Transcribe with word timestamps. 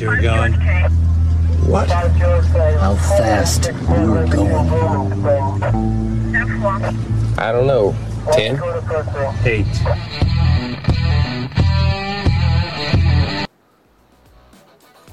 know 0.00 0.06
how 0.06 0.06
fast 0.06 0.06
you 0.06 0.08
were 0.08 0.20
going? 0.20 0.52
What? 1.66 1.90
How 1.90 2.94
fast 2.94 3.66
you 3.66 4.10
were 4.10 4.26
going? 4.26 5.24
I 7.38 7.52
don't 7.52 7.66
know. 7.66 7.94
Ten? 8.32 8.60
Eight. 9.44 9.66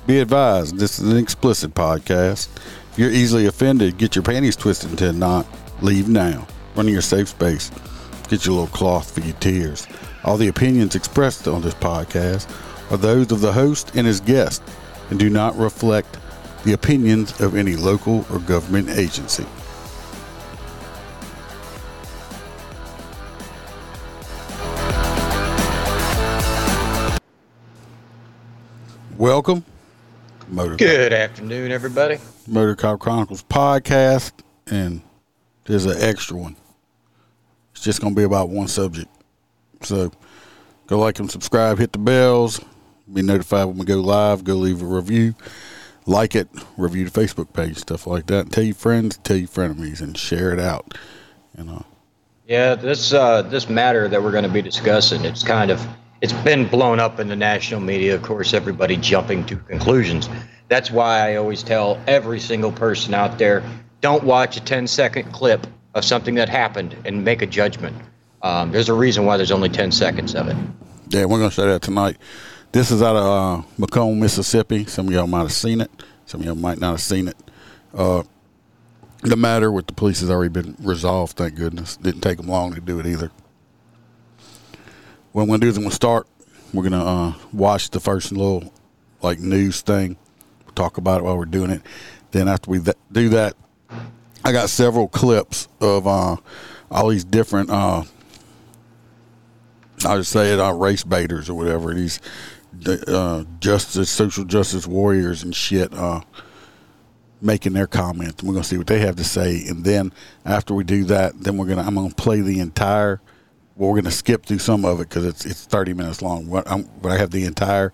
Be 0.07 0.19
advised, 0.19 0.77
this 0.77 0.99
is 0.99 1.11
an 1.11 1.17
explicit 1.17 1.73
podcast. 1.73 2.47
If 2.91 2.99
you're 2.99 3.09
easily 3.09 3.47
offended, 3.47 3.97
get 3.97 4.15
your 4.15 4.23
panties 4.23 4.55
twisted 4.55 4.91
into 4.91 5.09
a 5.09 5.13
knot. 5.13 5.47
Leave 5.81 6.07
now. 6.07 6.47
Run 6.75 6.87
in 6.87 6.93
your 6.93 7.01
safe 7.01 7.29
space. 7.29 7.71
Get 8.29 8.45
your 8.45 8.55
little 8.55 8.67
cloth 8.67 9.11
for 9.11 9.21
your 9.21 9.35
tears. 9.37 9.87
All 10.23 10.37
the 10.37 10.47
opinions 10.47 10.95
expressed 10.95 11.47
on 11.47 11.61
this 11.61 11.73
podcast 11.73 12.47
are 12.91 12.97
those 12.97 13.31
of 13.31 13.41
the 13.41 13.51
host 13.51 13.91
and 13.95 14.05
his 14.05 14.19
guest 14.19 14.61
and 15.09 15.19
do 15.19 15.29
not 15.29 15.55
reflect 15.57 16.17
the 16.63 16.73
opinions 16.73 17.39
of 17.39 17.55
any 17.55 17.75
local 17.75 18.25
or 18.31 18.39
government 18.39 18.89
agency. 18.89 19.45
Welcome, 29.17 29.63
Motor 30.49 30.75
Good 30.75 31.13
afternoon, 31.13 31.71
everybody. 31.71 32.17
Motor 32.47 32.75
Cop 32.75 32.99
Chronicles 32.99 33.43
podcast, 33.43 34.33
and 34.67 35.01
there's 35.65 35.85
an 35.85 36.01
extra 36.01 36.37
one. 36.37 36.55
It's 37.71 37.83
just 37.83 38.01
going 38.01 38.13
to 38.13 38.17
be 38.17 38.25
about 38.25 38.49
one 38.49 38.67
subject. 38.67 39.07
So 39.81 40.11
go 40.87 40.99
like 40.99 41.19
and 41.19 41.31
subscribe, 41.31 41.77
hit 41.77 41.93
the 41.93 41.99
bells, 41.99 42.59
be 43.11 43.21
notified 43.21 43.65
when 43.65 43.77
we 43.77 43.85
go 43.85 43.99
live, 43.99 44.43
go 44.43 44.55
leave 44.55 44.81
a 44.81 44.85
review, 44.85 45.35
like 46.05 46.35
it, 46.35 46.47
review 46.77 47.07
the 47.07 47.19
Facebook 47.19 47.53
page, 47.53 47.77
stuff 47.77 48.07
like 48.07 48.27
that. 48.27 48.41
And 48.41 48.51
tell 48.51 48.63
your 48.63 48.75
friends, 48.75 49.17
tell 49.17 49.37
your 49.37 49.47
frenemies, 49.47 50.01
and 50.01 50.17
share 50.17 50.51
it 50.51 50.59
out. 50.59 50.97
You 51.57 51.63
know, 51.63 51.85
Yeah, 52.47 52.75
this 52.75 53.13
uh, 53.13 53.43
this 53.43 53.69
matter 53.69 54.07
that 54.07 54.21
we're 54.21 54.31
going 54.31 54.43
to 54.43 54.49
be 54.49 54.61
discussing, 54.61 55.23
it's 55.25 55.43
kind 55.43 55.71
of 55.71 55.85
it's 56.21 56.33
been 56.33 56.67
blown 56.67 56.99
up 56.99 57.19
in 57.19 57.27
the 57.27 57.35
national 57.35 57.81
media. 57.81 58.15
Of 58.15 58.23
course, 58.23 58.53
everybody 58.53 58.97
jumping 58.97 59.45
to 59.47 59.57
conclusions. 59.57 60.29
That's 60.67 60.89
why 60.89 61.29
I 61.29 61.35
always 61.35 61.61
tell 61.61 62.01
every 62.07 62.39
single 62.39 62.71
person 62.71 63.13
out 63.13 63.37
there, 63.37 63.63
don't 64.01 64.23
watch 64.23 64.57
a 64.57 64.61
10 64.61 64.87
second 64.87 65.31
clip 65.31 65.67
of 65.93 66.03
something 66.03 66.35
that 66.35 66.49
happened 66.49 66.97
and 67.05 67.23
make 67.23 67.41
a 67.41 67.45
judgment. 67.45 67.95
Um, 68.41 68.71
there's 68.71 68.89
a 68.89 68.93
reason 68.93 69.25
why 69.25 69.37
there's 69.37 69.51
only 69.51 69.69
10 69.69 69.91
seconds 69.91 70.35
of 70.35 70.47
it. 70.47 70.55
yeah, 71.09 71.25
we're 71.25 71.37
going 71.37 71.49
to 71.49 71.55
say 71.55 71.67
that 71.67 71.81
tonight. 71.83 72.17
This 72.75 72.91
is 72.91 73.01
out 73.01 73.15
of 73.15 73.23
uh, 73.23 73.63
McComb, 73.79 74.17
Mississippi. 74.17 74.83
Some 74.83 75.07
of 75.07 75.13
y'all 75.13 75.27
might 75.27 75.43
have 75.43 75.53
seen 75.53 75.79
it. 75.79 75.89
Some 76.25 76.41
of 76.41 76.45
y'all 76.45 76.55
might 76.55 76.77
not 76.77 76.91
have 76.91 77.01
seen 77.01 77.29
it. 77.29 77.37
Uh, 77.93 78.23
the 79.21 79.37
matter 79.37 79.71
with 79.71 79.87
the 79.87 79.93
police 79.93 80.19
has 80.19 80.29
already 80.29 80.49
been 80.49 80.75
resolved. 80.81 81.37
Thank 81.37 81.55
goodness. 81.55 81.95
Didn't 81.95 82.19
take 82.19 82.35
them 82.35 82.47
long 82.47 82.73
to 82.73 82.81
do 82.81 82.99
it 82.99 83.05
either. 83.05 83.31
What 85.31 85.43
I'm 85.43 85.47
gonna 85.47 85.59
do 85.59 85.69
is 85.69 85.77
I'm 85.77 85.83
gonna 85.83 85.95
start. 85.95 86.27
We're 86.73 86.83
gonna 86.83 87.05
uh, 87.05 87.33
watch 87.53 87.91
the 87.91 88.01
first 88.01 88.33
little 88.33 88.73
like 89.21 89.39
news 89.39 89.79
thing, 89.79 90.17
we'll 90.65 90.73
talk 90.73 90.97
about 90.97 91.21
it 91.21 91.23
while 91.23 91.37
we're 91.37 91.45
doing 91.45 91.71
it. 91.71 91.81
Then 92.31 92.49
after 92.49 92.69
we 92.69 92.79
th- 92.79 92.97
do 93.09 93.29
that, 93.29 93.55
I 94.43 94.51
got 94.51 94.67
several 94.67 95.07
clips 95.07 95.69
of 95.79 96.05
uh, 96.07 96.35
all 96.91 97.07
these 97.07 97.23
different. 97.23 97.69
Uh, 97.69 98.03
I 100.05 100.15
would 100.15 100.25
say 100.25 100.51
it 100.51 100.59
uh, 100.59 100.73
race 100.73 101.05
baiters 101.05 101.49
or 101.49 101.53
whatever. 101.53 101.93
These 101.93 102.19
uh, 103.07 103.45
justice, 103.59 104.09
social 104.09 104.43
justice 104.45 104.87
warriors 104.87 105.43
and 105.43 105.55
shit. 105.55 105.93
Uh, 105.93 106.21
making 107.41 107.73
their 107.73 107.87
comments. 107.87 108.43
We're 108.43 108.53
gonna 108.53 108.63
see 108.63 108.77
what 108.77 108.87
they 108.87 108.99
have 108.99 109.15
to 109.17 109.23
say, 109.23 109.65
and 109.67 109.83
then 109.83 110.11
after 110.45 110.73
we 110.73 110.83
do 110.83 111.03
that, 111.05 111.39
then 111.39 111.57
we're 111.57 111.67
gonna 111.67 111.83
I'm 111.83 111.95
gonna 111.95 112.13
play 112.13 112.41
the 112.41 112.59
entire. 112.59 113.21
Well, 113.75 113.89
we're 113.89 114.01
gonna 114.01 114.11
skip 114.11 114.45
through 114.45 114.59
some 114.59 114.85
of 114.85 114.99
it 114.99 115.09
because 115.09 115.25
it's 115.25 115.45
it's 115.45 115.65
30 115.65 115.93
minutes 115.93 116.21
long. 116.21 116.49
But, 116.49 116.65
but 117.01 117.11
I 117.11 117.17
have 117.17 117.31
the 117.31 117.45
entire 117.45 117.93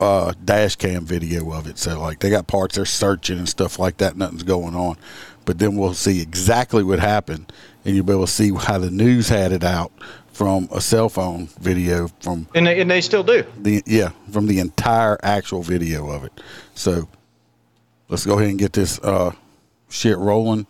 uh, 0.00 0.32
dash 0.44 0.76
cam 0.76 1.04
video 1.04 1.52
of 1.52 1.66
it. 1.66 1.78
So 1.78 2.00
like 2.00 2.20
they 2.20 2.30
got 2.30 2.46
parts 2.46 2.76
they're 2.76 2.84
searching 2.84 3.38
and 3.38 3.48
stuff 3.48 3.78
like 3.78 3.98
that. 3.98 4.16
Nothing's 4.16 4.42
going 4.42 4.74
on, 4.74 4.96
but 5.44 5.58
then 5.58 5.76
we'll 5.76 5.94
see 5.94 6.20
exactly 6.20 6.82
what 6.82 6.98
happened, 6.98 7.52
and 7.84 7.94
you'll 7.94 8.04
be 8.04 8.12
able 8.12 8.26
to 8.26 8.32
see 8.32 8.52
how 8.54 8.78
the 8.78 8.90
news 8.90 9.28
had 9.28 9.52
it 9.52 9.64
out 9.64 9.92
from 10.32 10.68
a 10.72 10.80
cell 10.80 11.08
phone 11.08 11.46
video 11.60 12.08
from 12.20 12.48
And 12.54 12.66
they, 12.66 12.80
and 12.80 12.90
they 12.90 13.00
still 13.00 13.22
do. 13.22 13.44
the 13.58 13.82
yeah 13.86 14.10
from 14.30 14.46
the 14.46 14.58
entire 14.58 15.18
actual 15.22 15.62
video 15.62 16.10
of 16.10 16.24
it. 16.24 16.32
So 16.74 17.08
let's 18.08 18.24
go 18.26 18.38
ahead 18.38 18.50
and 18.50 18.58
get 18.58 18.72
this 18.72 18.98
uh, 19.00 19.32
shit 19.90 20.16
rolling. 20.18 20.66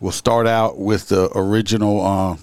We'll 0.00 0.12
start 0.12 0.46
out 0.46 0.78
with 0.78 1.08
the 1.08 1.30
original, 1.36 2.00
uh, 2.04 2.36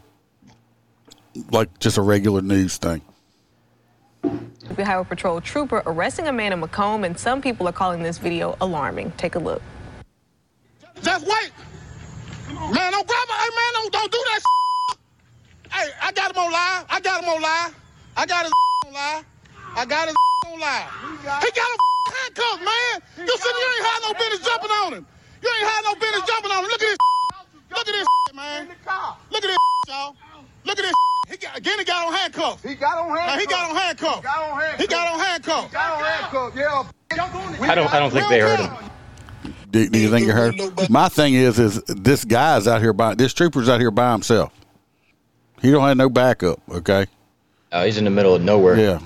like 1.52 1.80
just 1.80 1.98
a 1.98 2.02
regular 2.02 2.42
news 2.42 2.78
thing. 2.78 3.02
Mississippi 4.24 4.84
Highway 4.84 5.06
Patrol 5.06 5.40
trooper 5.40 5.84
arresting 5.86 6.28
a 6.28 6.34
man 6.34 6.52
in 6.52 6.60
McComb, 6.62 7.06
and 7.06 7.18
some 7.18 7.42
people 7.42 7.68
are 7.68 7.72
calling 7.72 8.02
this 8.04 8.18
video 8.18 8.58
alarming. 8.60 9.12
Take 9.18 9.36
a 9.36 9.40
look. 9.40 9.62
Just 11.02 11.26
wait. 11.28 11.52
Man, 12.50 12.92
don't 12.92 13.08
grab 13.08 13.28
it. 13.30 13.38
Hey, 13.38 13.50
man, 13.56 13.74
don't, 13.74 13.94
don't 13.94 14.12
do 14.12 14.18
that. 14.18 14.42
Hey, 15.76 15.92
I 16.02 16.12
got 16.14 16.32
him 16.32 16.38
on 16.40 16.52
live. 16.52 16.86
I 16.90 17.00
got 17.04 17.22
him 17.24 17.30
on 17.30 17.42
live. 17.42 17.76
I 18.16 18.26
got 18.26 18.44
his 18.46 18.54
on 18.88 18.94
live. 18.94 19.26
I 19.76 19.86
got 19.86 20.08
his 20.08 20.16
on 20.48 20.60
live. 20.60 20.88
He 21.44 21.52
got 21.52 21.68
him 21.72 21.80
handcuffed, 22.16 22.64
man. 22.64 22.96
You 23.28 23.36
said 23.36 23.54
you 23.60 23.68
ain't 23.76 23.86
had 23.86 24.00
no 24.08 24.14
business 24.16 24.48
jumping 24.48 24.72
on 24.72 24.94
him. 24.94 25.06
You 25.44 25.50
ain't 25.52 25.68
had 25.70 25.82
no 25.84 25.96
business 25.96 26.24
jumping 26.28 26.52
on 26.52 26.64
him. 26.64 26.70
Look 26.72 26.82
at 26.82 26.88
this. 26.88 26.98
Look 27.72 27.88
at 27.88 27.94
this, 27.94 28.08
man. 28.34 28.68
Look 29.32 29.44
at 29.44 29.48
this, 29.52 29.58
y'all. 29.90 30.16
Look 30.64 30.80
at 30.80 30.84
this. 30.84 30.94
He 31.30 31.38
got, 31.38 31.58
again, 31.58 31.80
he 31.80 31.86
got 31.86 32.08
on 32.08 32.14
handcuffs. 32.14 32.64
He 32.64 32.76
got 32.76 32.98
on 32.98 33.14
Now, 33.14 33.22
handcuffs. 33.22 33.42
he 33.42 33.48
got 33.48 33.70
on 33.70 33.76
handcuffs. 33.76 34.22
Got 34.22 34.38
on 34.38 34.60
handcuffs. 34.60 34.82
He 34.82 34.88
got 34.88 35.08
on 35.12 35.20
handcuffs. 35.20 35.74
Got 35.74 35.98
on 35.98 36.04
handcuffs. 36.06 36.56
Yeah. 36.56 36.84
I 37.68 37.76
don't 37.76 37.94
I 37.94 38.00
don't 38.00 38.12
think 38.12 38.30
they 38.30 38.40
heard 38.40 38.60
him. 38.60 38.72
Do, 39.72 39.90
do 39.90 40.00
you 40.00 40.10
think 40.10 40.26
you 40.28 40.32
heard? 40.34 40.56
My 40.90 41.10
thing 41.10 41.34
is, 41.34 41.60
is 41.60 41.82
this 41.88 42.24
guy's 42.24 42.68
out 42.68 42.82
here 42.82 42.94
by 42.94 43.16
this 43.16 43.34
trooper's 43.34 43.68
out 43.68 43.80
here 43.80 43.92
by 43.92 44.12
himself. 44.12 44.54
He 45.62 45.72
don't 45.72 45.88
have 45.88 45.98
no 45.98 46.10
backup. 46.10 46.60
Okay. 46.70 47.06
Uh, 47.72 47.86
he's 47.86 47.98
in 47.98 48.04
the 48.04 48.10
middle 48.10 48.36
of 48.36 48.42
nowhere. 48.42 48.78
Yeah. 48.78 49.00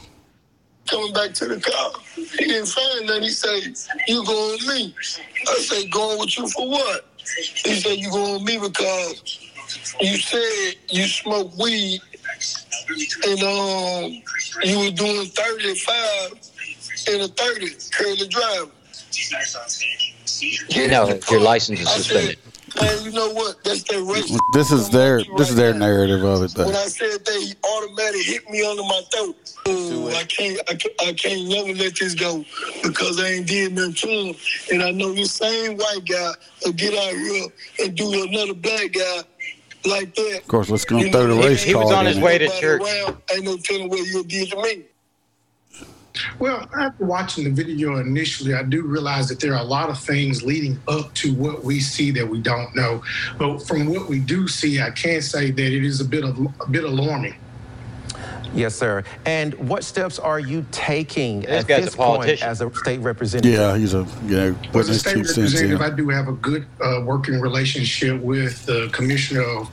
coming 0.88 1.14
back 1.14 1.34
to 1.36 1.46
the 1.48 1.60
car. 1.60 1.92
He 2.16 2.46
didn't 2.46 2.68
find 2.68 3.08
nothing. 3.08 3.24
He 3.24 3.30
said, 3.30 3.76
You 4.08 4.26
going 4.26 4.52
with 4.54 4.68
me? 4.68 4.96
I 5.48 5.54
said, 5.60 5.92
Going 5.92 6.20
with 6.20 6.38
you 6.38 6.48
for 6.50 6.70
what? 6.70 7.08
He 7.64 7.76
said, 7.80 7.98
You 7.98 8.10
going 8.12 8.34
with 8.34 8.44
me 8.44 8.58
because 8.58 9.40
you 10.02 10.18
said 10.18 10.76
you 10.90 11.04
smoke 11.06 11.56
weed 11.58 12.02
and 13.28 13.44
um 13.44 14.22
you 14.64 14.80
were 14.80 14.92
doing 14.92 15.26
35 15.28 16.32
in 17.14 17.22
a 17.22 17.28
30 17.28 17.70
curly 17.92 18.28
drive. 18.28 18.72
No, 20.90 21.20
your 21.30 21.42
license 21.42 21.82
is 21.82 21.88
I 21.88 21.98
said, 21.98 22.36
suspended. 22.72 23.04
Man, 23.04 23.06
you 23.06 23.12
know 23.18 23.34
what? 23.34 23.64
That's 23.64 23.84
their 23.84 24.04
race. 24.04 24.38
This 24.54 24.72
is 24.72 24.90
their 24.90 25.24
this 25.38 25.50
is 25.50 25.56
their 25.56 25.74
narrative 25.74 26.24
of 26.24 26.44
it. 26.44 26.58
When 26.58 26.76
I 26.76 26.86
said 26.86 27.26
they 27.26 27.54
automatically 27.64 28.24
hit 28.24 28.50
me 28.50 28.66
under 28.66 28.84
my 28.84 29.02
throat, 29.14 29.56
oh, 29.68 30.08
I 30.10 30.24
can't, 30.24 30.60
I 30.70 30.76
can't, 30.76 30.94
I 31.02 31.14
can't 31.14 31.50
never 31.50 31.74
let 31.74 31.96
this 31.98 32.16
go 32.16 32.46
because 32.84 33.20
I 33.20 33.28
ain't 33.28 33.48
did 33.48 33.74
nothing 33.74 33.94
to 33.94 34.08
him. 34.08 34.36
And 34.72 34.84
I 34.84 34.92
know 34.92 35.14
this 35.14 35.32
same 35.32 35.78
white 35.78 36.06
guy 36.06 36.34
will 36.66 36.74
get 36.74 36.94
out 36.94 37.14
here 37.14 37.48
and 37.84 37.96
do 37.96 38.24
another 38.24 38.54
black 38.54 38.92
guy 38.94 39.22
like 39.86 40.14
that. 40.16 40.40
Of 40.40 40.48
course, 40.48 40.70
let's 40.70 40.86
go 40.86 41.00
throw 41.00 41.28
the 41.28 41.36
know, 41.36 41.42
race 41.42 41.64
he 41.64 41.74
was 41.74 41.86
card 41.86 41.96
on 42.00 42.06
his 42.06 42.20
way 42.20 42.38
to 42.38 42.46
Nobody 42.46 42.62
church. 42.62 42.82
around, 42.82 43.18
ain't 43.34 43.46
no 43.46 43.58
telling 43.58 43.90
what 43.90 44.06
you 44.08 44.24
did 44.24 44.50
to 44.52 44.62
me. 44.62 44.86
Well, 46.40 46.68
after 46.78 47.06
watching 47.06 47.44
the 47.44 47.50
video 47.50 47.98
initially, 47.98 48.54
I 48.54 48.64
do 48.64 48.84
realize 48.84 49.28
that 49.30 49.40
there 49.40 49.54
are 49.54 49.62
a 49.62 49.68
lot 49.68 49.90
of 49.90 50.00
things 50.00 50.44
leading 50.44 50.80
up 50.88 51.14
to 51.16 51.34
what 51.34 51.64
we 51.64 51.80
see 51.80 52.12
that 52.12 52.28
we 52.28 52.40
don't 52.40 52.76
know. 52.76 53.04
But 53.38 53.60
from 53.68 53.88
what 53.88 54.08
we 54.10 54.20
do 54.20 54.48
see, 54.48 54.82
I 54.82 54.92
can 54.92 55.22
say 55.22 55.52
that 55.52 55.74
it 55.74 55.84
is 55.84 56.02
a 56.02 56.06
bit 56.06 56.24
of 56.24 56.38
a 56.40 56.70
bit 56.70 56.84
alarming. 56.84 57.36
Yes, 58.54 58.76
sir. 58.76 59.04
And 59.26 59.54
what 59.70 59.84
steps 59.84 60.18
are 60.18 60.40
you 60.40 60.66
taking 60.72 61.42
This 61.42 61.64
at 61.64 61.68
guy's 61.68 61.80
a 61.80 61.86
this 61.86 61.96
point 61.96 62.42
as 62.42 62.62
a 62.62 62.74
state 62.74 63.00
representative? 63.00 63.52
Yeah, 63.52 63.78
he's 63.78 63.94
a 63.94 64.08
you 64.26 64.36
know 64.36 64.56
As 64.74 64.90
a 64.90 64.98
state 64.98 65.18
representative, 65.18 65.82
I 65.82 65.90
do 65.92 66.10
have 66.10 66.28
a 66.28 66.34
good 66.34 66.66
uh, 66.82 67.02
working 67.04 67.40
relationship 67.40 68.20
with 68.22 68.66
the 68.66 68.90
Commissioner 68.92 69.44
of 69.44 69.70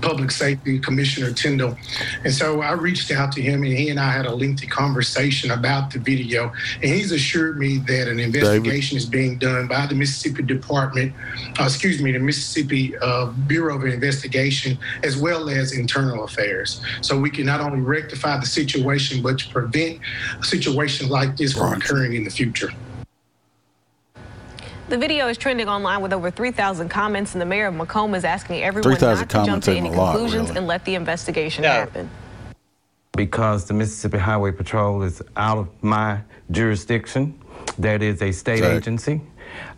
Public 0.00 0.30
Safety, 0.30 0.78
Commissioner 0.78 1.32
Tindell. 1.32 1.76
And 2.24 2.32
so 2.32 2.62
I 2.62 2.72
reached 2.72 3.10
out 3.12 3.32
to 3.32 3.42
him, 3.42 3.62
and 3.62 3.72
he 3.72 3.90
and 3.90 4.00
I 4.00 4.10
had 4.10 4.26
a 4.26 4.34
lengthy 4.34 4.66
conversation 4.66 5.52
about 5.52 5.92
the 5.92 5.98
video. 5.98 6.52
And 6.82 6.92
he's 6.92 7.12
assured 7.12 7.58
me 7.58 7.78
that 7.78 8.08
an 8.08 8.18
investigation 8.18 8.96
is 8.96 9.06
being 9.06 9.38
done 9.38 9.68
by 9.68 9.86
the 9.86 9.94
Mississippi 9.94 10.42
Department, 10.42 11.14
uh, 11.60 11.64
excuse 11.64 12.02
me, 12.02 12.12
the 12.12 12.18
Mississippi 12.18 12.96
uh, 12.98 13.26
Bureau 13.46 13.76
of 13.76 13.84
Investigation, 13.84 14.78
as 15.04 15.16
well 15.16 15.48
as 15.48 15.72
Internal 15.72 16.24
Affairs. 16.24 16.80
So 17.02 17.18
we 17.18 17.30
can 17.30 17.46
not 17.46 17.60
only 17.60 17.80
rectify 17.80 18.15
rectify 18.16 18.40
the 18.40 18.46
situation, 18.46 19.22
but 19.22 19.38
to 19.38 19.48
prevent 19.48 20.00
a 20.40 20.44
situation 20.44 21.08
like 21.08 21.36
this 21.36 21.52
from 21.52 21.74
occurring 21.74 22.14
in 22.14 22.24
the 22.24 22.30
future. 22.30 22.70
The 24.88 24.96
video 24.96 25.26
is 25.28 25.36
trending 25.36 25.68
online 25.68 26.00
with 26.00 26.12
over 26.12 26.30
3,000 26.30 26.88
comments, 26.88 27.34
and 27.34 27.40
the 27.42 27.46
mayor 27.46 27.66
of 27.66 27.74
McComb 27.74 28.16
is 28.16 28.24
asking 28.24 28.62
everyone 28.62 28.92
3,000 28.92 29.18
not 29.18 29.30
to 29.30 29.50
jump 29.50 29.64
to 29.64 29.72
any 29.72 29.88
a 29.88 29.92
lot, 29.92 30.12
conclusions 30.12 30.48
really. 30.48 30.58
and 30.58 30.66
let 30.68 30.84
the 30.84 30.94
investigation 30.94 31.62
No. 31.62 31.68
happen. 31.70 32.08
because 33.16 33.64
the 33.64 33.72
Mississippi 33.72 34.18
Highway 34.18 34.52
Patrol 34.52 35.02
is 35.02 35.22
out 35.38 35.56
of 35.56 35.68
my 35.82 36.18
jurisdiction. 36.50 37.34
That 37.78 38.02
is 38.02 38.20
a 38.20 38.30
state 38.30 38.60
Right. 38.60 38.72
agency. 38.76 39.22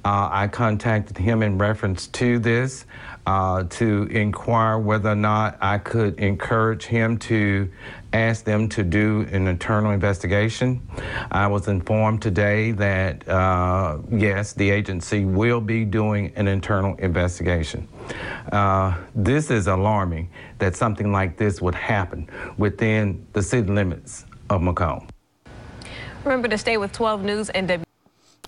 Uh, 0.05 0.29
I 0.33 0.49
contacted 0.49 1.17
him 1.17 1.45
in 1.45 1.57
reference 1.57 2.09
to 2.09 2.41
this 2.41 2.85
uh, 3.29 3.63
to 3.65 4.05
inquire 4.05 4.79
whether 4.79 5.11
or 5.11 5.15
not 5.15 5.59
I 5.61 5.77
could 5.77 6.19
encourage 6.19 6.85
him 6.85 7.19
to 7.19 7.71
ask 8.15 8.43
them 8.43 8.71
to 8.71 8.83
do 8.83 9.27
an 9.31 9.47
internal 9.47 9.91
investigation. 9.91 10.81
I 11.31 11.47
was 11.47 11.69
informed 11.69 12.23
today 12.23 12.73
that 12.73 13.29
uh, 13.29 13.99
yes, 14.11 14.55
the 14.55 14.71
agency 14.71 15.27
will 15.27 15.61
be 15.61 15.85
doing 15.85 16.33
an 16.37 16.49
internal 16.49 16.97
investigation. 16.97 17.87
Uh, 18.51 18.97
this 19.15 19.51
is 19.51 19.67
alarming 19.67 20.31
that 20.59 20.75
something 20.75 21.13
like 21.13 21.37
this 21.37 21.61
would 21.61 21.75
happen 21.75 22.31
within 22.57 23.27
the 23.35 23.43
city 23.43 23.69
limits 23.71 24.25
of 24.49 24.63
McComb. 24.63 25.07
Remember 26.25 26.49
to 26.49 26.57
stay 26.57 26.79
with 26.79 26.93
12 26.93 27.25
News 27.25 27.51
and 27.51 27.69
W. 27.69 27.85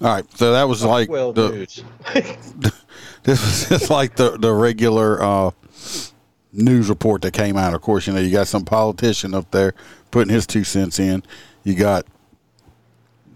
All 0.01 0.09
right, 0.09 0.25
so 0.39 0.53
that 0.53 0.67
was 0.67 0.83
like 0.83 1.11
Well, 1.11 1.35
the, 1.35 1.51
news. 1.51 1.85
this 3.23 3.41
was 3.45 3.69
just 3.81 3.91
like 3.91 4.17
the 4.17 4.37
the 4.39 4.53
regular 4.53 5.23
uh, 5.23 5.51
news 6.53 6.89
report 6.89 7.23
that 7.23 7.33
came 7.33 7.57
out. 7.57 7.75
Of 7.75 7.81
course, 7.83 8.07
you 8.07 8.13
know 8.13 8.21
you 8.21 8.31
got 8.33 8.49
some 8.49 8.65
politician 8.65 9.35
up 9.35 9.51
there 9.51 9.75
putting 10.11 10.33
his 10.33 10.47
two 10.47 10.65
cents 10.65 10.99
in. 10.99 11.23
You 11.65 11.75
got 11.75 12.07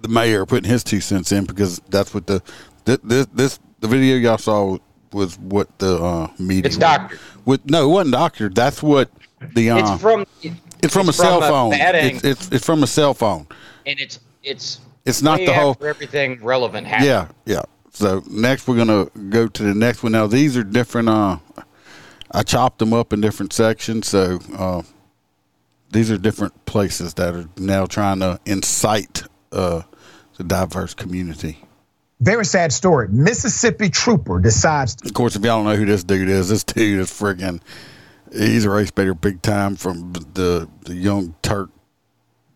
the 0.02 0.08
mayor 0.08 0.44
putting 0.46 0.68
his 0.70 0.84
two 0.84 1.00
cents 1.00 1.32
in 1.32 1.44
because 1.44 1.80
that's 1.88 2.12
what 2.14 2.26
the 2.26 2.42
this 2.84 2.98
this, 3.02 3.26
this 3.34 3.58
the 3.80 3.88
video 3.88 4.16
y'all 4.16 4.38
saw 4.38 4.78
was 5.12 5.38
what 5.38 5.78
the 5.78 5.96
uh, 6.02 6.28
media. 6.38 6.66
It's 6.66 6.76
doctor. 6.76 7.18
With 7.44 7.68
no, 7.68 7.84
it 7.84 7.92
wasn't 7.92 8.12
doctor. 8.12 8.48
That's 8.48 8.82
what 8.82 9.10
the 9.54 9.70
uh, 9.70 9.78
It's 9.94 10.02
from. 10.02 10.26
it's 10.82 10.92
from 10.92 11.06
a 11.06 11.08
it's 11.10 11.16
cell 11.18 11.40
from 11.40 11.44
a 11.44 11.48
phone. 11.48 11.72
It's, 11.74 12.24
it's 12.24 12.48
it's 12.52 12.64
from 12.66 12.82
a 12.82 12.86
cell 12.86 13.14
phone. 13.14 13.46
and 13.86 14.00
it's 14.00 14.20
it's 14.42 14.80
It's 15.04 15.22
not 15.22 15.38
the 15.38 15.52
whole- 15.52 15.76
everything 15.84 16.42
relevant 16.42 16.86
happened. 16.86 17.06
Yeah, 17.06 17.28
yeah. 17.44 17.62
So 17.94 18.22
next 18.28 18.66
we're 18.68 18.76
gonna 18.76 19.06
go 19.30 19.48
to 19.48 19.62
the 19.62 19.74
next 19.74 20.02
one. 20.02 20.12
Now 20.12 20.26
these 20.26 20.56
are 20.56 20.64
different. 20.64 21.08
Uh, 21.08 21.38
I 22.30 22.42
chopped 22.42 22.78
them 22.78 22.92
up 22.92 23.12
in 23.12 23.20
different 23.20 23.52
sections. 23.52 24.08
So 24.08 24.40
uh, 24.56 24.82
these 25.90 26.10
are 26.10 26.18
different 26.18 26.66
places 26.66 27.14
that 27.14 27.34
are 27.34 27.48
now 27.56 27.86
trying 27.86 28.20
to 28.20 28.40
incite 28.44 29.22
uh, 29.52 29.82
the 30.36 30.44
diverse 30.44 30.94
community. 30.94 31.60
Very 32.20 32.44
sad 32.44 32.72
story. 32.72 33.08
Mississippi 33.08 33.88
trooper 33.88 34.40
decides 34.40 34.96
Of 35.04 35.14
course, 35.14 35.36
if 35.36 35.44
y'all 35.44 35.62
don't 35.62 35.66
know 35.66 35.76
who 35.76 35.84
this 35.86 36.04
dude 36.04 36.28
is, 36.28 36.48
this 36.48 36.64
dude 36.64 37.00
is 37.00 37.10
friggin' 37.10 37.60
he's 38.34 38.64
a 38.64 38.70
race 38.70 38.90
baiter 38.90 39.14
big 39.14 39.42
time 39.42 39.76
from 39.76 40.12
the 40.12 40.68
the 40.84 40.94
young 40.94 41.34
Turk 41.42 41.70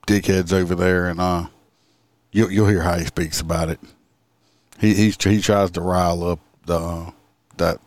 dickheads 0.07 0.53
over 0.53 0.75
there, 0.75 1.07
and 1.09 1.21
uh, 1.21 1.47
you'll 2.33 2.51
you'll 2.51 2.69
hear 2.69 2.83
how 2.83 2.99
he 2.99 3.05
speaks 3.05 3.41
about 3.41 3.69
it. 3.69 3.81
He 4.79 4.95
he's, 4.95 5.23
he 5.23 5.41
tries 5.41 5.71
to 5.73 5.81
rile 5.81 6.25
up 6.25 6.41
the 6.67 6.79
uh, 6.79 7.11
that 7.57 7.81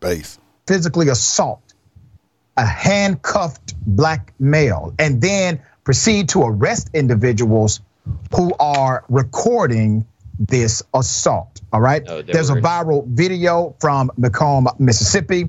base. 0.00 0.38
physically 0.66 1.08
assault 1.08 1.68
a 2.58 2.66
handcuffed 2.66 3.74
black 3.86 4.34
male 4.40 4.92
and 4.98 5.20
then 5.20 5.60
proceed 5.84 6.28
to 6.28 6.42
arrest 6.42 6.90
individuals 6.92 7.80
who 8.34 8.52
are 8.58 9.04
recording 9.08 10.04
this 10.38 10.82
assault. 10.92 11.60
All 11.72 11.80
right. 11.80 12.04
No, 12.04 12.20
they 12.20 12.32
There's 12.32 12.50
a 12.50 12.56
viral 12.56 13.06
video 13.06 13.76
from 13.80 14.10
McComb, 14.18 14.78
Mississippi. 14.80 15.48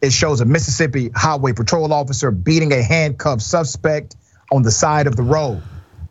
It 0.00 0.12
shows 0.12 0.40
a 0.40 0.44
Mississippi 0.44 1.10
Highway 1.14 1.52
Patrol 1.52 1.92
officer 1.92 2.30
beating 2.30 2.72
a 2.72 2.82
handcuffed 2.82 3.42
suspect 3.42 4.16
on 4.52 4.62
the 4.62 4.70
side 4.70 5.06
of 5.06 5.16
the 5.16 5.22
road. 5.22 5.62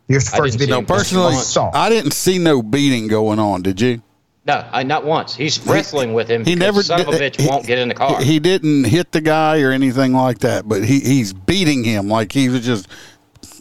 Here's 0.10 0.26
the 0.26 0.36
I 0.36 0.38
first 0.40 0.52
didn't 0.58 0.60
see 0.60 0.66
video. 0.66 0.80
him 0.80 0.86
Personally. 0.86 1.72
I 1.74 1.90
didn't 1.90 2.12
see 2.12 2.38
no 2.40 2.62
beating 2.62 3.08
going 3.08 3.40
on. 3.40 3.62
Did 3.62 3.80
you? 3.80 4.02
No, 4.46 4.68
I, 4.72 4.82
not 4.84 5.06
once. 5.06 5.36
He's 5.36 5.60
wrestling 5.66 6.14
with 6.14 6.28
him. 6.28 6.44
He 6.44 6.56
never. 6.56 6.82
Son 6.82 7.00
of 7.02 7.08
a 7.10 7.18
did- 7.18 7.34
bitch 7.34 7.48
won't 7.48 7.66
get 7.68 7.78
in 7.78 7.88
the 7.88 7.94
car. 7.94 8.18
He, 8.20 8.26
he 8.34 8.40
didn't 8.40 8.86
hit 8.86 9.12
the 9.12 9.22
guy 9.22 9.62
or 9.62 9.72
anything 9.72 10.14
like 10.14 10.40
that, 10.40 10.68
but 10.68 10.84
he, 10.84 11.00
he's 11.00 11.32
beating 11.32 11.84
him 11.84 12.08
like 12.08 12.32
he 12.32 12.50
was 12.50 12.66
just 12.66 12.88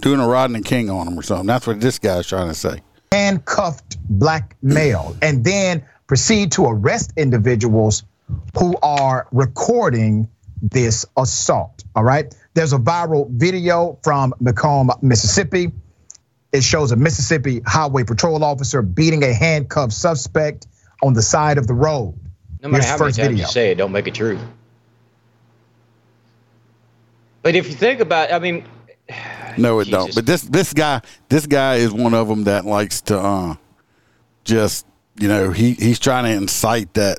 doing 0.00 0.18
a 0.20 0.26
Rodney 0.26 0.62
King 0.62 0.88
on 0.88 1.06
him 1.06 1.18
or 1.18 1.22
something. 1.22 1.46
That's 1.46 1.66
what 1.66 1.80
this 1.80 1.98
guy's 1.98 2.26
trying 2.26 2.48
to 2.48 2.54
say. 2.54 2.80
handcuffed 3.12 3.98
black 4.08 4.56
male 4.62 5.14
and 5.20 5.44
then 5.44 5.84
proceed 6.06 6.52
to 6.52 6.64
arrest 6.64 7.12
individuals 7.18 8.04
who 8.58 8.74
are 8.82 9.26
recording 9.32 10.28
this 10.62 11.04
assault. 11.18 11.84
All 11.94 12.04
right. 12.04 12.34
There's 12.54 12.72
a 12.72 12.78
viral 12.78 13.28
video 13.30 13.98
from 14.02 14.32
McComb, 14.42 14.90
Mississippi. 15.02 15.72
It 16.52 16.62
shows 16.64 16.92
a 16.92 16.96
Mississippi 16.96 17.60
Highway 17.66 18.04
Patrol 18.04 18.42
officer 18.42 18.80
beating 18.82 19.22
a 19.22 19.32
handcuffed 19.34 19.92
suspect 19.92 20.66
on 21.02 21.12
the 21.12 21.22
side 21.22 21.58
of 21.58 21.66
the 21.66 21.74
road. 21.74 22.14
no 22.62 22.68
matter 22.70 22.82
Here's 22.82 22.86
how 22.90 22.96
the 22.96 23.04
many 23.04 23.08
first 23.10 23.18
times 23.18 23.28
video. 23.28 23.44
you 23.46 23.52
say 23.52 23.70
it, 23.72 23.74
don't 23.76 23.92
make 23.92 24.06
it 24.08 24.14
true. 24.14 24.38
But 27.42 27.54
if 27.54 27.68
you 27.68 27.74
think 27.74 28.00
about, 28.00 28.32
I 28.32 28.38
mean, 28.38 28.64
No, 29.58 29.80
it 29.80 29.88
don't. 29.90 30.14
But 30.14 30.24
this 30.26 30.42
this 30.42 30.72
guy 30.72 31.00
this 31.28 31.46
guy 31.46 31.76
is 31.76 31.92
one 31.92 32.14
of 32.14 32.28
them 32.28 32.44
that 32.44 32.64
likes 32.64 33.00
to 33.02 33.18
uh, 33.18 33.54
just 34.44 34.86
you 35.18 35.26
know 35.28 35.50
he 35.50 35.72
he's 35.72 35.98
trying 35.98 36.24
to 36.24 36.30
incite 36.30 36.94
that 36.94 37.18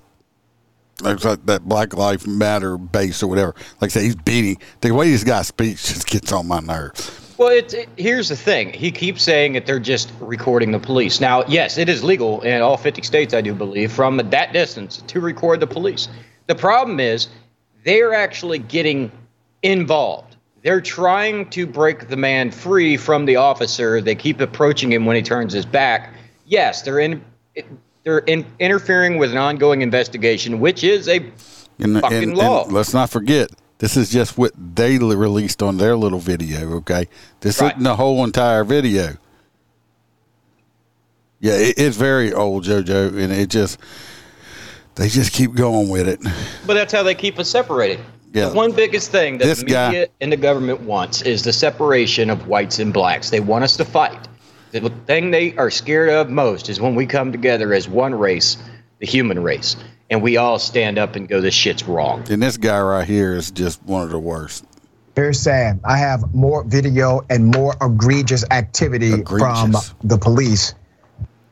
like 1.01 1.19
that- 1.19 1.45
that 1.47 1.63
Black 1.67 1.93
Lives 1.95 2.25
Matter 2.25 2.77
base 2.77 3.21
or 3.21 3.27
whatever. 3.27 3.53
Like 3.81 3.89
I 3.91 3.93
say, 3.93 4.03
he's 4.03 4.15
beating 4.15 4.57
the 4.81 4.91
way 4.91 5.11
this 5.11 5.23
guy 5.25 5.41
speaks 5.41 5.87
just 5.91 6.07
gets 6.07 6.31
on 6.31 6.47
my 6.47 6.59
nerves. 6.61 7.28
Well, 7.39 7.47
it's 7.47 7.73
it, 7.73 7.87
here's 7.95 8.27
the 8.27 8.35
thing. 8.35 8.73
He 8.73 8.91
keeps 8.91 9.23
saying 9.23 9.53
that 9.53 9.65
they're 9.65 9.79
just 9.79 10.11
recording 10.19 10.73
the 10.73 10.79
police. 10.79 11.21
Now, 11.21 11.45
yes, 11.47 11.77
it 11.77 11.87
is 11.87 12.03
legal 12.03 12.41
in 12.41 12.61
all 12.61 12.75
50 12.75 13.01
states, 13.01 13.33
I 13.33 13.39
do 13.39 13.53
believe, 13.55 13.93
from 13.93 14.17
that 14.17 14.51
distance 14.51 15.01
to 15.07 15.21
record 15.21 15.61
the 15.61 15.67
police. 15.67 16.09
The 16.47 16.55
problem 16.55 16.99
is 16.99 17.29
they're 17.85 18.13
actually 18.13 18.59
getting 18.59 19.09
involved. 19.63 20.35
They're 20.63 20.81
trying 20.81 21.49
to 21.51 21.65
break 21.65 22.09
the 22.09 22.17
man 22.17 22.51
free 22.51 22.97
from 22.97 23.23
the 23.25 23.37
officer. 23.37 24.01
They 24.01 24.15
keep 24.15 24.41
approaching 24.41 24.91
him 24.91 25.05
when 25.05 25.15
he 25.15 25.21
turns 25.21 25.53
his 25.53 25.65
back. 25.65 26.13
Yes, 26.45 26.81
they're 26.81 26.99
in. 26.99 27.23
They're 28.03 28.19
in, 28.19 28.45
interfering 28.59 29.17
with 29.17 29.31
an 29.31 29.37
ongoing 29.37 29.81
investigation, 29.81 30.59
which 30.59 30.83
is 30.83 31.07
a 31.07 31.25
And, 31.79 32.01
fucking 32.01 32.23
and- 32.31 32.37
law. 32.37 32.65
and 32.65 32.73
let's 32.73 32.93
not 32.93 33.09
forget, 33.09 33.49
this 33.79 33.97
is 33.97 34.09
just 34.09 34.37
what 34.37 34.51
they 34.55 34.97
released 34.99 35.61
on 35.63 35.77
their 35.77 35.97
little 35.97 36.19
video. 36.19 36.75
Okay, 36.77 37.07
this 37.41 37.59
Right. 37.59 37.71
isn't 37.71 37.83
the 37.83 37.95
whole 37.95 38.23
entire 38.23 38.63
video. 38.63 39.17
Yeah, 41.39 41.53
it, 41.53 41.75
it's 41.77 41.97
very 41.97 42.33
old, 42.33 42.65
JoJo, 42.65 43.17
and 43.17 43.31
it 43.33 43.49
just 43.49 43.79
they 44.95 45.07
just 45.07 45.31
keep 45.31 45.53
going 45.55 45.89
with 45.89 46.07
it. 46.07 46.19
But 46.67 46.73
that's 46.75 46.91
how 46.93 47.03
they 47.03 47.15
keep 47.15 47.39
us 47.39 47.49
separated. 47.49 47.99
Yeah. 48.33 48.49
The 48.49 48.55
one 48.55 48.73
biggest 48.73 49.09
thing 49.11 49.37
that 49.39 49.45
This 49.45 49.59
the 49.59 49.65
guy- 49.65 50.07
and 50.21 50.31
the 50.31 50.37
government 50.37 50.81
wants 50.81 51.21
is 51.23 51.41
the 51.43 51.53
separation 51.53 52.29
of 52.29 52.47
whites 52.47 52.77
and 52.79 52.93
blacks. 52.93 53.29
They 53.31 53.39
want 53.39 53.63
us 53.63 53.75
to 53.77 53.85
fight. 53.85 54.27
The 54.71 54.87
thing 55.07 55.31
they 55.31 55.55
are 55.57 55.71
scared 55.71 56.09
of 56.11 56.29
most 56.29 56.69
is 56.69 56.79
when 56.79 56.93
we 56.93 57.07
come 57.07 57.31
together 57.31 57.73
as 57.73 57.87
one 57.89 58.13
race, 58.13 58.57
the 58.99 59.07
human 59.07 59.41
race, 59.41 59.75
and 60.09 60.21
we 60.21 60.37
all 60.37 60.59
stand 60.59 60.97
up 60.97 61.15
and 61.15 61.27
go, 61.27 61.41
"This 61.41 61.53
shit's 61.53 61.83
wrong." 61.83 62.25
And 62.29 62.41
this 62.41 62.57
guy 62.57 62.79
right 62.79 63.07
here 63.07 63.35
is 63.35 63.51
just 63.51 63.81
one 63.83 64.03
of 64.03 64.09
the 64.09 64.19
worst. 64.19 64.65
Very 65.15 65.35
sad. 65.35 65.79
I 65.83 65.97
have 65.97 66.33
more 66.33 66.63
video 66.63 67.21
and 67.29 67.47
more 67.47 67.75
egregious 67.81 68.45
activity 68.49 69.23
from 69.23 69.75
the 70.03 70.17
police. 70.17 70.73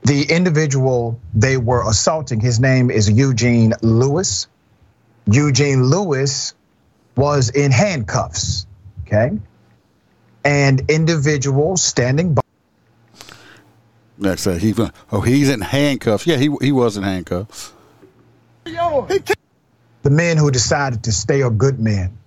The 0.03 0.23
individual 0.23 1.19
they 1.33 1.57
were 1.57 1.87
assaulting, 1.87 2.39
his 2.39 2.59
name 2.59 2.89
is 2.89 3.09
Eugene 3.11 3.73
Lewis. 3.81 4.47
Eugene 5.25 5.83
Lewis 5.83 6.53
was 7.17 7.49
in 7.49 7.71
handcuffs, 7.71 8.65
okay? 9.05 9.37
And 10.45 10.89
individuals 10.89 11.83
standing 11.83 12.35
by. 12.35 12.41
Next, 14.17 14.47
uh, 14.47 14.53
he 14.53 14.73
oh, 15.11 15.21
he's 15.21 15.49
in 15.49 15.59
handcuffs. 15.59 16.25
Yeah, 16.25 16.37
he 16.37 16.49
he 16.61 16.71
was 16.71 16.95
in 16.95 17.03
handcuffs. 17.03 17.73
The 20.03 20.09
men 20.09 20.37
who 20.37 20.51
decided 20.51 21.03
to 21.03 21.11
stay 21.11 21.41
are 21.41 21.49
good 21.49 21.79
men. 21.79 22.17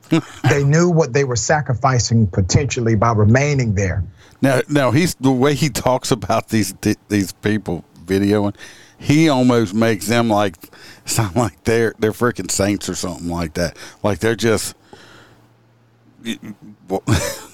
they 0.48 0.64
knew 0.64 0.90
what 0.90 1.12
they 1.12 1.24
were 1.24 1.36
sacrificing 1.36 2.26
potentially 2.26 2.96
by 2.96 3.12
remaining 3.12 3.74
there. 3.74 4.02
Now, 4.42 4.62
now 4.68 4.90
he's 4.90 5.14
the 5.16 5.30
way 5.30 5.54
he 5.54 5.68
talks 5.68 6.10
about 6.10 6.48
these 6.48 6.72
th- 6.80 6.96
these 7.08 7.32
people 7.32 7.84
videoing. 8.04 8.56
He 8.98 9.28
almost 9.28 9.72
makes 9.72 10.08
them 10.08 10.28
like 10.28 10.56
sound 11.04 11.36
like 11.36 11.62
they're 11.64 11.94
they're 11.98 12.12
freaking 12.12 12.50
saints 12.50 12.88
or 12.88 12.94
something 12.94 13.28
like 13.28 13.54
that. 13.54 13.76
Like 14.02 14.18
they're 14.18 14.34
just. 14.34 14.74
well, 16.88 17.02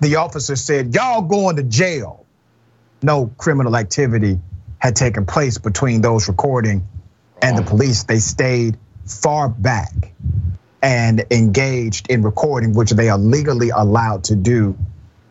The 0.00 0.16
officer 0.16 0.56
said, 0.56 0.94
Y'all 0.94 1.22
going 1.22 1.56
to 1.56 1.62
jail. 1.62 2.24
No 3.02 3.32
criminal 3.36 3.76
activity 3.76 4.38
had 4.78 4.96
taken 4.96 5.26
place 5.26 5.58
between 5.58 6.00
those 6.00 6.26
recording 6.26 6.86
and 7.42 7.56
the 7.58 7.62
police. 7.62 8.04
They 8.04 8.18
stayed 8.18 8.76
far 9.06 9.48
back 9.48 9.92
and 10.82 11.24
engaged 11.30 12.08
in 12.10 12.22
recording, 12.22 12.72
which 12.74 12.90
they 12.90 13.08
are 13.08 13.18
legally 13.18 13.70
allowed 13.70 14.24
to 14.24 14.36
do 14.36 14.76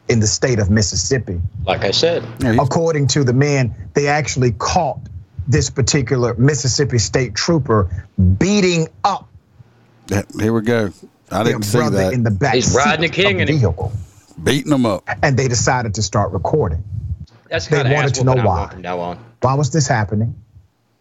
in 0.08 0.20
the 0.20 0.28
state 0.28 0.60
of 0.60 0.70
Mississippi. 0.70 1.40
Like 1.66 1.84
I 1.84 1.92
said, 1.92 2.24
According 2.44 3.08
to 3.10 3.24
the 3.24 3.34
men, 3.34 3.74
they 3.94 4.08
actually 4.08 4.52
caught 4.54 5.00
this 5.48 5.70
particular 5.70 6.34
Mississippi 6.36 6.98
state 7.00 7.34
trooper 7.36 7.90
beating 8.38 8.88
up 9.04 9.28
That- 10.08 10.26
Here 10.40 10.54
we 10.54 10.62
go. 10.62 10.92
I 11.32 11.44
didn't 11.44 11.64
see 11.64 11.78
brother 11.78 11.98
that. 11.98 12.14
in 12.14 12.24
the 12.24 12.32
back 12.32 12.56
He's 12.56 12.72
seat 12.72 12.78
riding 12.78 13.06
a 13.06 13.10
king 13.10 13.36
of 13.36 13.42
and 13.42 13.50
the 13.50 13.54
he- 13.54 13.60
vehicle, 13.60 13.92
Beating 14.44 14.72
them 14.72 14.86
up. 14.86 15.04
and 15.24 15.38
they 15.38 15.48
decided 15.48 15.94
to 15.96 16.02
start 16.02 16.32
recording. 16.32 16.84
that's 17.50 17.68
They 17.68 17.78
kind 17.84 17.94
wanted 17.94 18.16
to 18.16 18.24
know 18.24 18.36
why. 18.36 18.70
From 18.72 18.82
now 18.82 19.00
on. 19.00 19.20
Why 19.42 19.54
was 19.54 19.70
this 19.72 19.88
happening? 19.88 20.36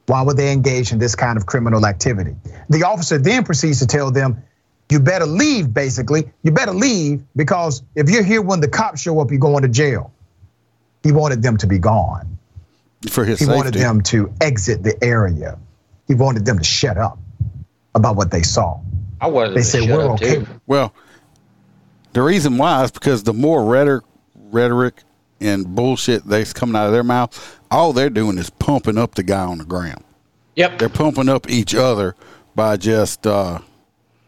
Why 0.09 0.23
would 0.23 0.37
they 0.37 0.53
engage 0.53 0.91
in 0.91 0.99
this 0.99 1.15
kind 1.15 1.37
of 1.37 1.45
criminal 1.47 1.85
activity? 1.87 2.35
The 2.71 2.83
officer 2.85 3.19
then 3.19 3.45
proceeds 3.45 3.81
to 3.81 3.87
tell 3.87 4.11
them, 4.11 4.43
you 4.91 5.01
better 5.01 5.27
leave, 5.27 5.73
basically. 5.75 6.31
You 6.43 6.51
better 6.51 6.73
leave 6.73 7.23
because 7.37 7.83
if 7.95 8.09
you're 8.09 8.23
here 8.23 8.41
when 8.41 8.61
the 8.61 8.69
cops 8.69 9.03
show 9.03 9.21
up, 9.21 9.31
you're 9.31 9.39
going 9.39 9.63
to 9.63 9.69
jail. 9.69 10.13
He 11.03 11.13
wanted 11.13 11.43
them 11.43 11.59
to 11.59 11.67
be 11.67 11.79
gone. 11.79 12.39
For 13.11 13.25
his 13.25 13.39
He 13.39 13.45
safety. 13.45 13.57
wanted 13.57 13.75
them 13.75 14.01
to 14.05 14.33
exit 14.41 14.83
the 14.83 14.97
area. 15.05 15.59
He 16.09 16.15
wanted 16.15 16.47
them 16.47 16.57
to 16.59 16.65
shut 16.65 16.97
up 16.97 17.19
about 17.95 18.17
what 18.17 18.31
they 18.31 18.43
saw. 18.43 18.81
I 19.21 19.27
wanted 19.27 19.55
They 19.55 19.63
said, 19.63 19.91
we're 19.91 20.11
okay. 20.13 20.37
too. 20.37 20.47
Well, 20.67 20.95
the 22.15 22.23
reason 22.23 22.57
why 22.57 22.83
is 22.85 22.91
because 22.91 23.23
the 23.25 23.35
more 23.35 23.65
rhetoric, 23.67 24.05
rhetoric 24.35 25.03
and 25.41 25.67
bullshit 25.75 26.25
that's 26.25 26.55
coming 26.55 26.77
out 26.77 26.87
of 26.87 26.93
their 26.93 27.05
mouth, 27.05 27.58
all 27.71 27.93
they're 27.93 28.11
doing 28.11 28.39
is 28.39 28.51
pumping 28.51 28.99
up 28.99 29.15
the 29.15 29.23
guy 29.23 29.45
on 29.45 29.59
the 29.59 29.65
ground. 29.65 30.05
Yep, 30.57 30.79
They're 30.79 30.89
pumping 30.89 31.29
up 31.29 31.49
each 31.49 31.75
other 31.75 32.17
by 32.55 32.77
just, 32.77 33.27
uh, 33.27 33.61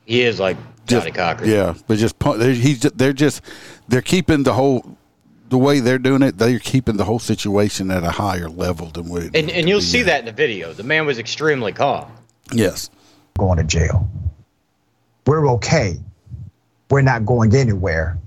he 0.06 0.23
is 0.23 0.38
like 0.38 0.56
just 0.87 1.06
Johnnie 1.06 1.11
Cochran. 1.12 1.50
yeah, 1.50 1.75
but 1.87 1.99
just 1.99 2.18
pump, 2.18 2.38
they're, 2.38 2.52
he's 2.52 2.80
just, 2.80 2.97
they're 2.99 3.12
just 3.12 3.42
they're 3.88 4.02
keeping 4.02 4.42
the 4.44 4.52
whole 4.52 4.97
the 5.49 5.59
way 5.59 5.80
they're 5.80 5.99
doing 5.99 6.23
it. 6.23 6.38
They're 6.38 6.59
keeping 6.61 6.97
the 6.97 7.04
whole 7.04 7.18
situation 7.18 7.90
at 7.90 8.04
a 8.04 8.11
higher 8.11 8.49
level 8.49 8.87
than 8.87 9.09
we. 9.09 9.30
And 9.35 9.50
and 9.50 9.68
you'll 9.68 9.80
see 9.80 9.99
be 9.99 10.02
that 10.04 10.20
in 10.20 10.25
the 10.26 10.32
video. 10.32 10.73
The 10.73 10.82
man 10.85 11.06
was 11.06 11.18
extremely 11.18 11.73
calm. 11.73 12.11
Yes. 12.52 12.90
going 13.38 13.59
to 13.59 13.64
jail. 13.64 14.09
We're 15.26 15.49
okay. 15.52 15.97
We're 16.90 17.02
not 17.02 17.25
going 17.26 17.54
anywhere. 17.54 18.18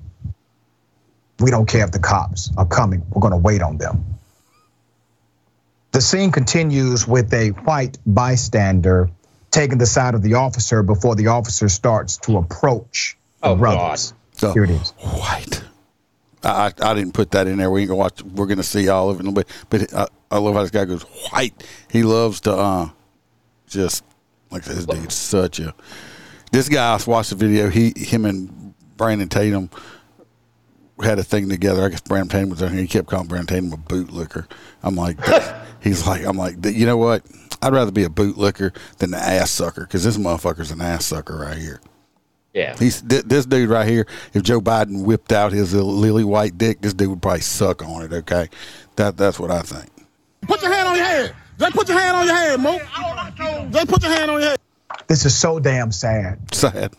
We 1.40 1.52
don't 1.52 1.68
care 1.68 1.84
if 1.84 1.92
the 1.92 2.00
cops 2.00 2.52
are 2.58 2.66
coming. 2.66 3.06
We're 3.10 3.22
going 3.22 3.32
to 3.32 3.38
wait 3.38 3.62
on 3.62 3.78
them. 3.78 4.06
The 5.94 6.02
scene 6.02 6.32
continues 6.32 7.08
with 7.08 7.34
a 7.34 7.50
white 7.50 7.98
bystander 8.06 9.10
taking 9.52 9.78
the 9.78 9.86
side 9.86 10.16
of 10.16 10.22
the 10.24 10.34
officer 10.34 10.82
before 10.84 11.16
the 11.16 11.28
officer 11.28 11.70
starts 11.70 12.18
to 12.18 12.38
approach 12.38 13.16
the 13.42 13.50
Oh, 13.50 13.56
brothers. 13.56 14.14
So 14.34 14.52
Here 14.54 14.64
it 14.64 14.72
is. 14.72 14.90
white. 15.00 15.64
I, 16.44 16.50
I 16.82 16.90
I 16.90 16.94
didn't 16.96 17.14
put 17.14 17.32
that 17.32 17.46
in 17.48 17.58
there. 17.58 17.70
We 17.70 17.82
ain't 17.82 17.90
gonna 17.90 18.00
watch. 18.00 18.24
We're 18.24 18.48
gonna 18.48 18.64
see 18.64 18.90
all 18.90 19.10
of 19.12 19.18
it 19.18 19.20
in 19.22 19.28
a 19.28 19.30
little 19.30 19.44
bit. 19.44 19.48
But 19.70 19.94
I, 19.94 20.08
I 20.36 20.40
love 20.40 20.56
how 20.56 20.62
this 20.64 20.72
guy 20.72 20.86
goes 20.86 21.04
white. 21.32 21.64
He 21.92 22.02
loves 22.04 22.42
to 22.42 22.54
uh, 22.56 22.90
just 23.68 24.04
like 24.50 24.64
this 24.64 24.86
dude's 24.86 25.14
such 25.16 25.60
a. 25.60 25.74
This 26.52 26.70
guy 26.70 26.96
I 26.96 27.00
watched 27.06 27.30
the 27.30 27.36
video. 27.36 27.70
He 27.70 27.94
him 27.96 28.26
and 28.26 28.74
Brandon 28.98 29.30
Tatum 29.30 29.70
had 31.02 31.20
a 31.20 31.24
thing 31.24 31.50
together. 31.50 31.84
I 31.84 31.90
guess 31.90 32.02
Brandon 32.02 32.30
Tatum 32.30 32.50
was 32.50 32.60
there. 32.60 32.70
He 32.70 32.88
kept 32.88 33.08
calling 33.08 33.28
Brandon 33.28 33.56
Tatum 33.56 33.74
a 33.74 33.78
bootlicker. 33.78 34.46
I'm 34.84 34.96
like, 34.96 35.18
he's 35.82 36.06
like, 36.06 36.26
I'm 36.26 36.38
like, 36.38 36.58
you 36.66 36.86
know 36.86 36.98
what? 36.98 37.24
I'd 37.62 37.74
rather 37.74 37.92
be 37.92 38.04
a 38.04 38.10
bootlicker 38.10 38.76
than 38.98 39.12
the 39.12 39.18
ass 39.18 39.50
sucker 39.50 39.82
because 39.82 40.04
this 40.04 40.18
motherfucker's 40.18 40.72
an 40.72 40.82
ass 40.82 41.06
sucker 41.06 41.38
right 41.38 41.58
here. 41.58 41.80
Yeah. 42.54 42.76
He's 42.78 43.02
th- 43.02 43.24
this 43.24 43.46
dude 43.46 43.70
right 43.70 43.88
here. 43.88 44.06
If 44.34 44.44
Joe 44.44 44.62
Biden 44.62 45.04
whipped 45.04 45.32
out 45.32 45.52
his 45.52 45.74
lily 45.74 46.24
white 46.24 46.58
dick, 46.58 46.82
this 46.82 46.94
dude 46.94 47.10
would 47.10 47.22
probably 47.22 47.42
suck 47.42 47.84
on 47.84 48.04
it. 48.04 48.14
Okay, 48.14 48.50
that 48.96 49.18
that's 49.18 49.40
what 49.40 49.50
I 49.50 49.62
think. 49.62 49.90
Put 50.42 50.62
your 50.62 50.72
hand 50.72 50.90
on 50.90 50.96
your 50.96 51.06
head. 51.06 51.36
Just 51.58 51.76
put 51.76 51.90
your 51.90 52.00
hand 52.00 52.18
on 52.18 52.26
your 52.28 52.36
head, 52.36 52.60
Mo. 52.60 52.80
Just 53.72 53.88
put 53.88 54.04
your 54.04 54.12
hand 54.12 54.30
on 54.30 54.40
your 54.40 54.50
head. 54.52 54.60
This 55.08 55.26
is 55.26 55.36
so 55.36 55.60
damn 55.60 55.92
sad. 55.92 56.54
Sad. 56.54 56.94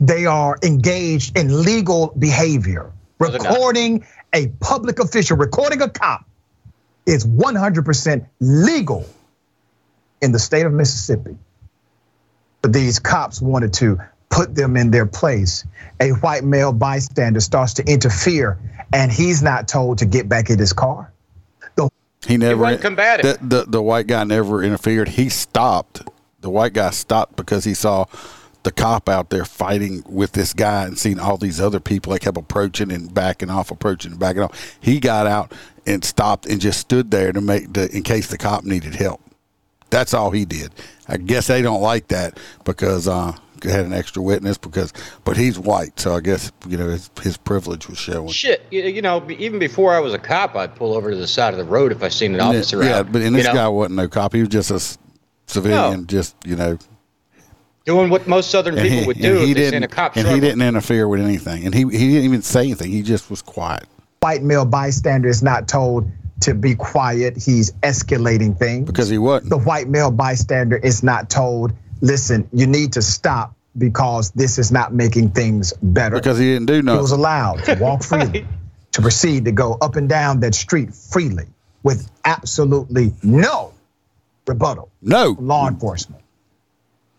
They 0.00 0.26
are 0.26 0.58
engaged 0.62 1.36
in 1.36 1.64
legal 1.64 2.12
behavior. 2.18 2.92
They're 3.28 3.40
not. 3.40 3.52
Recording 3.52 4.06
a 4.32 4.48
public 4.60 4.98
official, 4.98 5.36
recording 5.36 5.82
a 5.82 5.88
cop 5.88 6.24
is 7.06 7.26
100% 7.26 8.26
legal 8.40 9.06
in 10.22 10.32
the 10.32 10.38
state 10.38 10.66
of 10.66 10.72
Mississippi. 10.72 11.36
But 12.62 12.72
these 12.72 12.98
cops 12.98 13.40
wanted 13.40 13.72
to 13.74 14.00
put 14.28 14.54
them 14.54 14.76
in 14.76 14.90
their 14.90 15.06
place. 15.06 15.64
A 16.00 16.10
white 16.10 16.44
male 16.44 16.72
bystander 16.72 17.40
starts 17.40 17.74
to 17.74 17.84
interfere, 17.84 18.58
and 18.92 19.10
he's 19.10 19.42
not 19.42 19.66
told 19.66 19.98
to 19.98 20.06
get 20.06 20.28
back 20.28 20.50
in 20.50 20.58
his 20.58 20.72
car. 20.72 21.12
He 22.26 22.36
never 22.36 22.60
wasn't 22.60 22.82
combative. 22.82 23.40
The, 23.40 23.46
the 23.46 23.64
the 23.70 23.82
white 23.82 24.06
guy 24.06 24.24
never 24.24 24.62
interfered. 24.62 25.08
He 25.08 25.28
stopped. 25.28 26.02
The 26.40 26.50
white 26.50 26.72
guy 26.72 26.90
stopped 26.90 27.36
because 27.36 27.64
he 27.64 27.74
saw 27.74 28.06
the 28.62 28.72
cop 28.72 29.08
out 29.08 29.30
there 29.30 29.44
fighting 29.44 30.02
with 30.06 30.32
this 30.32 30.52
guy 30.52 30.84
and 30.84 30.98
seeing 30.98 31.18
all 31.18 31.36
these 31.36 31.60
other 31.60 31.80
people. 31.80 32.12
They 32.12 32.18
kept 32.18 32.36
approaching 32.36 32.92
and 32.92 33.12
backing 33.12 33.50
off, 33.50 33.70
approaching 33.70 34.12
and 34.12 34.20
backing 34.20 34.42
off. 34.42 34.76
He 34.80 35.00
got 35.00 35.26
out 35.26 35.52
and 35.86 36.04
stopped 36.04 36.46
and 36.46 36.60
just 36.60 36.80
stood 36.80 37.10
there 37.10 37.32
to 37.32 37.40
make 37.40 37.72
the 37.72 37.94
in 37.94 38.02
case 38.02 38.28
the 38.28 38.38
cop 38.38 38.64
needed 38.64 38.94
help. 38.94 39.20
That's 39.90 40.14
all 40.14 40.30
he 40.30 40.44
did. 40.44 40.72
I 41.08 41.16
guess 41.16 41.48
they 41.48 41.62
don't 41.62 41.82
like 41.82 42.08
that 42.08 42.38
because 42.64 43.08
uh 43.08 43.32
had 43.68 43.84
an 43.84 43.92
extra 43.92 44.22
witness 44.22 44.56
because 44.56 44.92
but 45.24 45.36
he's 45.36 45.58
white, 45.58 45.98
so 46.00 46.14
I 46.16 46.20
guess 46.20 46.52
you 46.66 46.76
know 46.76 46.88
his, 46.88 47.10
his 47.22 47.36
privilege 47.36 47.88
was 47.88 47.98
showing. 47.98 48.28
Shit, 48.28 48.64
you, 48.70 48.82
you 48.82 49.02
know, 49.02 49.28
even 49.30 49.58
before 49.58 49.94
I 49.94 50.00
was 50.00 50.14
a 50.14 50.18
cop, 50.18 50.54
I'd 50.56 50.74
pull 50.76 50.94
over 50.94 51.10
to 51.10 51.16
the 51.16 51.26
side 51.26 51.52
of 51.52 51.58
the 51.58 51.64
road 51.64 51.92
if 51.92 52.02
I 52.02 52.08
seen 52.08 52.34
an 52.34 52.40
officer 52.40 52.82
yeah, 52.82 53.00
out. 53.00 53.12
but 53.12 53.22
and 53.22 53.34
this 53.34 53.46
know, 53.46 53.54
guy 53.54 53.68
wasn't 53.68 53.96
no 53.96 54.08
cop. 54.08 54.32
He 54.32 54.40
was 54.40 54.48
just 54.48 54.70
a 54.70 54.98
civilian, 55.46 56.00
No. 56.00 56.06
just 56.06 56.36
you 56.44 56.56
know. 56.56 56.78
Doing 57.84 58.10
what 58.10 58.26
most 58.28 58.50
Southern 58.50 58.76
And 58.78 58.82
people 58.82 59.00
he, 59.00 59.06
would 59.06 59.18
do 59.18 59.38
he 59.38 59.50
if 59.50 59.56
they 59.56 59.62
seen 59.64 59.72
didn't, 59.72 59.84
a 59.84 59.88
cop 59.88 60.16
and 60.16 60.26
he 60.28 60.40
didn't 60.40 60.62
interfere 60.62 61.08
with 61.08 61.20
anything, 61.20 61.64
and 61.64 61.74
he 61.74 61.80
he 61.82 62.08
didn't 62.08 62.24
even 62.24 62.42
say 62.42 62.60
anything. 62.62 62.90
He 62.90 63.02
just 63.02 63.30
was 63.30 63.42
quiet. 63.42 63.84
White 64.20 64.42
male 64.42 64.64
bystander 64.66 65.28
is 65.28 65.42
not 65.42 65.66
told 65.68 66.10
to 66.40 66.54
be 66.54 66.74
quiet. 66.74 67.36
He's 67.36 67.72
escalating 67.82 68.58
things. 68.58 68.86
Because 68.86 69.08
he 69.08 69.18
wasn't. 69.18 69.50
The 69.50 69.58
white 69.58 69.88
male 69.88 70.10
bystander 70.10 70.76
is 70.76 71.02
not 71.02 71.30
told, 71.30 71.72
listen, 72.00 72.48
you 72.52 72.66
need 72.66 72.92
to 72.94 73.02
stop 73.02 73.54
because 73.78 74.30
this 74.32 74.58
is 74.58 74.72
not 74.72 74.92
making 74.92 75.30
things 75.30 75.72
better. 75.82 76.16
Because 76.16 76.38
he 76.38 76.46
didn't 76.46 76.66
do 76.66 76.82
nothing. 76.82 76.98
He 76.98 77.02
was 77.02 77.12
allowed 77.12 77.64
to 77.64 77.74
walk 77.76 78.02
freely, 78.10 78.46
to 78.92 79.02
proceed 79.02 79.44
to 79.46 79.52
go 79.52 79.78
up 79.80 79.96
and 79.96 80.08
down 80.08 80.40
that 80.40 80.54
street 80.54 80.94
freely 80.94 81.46
with 81.82 82.10
absolutely 82.24 83.12
no 83.22 83.72
rebuttal 84.46 84.90
No. 85.02 85.34
from 85.34 85.46
law 85.46 85.68
enforcement. 85.68 86.22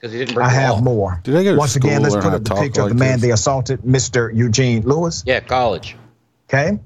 Because 0.02 0.14
he 0.14 0.20
didn't 0.20 0.34
break 0.34 0.48
I 0.48 0.50
have 0.50 0.76
law. 0.78 0.82
more. 0.82 1.22
Did 1.24 1.34
they 1.36 1.44
go 1.44 1.52
to 1.52 1.58
Once 1.60 1.76
again, 1.76 2.02
let's 2.02 2.16
put 2.16 2.24
how 2.24 2.30
up 2.30 2.38
to 2.38 2.40
the 2.40 2.50
talk 2.50 2.64
picture 2.64 2.82
of 2.82 2.88
the 2.88 2.96
like 2.96 3.00
man 3.00 3.12
this? 3.14 3.22
they 3.22 3.32
assaulted, 3.32 3.82
Mr. 3.82 4.36
Eugene 4.36 4.82
Lewis. 4.82 5.24
Yeah, 5.28 5.42
college. 5.42 5.96
Okay. 6.50 6.80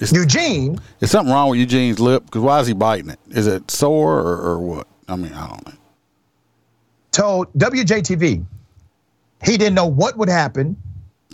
It's, 0.00 0.12
Eugene 0.12 0.80
Is 1.00 1.10
something 1.10 1.32
wrong 1.32 1.50
with 1.50 1.60
Eugene's 1.60 2.00
lip? 2.00 2.24
Because 2.24 2.40
why 2.40 2.60
is 2.60 2.66
he 2.66 2.72
biting 2.72 3.10
it? 3.10 3.18
Is 3.28 3.46
it 3.46 3.70
sore 3.70 4.18
or, 4.18 4.40
or 4.40 4.58
what? 4.60 4.86
I 5.06 5.16
mean, 5.16 5.34
I 5.34 5.46
don't 5.46 5.66
know. 5.66 5.74
told 7.12 7.52
WJTV 7.52 8.46
he 9.44 9.56
didn't 9.58 9.74
know 9.74 9.86
what 9.86 10.16
would 10.16 10.30
happen, 10.30 10.78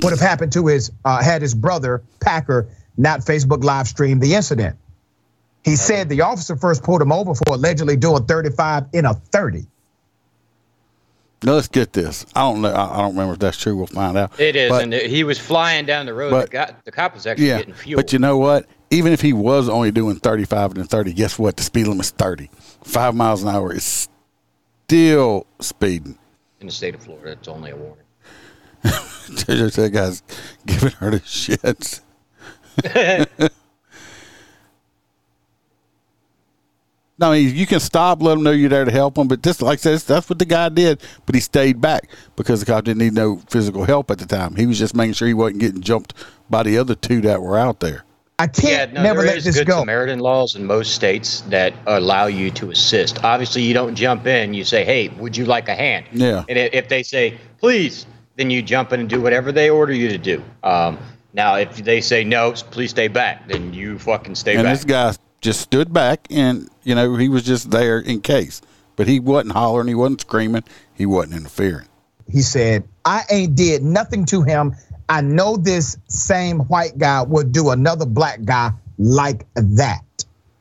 would 0.02 0.10
have 0.10 0.18
happened 0.18 0.52
to 0.54 0.66
his, 0.66 0.90
uh, 1.04 1.22
had 1.22 1.42
his 1.42 1.54
brother 1.54 2.02
Packer 2.18 2.68
not 2.96 3.20
Facebook 3.20 3.62
live 3.62 3.86
stream 3.86 4.18
the 4.18 4.34
incident. 4.34 4.76
He 5.64 5.76
said 5.76 6.08
the 6.08 6.22
officer 6.22 6.56
first 6.56 6.82
pulled 6.82 7.02
him 7.02 7.12
over 7.12 7.36
for 7.36 7.54
allegedly 7.54 7.96
doing 7.96 8.24
35 8.24 8.86
in 8.92 9.04
a 9.04 9.14
30. 9.14 9.66
Now 11.42 11.52
let's 11.54 11.68
get 11.68 11.92
this. 11.94 12.26
I 12.34 12.40
don't 12.40 12.60
know. 12.60 12.74
I 12.74 12.98
don't 12.98 13.12
remember 13.12 13.32
if 13.34 13.38
that's 13.38 13.56
true. 13.56 13.74
We'll 13.76 13.86
find 13.86 14.16
out. 14.18 14.38
It 14.38 14.56
is, 14.56 14.68
But- 14.70 14.82
and 14.82 14.92
he 14.92 15.24
was 15.24 15.38
flying 15.38 15.86
down 15.86 16.06
the 16.06 16.12
road. 16.14 16.30
but- 16.30 16.46
the, 16.46 16.52
guy, 16.52 16.74
the 16.84 16.92
cop 16.92 17.14
was 17.14 17.26
actually 17.26 17.48
yeah, 17.48 17.58
getting 17.58 17.74
fuel. 17.74 17.96
but 18.00 18.12
you 18.12 18.18
know 18.18 18.36
what? 18.36 18.66
Even 18.90 19.12
if 19.12 19.20
he 19.20 19.32
was 19.32 19.68
only 19.68 19.90
doing 19.90 20.16
35 20.16 20.76
and 20.76 20.90
30, 20.90 21.12
guess 21.14 21.38
what? 21.38 21.56
The 21.56 21.62
speed 21.62 21.86
limit's 21.86 22.10
30. 22.10 22.50
Five 22.84 23.14
miles 23.14 23.42
an 23.42 23.48
hour 23.48 23.72
is 23.72 24.08
still 24.86 25.46
speeding. 25.60 26.18
in 26.60 26.66
the 26.66 26.72
state 26.72 26.94
of 26.94 27.02
Florida, 27.02 27.32
it's 27.32 27.48
only 27.48 27.70
a 27.70 27.76
warning. 27.76 28.04
Just 28.84 29.76
that 29.76 29.90
guy's 29.92 30.22
giving 30.66 30.90
her 30.92 31.10
the 31.12 31.20
shits. 31.20 32.00
No, 37.20 37.32
you 37.32 37.48
you 37.48 37.66
can 37.66 37.80
stop, 37.80 38.22
let 38.22 38.34
them 38.34 38.42
know 38.42 38.50
you're 38.50 38.70
there 38.70 38.86
to 38.86 38.90
help 38.90 39.14
them. 39.16 39.28
But 39.28 39.42
just 39.42 39.60
like 39.60 39.78
I 39.80 39.96
said, 39.96 40.00
that's 40.00 40.30
what 40.30 40.38
the 40.38 40.46
guy 40.46 40.70
did. 40.70 41.02
But 41.26 41.34
he 41.34 41.40
stayed 41.42 41.78
back 41.78 42.08
because 42.34 42.60
the 42.60 42.66
cop 42.66 42.84
didn't 42.84 43.02
need 43.02 43.12
no 43.12 43.36
physical 43.50 43.84
help 43.84 44.10
at 44.10 44.18
the 44.18 44.26
time. 44.26 44.56
He 44.56 44.66
was 44.66 44.78
just 44.78 44.94
making 44.94 45.12
sure 45.12 45.28
he 45.28 45.34
wasn't 45.34 45.60
getting 45.60 45.82
jumped 45.82 46.14
by 46.48 46.62
the 46.62 46.78
other 46.78 46.94
two 46.94 47.20
that 47.20 47.42
were 47.42 47.58
out 47.58 47.80
there. 47.80 48.04
I 48.38 48.46
can't 48.46 48.94
no, 48.94 49.02
never 49.02 49.18
there 49.18 49.32
let 49.32 49.36
is 49.36 49.44
this 49.44 49.58
good 49.58 49.66
go. 49.66 49.80
Samaritan 49.80 50.20
laws 50.20 50.56
in 50.56 50.64
most 50.64 50.94
states 50.94 51.42
that 51.48 51.74
allow 51.86 52.24
you 52.24 52.50
to 52.52 52.70
assist. 52.70 53.22
Obviously, 53.22 53.60
you 53.60 53.74
don't 53.74 53.94
jump 53.94 54.26
in. 54.26 54.54
You 54.54 54.64
say, 54.64 54.82
"Hey, 54.82 55.08
would 55.18 55.36
you 55.36 55.44
like 55.44 55.68
a 55.68 55.74
hand?" 55.74 56.06
Yeah. 56.12 56.44
And 56.48 56.56
if 56.56 56.88
they 56.88 57.02
say, 57.02 57.36
"Please," 57.58 58.06
then 58.36 58.48
you 58.48 58.62
jump 58.62 58.94
in 58.94 59.00
and 59.00 59.10
do 59.10 59.20
whatever 59.20 59.52
they 59.52 59.68
order 59.68 59.92
you 59.92 60.08
to 60.08 60.16
do. 60.16 60.42
Um, 60.62 60.98
now, 61.34 61.56
if 61.56 61.84
they 61.84 62.00
say 62.00 62.24
no, 62.24 62.52
please 62.52 62.88
stay 62.88 63.08
back, 63.08 63.46
then 63.46 63.74
you 63.74 63.98
fucking 63.98 64.36
stay 64.36 64.54
and 64.54 64.62
back. 64.62 64.72
this 64.74 64.84
guy 64.84 65.14
just 65.42 65.60
stood 65.60 65.92
back, 65.92 66.26
and 66.30 66.69
you 66.82 66.94
know 66.94 67.16
he 67.16 67.28
was 67.28 67.42
just 67.42 67.70
there 67.70 67.98
in 67.98 68.20
case. 68.20 68.62
But 68.96 69.08
he 69.08 69.18
wasn't 69.18 69.52
hollering. 69.52 69.88
He 69.88 69.94
wasn't 69.94 70.20
screaming. 70.20 70.64
He 70.94 71.06
wasn't 71.06 71.34
interfering. 71.36 71.88
He 72.30 72.42
said, 72.42 72.86
I 73.04 73.22
ain't 73.30 73.54
did 73.54 73.82
nothing 73.82 74.26
to 74.26 74.42
him. 74.42 74.76
I 75.08 75.22
know 75.22 75.56
this 75.56 75.96
same 76.08 76.60
white 76.60 76.98
guy 76.98 77.22
would 77.22 77.50
do 77.50 77.70
another 77.70 78.04
black 78.04 78.44
guy 78.44 78.72
like 78.98 79.46
that. 79.54 80.04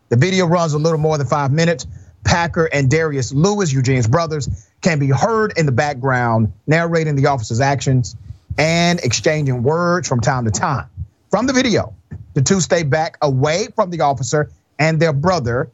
The 0.08 0.16
video 0.16 0.46
runs 0.48 0.74
a 0.74 0.78
little 0.78 0.98
more 0.98 1.18
than 1.18 1.28
five 1.28 1.52
minutes. 1.52 1.86
Packer 2.24 2.66
and 2.72 2.90
Darius 2.90 3.32
Lewis, 3.34 3.72
Eugene's 3.72 4.08
brothers, 4.08 4.50
can 4.82 5.00
be 5.00 5.10
heard 5.10 5.58
in 5.58 5.66
the 5.66 5.72
background 5.72 6.52
narrating 6.66 7.16
the 7.16 7.28
officer's 7.28 7.60
actions 7.60 8.16
and 8.58 9.00
exchanging 9.02 9.64
words 9.64 10.08
from 10.08 10.22
time 10.22 10.46
to 10.46 10.52
time. 10.52 10.90
From 11.30 11.46
the 11.46 11.54
video, 11.54 11.94
the 12.34 12.42
two 12.42 12.60
stay 12.60 12.84
back 12.84 13.18
away 13.22 13.68
from 13.76 13.90
the 13.90 14.02
officer 14.02 14.50
and 14.80 15.00
their 15.00 15.14
brother, 15.14 15.72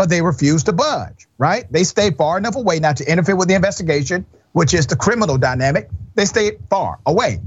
but 0.00 0.08
they 0.08 0.22
refuse 0.22 0.62
to 0.62 0.72
budge, 0.72 1.28
right? 1.36 1.70
They 1.70 1.84
stay 1.84 2.10
far 2.10 2.38
enough 2.38 2.56
away 2.56 2.80
not 2.80 2.96
to 2.96 3.12
interfere 3.12 3.36
with 3.36 3.48
the 3.48 3.54
investigation, 3.54 4.24
which 4.52 4.72
is 4.72 4.86
the 4.86 4.96
criminal 4.96 5.36
dynamic. 5.36 5.90
They 6.14 6.24
stay 6.24 6.52
far 6.70 6.98
away. 7.04 7.42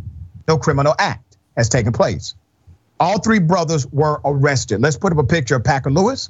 No 0.48 0.60
criminal 0.60 0.94
act 1.00 1.36
has 1.58 1.68
taken 1.68 1.94
place. 1.94 2.36
All 3.00 3.18
three 3.18 3.40
brothers 3.40 3.88
were 3.88 4.22
arrested. 4.24 4.82
Let's 4.82 4.98
put 4.98 5.12
up 5.12 5.18
a 5.18 5.24
picture 5.24 5.56
of 5.56 5.64
Packer 5.64 5.90
Lewis. 5.90 6.30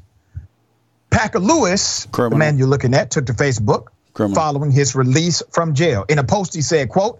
Packer 1.09 1.39
Lewis, 1.39 2.05
the 2.05 2.29
man 2.29 2.57
you're 2.57 2.69
looking 2.69 2.93
at, 2.93 3.11
took 3.11 3.25
to 3.25 3.33
Facebook 3.33 3.87
following 4.33 4.71
his 4.71 4.95
release 4.95 5.43
from 5.51 5.73
jail. 5.73 6.05
In 6.07 6.19
a 6.19 6.23
post, 6.23 6.55
he 6.55 6.61
said, 6.61 6.87
quote, 6.87 7.19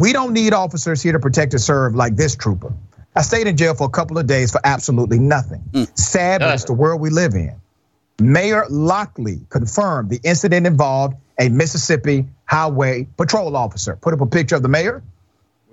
we 0.00 0.12
don't 0.12 0.32
need 0.32 0.54
officers 0.54 1.00
here 1.00 1.12
to 1.12 1.20
protect 1.20 1.52
and 1.52 1.62
serve 1.62 1.94
like 1.94 2.16
this 2.16 2.34
trooper. 2.34 2.74
I 3.14 3.22
stayed 3.22 3.46
in 3.46 3.56
jail 3.56 3.74
for 3.74 3.86
a 3.86 3.90
couple 3.90 4.18
of 4.18 4.26
days 4.26 4.50
for 4.50 4.60
absolutely 4.64 5.20
nothing. 5.20 5.62
Mm. 5.70 5.96
Sad, 5.96 6.40
but 6.40 6.52
it's 6.52 6.64
uh. 6.64 6.66
the 6.66 6.72
world 6.72 7.00
we 7.00 7.10
live 7.10 7.34
in. 7.34 7.60
Mayor 8.20 8.64
Lockley 8.70 9.40
confirmed 9.48 10.10
the 10.10 10.20
incident 10.22 10.66
involved 10.66 11.16
a 11.38 11.48
Mississippi 11.48 12.26
Highway 12.46 13.08
Patrol 13.16 13.56
officer. 13.56 13.96
Put 13.96 14.14
up 14.14 14.20
a 14.20 14.26
picture 14.26 14.56
of 14.56 14.62
the 14.62 14.68
mayor. 14.68 15.02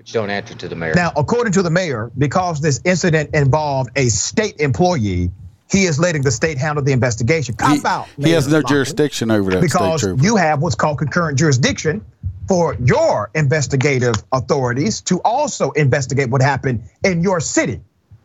which 0.02 0.14
don't 0.14 0.32
answer 0.32 0.56
to 0.56 0.68
the 0.68 0.76
mayor. 0.76 0.94
Now, 0.96 1.12
according 1.16 1.54
to 1.54 1.62
the 1.62 1.70
mayor, 1.70 2.10
because 2.18 2.60
this 2.60 2.82
incident 2.84 3.36
involved 3.36 3.92
a 3.96 4.10
state 4.10 4.56
employee, 4.60 5.30
he 5.70 5.86
is 5.86 6.00
letting 6.00 6.24
the 6.24 6.32
state 6.32 6.58
handle 6.58 6.84
the 6.84 6.92
investigation. 6.92 7.54
Cop 7.54 7.86
out. 7.86 8.08
He 8.18 8.32
has 8.32 8.48
no 8.48 8.58
Lockley, 8.58 8.70
jurisdiction 8.70 9.30
over 9.30 9.52
that 9.52 9.62
because 9.62 10.02
trooper. 10.02 10.24
you 10.24 10.38
have 10.38 10.60
what's 10.60 10.74
called 10.74 10.98
concurrent 10.98 11.38
jurisdiction 11.38 12.04
for 12.48 12.76
your 12.84 13.30
investigative 13.36 14.16
authorities 14.32 15.02
to 15.02 15.22
also 15.22 15.70
investigate 15.72 16.32
what 16.32 16.42
happened 16.42 16.82
in 17.04 17.22
your 17.22 17.40
city, 17.40 17.80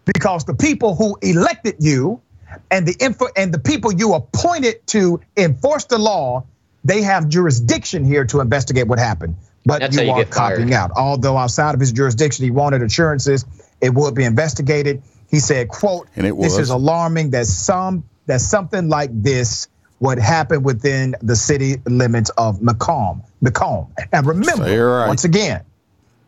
because 0.06 0.46
the 0.46 0.54
people 0.54 0.96
who 0.96 1.18
elected 1.20 1.76
you 1.78 2.22
and 2.70 2.86
the 2.86 2.96
info 2.98 3.26
and 3.36 3.52
the 3.52 3.58
people 3.58 3.92
you 3.92 4.14
appointed 4.14 4.86
to 4.88 5.20
enforce 5.36 5.84
the 5.84 5.98
law, 5.98 6.44
they 6.84 7.02
have 7.02 7.28
jurisdiction 7.28 8.04
here 8.04 8.24
to 8.26 8.40
investigate 8.40 8.86
what 8.86 8.98
happened. 8.98 9.36
But 9.64 9.80
That's 9.80 9.96
you, 9.96 10.02
how 10.02 10.06
you 10.06 10.12
are 10.12 10.24
get 10.24 10.34
fired. 10.34 10.56
copying 10.58 10.74
out. 10.74 10.92
Although 10.96 11.36
outside 11.36 11.74
of 11.74 11.80
his 11.80 11.92
jurisdiction, 11.92 12.44
he 12.44 12.50
wanted 12.50 12.82
assurances 12.82 13.44
it 13.80 13.92
would 13.92 14.14
be 14.14 14.24
investigated. 14.24 15.02
He 15.28 15.40
said, 15.40 15.68
"quote 15.68 16.08
And 16.14 16.26
it 16.26 16.38
This 16.38 16.56
is 16.56 16.70
alarming 16.70 17.30
that 17.30 17.46
some 17.46 18.04
that 18.26 18.40
something 18.40 18.88
like 18.88 19.10
this 19.12 19.68
would 19.98 20.18
happen 20.18 20.62
within 20.62 21.14
the 21.22 21.34
city 21.34 21.76
limits 21.86 22.30
of 22.30 22.60
McComb. 22.60 23.24
McComb. 23.42 23.88
And 24.12 24.26
remember, 24.26 24.64
Say 24.64 24.74
it 24.74 24.80
right. 24.80 25.08
once 25.08 25.24
again, 25.24 25.62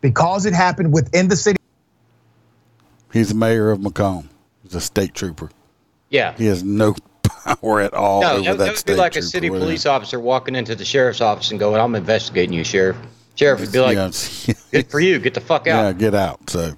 because 0.00 0.46
it 0.46 0.54
happened 0.54 0.92
within 0.92 1.28
the 1.28 1.36
city 1.36 1.58
He's 3.12 3.28
the 3.28 3.34
mayor 3.34 3.70
of 3.70 3.78
McComb. 3.78 4.26
He's 4.62 4.74
a 4.74 4.80
state 4.80 5.14
trooper. 5.14 5.50
Yeah. 6.10 6.34
He 6.36 6.46
has 6.46 6.62
no 6.64 6.94
power 7.22 7.80
at 7.80 7.94
all 7.94 8.20
No, 8.22 8.32
over 8.32 8.40
that, 8.42 8.44
that, 8.44 8.58
that 8.58 8.76
would 8.76 8.84
be 8.86 8.94
like 8.94 9.16
a 9.16 9.22
city 9.22 9.50
wouldn't 9.50 9.64
it? 9.64 9.66
police 9.66 9.86
officer 9.86 10.18
walking 10.20 10.54
into 10.56 10.74
the 10.74 10.84
sheriff's 10.84 11.20
office 11.20 11.50
and 11.50 11.60
going, 11.60 11.80
"I'm 11.80 11.94
investigating 11.94 12.52
you, 12.54 12.64
sheriff." 12.64 12.96
Sheriff 13.34 13.60
would 13.60 13.72
be 13.72 13.78
like, 13.80 13.96
Yeah, 13.96 14.54
"Good 14.72 14.90
for 14.90 15.00
you. 15.00 15.18
Get 15.18 15.34
the 15.34 15.40
fuck 15.40 15.66
out." 15.66 15.84
Yeah, 15.84 15.92
get 15.92 16.14
out. 16.14 16.50
So, 16.50 16.74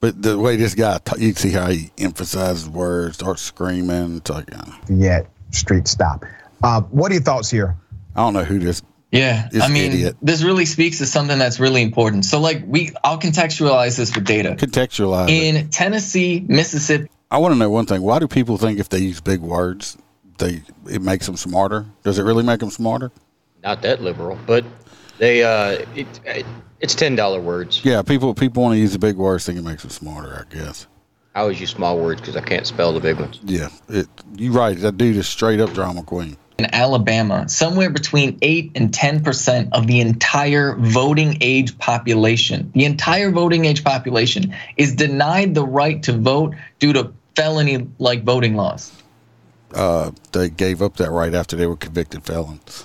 but 0.00 0.20
the 0.22 0.38
way 0.38 0.56
this 0.56 0.74
guy, 0.74 0.98
ta- 0.98 1.16
you 1.18 1.28
can 1.34 1.36
see 1.36 1.50
how 1.50 1.68
he 1.70 1.90
emphasizes 1.98 2.68
words, 2.68 3.16
starts 3.16 3.42
screaming. 3.42 4.18
It's 4.18 4.30
like, 4.30 4.54
uh, 4.56 4.70
yet 4.88 5.26
street 5.50 5.88
stop. 5.88 6.24
Uh, 6.62 6.82
what 6.82 7.10
are 7.10 7.14
your 7.14 7.22
thoughts 7.22 7.50
here? 7.50 7.76
I 8.14 8.20
don't 8.20 8.32
know 8.32 8.44
who 8.44 8.58
this. 8.58 8.82
Yeah, 9.10 9.48
This 9.50 9.62
I 9.62 9.68
mean, 9.68 9.92
idiot. 9.92 10.16
this 10.20 10.42
really 10.42 10.66
speaks 10.66 10.98
to 10.98 11.06
something 11.06 11.38
that's 11.38 11.58
really 11.58 11.80
important. 11.80 12.26
So, 12.26 12.40
like, 12.40 12.62
we, 12.66 12.90
I'll 13.02 13.18
contextualize 13.18 13.96
this 13.96 14.14
with 14.14 14.26
data. 14.26 14.50
Contextualize. 14.54 15.30
it. 15.30 15.54
In 15.56 15.70
Tennessee, 15.70 16.44
Mississippi, 16.46 17.08
I 17.30 17.38
want 17.38 17.52
to 17.52 17.58
know 17.58 17.70
one 17.70 17.86
thing. 17.86 18.02
Why 18.02 18.18
do 18.18 18.26
people 18.26 18.56
think 18.56 18.78
if 18.78 18.88
they 18.88 18.98
use 18.98 19.20
big 19.20 19.40
words, 19.40 19.98
they 20.38 20.62
it 20.88 21.02
makes 21.02 21.26
them 21.26 21.36
smarter? 21.36 21.86
Does 22.02 22.18
it 22.18 22.22
really 22.22 22.42
make 22.42 22.60
them 22.60 22.70
smarter? 22.70 23.12
Not 23.62 23.82
that 23.82 24.02
liberal, 24.02 24.38
but 24.46 24.64
they 25.18 25.42
uh, 25.42 25.84
it, 25.94 26.06
it, 26.24 26.46
it's 26.80 26.94
ten 26.94 27.16
dollar 27.16 27.40
words. 27.40 27.84
Yeah, 27.84 28.02
people 28.02 28.34
people 28.34 28.62
want 28.62 28.74
to 28.74 28.78
use 28.78 28.92
the 28.92 28.98
big 28.98 29.16
words, 29.16 29.44
think 29.44 29.58
it 29.58 29.64
makes 29.64 29.82
them 29.82 29.90
smarter. 29.90 30.46
I 30.48 30.54
guess. 30.54 30.86
I 31.34 31.40
always 31.42 31.60
use 31.60 31.70
small 31.70 31.98
words 31.98 32.20
because 32.20 32.36
I 32.36 32.40
can't 32.40 32.66
spell 32.66 32.92
the 32.92 33.00
big 33.00 33.20
ones. 33.20 33.40
Yeah, 33.44 33.68
it. 33.88 34.08
You 34.36 34.52
right. 34.52 34.76
That 34.76 34.96
dude 34.96 35.16
is 35.16 35.28
straight 35.28 35.60
up 35.60 35.72
drama 35.72 36.02
queen. 36.02 36.36
In 36.58 36.74
Alabama, 36.74 37.48
somewhere 37.48 37.88
between 37.88 38.36
8 38.42 38.72
and 38.74 38.90
10% 38.90 39.68
of 39.72 39.86
the 39.86 40.00
entire 40.00 40.74
voting 40.74 41.38
age 41.40 41.78
population, 41.78 42.72
the 42.74 42.84
entire 42.84 43.30
voting 43.30 43.64
age 43.64 43.84
population 43.84 44.54
is 44.76 44.96
denied 44.96 45.54
the 45.54 45.64
right 45.64 46.02
to 46.02 46.12
vote 46.12 46.56
due 46.80 46.92
to 46.94 47.12
felony 47.36 47.88
like 48.00 48.24
voting 48.24 48.56
laws. 48.56 48.92
Uh, 49.72 50.10
they 50.32 50.48
gave 50.48 50.82
up 50.82 50.96
that 50.96 51.12
right 51.12 51.32
after 51.32 51.54
they 51.54 51.66
were 51.66 51.76
convicted 51.76 52.24
felons. 52.24 52.84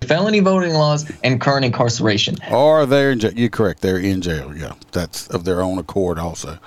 Felony 0.00 0.40
voting 0.40 0.72
laws 0.72 1.10
and 1.22 1.40
current 1.40 1.66
incarceration. 1.66 2.36
Or 2.50 2.86
they're 2.86 3.10
in 3.10 3.20
jail. 3.20 3.32
You're 3.34 3.48
correct. 3.50 3.82
They're 3.82 3.98
in 3.98 4.22
jail. 4.22 4.56
Yeah, 4.56 4.72
that's 4.92 5.28
of 5.28 5.44
their 5.44 5.60
own 5.60 5.78
accord. 5.78 6.18
Also, 6.18 6.58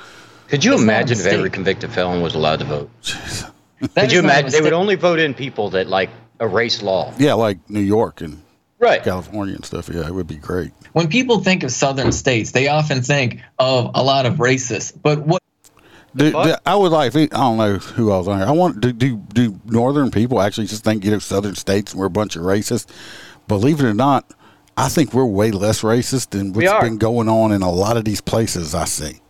Could 0.48 0.64
you 0.64 0.72
That's 0.72 0.84
imagine 0.84 1.18
if 1.20 1.26
every 1.26 1.50
convicted 1.50 1.92
felon 1.92 2.22
was 2.22 2.36
allowed 2.36 2.60
to 2.60 2.66
vote? 2.66 2.90
That 3.04 3.54
Could 3.96 4.12
you 4.12 4.20
imagine 4.20 4.52
they 4.52 4.62
would 4.62 4.74
only 4.74 4.96
vote 4.96 5.20
in 5.20 5.34
people 5.34 5.70
that 5.72 5.88
like 5.88 6.10
erase 6.40 6.82
law? 6.82 7.14
yeah, 7.18 7.34
like 7.34 7.70
New 7.70 7.80
York 7.82 8.22
and 8.22 8.42
Right. 8.80 9.04
California 9.04 9.56
and 9.56 9.66
stuff. 9.66 9.90
Yeah, 9.92 10.06
it 10.06 10.14
would 10.14 10.28
be 10.28 10.36
great. 10.36 10.72
When 10.94 11.08
people 11.08 11.40
think 11.40 11.64
of 11.64 11.72
southern 11.72 12.12
states, 12.12 12.52
they 12.52 12.68
often 12.68 13.02
think 13.02 13.40
of 13.58 13.90
a 13.96 14.04
lot 14.04 14.28
of 14.28 14.36
racists. 14.36 14.94
But 15.02 15.20
what 15.26 15.42
Do, 16.16 16.32
do- 16.32 16.56
I 16.64 16.76
would 16.76 16.92
like. 16.92 17.16
I 17.16 17.26
don't 17.26 17.58
know 17.58 17.78
who 17.78 18.12
else 18.12 18.28
on 18.28 18.38
here. 18.38 18.48
I 18.48 18.52
want 18.52 18.80
do 18.82 18.92
do 18.94 19.18
do 19.34 19.60
northern 19.66 20.12
people 20.12 20.42
actually 20.42 20.68
just 20.68 20.84
think 20.84 21.04
you 21.06 21.10
know 21.12 21.18
southern 21.20 21.56
states 21.56 21.96
we're 21.96 22.06
a 22.06 22.10
bunch 22.12 22.36
of 22.36 22.44
racists? 22.44 22.86
Believe 23.48 23.80
it 23.80 23.86
or 23.86 23.94
not, 23.96 24.32
I 24.76 24.90
think 24.90 25.12
we're 25.14 25.26
way 25.26 25.50
less 25.52 25.82
racist 25.82 26.30
than 26.32 26.54
what's 26.54 26.84
been 26.84 26.98
going 27.00 27.30
on 27.30 27.52
in 27.52 27.62
a 27.64 27.72
lot 27.72 27.98
of 27.98 28.06
these 28.06 28.22
places 28.22 28.76
I 28.76 28.86
see. 28.86 29.22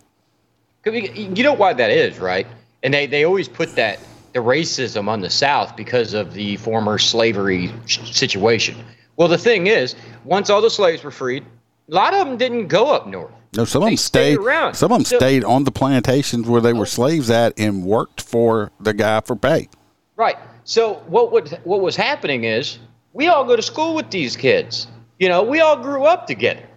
You 0.84 1.42
know 1.42 1.52
why 1.54 1.72
that 1.72 1.90
is, 1.90 2.18
right? 2.18 2.46
And 2.82 2.92
they, 2.94 3.06
they 3.06 3.24
always 3.24 3.48
put 3.48 3.76
that 3.76 3.98
the 4.32 4.40
racism 4.40 5.08
on 5.08 5.20
the 5.20 5.30
South 5.30 5.76
because 5.76 6.14
of 6.14 6.34
the 6.34 6.56
former 6.56 6.98
slavery 6.98 7.72
situation. 7.86 8.76
Well, 9.16 9.28
the 9.28 9.38
thing 9.38 9.66
is, 9.66 9.96
once 10.24 10.50
all 10.50 10.60
the 10.60 10.70
slaves 10.70 11.02
were 11.02 11.10
freed, 11.10 11.44
a 11.90 11.94
lot 11.94 12.14
of 12.14 12.26
them 12.26 12.36
didn't 12.36 12.68
go 12.68 12.92
up 12.92 13.06
north. 13.06 13.32
No, 13.56 13.64
some 13.64 13.82
of 13.82 13.88
them 13.88 13.96
stayed 13.96 14.34
stayed. 14.34 14.38
around. 14.38 14.74
Some 14.74 14.92
of 14.92 14.98
them 14.98 15.04
So- 15.06 15.16
stayed 15.16 15.42
on 15.44 15.64
the 15.64 15.70
plantations 15.70 16.46
where 16.46 16.60
they 16.60 16.72
were 16.72 16.82
oh. 16.82 16.84
slaves 16.84 17.30
at 17.30 17.58
and 17.58 17.82
worked 17.82 18.20
for 18.20 18.70
the 18.78 18.92
guy 18.92 19.20
for 19.20 19.34
pay. 19.36 19.68
Right. 20.16 20.36
So 20.64 21.02
what 21.06 21.32
would 21.32 21.48
what 21.64 21.80
was 21.80 21.96
happening 21.96 22.44
is 22.44 22.78
we 23.14 23.28
all 23.28 23.44
go 23.44 23.56
to 23.56 23.62
school 23.62 23.94
with 23.94 24.10
these 24.10 24.36
kids. 24.36 24.86
You 25.18 25.28
know, 25.28 25.42
we 25.42 25.60
all 25.60 25.76
grew 25.76 26.04
up 26.04 26.26
together. 26.26 26.67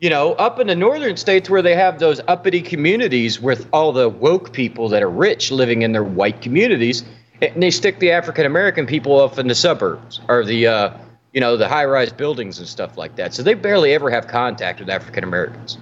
You 0.00 0.08
know, 0.08 0.32
up 0.32 0.58
in 0.58 0.66
the 0.66 0.74
northern 0.74 1.16
states 1.18 1.50
where 1.50 1.60
they 1.60 1.74
have 1.74 1.98
those 1.98 2.20
uppity 2.26 2.62
communities 2.62 3.38
with 3.38 3.68
all 3.70 3.92
the 3.92 4.08
woke 4.08 4.52
people 4.52 4.88
that 4.88 5.02
are 5.02 5.10
rich 5.10 5.50
living 5.52 5.82
in 5.82 5.92
their 5.92 6.02
white 6.04 6.40
communities, 6.40 7.04
and 7.42 7.62
they 7.62 7.70
stick 7.70 7.98
the 7.98 8.10
African 8.10 8.46
American 8.46 8.86
people 8.86 9.12
off 9.20 9.38
in 9.38 9.46
the 9.46 9.54
suburbs 9.54 10.20
or 10.28 10.42
the 10.44 10.66
uh, 10.66 10.90
you 11.34 11.40
know 11.40 11.58
the 11.58 11.68
high-rise 11.68 12.12
buildings 12.12 12.58
and 12.58 12.66
stuff 12.66 12.96
like 12.96 13.16
that. 13.16 13.34
So 13.34 13.42
they 13.42 13.52
barely 13.52 13.92
ever 13.92 14.10
have 14.10 14.26
contact 14.26 14.80
with 14.80 14.88
African 14.88 15.22
Americans. 15.22 15.76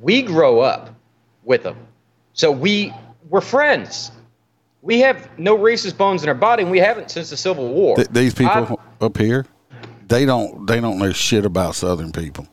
We 0.00 0.22
grow 0.22 0.60
up 0.60 0.94
with 1.42 1.64
them, 1.64 1.76
so 2.34 2.52
we 2.52 2.94
we're 3.28 3.40
friends 3.40 4.12
We 4.82 5.00
have 5.00 5.36
no 5.36 5.58
racist 5.58 5.96
bones 5.96 6.22
in 6.22 6.28
our 6.28 6.34
body, 6.36 6.62
and 6.62 6.70
we 6.70 6.78
haven't 6.78 7.10
since 7.10 7.30
the 7.30 7.36
Civil 7.36 7.66
War. 7.72 7.96
Th- 7.96 8.08
these 8.08 8.34
people 8.34 8.52
I'm- 8.52 8.76
up 9.00 9.18
here, 9.18 9.44
they 10.06 10.24
don't 10.24 10.64
they 10.68 10.80
don't 10.80 10.98
know 10.98 11.10
shit 11.10 11.44
about 11.44 11.74
Southern 11.74 12.12
people. 12.12 12.46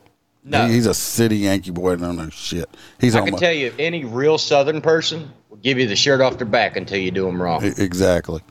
No. 0.45 0.67
He- 0.67 0.73
he's 0.73 0.85
a 0.87 0.93
city 0.93 1.37
Yankee 1.37 1.71
boy. 1.71 1.95
Don't 1.95 2.15
know 2.17 2.29
shit. 2.29 2.69
He's 2.99 3.15
I 3.15 3.19
on 3.19 3.25
can 3.25 3.33
my- 3.33 3.39
tell 3.39 3.53
you, 3.53 3.73
any 3.79 4.03
real 4.05 4.37
Southern 4.37 4.81
person 4.81 5.31
will 5.49 5.57
give 5.57 5.77
you 5.79 5.87
the 5.87 5.95
shirt 5.95 6.19
off 6.21 6.37
their 6.37 6.45
back 6.47 6.75
until 6.75 6.97
you 6.99 7.11
do 7.11 7.25
them 7.25 7.41
wrong. 7.41 7.63
Exactly. 7.63 8.41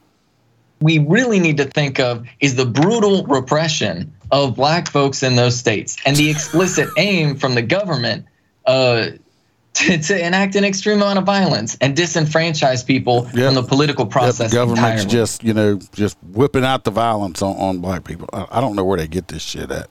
we 0.81 0.99
really 0.99 1.39
need 1.39 1.59
to 1.59 1.65
think 1.65 2.01
of 2.01 2.27
is 2.41 2.57
the 2.57 2.67
brutal 2.67 3.25
repression 3.27 4.13
of 4.33 4.57
black 4.57 4.89
folks 4.91 5.23
in 5.23 5.37
those 5.37 5.57
states 5.57 5.97
and 6.05 6.17
the 6.17 6.29
explicit 6.31 6.89
aim 6.99 7.37
from 7.37 7.55
the 7.55 7.63
government 7.63 8.25
uh, 8.67 9.07
to, 9.75 9.99
to 9.99 10.27
enact 10.27 10.57
an 10.57 10.65
extreme 10.65 10.97
amount 10.97 11.19
of 11.21 11.25
violence 11.25 11.77
and 11.81 11.97
disenfranchise 11.97 12.85
people 12.85 13.25
from 13.27 13.55
the 13.55 13.63
political 13.63 14.05
Yep, 14.07 14.11
process 14.13 14.51
the 14.51 14.57
government's 14.57 15.03
entirely. 15.05 15.11
just 15.11 15.45
you 15.45 15.55
know 15.55 15.79
just 15.95 16.17
whipping 16.33 16.65
out 16.65 16.83
the 16.85 16.91
violence 16.91 17.43
on, 17.43 17.57
on 17.57 17.79
black 17.79 18.03
people. 18.05 18.29
I, 18.33 18.47
I 18.51 18.61
don't 18.61 18.75
know 18.75 18.85
where 18.85 18.99
they 18.99 19.07
get 19.07 19.29
this 19.29 19.43
shit 19.43 19.71
at. 19.71 19.89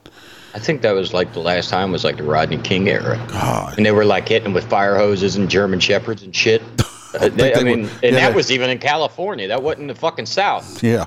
I 0.54 0.58
think 0.58 0.82
that 0.82 0.92
was 0.92 1.14
like 1.14 1.32
the 1.32 1.40
last 1.40 1.70
time 1.70 1.92
was 1.92 2.04
like 2.04 2.18
the 2.18 2.24
Rodney 2.24 2.58
King 2.58 2.88
era. 2.88 3.16
God. 3.28 3.76
And 3.76 3.86
they 3.86 3.92
were 3.92 4.04
like 4.04 4.28
hitting 4.28 4.52
with 4.52 4.68
fire 4.68 4.96
hoses 4.96 5.36
and 5.36 5.48
German 5.48 5.80
shepherds 5.80 6.22
and 6.22 6.34
shit. 6.34 6.62
Uh, 7.14 7.28
they- 7.28 7.54
I, 7.54 7.62
mean, 7.62 7.82
were- 7.82 7.88
and 8.02 8.14
yeah, 8.14 8.28
that 8.30 8.34
was 8.34 8.50
even 8.50 8.70
in 8.70 8.78
California. 8.78 9.46
That 9.48 9.62
wasn't 9.62 9.82
in 9.82 9.86
the 9.88 9.94
fucking 9.94 10.24
South. 10.24 10.82
Yeah. 10.82 11.04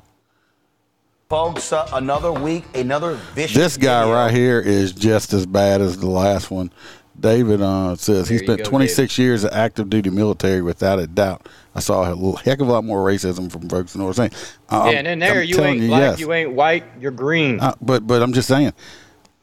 Folks, 1.30 1.74
uh, 1.74 1.90
another 1.94 2.32
week, 2.32 2.64
another 2.76 3.16
vicious. 3.34 3.58
This 3.58 3.78
guy 3.78 4.08
right 4.08 4.32
here 4.32 4.60
is 4.60 4.92
just 4.92 5.34
as 5.34 5.48
bad 5.48 5.82
as 5.82 5.98
the 5.98 6.08
last 6.08 6.52
one. 6.52 6.72
David 7.20 7.60
uh, 7.62 7.96
says 7.96 8.28
he 8.30 8.36
There 8.36 8.44
you 8.44 8.48
spent 8.48 8.64
go, 8.66 8.70
26 8.70 9.18
years 9.18 9.44
of 9.46 9.52
active 9.54 9.90
duty 9.90 10.12
military 10.12 10.62
without 10.62 11.00
a 11.00 11.08
doubt. 11.08 11.48
I 11.74 11.80
saw 11.80 12.08
a 12.08 12.14
little 12.14 12.36
heck 12.36 12.60
of 12.60 12.68
a 12.68 12.72
lot 12.72 12.84
more 12.84 13.04
racism 13.04 13.52
from 13.52 13.68
folks 13.68 13.96
in 13.96 14.02
North 14.02 14.18
St. 14.18 14.32
Uh, 14.70 14.90
yeah, 14.92 15.00
and 15.00 15.08
in 15.08 15.20
there, 15.20 15.42
I'm 15.42 15.48
you 15.48 15.56
telling 15.56 15.80
ain't 15.82 15.88
black, 15.88 16.02
yes. 16.02 16.20
you 16.20 16.32
ain't 16.34 16.52
white, 16.52 16.84
you're 17.00 17.12
green. 17.12 17.60
Uh, 17.60 17.74
but 17.82 18.06
but 18.06 18.22
I'm 18.22 18.34
just 18.34 18.48
saying, 18.48 18.74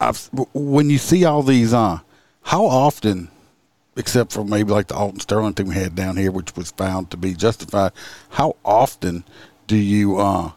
I've, 0.03 0.29
when 0.53 0.89
you 0.89 0.97
see 0.97 1.25
all 1.25 1.43
these, 1.43 1.73
uh, 1.73 1.99
how 2.41 2.65
often, 2.65 3.29
except 3.95 4.33
for 4.33 4.43
maybe 4.43 4.71
like 4.71 4.87
the 4.87 4.95
Alton 4.95 5.19
Sterling 5.19 5.53
thing 5.53 5.67
we 5.67 5.75
had 5.75 5.95
down 5.95 6.17
here, 6.17 6.31
which 6.31 6.55
was 6.55 6.71
found 6.71 7.09
to 7.11 7.17
be 7.17 7.33
justified, 7.33 7.93
how 8.29 8.57
often 8.65 9.23
do 9.67 9.77
you, 9.77 10.17
uh, 10.17 10.51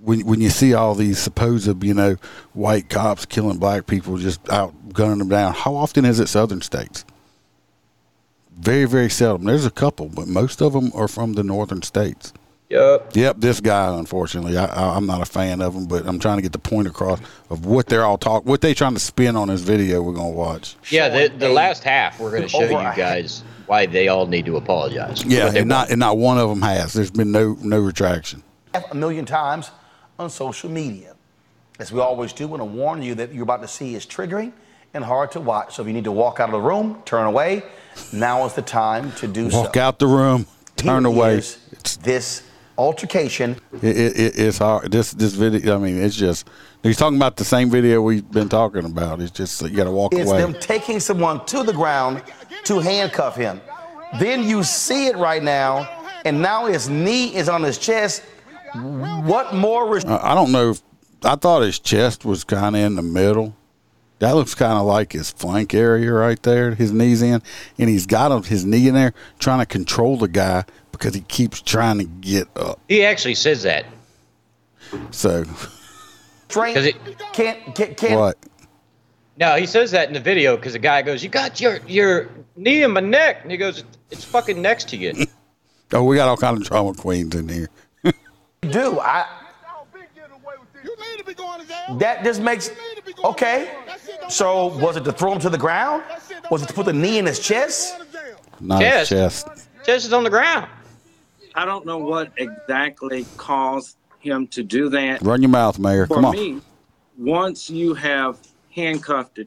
when 0.00 0.24
when 0.26 0.40
you 0.40 0.50
see 0.50 0.74
all 0.74 0.94
these 0.94 1.18
supposed 1.18 1.82
you 1.82 1.94
know 1.94 2.16
white 2.52 2.88
cops 2.88 3.24
killing 3.24 3.58
black 3.58 3.86
people, 3.86 4.16
just 4.18 4.48
out 4.50 4.92
gunning 4.92 5.18
them 5.18 5.28
down, 5.28 5.54
how 5.54 5.74
often 5.74 6.04
is 6.04 6.20
it 6.20 6.28
Southern 6.28 6.60
states? 6.60 7.04
Very 8.56 8.84
very 8.84 9.10
seldom. 9.10 9.46
There's 9.46 9.66
a 9.66 9.70
couple, 9.70 10.08
but 10.08 10.28
most 10.28 10.60
of 10.60 10.72
them 10.72 10.92
are 10.94 11.08
from 11.08 11.32
the 11.32 11.42
northern 11.42 11.82
states. 11.82 12.32
Yep. 12.68 13.16
Yep, 13.16 13.36
this 13.38 13.60
guy, 13.60 13.96
unfortunately, 13.98 14.58
I, 14.58 14.66
I, 14.66 14.96
I'm 14.96 15.06
not 15.06 15.22
a 15.22 15.24
fan 15.24 15.62
of 15.62 15.74
him, 15.74 15.86
but 15.86 16.06
I'm 16.06 16.18
trying 16.18 16.36
to 16.36 16.42
get 16.42 16.52
the 16.52 16.58
point 16.58 16.86
across 16.86 17.18
of 17.48 17.64
what 17.64 17.86
they're 17.86 18.04
all 18.04 18.18
talk, 18.18 18.44
what 18.44 18.60
they 18.60 18.74
trying 18.74 18.92
to 18.92 19.00
spin 19.00 19.36
on 19.36 19.48
this 19.48 19.62
video 19.62 20.02
we're 20.02 20.12
gonna 20.12 20.30
watch. 20.30 20.76
Yeah, 20.90 21.08
the, 21.08 21.34
the 21.34 21.48
last 21.48 21.82
half, 21.82 22.20
we're 22.20 22.30
going 22.30 22.42
to 22.42 22.48
show 22.48 22.64
you 22.64 22.68
guys 22.68 23.42
why 23.66 23.86
they 23.86 24.08
all 24.08 24.26
need 24.26 24.44
to 24.46 24.58
apologize. 24.58 25.24
Yeah, 25.24 25.50
and 25.54 25.66
not 25.66 25.90
and 25.90 25.98
not 25.98 26.18
one 26.18 26.36
of 26.38 26.50
them 26.50 26.60
has. 26.60 26.92
There's 26.92 27.10
been 27.10 27.32
no 27.32 27.56
no 27.62 27.80
retraction. 27.80 28.42
a 28.74 28.94
million 28.94 29.24
times 29.24 29.70
on 30.18 30.28
social 30.28 30.70
media. 30.70 31.14
As 31.78 31.90
we 31.90 32.00
always 32.00 32.32
do, 32.32 32.48
want 32.48 32.60
to 32.60 32.64
warn 32.64 33.02
you 33.02 33.14
that 33.14 33.32
you're 33.32 33.44
about 33.44 33.62
to 33.62 33.68
see 33.68 33.94
is 33.94 34.04
triggering 34.04 34.52
and 34.92 35.04
hard 35.04 35.30
to 35.32 35.40
watch. 35.40 35.76
So 35.76 35.82
if 35.82 35.88
you 35.88 35.94
need 35.94 36.04
to 36.04 36.12
walk 36.12 36.40
out 36.40 36.48
of 36.48 36.52
the 36.52 36.60
room, 36.60 37.02
turn 37.04 37.24
away. 37.26 37.62
Now 38.12 38.44
is 38.46 38.54
the 38.54 38.62
time 38.62 39.12
to 39.12 39.28
do 39.28 39.50
so. 39.50 39.62
Walk 39.62 39.76
out 39.76 39.98
the 39.98 40.06
room, 40.06 40.46
turn 40.76 41.04
Here 41.04 41.14
away. 41.14 41.34
is 41.36 41.98
this 42.02 42.42
altercation. 42.78 43.56
It, 43.82 43.84
it, 43.84 44.18
it, 44.18 44.38
it's 44.38 44.58
hard. 44.58 44.90
This 44.90 45.12
this 45.12 45.34
video. 45.34 45.76
I 45.76 45.78
mean, 45.78 46.00
it's 46.00 46.16
just 46.16 46.48
he's 46.82 46.96
talking 46.96 47.16
about 47.18 47.36
the 47.36 47.44
same 47.44 47.68
video 47.70 48.00
we've 48.00 48.30
been 48.30 48.48
talking 48.48 48.84
about. 48.84 49.20
It's 49.20 49.32
just 49.32 49.60
you 49.62 49.70
got 49.70 49.84
to 49.84 49.90
walk 49.90 50.14
It's 50.14 50.30
away. 50.30 50.40
them 50.40 50.54
taking 50.54 51.00
someone 51.00 51.44
to 51.46 51.62
the 51.62 51.72
ground 51.72 52.22
to 52.64 52.78
handcuff 52.78 53.36
him. 53.36 53.60
Then 54.18 54.42
you 54.42 54.62
see 54.62 55.08
it 55.08 55.16
right 55.16 55.42
now, 55.42 55.86
and 56.24 56.40
now 56.40 56.66
his 56.66 56.88
knee 56.88 57.34
is 57.34 57.48
on 57.48 57.62
his 57.62 57.76
chest. 57.76 58.22
What 58.74 59.54
more? 59.54 59.92
res- 59.92 60.04
I 60.04 60.32
I 60.32 60.34
don't 60.34 60.52
know. 60.52 60.70
If, 60.70 60.82
I 61.24 61.34
thought 61.34 61.62
his 61.62 61.78
chest 61.80 62.24
was 62.24 62.44
kind 62.44 62.76
of 62.76 62.82
in 62.82 62.94
the 62.94 63.02
middle. 63.02 63.54
That 64.18 64.32
looks 64.32 64.54
kind 64.54 64.72
of 64.78 64.84
like 64.84 65.12
his 65.12 65.30
flank 65.30 65.74
area 65.74 66.12
right 66.12 66.42
there. 66.42 66.74
His 66.74 66.92
knees 66.92 67.22
in, 67.22 67.40
and 67.78 67.88
he's 67.88 68.06
got 68.06 68.46
his 68.46 68.64
knee 68.64 68.88
in 68.88 68.94
there, 68.94 69.14
trying 69.38 69.60
to 69.60 69.66
control 69.66 70.16
the 70.16 70.28
guy 70.28 70.64
because 70.90 71.14
he 71.14 71.20
keeps 71.22 71.60
trying 71.60 71.98
to 71.98 72.04
get 72.04 72.48
up. 72.56 72.80
He 72.88 73.04
actually 73.04 73.34
says 73.34 73.62
that. 73.62 73.86
So 75.10 75.44
Straight. 76.48 76.96
Can't, 77.32 77.74
can't, 77.74 77.96
can't. 77.96 78.18
what? 78.18 78.38
No, 79.36 79.56
he 79.56 79.66
says 79.66 79.90
that 79.92 80.08
in 80.08 80.14
the 80.14 80.20
video 80.20 80.56
because 80.56 80.72
the 80.72 80.78
guy 80.78 81.02
goes, 81.02 81.22
"You 81.22 81.28
got 81.28 81.60
your 81.60 81.78
your 81.86 82.28
knee 82.56 82.82
in 82.82 82.92
my 82.92 83.00
neck," 83.00 83.40
and 83.42 83.50
he 83.52 83.56
goes, 83.56 83.84
"It's 84.10 84.24
fucking 84.24 84.60
next 84.60 84.88
to 84.90 84.96
you." 84.96 85.26
Oh, 85.90 86.04
we 86.04 86.16
got 86.16 86.28
all 86.28 86.36
kind 86.36 86.54
of 86.54 86.62
drama 86.64 86.92
queens 86.92 87.34
in 87.34 87.48
here. 87.48 87.70
do. 88.60 89.00
I. 89.00 89.26
That 91.98 92.22
just 92.22 92.42
makes 92.42 92.70
okay. 93.24 93.74
So 94.28 94.66
was 94.78 94.96
it 94.96 95.04
to 95.04 95.12
throw 95.12 95.32
him 95.32 95.40
to 95.40 95.50
the 95.50 95.58
ground? 95.58 96.02
Was 96.50 96.62
it 96.62 96.66
to 96.68 96.74
put 96.74 96.86
the 96.86 96.92
knee 96.92 97.18
in 97.18 97.26
his 97.26 97.38
chest? 97.40 98.00
Not 98.60 98.80
his 98.82 99.08
Chest. 99.08 99.46
chest. 99.46 99.68
Chest 99.84 100.06
is 100.06 100.12
on 100.12 100.24
the 100.24 100.30
ground. 100.30 100.68
I 101.54 101.64
don't 101.64 101.86
know 101.86 101.98
what 101.98 102.32
exactly 102.36 103.26
caused 103.36 103.96
him 104.20 104.46
to 104.48 104.62
do 104.62 104.88
that. 104.90 105.22
Run 105.22 105.42
your 105.42 105.48
mouth, 105.50 105.78
Mayor. 105.78 106.06
For 106.06 106.14
Come 106.14 106.24
on. 106.26 106.32
me, 106.34 106.60
once 107.16 107.70
you 107.70 107.94
have 107.94 108.38
handcuffed 108.74 109.40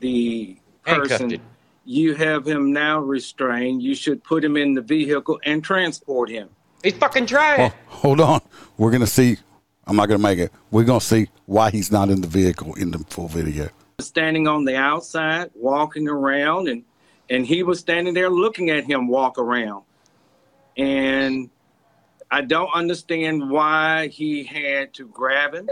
the 0.00 0.56
person, 0.84 1.32
it. 1.32 1.40
you 1.84 2.14
have 2.14 2.46
him 2.46 2.72
now 2.72 3.00
restrained. 3.00 3.82
You 3.82 3.94
should 3.94 4.22
put 4.22 4.44
him 4.44 4.56
in 4.56 4.74
the 4.74 4.82
vehicle 4.82 5.40
and 5.44 5.62
transport 5.64 6.28
him. 6.30 6.48
He's 6.82 6.94
fucking 6.94 7.26
trying. 7.26 7.72
Oh, 7.72 7.74
hold 7.88 8.20
on. 8.20 8.40
We're 8.76 8.90
gonna 8.90 9.06
see. 9.06 9.38
I'm 9.86 9.96
not 9.96 10.06
gonna 10.06 10.18
make 10.18 10.38
it. 10.38 10.52
We're 10.70 10.84
gonna 10.84 11.00
see 11.00 11.28
why 11.46 11.70
he's 11.70 11.92
not 11.92 12.08
in 12.10 12.20
the 12.20 12.26
vehicle 12.28 12.74
in 12.74 12.90
the 12.90 12.98
full 12.98 13.28
video. 13.28 13.68
Standing 14.00 14.48
on 14.48 14.64
the 14.64 14.76
outside, 14.76 15.50
walking 15.54 16.08
around, 16.08 16.68
and 16.68 16.84
and 17.30 17.46
he 17.46 17.62
was 17.62 17.80
standing 17.80 18.14
there 18.14 18.30
looking 18.30 18.70
at 18.70 18.84
him 18.84 19.08
walk 19.08 19.38
around. 19.38 19.84
And 20.76 21.50
I 22.30 22.40
don't 22.42 22.70
understand 22.74 23.50
why 23.50 24.08
he 24.08 24.42
had 24.44 24.92
to 24.94 25.06
grab 25.08 25.54
him, 25.54 25.68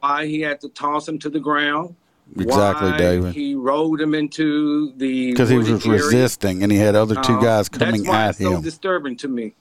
why 0.00 0.26
he 0.26 0.40
had 0.40 0.60
to 0.62 0.68
toss 0.68 1.08
him 1.08 1.18
to 1.20 1.30
the 1.30 1.40
ground. 1.40 1.94
Exactly, 2.38 2.90
why 2.90 2.98
David. 2.98 3.34
He 3.34 3.54
rolled 3.54 4.00
him 4.00 4.14
into 4.14 4.92
the 4.98 5.30
Because 5.32 5.48
he 5.48 5.56
was 5.56 5.70
area. 5.86 6.02
resisting, 6.02 6.62
and 6.62 6.70
he 6.70 6.76
had 6.76 6.94
other 6.94 7.14
two 7.22 7.34
Uh, 7.34 7.40
guys 7.40 7.68
coming 7.70 8.02
that's 8.02 8.08
why 8.08 8.24
at 8.24 8.30
it's 8.30 8.38
so 8.40 8.56
him. 8.56 8.62
disturbing 8.62 9.16
to 9.16 9.28
me. 9.28 9.54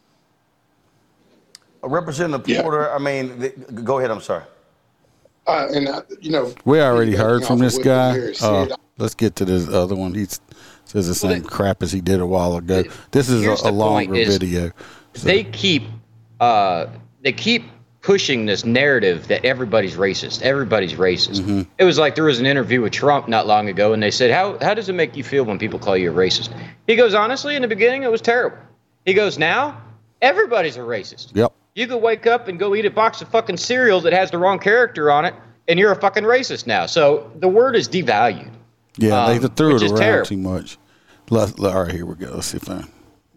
Representative 1.87 2.61
Porter, 2.61 2.91
I 2.91 2.97
mean, 2.97 3.39
th- 3.39 3.55
go 3.83 3.99
ahead. 3.99 4.11
I'm 4.11 4.21
sorry. 4.21 4.43
Uh, 5.45 5.67
and 5.73 5.87
uh, 5.87 6.01
you 6.19 6.31
know, 6.31 6.53
We 6.65 6.81
already 6.81 7.15
heard 7.15 7.45
from 7.45 7.59
this 7.59 7.77
guy. 7.77 8.11
Harris 8.13 8.43
Uh, 8.43 8.67
let's 8.97 9.15
get 9.15 9.35
to 9.37 9.45
this 9.45 9.69
other 9.69 9.95
one. 9.95 10.13
He 10.13 10.25
says 10.85 11.07
the 11.07 11.15
same 11.15 11.43
crap 11.43 11.81
as 11.81 11.91
he 11.91 12.01
did 12.01 12.19
a 12.19 12.25
while 12.25 12.57
ago. 12.57 12.83
This 13.11 13.29
is 13.29 13.45
a, 13.45 13.69
a 13.69 13.71
longer 13.71 14.15
is 14.15 14.37
video. 14.37 14.71
They 15.13 15.45
keep 15.45 15.83
uh, 16.39 16.87
they 17.21 17.31
keep 17.31 17.63
pushing 18.01 18.45
this 18.45 18.63
narrative 18.63 19.27
that 19.27 19.43
everybody's 19.43 19.95
racist. 19.95 20.41
Everybody's 20.41 20.93
racist. 20.93 21.41
Mm-hmm. 21.41 21.61
It 21.77 21.83
was 21.83 21.97
like 21.97 22.15
there 22.15 22.23
was 22.23 22.39
an 22.39 22.45
interview 22.45 22.81
with 22.81 22.93
Trump 22.93 23.27
not 23.27 23.47
long 23.47 23.67
ago, 23.69 23.93
and 23.93 24.01
they 24.01 24.11
said, 24.11 24.31
"How 24.31 24.57
how 24.61 24.73
does 24.73 24.89
it 24.89 24.93
make 24.93 25.15
you 25.15 25.23
feel 25.23 25.43
when 25.43 25.59
people 25.59 25.79
call 25.79 25.97
you 25.97 26.11
a 26.11 26.13
racist?" 26.13 26.49
He 26.87 26.95
goes, 26.95 27.13
"Honestly, 27.13 27.55
in 27.55 27.61
the 27.61 27.67
beginning, 27.67 28.03
it 28.03 28.11
was 28.11 28.21
terrible." 28.21 28.57
He 29.05 29.13
goes, 29.13 29.37
"Now, 29.37 29.81
everybody's 30.21 30.77
a 30.77 30.81
racist. 30.81 31.35
Yep. 31.35 31.53
You 31.77 31.85
could 31.85 32.01
wake 32.01 32.25
up 32.25 32.47
and 32.47 32.57
go 32.57 32.73
eat 32.73 32.85
a 32.85 32.89
box 32.89 33.21
of 33.21 33.27
fucking 33.29 33.57
cereal 33.57 34.01
that 34.01 34.11
has 34.11 34.31
the 34.31 34.39
wrong 34.39 34.57
character 34.57 35.11
on 35.11 35.25
it, 35.25 35.35
and 35.67 35.77
you're 35.77 35.91
a 35.91 35.95
fucking 35.95 36.23
racist 36.23 36.65
now." 36.65 36.87
So 36.87 37.31
the 37.35 37.47
word 37.47 37.75
is 37.75 37.87
devalued. 37.87 38.49
Yeah, 38.97 39.25
Um, 39.25 39.39
they 39.39 39.47
threw 39.47 39.73
which 39.75 39.83
it 39.83 39.85
is 39.85 39.91
around 39.91 40.01
terrible. 40.01 40.25
too 40.25 40.37
much. 40.37 40.79
Let, 41.29 41.59
let- 41.59 41.75
all 41.75 41.83
right, 41.83 41.91
here 41.91 42.07
we 42.07 42.15
go. 42.15 42.31
Let's 42.33 42.47
see 42.47 42.57
if 42.57 42.67
I 42.67 42.83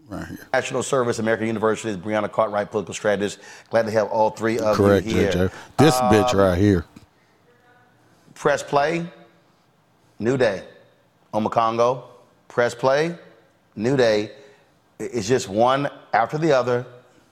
right 0.09 0.27
here. 0.27 0.39
National 0.55 0.83
Service, 0.83 1.19
American 1.19 1.49
University, 1.49 1.95
Brianna 2.01 2.33
Cartwright, 2.33 2.71
political 2.71 2.95
strategist. 2.95 3.41
Glad 3.69 3.85
to 3.85 3.91
have 3.93 4.09
all 4.09 4.31
three 4.31 4.59
of 4.59 4.75
Correct, 4.75 5.05
you 5.07 5.17
here. 5.17 5.33
JoJo. 5.33 5.53
This 5.77 5.95
bitch 5.97 6.33
Um, 6.33 6.39
right 6.41 6.57
here. 6.57 6.87
Press 8.35 8.63
play, 8.63 9.05
New 10.19 10.39
Day. 10.39 10.63
Omekongo, 11.35 12.05
press 12.49 12.75
play, 12.75 13.15
New 13.77 13.99
Day. 13.99 14.33
It's 14.99 15.29
just 15.29 15.51
one 15.51 15.91
after 16.15 16.39
the 16.39 16.53
other, 16.53 16.87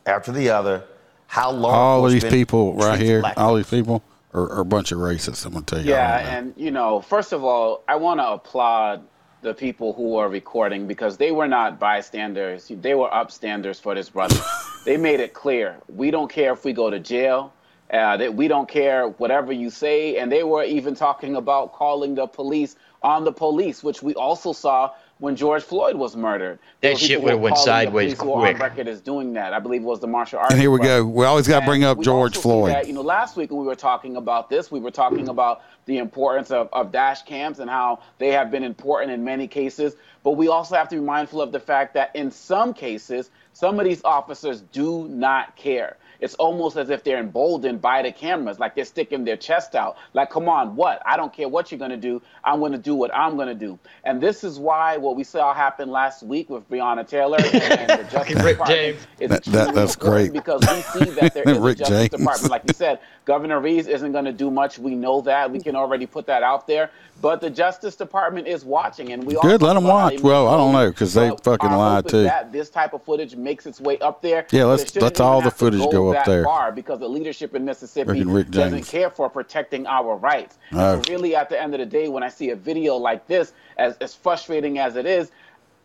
after 0.05 0.33
the 0.33 0.51
other. 0.51 0.85
How 1.29 1.51
long? 1.51 1.75
All 1.75 2.07
of 2.07 2.11
these 2.11 2.25
people 2.25 2.75
right 2.75 2.99
here, 2.99 3.23
all 3.37 3.55
these 3.55 3.69
people 3.69 4.03
are, 4.33 4.51
are 4.51 4.61
a 4.61 4.64
bunch 4.64 4.93
of 4.93 4.99
racists. 4.99 5.45
I'm 5.45 5.53
gonna 5.53 5.64
tell 5.67 5.81
you. 5.81 5.91
Yeah, 5.91 6.37
and 6.37 6.55
you 6.57 6.71
know, 6.71 7.01
first 7.03 7.33
of 7.33 7.45
all, 7.45 7.85
I 7.87 7.97
want 7.97 8.19
to 8.19 8.29
applaud 8.29 9.07
the 9.43 9.53
people 9.53 9.93
who 9.93 10.17
are 10.17 10.29
recording 10.29 10.87
because 10.87 11.19
they 11.19 11.31
were 11.31 11.47
not 11.47 11.79
bystanders. 11.79 12.73
They 12.75 12.95
were 12.95 13.11
upstanders 13.11 13.79
for 13.81 13.95
this 13.95 14.09
brother. 14.09 14.41
they 14.87 14.97
made 14.97 15.21
it 15.21 15.35
clear 15.35 15.77
we 15.87 16.11
don't 16.11 16.33
care 16.33 16.55
if 16.55 16.64
we 16.64 16.73
go 16.73 16.91
to 16.91 16.99
jail. 16.99 17.53
Uh, 17.91 18.19
that 18.19 18.35
we 18.35 18.49
don't 18.49 18.69
care 18.69 19.09
whatever 19.09 19.51
you 19.51 19.71
say, 19.71 20.19
and 20.19 20.31
they 20.31 20.43
were 20.43 20.62
even 20.62 20.95
talking 20.95 21.37
about 21.37 21.73
calling 21.73 22.14
the 22.14 22.27
police 22.27 22.77
on 23.03 23.25
the 23.25 23.33
police, 23.33 23.83
which 23.83 24.03
we 24.03 24.14
also 24.14 24.53
saw 24.53 24.91
when 25.18 25.35
George 25.35 25.62
Floyd 25.62 25.96
was 25.96 26.16
murdered. 26.16 26.59
That 26.81 26.98
shit 26.98 27.20
would 27.20 27.33
have 27.33 27.40
went 27.40 27.59
sideways 27.59 28.14
police 28.14 28.20
who 28.20 28.31
were 28.31 28.40
quick. 28.40 28.54
On 28.57 28.62
record 28.62 28.88
as 28.88 29.00
doing 29.00 29.33
that. 29.35 29.52
I 29.52 29.59
believe 29.59 29.83
it 29.83 29.85
was 29.85 30.00
the 30.00 30.07
martial 30.07 30.38
arts. 30.38 30.52
And 30.52 30.61
here 30.61 30.70
we 30.70 30.78
brother. 30.78 31.02
go. 31.02 31.07
We 31.07 31.24
always 31.24 31.48
got 31.48 31.61
to 31.61 31.66
bring 31.66 31.85
up 31.85 32.00
George 32.00 32.37
Floyd. 32.37 32.72
that, 32.72 32.87
you 32.87 32.92
know, 32.92 33.02
last 33.02 33.37
week 33.37 33.50
when 33.50 33.61
we 33.61 33.66
were 33.66 33.74
talking 33.74 34.16
about 34.16 34.48
this, 34.48 34.70
we 34.70 34.81
were 34.81 34.90
talking 34.90 35.28
about 35.28 35.62
the 35.87 35.98
importance 35.98 36.50
of, 36.50 36.68
of 36.72 36.92
dash 36.92 37.22
cams 37.22 37.59
and 37.59 37.68
how 37.68 38.00
they 38.18 38.28
have 38.28 38.50
been 38.50 38.62
important 38.62 39.11
in 39.11 39.24
many 39.24 39.48
cases. 39.48 39.96
But 40.22 40.33
we 40.33 40.48
also 40.48 40.76
have 40.76 40.88
to 40.90 40.96
be 40.96 41.00
mindful 41.00 41.40
of 41.40 41.50
the 41.50 41.61
fact 41.61 41.94
that 41.94 42.14
in 42.14 42.31
some 42.31 42.72
cases, 42.72 43.31
some 43.52 43.81
of 43.81 43.87
these 43.87 44.04
officers 44.04 44.61
do 44.61 45.09
not 45.09 45.57
care. 45.57 45.96
It's 46.20 46.35
almost 46.35 46.76
as 46.76 46.90
if 46.90 47.04
they're 47.04 47.18
emboldened 47.18 47.81
by 47.81 48.02
the 48.02 48.11
cameras, 48.11 48.59
like 48.59 48.74
they're 48.74 48.85
sticking 48.85 49.24
their 49.24 49.37
chest 49.37 49.74
out. 49.76 49.96
Like, 50.14 50.31
come 50.31 50.48
on, 50.48 50.74
what? 50.74 51.00
I 51.07 51.16
don't 51.16 51.33
care 51.33 51.48
what 51.48 51.70
you're 51.70 51.78
going 51.78 51.92
to 51.92 51.96
do. 51.96 52.20
I'm 52.44 52.59
going 52.59 52.72
to 52.72 52.78
do 52.78 52.94
what 52.94 53.14
I'm 53.14 53.37
going 53.37 53.48
to 53.48 53.54
do. 53.54 53.78
And 54.04 54.20
this 54.20 54.42
is 54.42 54.59
why 54.59 54.96
what 54.96 55.14
we 55.16 55.22
saw 55.24 55.54
happen 55.54 55.90
last 55.90 56.22
week 56.24 56.50
with 56.50 56.68
Breonna 56.68 57.07
Taylor 57.07 57.38
and 57.40 57.88
the 58.00 58.09
Justice 58.11 58.42
Rick 58.42 58.59
Department 58.59 58.68
James. 58.68 59.07
is 59.20 59.31
That- 59.31 59.44
that- 59.44 59.74
that's 59.74 59.96
great. 59.96 60.33
because 60.33 60.61
we 60.62 61.04
see 61.04 61.11
that 61.12 61.35
there 61.35 61.44
is 61.48 61.57
a 61.57 61.61
Rick 61.61 61.78
Justice 61.78 61.96
James. 61.96 62.11
Department. 62.11 62.50
Like 62.50 62.62
you 62.66 62.74
said, 62.74 62.98
Governor 63.24 63.61
Reeves 63.61 63.87
isn't 63.87 64.12
going 64.12 64.24
to 64.24 64.33
do 64.33 64.50
much. 64.50 64.78
We 64.78 64.94
know 64.94 65.20
that. 65.20 65.50
We 65.50 65.61
can 65.61 65.76
already 65.76 66.07
put 66.07 66.26
that 66.26 66.42
out 66.42 66.66
there. 66.66 66.90
But 67.20 67.40
the 67.40 67.50
Justice 67.50 67.96
Department 67.96 68.46
is 68.46 68.64
watching, 68.64 69.12
and 69.12 69.24
we 69.24 69.35
all 69.35 69.42
Good, 69.42 69.59
talk 69.61 69.66
let 69.66 69.74
them 69.74 69.85
watch. 69.85 70.20
Well, 70.20 70.46
I 70.46 70.57
don't 70.57 70.72
know 70.72 70.88
because 70.88 71.14
they 71.14 71.31
fucking 71.42 71.68
our 71.68 71.76
lied 71.76 72.04
hope 72.04 72.11
too. 72.12 72.22
That 72.22 72.52
this 72.52 72.70
type 72.70 72.92
of 72.94 73.02
footage 73.02 73.35
makes 73.35 73.66
its 73.66 73.81
way 73.81 73.98
up 73.98 74.22
there. 74.22 74.46
Yeah, 74.52 74.64
let's- 74.66 74.94
it 74.96 75.02
let's 75.02 75.18
all 75.18 75.40
the 75.42 75.50
footage 75.50 75.81
go, 75.81 75.90
footage 75.90 76.08
go 76.09 76.12
that 76.14 76.27
there. 76.27 76.44
Far 76.44 76.73
because 76.73 76.99
the 76.99 77.09
leadership 77.09 77.55
in 77.55 77.64
Mississippi 77.64 78.25
doesn't 78.44 78.87
care 78.87 79.11
for 79.11 79.29
protecting 79.29 79.87
our 79.87 80.16
rights. 80.16 80.59
No. 80.73 81.01
So 81.03 81.12
really, 81.12 81.35
at 81.37 81.49
the 81.49 81.61
end 81.61 81.75
of 81.75 81.81
the 81.81 81.87
day, 81.87 82.09
when 82.09 82.23
I 82.23 82.29
see 82.29 82.51
a 82.51 82.57
video 82.57 82.97
like 82.97 83.27
this, 83.27 83.53
as 83.77 83.97
as 83.99 84.14
frustrating 84.14 84.79
as 84.79 84.97
it 84.97 85.07
is. 85.07 85.31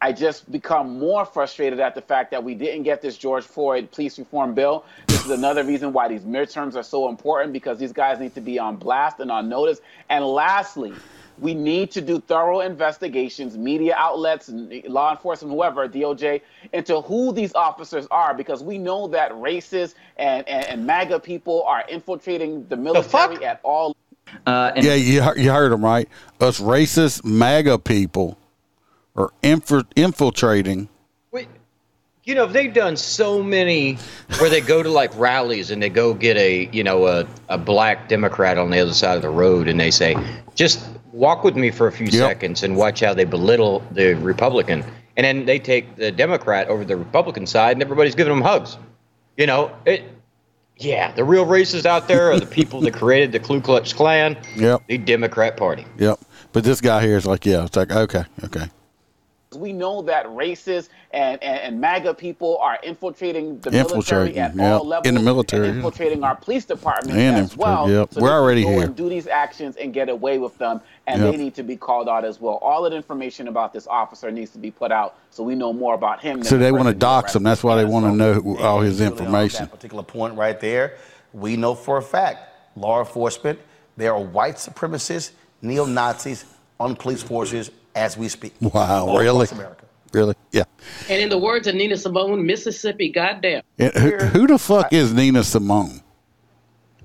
I 0.02 0.12
just 0.12 0.52
become 0.52 1.00
more 1.00 1.24
frustrated 1.24 1.80
at 1.80 1.96
the 1.96 2.02
fact 2.02 2.32
that 2.32 2.44
we 2.44 2.56
didn't 2.56 2.84
get 2.84 3.02
this 3.02 3.18
George 3.18 3.46
Floyd 3.46 3.90
police 3.90 4.20
reform 4.20 4.54
bill. 4.54 4.84
This 5.08 5.24
is 5.24 5.32
another 5.32 5.64
reason 5.64 5.94
why 5.94 6.10
these 6.10 6.24
midterms 6.24 6.76
are 6.76 6.84
so 6.84 7.08
important 7.08 7.54
because 7.54 7.80
these 7.80 7.94
guys 7.94 8.20
need 8.20 8.36
to 8.36 8.42
be 8.42 8.60
on 8.60 8.76
blast 8.76 9.22
and 9.22 9.32
on 9.32 9.48
notice. 9.48 9.80
And 10.10 10.26
lastly, 10.26 10.94
we 11.40 11.54
need 11.54 11.92
to 11.92 12.02
do 12.02 12.20
thorough 12.20 12.62
investigations, 12.62 13.58
media 13.58 13.96
outlets, 13.98 14.50
law 14.88 15.12
enforcement, 15.12 15.54
whoever, 15.54 15.88
DOJ, 15.88 16.42
into 16.72 17.02
who 17.02 17.34
these 17.34 17.54
officers 17.56 18.08
are 18.12 18.34
because 18.34 18.64
we 18.64 18.78
know 18.78 19.08
that 19.08 19.32
racist 19.32 19.96
and, 20.18 20.48
and, 20.48 20.66
and 20.66 20.86
MAGA 20.86 21.20
people 21.20 21.64
are 21.64 21.84
infiltrating 21.90 22.68
the 22.68 22.78
military 22.78 23.46
at 23.46 23.60
all 23.64 23.96
uh, 24.46 24.72
yeah, 24.76 24.94
you, 24.94 25.22
you 25.36 25.52
heard 25.52 25.72
them 25.72 25.84
right. 25.84 26.08
Us 26.40 26.60
racist 26.60 27.24
MAGA 27.24 27.80
people 27.80 28.38
are 29.16 29.32
inf- 29.42 29.86
infiltrating. 29.96 30.90
You 32.26 32.36
know, 32.36 32.46
they've 32.46 32.74
done 32.74 32.96
so 32.96 33.44
many 33.44 33.98
where 34.40 34.50
they 34.50 34.62
go 34.62 34.82
to 34.82 34.90
like 34.90 35.12
rallies 35.18 35.72
and 35.72 35.84
they 35.84 35.90
go 35.90 36.14
get 36.14 36.38
a, 36.38 36.70
you 36.72 36.84
know, 36.84 37.08
a, 37.08 37.28
a 37.50 37.58
black 37.58 38.08
Democrat 38.08 38.58
on 38.58 38.70
the 38.70 38.80
other 38.80 38.94
side 38.94 39.18
of 39.18 39.22
the 39.22 39.30
road 39.30 39.68
and 39.68 39.78
they 39.78 39.92
say, 39.92 40.16
just 40.56 40.88
walk 41.12 41.44
with 41.44 41.58
me 41.58 41.70
for 41.70 41.88
a 41.88 41.92
few 41.92 42.08
seconds 42.10 42.64
and 42.64 42.78
watch 42.78 43.02
how 43.02 43.14
they 43.14 43.26
belittle 43.26 43.84
the 43.92 44.14
Republican. 44.14 44.86
And 45.18 45.26
then 45.26 45.46
they 45.46 45.60
take 45.60 45.98
the 45.98 46.12
Democrat 46.12 46.70
over 46.70 46.86
the 46.86 46.96
Republican 46.96 47.46
side 47.46 47.74
and 47.74 47.84
everybody's 47.84 48.16
giving 48.16 48.34
them 48.34 48.42
hugs. 48.42 48.78
You 49.36 49.46
know, 49.46 49.76
it, 49.86 50.04
yeah, 50.78 51.12
the 51.12 51.26
real 51.26 51.46
racists 51.46 51.86
out 51.86 52.08
there 52.08 52.32
are 52.32 52.40
the 52.40 52.46
people 52.46 52.80
that 52.82 52.94
created 52.94 53.32
the 53.34 53.40
Ku 53.40 53.60
Klux 53.60 53.92
Klan, 53.92 54.38
Yep, 54.56 54.84
the 54.88 54.98
Democrat 54.98 55.58
Party. 55.58 55.86
yep. 55.98 56.20
But 56.54 56.64
this 56.64 56.82
guy 56.82 57.02
here 57.06 57.18
is 57.18 57.26
like, 57.26 57.46
yeah, 57.46 57.66
it's 57.66 57.76
like, 57.76 57.92
okay, 57.92 58.24
okay. 58.46 58.70
We 59.58 59.74
know 59.74 60.02
that 60.04 60.26
racist 60.28 60.90
and, 61.12 61.42
and, 61.44 61.60
and 61.60 61.82
MAGA 61.82 62.14
people 62.16 62.58
are 62.60 62.80
infiltrating 62.84 63.60
the 63.60 63.70
Infiltrating, 63.72 64.36
military 64.36 64.38
at 64.38 64.56
yeah, 64.56 64.74
all 64.74 64.86
levels. 64.88 65.08
in 65.08 65.14
the 65.16 65.22
military, 65.22 65.68
and 65.68 65.76
yeah. 65.76 65.78
infiltrating 65.84 66.24
our 66.24 66.36
police 66.36 66.66
department 66.66 67.18
And 67.18 67.38
as 67.38 67.56
well. 67.56 67.90
yep. 67.90 68.14
So 68.14 68.22
We're 68.22 68.28
they 68.28 68.32
can 68.32 68.42
already 68.42 68.64
go 68.64 68.70
here. 68.72 68.84
And 68.86 68.96
do 68.96 69.10
these 69.10 69.28
actions 69.28 69.76
and 69.78 69.94
get 69.94 70.10
away 70.10 70.38
with 70.40 70.58
them, 70.58 70.82
and 71.08 71.22
Yep. 71.22 71.32
they 71.32 71.38
need 71.38 71.56
to 71.56 71.64
be 71.64 71.76
called 71.76 72.10
out 72.10 72.26
as 72.26 72.40
well. 72.42 72.56
All 72.62 72.84
that 72.84 72.94
information 72.94 73.48
about 73.48 73.74
this 73.74 73.88
officer 73.88 74.32
needs 74.32 74.52
to 74.52 74.58
be 74.58 74.72
put 74.72 74.92
out, 74.92 75.18
so 75.30 75.44
we 75.44 75.56
know 75.56 75.72
more 75.74 75.94
about 75.94 76.22
him. 76.22 76.38
than 76.38 76.46
So 76.46 76.58
they 76.58 76.72
want 76.72 76.88
to 76.88 76.94
dox 76.94 77.36
him. 77.36 77.44
That's 77.44 77.64
why 77.64 77.76
they 77.76 77.86
want 77.86 78.06
to 78.06 78.12
know 78.12 78.58
all 78.60 78.80
his 78.82 79.00
Really 79.00 79.12
on 79.12 79.18
information. 79.18 79.66
That 79.66 79.72
particular 79.72 80.04
point 80.04 80.36
right 80.36 80.60
there, 80.60 80.98
we 81.34 81.58
know 81.58 81.76
for 81.76 81.98
a 81.98 82.02
fact, 82.02 82.40
law 82.76 83.00
enforcement, 83.00 83.60
there 83.98 84.14
are 84.14 84.22
white 84.22 84.56
supremacists, 84.56 85.32
neo 85.62 85.86
Nazis 85.86 86.46
on 86.80 86.96
police 86.96 87.22
forces 87.22 87.70
as 87.96 88.18
we 88.18 88.30
speak. 88.30 88.54
Wow, 88.62 89.08
All 89.08 89.20
really? 89.20 89.48
America. 89.52 89.86
Really? 90.14 90.36
Yeah. 90.52 90.64
And 91.10 91.22
in 91.22 91.30
the 91.30 91.38
words 91.38 91.68
of 91.68 91.74
Nina 91.76 91.98
Simone, 91.98 92.46
Mississippi, 92.46 93.10
goddamn. 93.10 93.64
And 93.80 93.94
who, 93.96 94.18
who 94.18 94.48
the 94.48 94.60
fuck 94.60 94.94
is 94.94 95.12
Nina 95.14 95.44
Simone? 95.44 96.02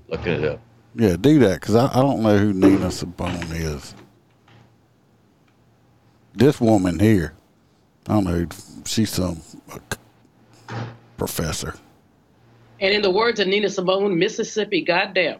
Look 0.09 0.25
it 0.27 0.43
up. 0.43 0.59
Yeah, 0.95 1.15
do 1.15 1.39
that 1.39 1.59
because 1.61 1.75
I, 1.75 1.87
I 1.87 2.01
don't 2.01 2.21
know 2.21 2.37
who 2.37 2.53
Nina 2.53 2.91
Simone 2.91 3.47
is. 3.51 3.95
This 6.33 6.61
woman 6.61 6.99
here, 6.99 7.33
I 8.07 8.13
don't 8.13 8.23
know. 8.25 8.31
who- 8.31 8.47
She's 8.85 9.11
some 9.11 9.41
uh, 9.71 10.75
professor. 11.17 11.75
And 12.79 12.93
in 12.93 13.01
the 13.01 13.11
words 13.11 13.39
of 13.39 13.47
Nina 13.47 13.69
Simone, 13.69 14.17
Mississippi, 14.17 14.81
goddamn. 14.81 15.39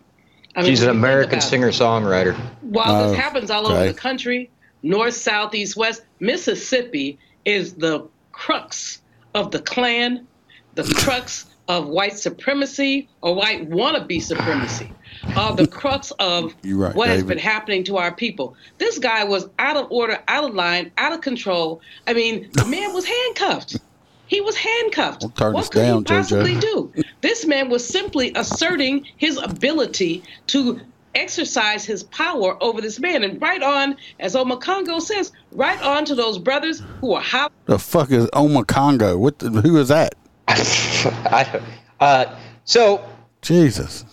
I 0.56 0.64
She's 0.64 0.82
an 0.84 0.88
when 0.88 0.96
you 0.96 0.96
think 0.96 0.98
American 0.98 1.42
singer 1.42 1.70
songwriter. 1.70 2.36
While 2.62 2.96
Oh, 3.06 3.10
this 3.10 3.18
happens 3.20 3.50
all 3.50 3.68
over 3.68 3.86
the 3.88 3.94
country, 3.94 4.50
north, 4.84 5.16
south, 5.16 5.54
east, 5.56 5.76
west, 5.76 6.04
Mississippi 6.20 7.18
is 7.46 7.74
the 7.74 8.08
crux 8.32 9.02
of 9.36 9.52
the 9.52 9.60
Klan, 9.60 10.28
the 10.76 10.84
crux 10.98 11.46
of 11.68 11.88
white 11.88 12.18
supremacy 12.18 13.08
or 13.22 13.36
white 13.36 13.70
wannabe 13.70 14.22
supremacy, 14.22 14.92
uh, 15.36 15.54
the 15.54 15.68
crux 15.68 16.12
of 16.20 16.56
right, 16.66 16.96
what 16.96 17.08
has 17.08 17.24
been 17.24 17.38
happening 17.38 17.84
to 17.84 17.98
our 17.98 18.14
people. 18.14 18.56
This 18.80 18.98
guy 18.98 19.24
was 19.24 19.48
out 19.60 19.78
of 19.78 19.92
order, 19.92 20.20
out 20.28 20.50
of 20.50 20.56
line, 20.56 20.92
out 20.98 21.14
of 21.14 21.22
control. 21.22 21.82
I 22.08 22.14
mean, 22.14 22.50
the 22.54 22.66
man 22.68 22.94
was 22.94 23.06
handcuffed. 23.06 23.78
He 24.26 24.42
was 24.42 24.56
handcuffed. 24.56 25.24
We'll 25.24 25.54
what 25.54 25.72
could 25.72 25.80
down, 25.80 25.98
he 26.00 26.04
possibly 26.04 26.56
do? 26.56 26.94
This 27.22 27.46
man 27.48 27.70
was 27.70 27.86
simply 27.86 28.32
asserting 28.36 29.08
his 29.18 29.38
ability 29.38 30.24
to 30.48 30.80
exercise 31.16 31.86
his 31.86 32.04
power 32.04 32.58
over 32.62 32.82
this 32.82 33.00
man. 33.00 33.24
And 33.24 33.42
right 33.42 33.62
on, 33.62 33.96
as 34.20 34.36
Omekongo 34.36 35.02
says, 35.02 35.32
right 35.52 35.82
on 35.82 36.06
to 36.06 36.16
those 36.16 36.38
brothers 36.38 36.82
who 37.02 37.14
are 37.14 37.22
how 37.22 37.50
The 37.66 37.80
fuck 37.80 38.12
is 38.12 38.30
Oma 38.34 38.66
Congo? 38.66 39.18
What? 39.18 39.40
The, 39.40 39.50
who 39.50 39.78
is 39.78 39.88
that? 39.90 40.16
I, 40.48 41.62
uh, 42.00 42.36
so 42.66 43.04
Jesus. 43.42 44.06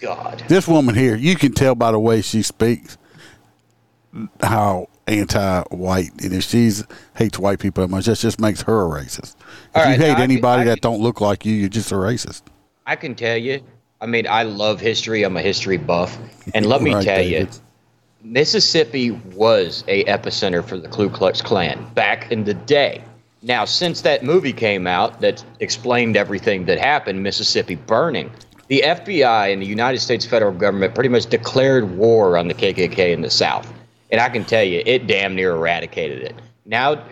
God. 0.00 0.42
This 0.48 0.66
woman 0.66 0.94
here, 0.94 1.14
you 1.16 1.36
can 1.36 1.52
tell 1.52 1.74
by 1.74 1.92
the 1.92 1.98
way 1.98 2.22
she 2.22 2.42
speaks 2.42 2.96
how 4.42 4.88
anti-white, 5.06 6.10
and 6.22 6.32
if 6.32 6.44
she's 6.44 6.84
hates 7.16 7.38
white 7.38 7.58
people 7.58 7.82
that 7.82 7.88
much, 7.88 8.06
that 8.06 8.18
just 8.18 8.40
makes 8.40 8.62
her 8.62 8.86
a 8.86 9.00
racist. 9.02 9.36
If 9.36 9.76
All 9.76 9.82
right, 9.84 9.92
you 9.92 9.98
hate 9.98 10.08
now 10.08 10.12
I 10.12 10.14
can- 10.14 10.22
anybody 10.22 10.62
I 10.62 10.64
that 10.66 10.80
don't 10.80 11.00
look 11.00 11.20
like 11.20 11.44
you, 11.44 11.54
you're 11.54 11.68
just 11.68 11.92
a 11.92 11.96
racist. 11.96 12.42
I 12.86 12.96
can 12.96 13.14
tell 13.14 13.36
you. 13.36 13.62
I 14.00 14.06
mean, 14.06 14.26
I 14.28 14.44
love 14.44 14.80
history. 14.80 15.22
I'm 15.22 15.36
a 15.36 15.42
history 15.42 15.76
buff, 15.76 16.18
and 16.54 16.66
let 16.66 16.80
me 16.82 16.94
Right, 16.94 17.04
tell 17.04 17.16
David. 17.16 17.48
you, 17.54 17.60
Mississippi 18.22 19.10
was 19.34 19.84
a 19.88 20.04
epicenter 20.04 20.64
for 20.64 20.78
the 20.78 20.88
Ku 20.88 21.08
Klux 21.10 21.42
Klan 21.42 21.86
back 21.94 22.30
in 22.30 22.44
the 22.44 22.54
day. 22.54 23.02
Now, 23.42 23.64
since 23.64 24.02
that 24.02 24.22
movie 24.22 24.52
came 24.52 24.86
out 24.86 25.20
that 25.22 25.42
explained 25.60 26.16
everything 26.16 26.66
that 26.66 26.78
happened, 26.78 27.22
Mississippi 27.22 27.74
burning, 27.74 28.30
the 28.68 28.82
FBI 28.84 29.52
and 29.52 29.62
the 29.62 29.66
United 29.66 30.00
States 30.00 30.26
federal 30.26 30.52
government 30.52 30.94
pretty 30.94 31.08
much 31.08 31.26
declared 31.26 31.96
war 31.96 32.36
on 32.36 32.48
the 32.48 32.54
KKK 32.54 33.12
in 33.12 33.22
the 33.22 33.30
South. 33.30 33.72
And 34.12 34.20
I 34.20 34.28
can 34.28 34.44
tell 34.44 34.62
you, 34.64 34.82
it 34.84 35.06
damn 35.06 35.34
near 35.34 35.52
eradicated 35.52 36.22
it. 36.22 36.34
Now, 36.66 37.02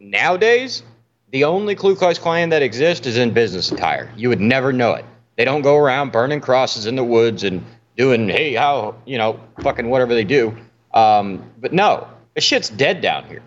nowadays, 0.00 0.82
the 1.30 1.44
only 1.44 1.74
Ku 1.74 1.94
Klux 1.94 2.18
Klan 2.18 2.48
that 2.50 2.62
exists 2.62 3.06
is 3.06 3.18
in 3.18 3.32
business 3.32 3.70
attire. 3.70 4.10
You 4.16 4.28
would 4.30 4.40
never 4.40 4.72
know 4.72 4.94
it. 4.94 5.04
They 5.36 5.44
don't 5.44 5.62
go 5.62 5.76
around 5.76 6.12
burning 6.12 6.40
crosses 6.40 6.86
in 6.86 6.96
the 6.96 7.04
woods 7.04 7.44
and 7.44 7.64
doing, 7.96 8.28
hey, 8.28 8.54
how, 8.54 8.94
you 9.04 9.18
know, 9.18 9.40
fucking 9.62 9.88
whatever 9.88 10.14
they 10.14 10.24
do. 10.24 10.56
Um, 10.92 11.50
but 11.60 11.72
no, 11.72 12.06
the 12.34 12.40
shit's 12.40 12.68
dead 12.68 13.00
down 13.00 13.24
here. 13.24 13.42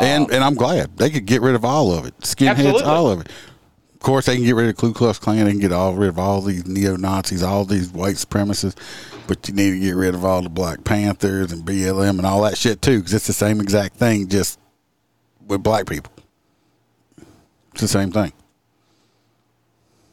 And 0.00 0.30
and 0.32 0.42
I'm 0.42 0.54
glad 0.54 0.96
they 0.96 1.08
could 1.08 1.26
get 1.26 1.40
rid 1.40 1.54
of 1.54 1.64
all 1.64 1.92
of 1.92 2.04
it, 2.04 2.18
skinheads, 2.18 2.48
Absolutely. 2.50 2.82
all 2.82 3.10
of 3.10 3.20
it. 3.20 3.28
Of 3.94 4.00
course, 4.00 4.26
they 4.26 4.34
can 4.34 4.44
get 4.44 4.56
rid 4.56 4.68
of 4.68 4.76
Ku 4.76 4.92
Klux 4.92 5.18
Klan. 5.18 5.44
They 5.44 5.52
can 5.52 5.60
get 5.60 5.72
all 5.72 5.94
rid 5.94 6.08
of 6.08 6.18
all 6.18 6.40
these 6.42 6.66
neo 6.66 6.96
Nazis, 6.96 7.42
all 7.42 7.64
these 7.64 7.90
white 7.90 8.16
supremacists. 8.16 8.76
But 9.26 9.48
you 9.48 9.54
need 9.54 9.70
to 9.70 9.78
get 9.78 9.94
rid 9.94 10.14
of 10.14 10.24
all 10.24 10.42
the 10.42 10.50
Black 10.50 10.84
Panthers 10.84 11.52
and 11.52 11.64
BLM 11.64 12.18
and 12.18 12.26
all 12.26 12.42
that 12.42 12.58
shit 12.58 12.82
too, 12.82 12.98
because 12.98 13.14
it's 13.14 13.26
the 13.26 13.32
same 13.32 13.60
exact 13.60 13.96
thing, 13.96 14.28
just 14.28 14.58
with 15.46 15.62
black 15.62 15.86
people. 15.86 16.12
It's 17.72 17.80
the 17.80 17.88
same 17.88 18.10
thing. 18.12 18.32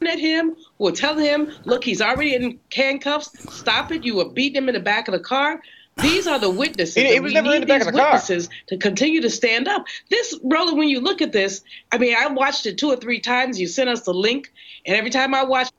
at 0.00 0.18
him, 0.18 0.56
who 0.71 0.71
will 0.82 0.92
tell 0.92 1.16
him, 1.16 1.50
look, 1.64 1.84
he's 1.84 2.02
already 2.02 2.34
in 2.34 2.58
handcuffs. 2.74 3.30
Stop 3.54 3.92
it. 3.92 4.04
You 4.04 4.16
were 4.16 4.28
beating 4.28 4.62
him 4.62 4.68
in 4.68 4.74
the 4.74 4.80
back 4.80 5.08
of 5.08 5.12
the 5.12 5.20
car. 5.20 5.62
These 5.98 6.26
are 6.26 6.38
the 6.38 6.50
witnesses. 6.50 6.94
He- 6.94 7.06
he 7.06 7.14
and 7.16 7.22
was 7.24 7.30
we 7.30 7.34
never 7.34 7.46
in 7.48 7.52
need 7.60 7.62
the 7.62 7.66
back 7.66 7.82
of 7.82 7.86
these 7.88 7.92
the 7.94 7.98
car. 8.00 8.12
witnesses 8.12 8.48
to 8.68 8.76
continue 8.78 9.20
to 9.20 9.30
stand 9.30 9.68
up. 9.68 9.84
This, 10.10 10.36
brother, 10.38 10.74
when 10.74 10.88
you 10.88 11.00
look 11.00 11.22
at 11.22 11.32
this, 11.32 11.62
I 11.92 11.98
mean, 11.98 12.16
I 12.18 12.26
watched 12.28 12.66
it 12.66 12.78
two 12.78 12.90
or 12.90 12.96
three 12.96 13.20
times. 13.20 13.60
You 13.60 13.68
sent 13.68 13.88
us 13.88 14.02
the 14.02 14.12
link, 14.14 14.52
and 14.84 14.96
every 14.96 15.10
time 15.10 15.34
I 15.34 15.44
watched. 15.44 15.72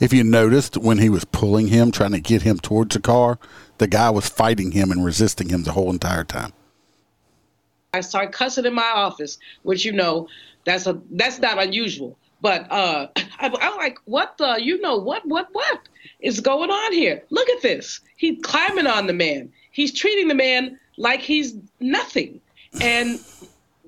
If 0.00 0.14
you 0.14 0.24
noticed 0.24 0.78
when 0.78 0.96
he 0.98 1.10
was 1.10 1.24
pulling 1.26 1.66
him, 1.68 1.90
trying 1.90 2.12
to 2.12 2.20
get 2.20 2.40
him 2.42 2.58
towards 2.58 2.94
the 2.94 3.02
car, 3.02 3.38
the 3.78 3.86
guy 3.86 4.08
was 4.08 4.28
fighting 4.28 4.72
him 4.72 4.90
and 4.90 5.04
resisting 5.04 5.50
him 5.50 5.64
the 5.64 5.72
whole 5.72 5.90
entire 5.90 6.24
time. 6.24 6.52
I 7.92 8.00
start 8.00 8.32
cussing 8.32 8.64
in 8.64 8.72
my 8.72 8.92
office, 8.94 9.36
which 9.62 9.84
you 9.84 9.92
know, 9.92 10.28
that's 10.64 10.86
a 10.86 11.00
that's 11.10 11.38
not 11.40 11.60
unusual. 11.62 12.16
But 12.40 12.70
uh, 12.70 13.08
I, 13.16 13.50
I'm 13.60 13.76
like, 13.76 13.98
what 14.04 14.36
the? 14.38 14.58
You 14.62 14.80
know 14.80 14.96
what? 14.96 15.26
What? 15.26 15.48
What 15.52 15.80
is 16.20 16.40
going 16.40 16.70
on 16.70 16.92
here? 16.92 17.22
Look 17.30 17.48
at 17.50 17.62
this. 17.62 18.00
He's 18.16 18.38
climbing 18.42 18.86
on 18.86 19.06
the 19.06 19.12
man. 19.12 19.52
He's 19.72 19.92
treating 19.92 20.28
the 20.28 20.34
man 20.34 20.78
like 20.96 21.20
he's 21.20 21.54
nothing. 21.80 22.40
And 22.80 23.20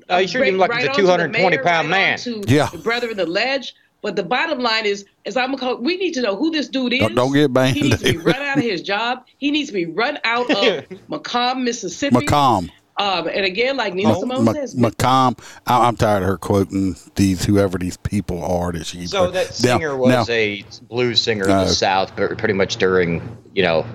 Oh, 0.09 0.19
he 0.19 0.27
treated 0.27 0.49
him 0.55 0.59
like 0.59 0.73
he's 0.75 0.89
a 0.89 0.93
220 0.93 1.57
mayor, 1.57 1.63
pound 1.63 1.89
right 1.89 1.91
man. 1.91 2.13
onto 2.19 2.43
Yeah. 2.47 2.67
the 2.71 2.79
brother 2.79 3.11
in 3.11 3.17
the 3.17 3.27
ledge. 3.27 3.75
But 4.03 4.17
the 4.17 4.25
bottom 4.25 4.59
line 4.59 4.85
is, 4.85 5.05
is 5.25 5.37
I'm 5.37 5.55
gonna 5.55 5.77
we 5.77 5.97
need 5.97 6.13
to 6.15 6.23
know 6.23 6.35
who 6.35 6.51
this 6.51 6.67
dude 6.69 6.93
is. 6.93 7.01
Don't, 7.01 7.15
don't 7.15 7.33
get 7.33 7.53
banned. 7.53 7.77
He 7.77 7.83
needs 7.83 8.03
to 8.03 8.13
be 8.13 8.19
run 8.19 8.35
out 8.35 8.59
of 8.59 8.65
his 8.65 8.83
job. 8.83 9.25
He 9.39 9.53
needs 9.53 9.69
to 9.69 9.73
be 9.75 9.87
run 9.87 10.19
out 10.25 10.51
of 10.51 10.57
McComb, 11.09 11.63
Mississippi. 11.63 12.17
McComb. 12.17 12.69
Um, 12.99 13.27
and 13.27 13.45
again, 13.45 13.77
like 13.77 13.95
Nina 13.95 14.11
Ma- 14.11 14.15
Simone 14.21 14.45
Ma- 14.45 14.53
says, 14.53 14.75
McComb. 14.75 15.39
I, 15.67 15.87
I'm 15.87 15.97
tired 15.97 16.23
of 16.23 16.29
her 16.29 16.37
quoting 16.37 16.95
these 17.15 17.45
whoever 17.45 17.79
these 17.79 17.97
people 17.97 18.45
are 18.45 18.71
that 18.73 18.85
she. 18.87 19.07
So 19.07 19.31
that 19.31 19.47
Now- 19.47 19.79
singer 19.79 19.97
was 19.97 20.11
now- 20.11 20.25
a 20.29 20.65
blues 20.89 21.21
singer 21.21 21.45
in 21.45 21.51
the 21.51 21.69
South, 21.69 22.15
but 22.17 22.37
pretty 22.39 22.55
much 22.55 22.77
during 22.77 23.23
you 23.55 23.63
know 23.63 23.87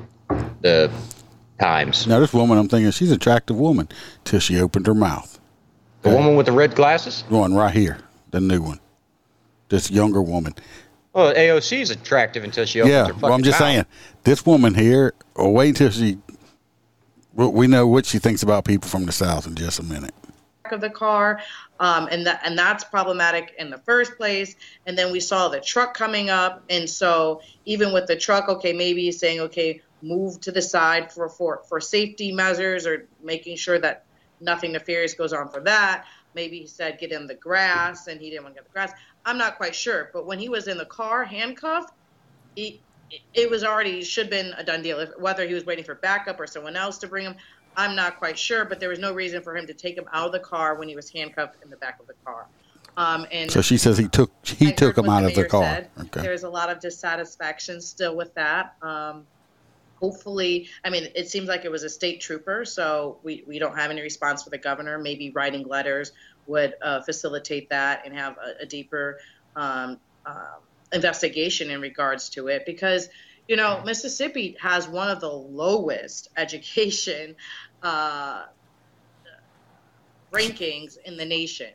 the 0.62 0.92
times. 1.60 2.08
Now 2.08 2.20
this 2.20 2.34
woman, 2.34 2.58
I'm 2.58 2.68
thinking 2.68 2.92
she's 2.92 3.12
an 3.12 3.18
attractive 3.18 3.56
woman 3.58 3.88
till 4.26 4.40
she 4.40 4.60
opened 4.60 4.88
her 4.88 4.96
mouth. 4.96 5.40
The 6.02 6.10
woman 6.10 6.36
with 6.36 6.46
the 6.46 6.52
red 6.52 6.76
glasses. 6.76 7.24
Going 7.30 7.54
right 7.54 7.74
here, 7.74 7.98
the 8.32 8.40
new 8.40 8.62
one, 8.62 8.80
this 9.70 9.92
younger 9.92 10.22
woman. 10.22 10.54
Well, 11.14 11.34
AOC 11.34 11.82
is 11.82 11.90
attractive 11.90 12.44
until 12.44 12.66
she 12.66 12.80
opens 12.80 12.92
yeah, 12.94 13.02
her 13.02 13.08
fucking 13.08 13.22
well, 13.22 13.34
I'm 13.34 13.44
just 13.44 13.60
mouth. 13.60 13.70
saying, 13.70 13.86
this 14.24 14.46
woman 14.46 14.76
here. 14.76 15.14
Well, 15.36 15.52
wait 15.52 15.70
until 15.70 15.90
she. 15.90 16.18
We 17.38 17.67
know 17.67 17.86
what 17.86 18.08
she 18.08 18.17
thinks 18.17 18.41
about 18.41 18.65
people 18.65 18.89
from 18.89 19.06
the 19.06 19.12
South 19.12 19.45
in 19.45 19.54
just 19.54 19.80
a 19.80 19.84
minute. 19.84 20.13
of 20.71 20.82
the 20.82 20.89
car, 20.89 21.39
um, 21.80 22.08
and 22.12 22.26
that 22.26 22.41
and 22.43 22.58
that's 22.58 22.84
problematic 22.84 23.54
in 23.60 23.69
the 23.69 23.78
first 23.78 24.17
place. 24.17 24.56
And 24.88 24.97
then 24.97 25.12
we 25.12 25.19
saw 25.19 25.47
the 25.47 25.62
truck 25.62 25.93
coming 25.93 26.32
up, 26.32 26.63
and 26.69 26.89
so 26.89 27.41
even 27.65 27.93
with 27.93 28.08
the 28.08 28.15
truck, 28.15 28.50
okay, 28.50 28.73
maybe 28.73 29.04
he's 29.04 29.19
saying, 29.19 29.39
okay, 29.39 29.82
move 30.02 30.41
to 30.41 30.52
the 30.52 30.62
side 30.63 31.12
for 31.12 31.30
for 31.30 31.62
for 31.69 31.80
safety 31.80 32.32
measures 32.32 32.88
or 32.88 33.08
making 33.23 33.56
sure 33.56 33.78
that 33.80 34.06
nothing 34.41 34.71
nefarious 34.71 35.13
goes 35.13 35.32
on 35.32 35.47
for 35.50 35.60
that. 35.62 36.06
Maybe 36.34 36.60
he 36.60 36.67
said 36.67 36.97
get 37.00 37.12
in 37.12 37.28
the 37.28 37.36
grass, 37.36 38.08
and 38.08 38.19
he 38.19 38.32
didn't 38.32 38.45
want 38.45 38.56
to 38.56 38.62
get 38.62 38.67
the 38.67 38.73
grass. 38.73 38.91
I'm 39.26 39.38
not 39.38 39.58
quite 39.58 39.76
sure, 39.76 40.10
but 40.12 40.26
when 40.26 40.39
he 40.39 40.50
was 40.50 40.67
in 40.67 40.78
the 40.78 40.86
car 40.86 41.23
handcuffed, 41.23 41.93
he 42.56 42.82
it 43.34 43.50
was 43.50 43.63
already 43.63 44.04
should 44.04 44.26
have 44.26 44.32
been 44.32 44.54
a 44.58 44.63
done 44.63 44.82
deal. 44.82 45.00
If, 45.00 45.17
whether 45.17 45.48
he 45.48 45.54
was 45.54 45.65
waiting 45.65 45.86
for 45.86 45.96
backup 45.96 46.39
or 46.39 46.48
someone 46.48 46.76
else 46.76 46.98
to 47.00 47.08
bring 47.08 47.26
him, 47.26 47.36
I'm 47.76 47.96
not 47.96 48.17
quite 48.17 48.38
sure. 48.38 48.65
But 48.65 48.80
there 48.80 48.89
was 48.89 49.00
no 49.00 49.13
reason 49.13 49.41
for 49.41 49.56
him 49.56 49.67
to 49.67 49.74
take 49.74 49.98
him 49.98 50.06
out 50.12 50.28
of 50.28 50.32
the 50.32 50.39
car 50.39 50.76
when 50.76 50.88
he 50.88 50.96
was 50.96 51.10
handcuffed 51.10 51.63
in 51.63 51.70
the 51.70 51.78
back 51.78 52.00
of 52.00 52.08
the 52.08 52.15
car. 52.26 52.48
Um, 52.98 53.28
and 53.32 53.52
So 53.52 53.62
she 53.62 53.78
says 53.78 53.98
he 53.98 54.08
took 54.08 54.32
he 54.43 54.74
took 54.74 54.98
him 54.98 55.10
out 55.10 55.24
of 55.24 55.36
the 55.36 55.46
car. 55.46 55.63
said. 55.63 55.89
Okay. 56.00 56.22
There's 56.22 56.43
a 56.43 56.50
lot 56.50 56.70
of 56.70 56.80
dissatisfaction 56.80 57.80
still 57.80 58.15
with 58.15 58.34
that. 58.34 58.76
Um, 58.82 59.28
hopefully, 60.00 60.70
I 60.84 60.89
mean, 60.89 61.08
it 61.15 61.30
seems 61.30 61.48
like 61.48 61.63
it 61.63 61.72
was 61.72 61.84
a 61.84 61.89
state 61.89 62.22
trooper, 62.22 62.65
so 62.65 63.20
we, 63.24 63.43
we 63.48 63.60
don't 63.60 63.78
have 63.78 63.91
any 63.91 64.02
response 64.02 64.43
for 64.43 64.50
the 64.50 64.58
governor. 64.58 64.98
Maybe 64.98 65.30
writing 65.30 65.67
letters 65.67 66.12
would 66.48 66.74
uh, 66.82 67.02
facilitate 67.02 67.70
that 67.70 68.04
and 68.06 68.17
have 68.17 68.38
a, 68.38 68.63
a 68.63 68.65
deeper 68.65 69.20
um, 69.56 70.00
um 70.26 70.62
investigation 70.93 71.69
in 71.69 71.82
regards 71.82 72.30
to 72.30 72.47
it 72.47 72.65
because 72.65 73.10
you 73.47 73.56
know 73.56 73.82
Mississippi 73.86 74.56
has 74.62 74.88
one 74.88 75.10
of 75.10 75.19
the 75.19 75.30
lowest 75.32 76.30
education 76.38 77.36
uh, 77.84 78.43
rankings 80.32 80.97
in 81.06 81.17
the 81.17 81.26
nation. 81.26 81.69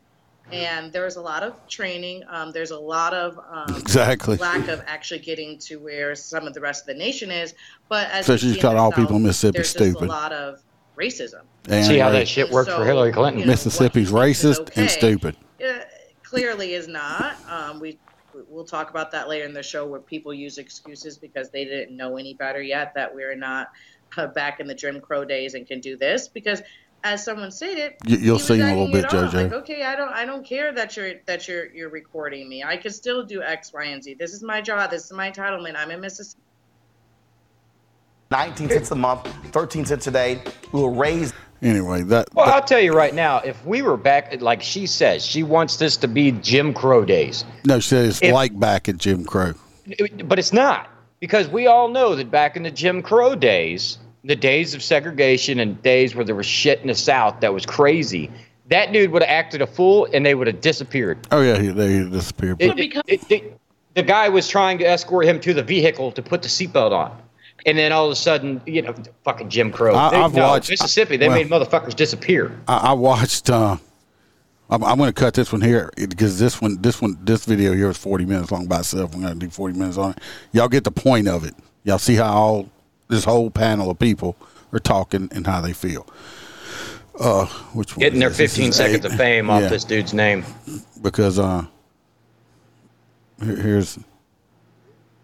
And 0.50 0.92
there's 0.92 1.16
a 1.16 1.20
lot 1.22 1.42
of 1.44 1.66
training. 1.68 2.24
Um, 2.28 2.50
there's 2.52 2.72
a 2.72 2.78
lot 2.78 3.14
of 3.14 3.38
um, 3.48 3.76
Exactly. 3.76 4.36
lack 4.38 4.66
of 4.68 4.82
actually 4.86 5.20
getting 5.20 5.56
to 5.58 5.76
where 5.76 6.14
some 6.16 6.46
of 6.48 6.52
the 6.52 6.60
rest 6.60 6.82
of 6.82 6.88
the 6.88 6.94
nation 6.94 7.30
is. 7.30 7.54
But 7.88 8.10
as 8.10 8.26
So 8.26 8.32
we 8.34 8.38
she's 8.38 8.54
see 8.56 8.60
got 8.60 8.76
all 8.76 8.90
South, 8.90 8.98
people 9.00 9.16
in 9.16 9.22
Mississippi 9.22 9.58
there's 9.58 9.72
just 9.72 9.84
stupid. 9.84 10.08
a 10.08 10.12
lot 10.12 10.32
of 10.32 10.60
racism. 10.98 11.42
And 11.68 11.86
See 11.86 11.96
how 11.98 12.08
ra- 12.08 12.12
that 12.14 12.28
shit 12.28 12.50
worked 12.50 12.70
for 12.70 12.84
Hillary 12.84 13.12
Clinton. 13.12 13.46
Mississippi's 13.46 14.10
racist 14.10 14.76
and 14.76 14.90
stupid. 14.90 15.36
Uh, 15.64 15.78
clearly 16.24 16.74
is 16.74 16.88
not. 16.88 17.36
Um, 17.48 17.78
we 17.80 17.98
we'll 18.48 18.64
talk 18.64 18.90
about 18.90 19.10
that 19.12 19.28
later 19.28 19.44
in 19.44 19.52
the 19.54 19.62
show 19.62 19.86
where 19.86 20.00
people 20.00 20.32
use 20.34 20.58
excuses 20.58 21.18
because 21.18 21.50
they 21.50 21.64
didn't 21.64 21.96
know 21.96 22.16
any 22.16 22.34
better 22.34 22.60
yet 22.62 22.94
that 22.94 23.14
we're 23.14 23.34
not 23.36 23.70
uh, 24.16 24.26
back 24.26 24.60
in 24.60 24.66
the 24.66 24.74
Jim 24.74 25.00
Crow 25.00 25.24
days 25.24 25.54
and 25.54 25.66
can 25.66 25.80
do 25.80 25.96
this 25.96 26.28
because. 26.28 26.62
As 27.04 27.24
someone 27.24 27.50
stated, 27.50 27.94
You- 28.06 28.18
you'll 28.18 28.38
he 28.38 28.44
see 28.44 28.60
a 28.60 28.64
little 28.64 28.86
bit, 28.86 29.06
it. 29.06 29.10
JoJo. 29.10 29.32
Like, 29.34 29.52
okay, 29.52 29.82
I 29.82 29.96
don't, 29.96 30.12
I 30.12 30.24
don't 30.24 30.46
care 30.46 30.72
that 30.72 30.96
you're 30.96 31.14
that 31.26 31.48
you're 31.48 31.66
you're 31.74 31.88
recording 31.88 32.48
me. 32.48 32.62
I 32.62 32.76
can 32.76 32.92
still 32.92 33.24
do 33.24 33.42
X, 33.42 33.72
Y, 33.72 33.86
and 33.86 34.04
Z. 34.04 34.14
This 34.14 34.32
is 34.32 34.40
my 34.44 34.60
job. 34.60 34.92
This 34.92 35.06
is 35.06 35.12
my 35.12 35.28
entitlement. 35.28 35.74
I'm 35.76 35.90
in 35.90 36.00
Mississippi. 36.00 36.40
19 38.30 38.68
cents 38.70 38.90
a 38.92 38.94
month, 38.94 39.26
13 39.52 39.84
cents 39.84 40.06
a 40.06 40.10
day. 40.12 40.42
We 40.70 40.80
will 40.80 40.94
raise. 40.94 41.32
Anyway, 41.62 42.02
that 42.02 42.28
Well, 42.34 42.52
I'll 42.52 42.62
tell 42.62 42.80
you 42.80 42.92
right 42.92 43.14
now, 43.14 43.38
if 43.38 43.64
we 43.64 43.82
were 43.82 43.96
back, 43.96 44.40
like 44.42 44.62
she 44.62 44.86
says, 44.86 45.24
she 45.24 45.42
wants 45.44 45.76
this 45.76 45.96
to 45.98 46.08
be 46.08 46.32
Jim 46.32 46.74
Crow 46.74 47.04
days. 47.04 47.44
no, 47.64 47.78
she 47.78 47.90
says 47.90 48.20
If- 48.20 48.32
like 48.34 48.58
back 48.58 48.88
at 48.88 48.98
Jim 48.98 49.24
Crow. 49.24 49.54
But 50.24 50.38
it's 50.38 50.52
not, 50.52 50.88
because 51.20 51.48
we 51.48 51.66
all 51.66 51.88
know 51.88 52.14
that 52.16 52.30
back 52.30 52.56
in 52.56 52.62
the 52.64 52.70
Jim 52.70 53.00
Crow 53.02 53.34
days, 53.34 53.98
the 54.24 54.36
days 54.36 54.74
of 54.74 54.82
segregation 54.82 55.58
and 55.60 55.80
days 55.82 56.14
where 56.14 56.24
there 56.24 56.34
was 56.34 56.46
shit 56.46 56.80
in 56.80 56.88
the 56.88 56.94
South 56.94 57.40
that 57.40 57.52
was 57.54 57.64
crazy, 57.66 58.30
that 58.68 58.92
dude 58.92 59.10
would 59.10 59.22
have 59.22 59.30
acted 59.30 59.60
a 59.62 59.66
fool 59.66 60.08
and 60.12 60.24
they 60.26 60.34
would 60.34 60.46
have 60.46 60.60
disappeared. 60.60 61.18
Oh 61.30 61.40
yeah, 61.42 61.58
he, 61.58 61.68
they 61.68 62.02
disappeared. 62.04 62.56
It- 62.60 62.78
it- 63.06 63.30
it- 63.30 63.58
the 63.94 64.02
guy 64.02 64.28
was 64.30 64.48
trying 64.48 64.78
to 64.78 64.84
escort 64.86 65.26
him 65.26 65.38
to 65.40 65.52
the 65.52 65.62
vehicle 65.62 66.10
to 66.12 66.22
put 66.22 66.42
the 66.42 66.48
seatbelt 66.48 66.92
on. 66.92 67.16
And 67.64 67.78
then 67.78 67.92
all 67.92 68.06
of 68.06 68.12
a 68.12 68.16
sudden, 68.16 68.60
you 68.66 68.82
know, 68.82 68.94
fucking 69.24 69.48
Jim 69.48 69.70
Crow. 69.70 69.94
I- 69.94 70.10
They- 70.10 70.16
I've 70.16 70.34
no, 70.34 70.42
watched- 70.48 70.70
Mississippi. 70.70 71.16
They 71.16 71.28
well- 71.28 71.36
made 71.36 71.48
motherfuckers 71.48 71.94
disappear. 71.94 72.58
I, 72.66 72.76
I 72.76 72.92
watched. 72.92 73.48
Uh, 73.50 73.76
I'm, 74.70 74.82
I'm 74.82 74.96
going 74.98 75.12
to 75.12 75.20
cut 75.20 75.34
this 75.34 75.52
one 75.52 75.60
here 75.60 75.90
because 75.96 76.38
this 76.38 76.60
one, 76.60 76.80
this 76.80 77.00
one, 77.02 77.18
this 77.22 77.44
video 77.44 77.72
here 77.74 77.90
is 77.90 77.98
40 77.98 78.24
minutes 78.24 78.50
long 78.50 78.66
by 78.66 78.80
itself. 78.80 79.14
I'm 79.14 79.20
going 79.20 79.34
to 79.38 79.38
do 79.38 79.50
40 79.50 79.78
minutes 79.78 79.98
on 79.98 80.12
it. 80.12 80.18
Y'all 80.52 80.68
get 80.68 80.84
the 80.84 80.90
point 80.90 81.28
of 81.28 81.44
it. 81.44 81.54
Y'all 81.84 81.98
see 81.98 82.14
how 82.16 82.32
all 82.32 82.68
this 83.08 83.24
whole 83.24 83.50
panel 83.50 83.90
of 83.90 83.98
people 83.98 84.34
are 84.72 84.78
talking 84.78 85.28
and 85.32 85.46
how 85.46 85.60
they 85.60 85.72
feel. 85.74 86.06
Uh, 87.20 87.44
which 87.74 87.94
Getting 87.96 88.18
their 88.20 88.30
this? 88.30 88.38
This 88.38 88.56
15 88.56 88.72
seconds 88.72 89.04
eight. 89.04 89.12
of 89.12 89.18
fame 89.18 89.50
off 89.50 89.62
Yeah, 89.62 89.68
this 89.68 89.84
dude's 89.84 90.14
name. 90.14 90.44
because 91.02 91.38
uh, 91.38 91.66
here- 93.44 93.56
here's 93.56 93.98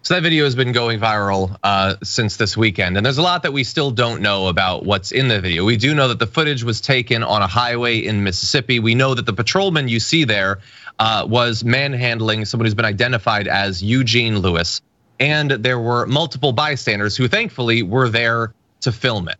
So 0.02 0.14
that 0.14 0.22
video 0.22 0.44
has 0.44 0.54
been 0.54 0.72
going 0.72 1.00
viral 1.00 1.58
uh, 1.62 1.96
since 2.02 2.36
this 2.36 2.56
weekend, 2.56 2.96
and 2.96 3.04
there's 3.04 3.18
a 3.18 3.22
lot 3.22 3.42
that 3.42 3.52
we 3.52 3.64
still 3.64 3.90
don't 3.90 4.22
know 4.22 4.46
about 4.46 4.84
what's 4.84 5.12
in 5.12 5.28
the 5.28 5.40
video. 5.40 5.64
We 5.64 5.76
do 5.76 5.94
know 5.94 6.08
that 6.08 6.18
the 6.18 6.26
footage 6.26 6.62
was 6.62 6.80
taken 6.80 7.22
on 7.22 7.42
a 7.42 7.46
highway 7.46 7.98
in 7.98 8.22
Mississippi. 8.22 8.78
We 8.78 8.94
know 8.94 9.14
that 9.14 9.26
the 9.26 9.32
patrolman 9.32 9.88
you 9.88 10.00
see 10.00 10.24
there 10.24 10.60
uh, 10.98 11.26
was 11.28 11.64
manhandling 11.64 12.44
someone 12.44 12.64
who's 12.66 12.74
been 12.74 12.84
identified 12.84 13.48
as 13.48 13.82
Eugene 13.82 14.38
Lewis, 14.38 14.80
and 15.18 15.50
there 15.50 15.80
were 15.80 16.06
multiple 16.06 16.52
bystanders 16.52 17.16
who, 17.16 17.26
thankfully, 17.28 17.82
were 17.82 18.08
there 18.08 18.54
to 18.82 18.92
film 18.92 19.28
it. 19.28 19.36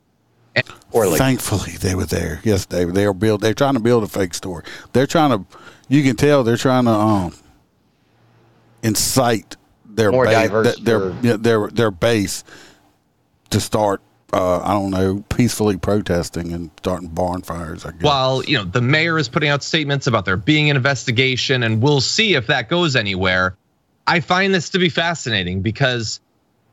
Thankfully, 1.18 1.72
they 1.80 1.94
were 1.94 2.06
there. 2.06 2.40
Yes, 2.42 2.66
they 2.66 2.84
they 2.84 3.04
are 3.04 3.14
build. 3.14 3.42
They're 3.42 3.54
trying 3.54 3.74
to 3.74 3.80
build 3.80 4.02
a 4.02 4.08
fake 4.08 4.34
story. 4.34 4.64
They're 4.92 5.06
trying 5.06 5.30
to. 5.30 5.58
You 5.88 6.02
can 6.02 6.16
tell 6.16 6.42
they're 6.42 6.56
trying 6.56 6.86
to 6.86 6.90
um 6.90 7.34
incite 8.82 9.56
their 9.98 10.12
More 10.12 10.24
base, 10.24 10.34
diverse 10.48 10.78
their 10.80 11.00
for- 11.00 11.16
yeah, 11.26 11.36
their 11.36 11.68
their 11.68 11.90
base 11.90 12.44
to 13.50 13.60
start 13.60 14.00
uh, 14.32 14.60
I 14.60 14.72
don't 14.74 14.90
know, 14.90 15.24
peacefully 15.30 15.78
protesting 15.78 16.52
and 16.52 16.70
starting 16.78 17.08
barn 17.08 17.40
fires. 17.42 17.84
I 17.86 17.92
guess. 17.92 18.02
While 18.02 18.44
you 18.44 18.58
know 18.58 18.64
the 18.64 18.82
mayor 18.82 19.18
is 19.18 19.28
putting 19.28 19.48
out 19.48 19.62
statements 19.62 20.06
about 20.06 20.24
there 20.26 20.36
being 20.36 20.68
an 20.70 20.76
investigation, 20.76 21.62
and 21.62 21.82
we'll 21.82 22.00
see 22.02 22.34
if 22.34 22.46
that 22.48 22.68
goes 22.68 22.94
anywhere. 22.94 23.56
I 24.06 24.20
find 24.20 24.54
this 24.54 24.70
to 24.70 24.78
be 24.78 24.88
fascinating 24.88 25.60
because 25.62 26.20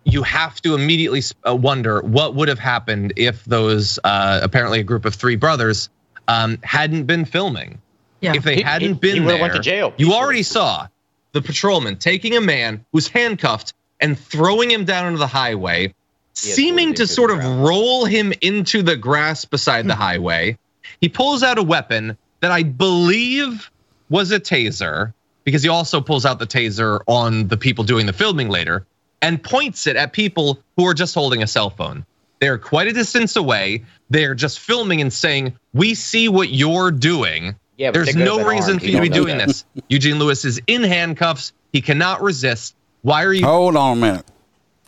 you 0.05 0.21
have 0.23 0.61
to 0.61 0.75
immediately 0.75 1.21
uh, 1.47 1.55
wonder 1.55 2.01
what 2.01 2.35
would 2.35 2.47
have 2.47 2.59
happened 2.59 3.11
if 3.17 3.43
those 3.45 3.99
uh, 4.03 4.39
apparently 4.43 4.79
a 4.79 4.83
group 4.83 5.03
of 5.05 5.15
three 5.15 5.35
brothers 5.35 5.89
um, 6.27 6.57
hadn't 6.63 7.05
been 7.05 7.25
filming. 7.25 7.81
Yeah. 8.21 8.33
If 8.35 8.43
they 8.43 8.55
He- 8.57 8.61
hadn't 8.61 8.87
he- 8.87 8.99
been 8.99 9.21
he 9.23 9.27
there, 9.27 9.41
went 9.41 9.53
to 9.53 9.59
jail. 9.59 9.93
you 9.97 10.13
already 10.13 10.43
saw 10.43 10.87
the 11.35 11.41
patrolman 11.41 11.97
taking 11.97 12.37
a 12.37 12.41
man 12.41 12.85
who's 12.93 13.09
handcuffed 13.09 13.73
and 13.99 14.17
throwing 14.17 14.71
him 14.71 14.85
down 14.85 15.07
into 15.07 15.19
the 15.19 15.27
highway, 15.27 15.93
seeming 16.33 16.93
to 16.93 17.05
sort 17.05 17.29
of 17.29 17.43
roll 17.59 18.05
him 18.05 18.33
into 18.41 18.81
the 18.81 18.95
grass 18.95 19.43
beside 19.43 19.85
the 19.85 19.95
hmm. 19.95 20.01
highway. 20.01 20.57
He 21.01 21.09
pulls 21.09 21.43
out 21.43 21.57
a 21.57 21.63
weapon 21.63 22.17
that 22.39 22.51
I 22.51 22.63
believe 22.63 23.69
was 24.09 24.31
a 24.31 24.39
taser 24.39 25.13
because 25.43 25.61
he 25.61 25.69
also 25.69 25.99
pulls 25.99 26.25
out 26.25 26.39
the 26.39 26.47
taser 26.47 27.01
on 27.05 27.49
the 27.49 27.57
people 27.57 27.83
doing 27.83 28.05
the 28.05 28.13
filming 28.13 28.47
later 28.47 28.85
and 29.21 29.43
points 29.43 29.87
it 29.87 29.97
at 29.97 30.13
people 30.13 30.59
who 30.77 30.87
are 30.87 30.93
just 30.93 31.13
holding 31.13 31.43
a 31.43 31.47
cell 31.47 31.69
phone. 31.69 32.05
They're 32.39 32.57
quite 32.57 32.87
a 32.87 32.93
distance 32.93 33.35
away. 33.35 33.83
They're 34.09 34.35
just 34.35 34.59
filming 34.59 35.01
and 35.01 35.11
saying, 35.11 35.57
"We 35.73 35.95
see 35.95 36.29
what 36.29 36.49
you're 36.49 36.91
doing." 36.91 37.55
Yeah, 37.77 37.91
There's 37.91 38.07
they 38.07 38.13
could 38.13 38.21
have 38.21 38.37
no 38.37 38.47
reason 38.47 38.79
for 38.79 38.85
You 38.85 38.91
you 38.91 38.97
to 38.97 39.01
be 39.01 39.09
doing 39.09 39.37
that. 39.37 39.47
this. 39.47 39.65
Eugene 39.89 40.17
Lewis 40.17 40.45
is 40.45 40.61
in 40.67 40.83
handcuffs. 40.83 41.51
He 41.73 41.81
cannot 41.81 42.21
resist. 42.21 42.75
Why 43.01 43.23
are 43.25 43.33
you? 43.33 43.45
Hold 43.45 43.75
on 43.75 43.97
a 43.97 44.01
minute. 44.01 44.25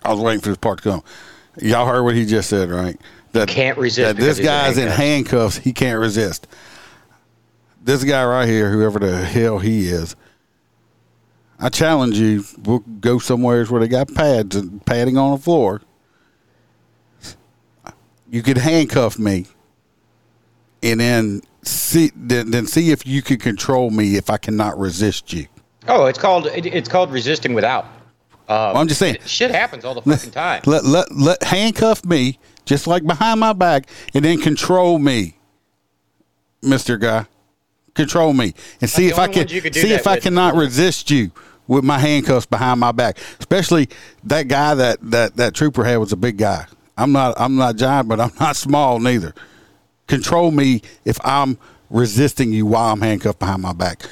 I 0.03 0.11
was 0.13 0.21
waiting 0.21 0.41
for 0.41 0.49
this 0.49 0.57
part 0.57 0.81
to 0.81 0.89
come. 0.89 1.03
Y'all 1.61 1.85
heard 1.85 2.03
what 2.03 2.15
he 2.15 2.25
just 2.25 2.49
said, 2.49 2.69
right? 2.69 2.95
That 3.33 3.49
Can't 3.49 3.77
resist 3.77 4.15
That 4.15 4.21
this 4.21 4.38
he's 4.38 4.39
in 4.39 4.45
guy's 4.45 4.77
in 4.77 4.88
handcuffs. 4.88 5.57
He 5.57 5.73
can't 5.73 5.99
resist. 5.99 6.47
This 7.83 8.03
guy 8.03 8.23
right 8.25 8.47
here, 8.47 8.71
whoever 8.71 8.99
the 8.99 9.17
hell 9.17 9.59
he 9.59 9.88
is, 9.89 10.15
I 11.59 11.69
challenge 11.69 12.17
you. 12.17 12.43
We'll 12.63 12.79
go 12.79 13.19
somewhere 13.19 13.65
where 13.65 13.81
they 13.81 13.88
got 13.88 14.13
pads 14.13 14.55
and 14.55 14.85
padding 14.85 15.17
on 15.17 15.31
the 15.31 15.38
floor. 15.43 15.81
You 18.29 18.43
could 18.43 18.57
handcuff 18.57 19.17
me, 19.17 19.45
and 20.83 20.99
then 20.99 21.41
see 21.68 22.11
then, 22.15 22.51
then 22.51 22.65
see 22.68 22.91
if 22.91 23.05
you 23.05 23.22
can 23.22 23.38
control 23.38 23.89
me 23.89 24.15
if 24.15 24.30
I 24.30 24.38
cannot 24.38 24.78
resist 24.78 25.34
you. 25.34 25.47
Oh, 25.88 26.05
it's 26.05 26.20
called 26.20 26.47
it, 26.47 26.65
it's 26.65 26.89
called 26.89 27.11
resisting 27.11 27.53
without. 27.53 27.86
Um, 28.49 28.78
I'm 28.78 28.88
just 28.88 28.99
saying. 28.99 29.18
shit 29.26 29.51
happens 29.51 29.84
all 29.86 29.93
the 29.93 30.01
fucking 30.01 30.32
time. 30.32 30.61
Let 30.65 30.86
let 30.86 31.11
let 31.15 31.43
handcuff 31.43 32.05
me 32.05 32.39
just 32.65 32.88
like 32.88 33.05
behind 33.05 33.39
my 33.39 33.53
back, 33.53 33.88
and 34.13 34.24
then 34.24 34.39
control 34.39 34.99
me, 34.99 35.38
Mister 36.61 36.97
Guy. 36.97 37.26
Control 37.93 38.32
me 38.32 38.53
and 38.80 38.88
see 38.88 39.07
if 39.07 39.18
I 39.18 39.28
can 39.28 39.47
see 39.47 39.91
if 39.91 40.05
I 40.05 40.20
cannot 40.20 40.53
resist 40.53 41.09
you 41.09 41.32
with 41.65 41.84
my 41.84 41.97
handcuffs 41.97 42.45
behind 42.45 42.80
my 42.80 42.91
back. 42.91 43.18
Especially 43.39 43.89
that 44.24 44.47
guy 44.47 44.76
that 44.76 44.99
that 45.01 45.36
that 45.38 45.55
trooper 45.55 45.84
had 45.84 45.97
was 45.97 46.11
a 46.11 46.15
big 46.15 46.38
guy. 46.38 46.68
I'm 46.95 47.11
not 47.11 47.34
I'm 47.38 47.55
not 47.55 47.76
giant, 47.76 48.07
but 48.07 48.20
I'm 48.20 48.32
not 48.39 48.55
small 48.55 48.99
neither. 48.99 49.34
Control 50.08 50.51
me 50.51 50.82
if 51.05 51.18
I'm 51.24 51.58
resisting 51.89 52.51
you 52.51 52.66
while 52.66 52.93
I'm 52.93 53.01
handcuffed 53.01 53.39
behind 53.39 53.62
my 53.62 53.74
back. 53.74 54.03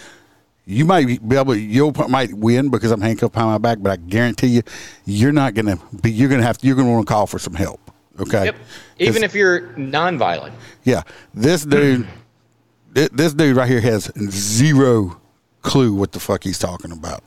You 0.66 0.84
might 0.84 1.28
be 1.28 1.36
able, 1.36 1.56
you 1.56 1.92
might 2.10 2.34
win 2.34 2.70
because 2.70 2.92
I'm 2.92 3.02
handcuffed 3.02 3.34
behind 3.34 3.52
my 3.52 3.58
back, 3.58 3.78
but 3.82 3.92
I 3.92 3.96
guarantee 3.98 4.48
you, 4.48 4.62
you're 5.06 5.32
not 5.32 5.54
gonna 5.54 5.78
be. 6.02 6.12
You're 6.12 6.30
gonna 6.30 6.44
have. 6.44 6.58
You're 6.62 6.76
gonna 6.76 6.92
want 6.92 7.08
to 7.08 7.14
call 7.14 7.28
for 7.28 7.38
some 7.38 7.54
help. 7.54 7.80
Okay. 8.20 8.46
Yep. 8.46 8.56
Even 9.00 9.24
if 9.24 9.36
you're 9.36 9.62
nonviolent. 9.74 10.54
Yeah, 10.84 11.04
this 11.34 11.66
dude, 11.66 12.08
thi- 12.96 13.10
this 13.12 13.34
dude 13.34 13.58
right 13.58 13.70
here 13.70 13.82
has 13.82 14.12
zero 14.32 15.22
clue 15.62 15.94
what 15.94 16.14
the 16.14 16.20
fuck 16.20 16.44
he's 16.44 16.58
talking 16.58 16.92
about. 16.92 17.24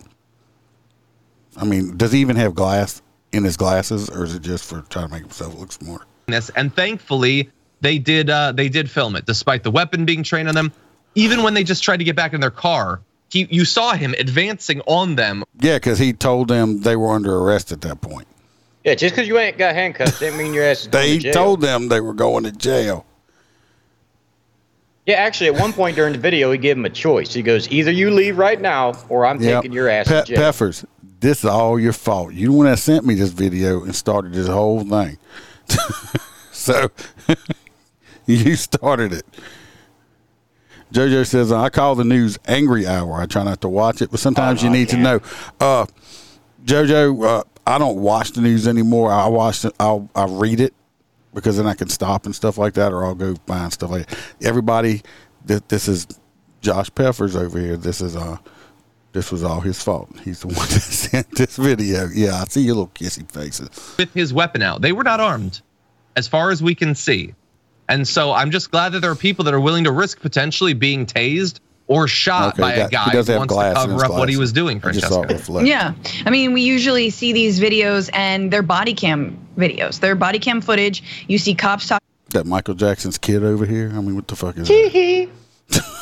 I 1.56 1.64
mean, 1.64 1.96
does 1.96 2.12
he 2.12 2.20
even 2.20 2.36
have 2.36 2.54
glass 2.54 3.02
in 3.32 3.44
his 3.44 3.56
glasses, 3.56 4.08
or 4.10 4.24
is 4.24 4.34
it 4.34 4.42
just 4.42 4.64
for 4.64 4.80
trying 4.82 5.08
to 5.08 5.12
make 5.12 5.22
himself 5.22 5.54
look 5.54 5.70
smart? 5.72 6.02
this 6.26 6.50
and 6.50 6.74
thankfully 6.74 7.50
they 7.80 7.98
did 7.98 8.28
uh 8.30 8.52
they 8.52 8.68
did 8.68 8.90
film 8.90 9.16
it 9.16 9.26
despite 9.26 9.62
the 9.62 9.70
weapon 9.70 10.04
being 10.04 10.22
trained 10.22 10.48
on 10.48 10.54
them 10.54 10.72
even 11.14 11.42
when 11.42 11.54
they 11.54 11.64
just 11.64 11.82
tried 11.82 11.98
to 11.98 12.04
get 12.04 12.16
back 12.16 12.32
in 12.32 12.40
their 12.40 12.50
car 12.50 13.00
he 13.30 13.46
you 13.50 13.64
saw 13.64 13.92
him 13.92 14.14
advancing 14.18 14.80
on 14.86 15.14
them 15.16 15.44
Yeah, 15.60 15.76
because 15.76 15.98
he 15.98 16.12
told 16.12 16.48
them 16.48 16.80
they 16.80 16.96
were 16.96 17.10
under 17.12 17.36
arrest 17.36 17.72
at 17.72 17.80
that 17.82 18.00
point. 18.00 18.26
Yeah, 18.84 18.94
just 18.94 19.14
because 19.14 19.28
you 19.28 19.38
ain't 19.38 19.58
got 19.58 19.74
handcuffs 19.74 20.18
didn't 20.18 20.38
mean 20.38 20.54
your 20.54 20.64
ass 20.64 20.82
is 20.82 20.86
going 20.88 21.04
They 21.04 21.16
to 21.16 21.22
jail. 21.24 21.32
told 21.34 21.60
them 21.60 21.88
they 21.88 22.00
were 22.00 22.14
going 22.14 22.44
to 22.44 22.52
jail. 22.52 23.04
Yeah, 25.04 25.16
actually, 25.16 25.48
at 25.48 25.54
one 25.56 25.72
point 25.72 25.96
during 25.96 26.12
the 26.12 26.18
video, 26.18 26.52
he 26.52 26.58
gave 26.58 26.76
him 26.76 26.84
a 26.84 26.90
choice. 26.90 27.32
He 27.32 27.42
goes, 27.42 27.70
"Either 27.70 27.90
you 27.90 28.10
leave 28.10 28.36
right 28.38 28.60
now, 28.60 28.94
or 29.08 29.24
I'm 29.26 29.40
Yep. 29.40 29.62
taking 29.62 29.72
your 29.72 29.88
ass 29.88 30.08
Pe- 30.08 30.20
to 30.20 30.26
jail." 30.26 30.36
Peppers, 30.36 30.84
this 31.20 31.38
is 31.38 31.44
all 31.46 31.78
your 31.80 31.92
fault. 31.94 32.32
You 32.34 32.48
the 32.48 32.52
one 32.52 32.66
that 32.66 32.78
sent 32.78 33.06
me 33.06 33.14
this 33.14 33.30
video 33.30 33.84
and 33.84 33.94
started 33.94 34.32
this 34.34 34.48
whole 34.48 34.84
thing. 34.84 35.18
so 36.52 36.90
you 38.44 38.56
started 38.56 39.14
it. 39.14 39.26
JoJo 40.92 41.26
says, 41.26 41.50
I 41.50 41.70
call 41.70 41.94
the 41.94 42.04
news 42.04 42.38
angry 42.46 42.86
hour. 42.86 43.20
I 43.20 43.26
try 43.26 43.42
not 43.42 43.62
to 43.62 43.68
watch 43.68 44.02
it, 44.02 44.10
but 44.10 44.20
sometimes 44.20 44.62
you 44.62 44.68
need 44.70 44.90
to 44.90 44.96
know. 44.96 45.20
Uh, 45.58 45.86
JoJo, 46.64 47.24
uh, 47.24 47.44
I 47.66 47.78
don't 47.78 47.98
watch 47.98 48.32
the 48.32 48.42
news 48.42 48.68
anymore. 48.68 49.10
I 49.10 49.26
watch 49.28 49.64
it, 49.64 49.72
I'll, 49.80 50.08
I 50.14 50.26
read 50.26 50.60
it 50.60 50.74
because 51.34 51.56
then 51.56 51.66
I 51.66 51.74
can 51.74 51.88
stop 51.88 52.26
and 52.26 52.34
stuff 52.34 52.58
like 52.58 52.74
that, 52.74 52.92
or 52.92 53.04
I'll 53.04 53.14
go 53.14 53.34
find 53.46 53.72
stuff 53.72 53.90
like 53.90 54.08
that. 54.08 54.18
Everybody, 54.42 55.02
th- 55.46 55.62
this 55.68 55.88
is 55.88 56.06
Josh 56.60 56.90
Peffers 56.90 57.34
over 57.34 57.58
here. 57.58 57.76
This 57.78 58.00
is, 58.02 58.14
uh, 58.14 58.36
this 59.12 59.32
was 59.32 59.42
all 59.42 59.60
his 59.60 59.82
fault. 59.82 60.10
He's 60.22 60.40
the 60.40 60.46
one 60.48 60.56
that 60.56 60.80
sent 60.80 61.30
this 61.34 61.56
video. 61.56 62.08
Yeah, 62.12 62.42
I 62.42 62.44
see 62.44 62.60
your 62.62 62.74
little 62.74 62.88
kissy 62.88 63.30
faces. 63.30 63.70
with 63.98 64.12
his 64.12 64.34
weapon 64.34 64.62
out 64.62 64.82
they 64.82 64.92
were 64.92 65.04
not 65.04 65.20
armed 65.20 65.60
as 66.16 66.28
far 66.28 66.50
as 66.50 66.62
we 66.62 66.74
can 66.74 66.94
see 66.94 67.34
and 67.88 68.06
so 68.06 68.32
i'm 68.32 68.50
just 68.50 68.70
glad 68.70 68.92
that 68.92 69.00
there 69.00 69.10
are 69.10 69.16
people 69.16 69.44
that 69.44 69.54
are 69.54 69.60
willing 69.60 69.84
to 69.84 69.92
risk 69.92 70.20
potentially 70.20 70.74
being 70.74 71.06
tased 71.06 71.60
or 71.86 72.06
shot 72.06 72.54
Okay, 72.54 72.62
by 72.62 72.74
he 72.74 72.80
a 72.82 72.88
guy 72.88 73.10
who 73.10 73.16
wants 73.16 73.28
to 73.28 73.46
glass 73.46 73.76
in 73.76 73.90
cover 73.90 73.92
his 73.94 74.02
up 74.02 74.10
what 74.12 74.28
he 74.28 74.36
was 74.36 74.52
doing 74.52 74.78
I 74.84 74.92
just 74.92 75.06
francesca. 75.08 75.64
Yeah. 75.64 75.94
I 76.26 76.28
mean, 76.28 76.52
we 76.52 76.60
usually 76.60 77.08
see 77.08 77.32
these 77.32 77.58
videos 77.58 78.10
and 78.12 78.52
they're 78.52 78.62
body 78.62 78.92
cam 78.92 79.38
videos. 79.56 79.98
They're 79.98 80.14
body 80.14 80.38
cam 80.38 80.60
footage. 80.60 81.02
You 81.28 81.38
see 81.38 81.54
cops 81.54 81.88
talk. 81.88 82.02
That 82.32 82.44
Michael 82.44 82.74
Jackson's 82.74 83.16
kid 83.16 83.42
over 83.42 83.64
here. 83.64 83.88
I 83.88 84.02
mean, 84.02 84.16
what 84.16 84.28
the 84.28 84.36
fuck 84.36 84.58
is 84.58 84.68
that? 84.68 85.28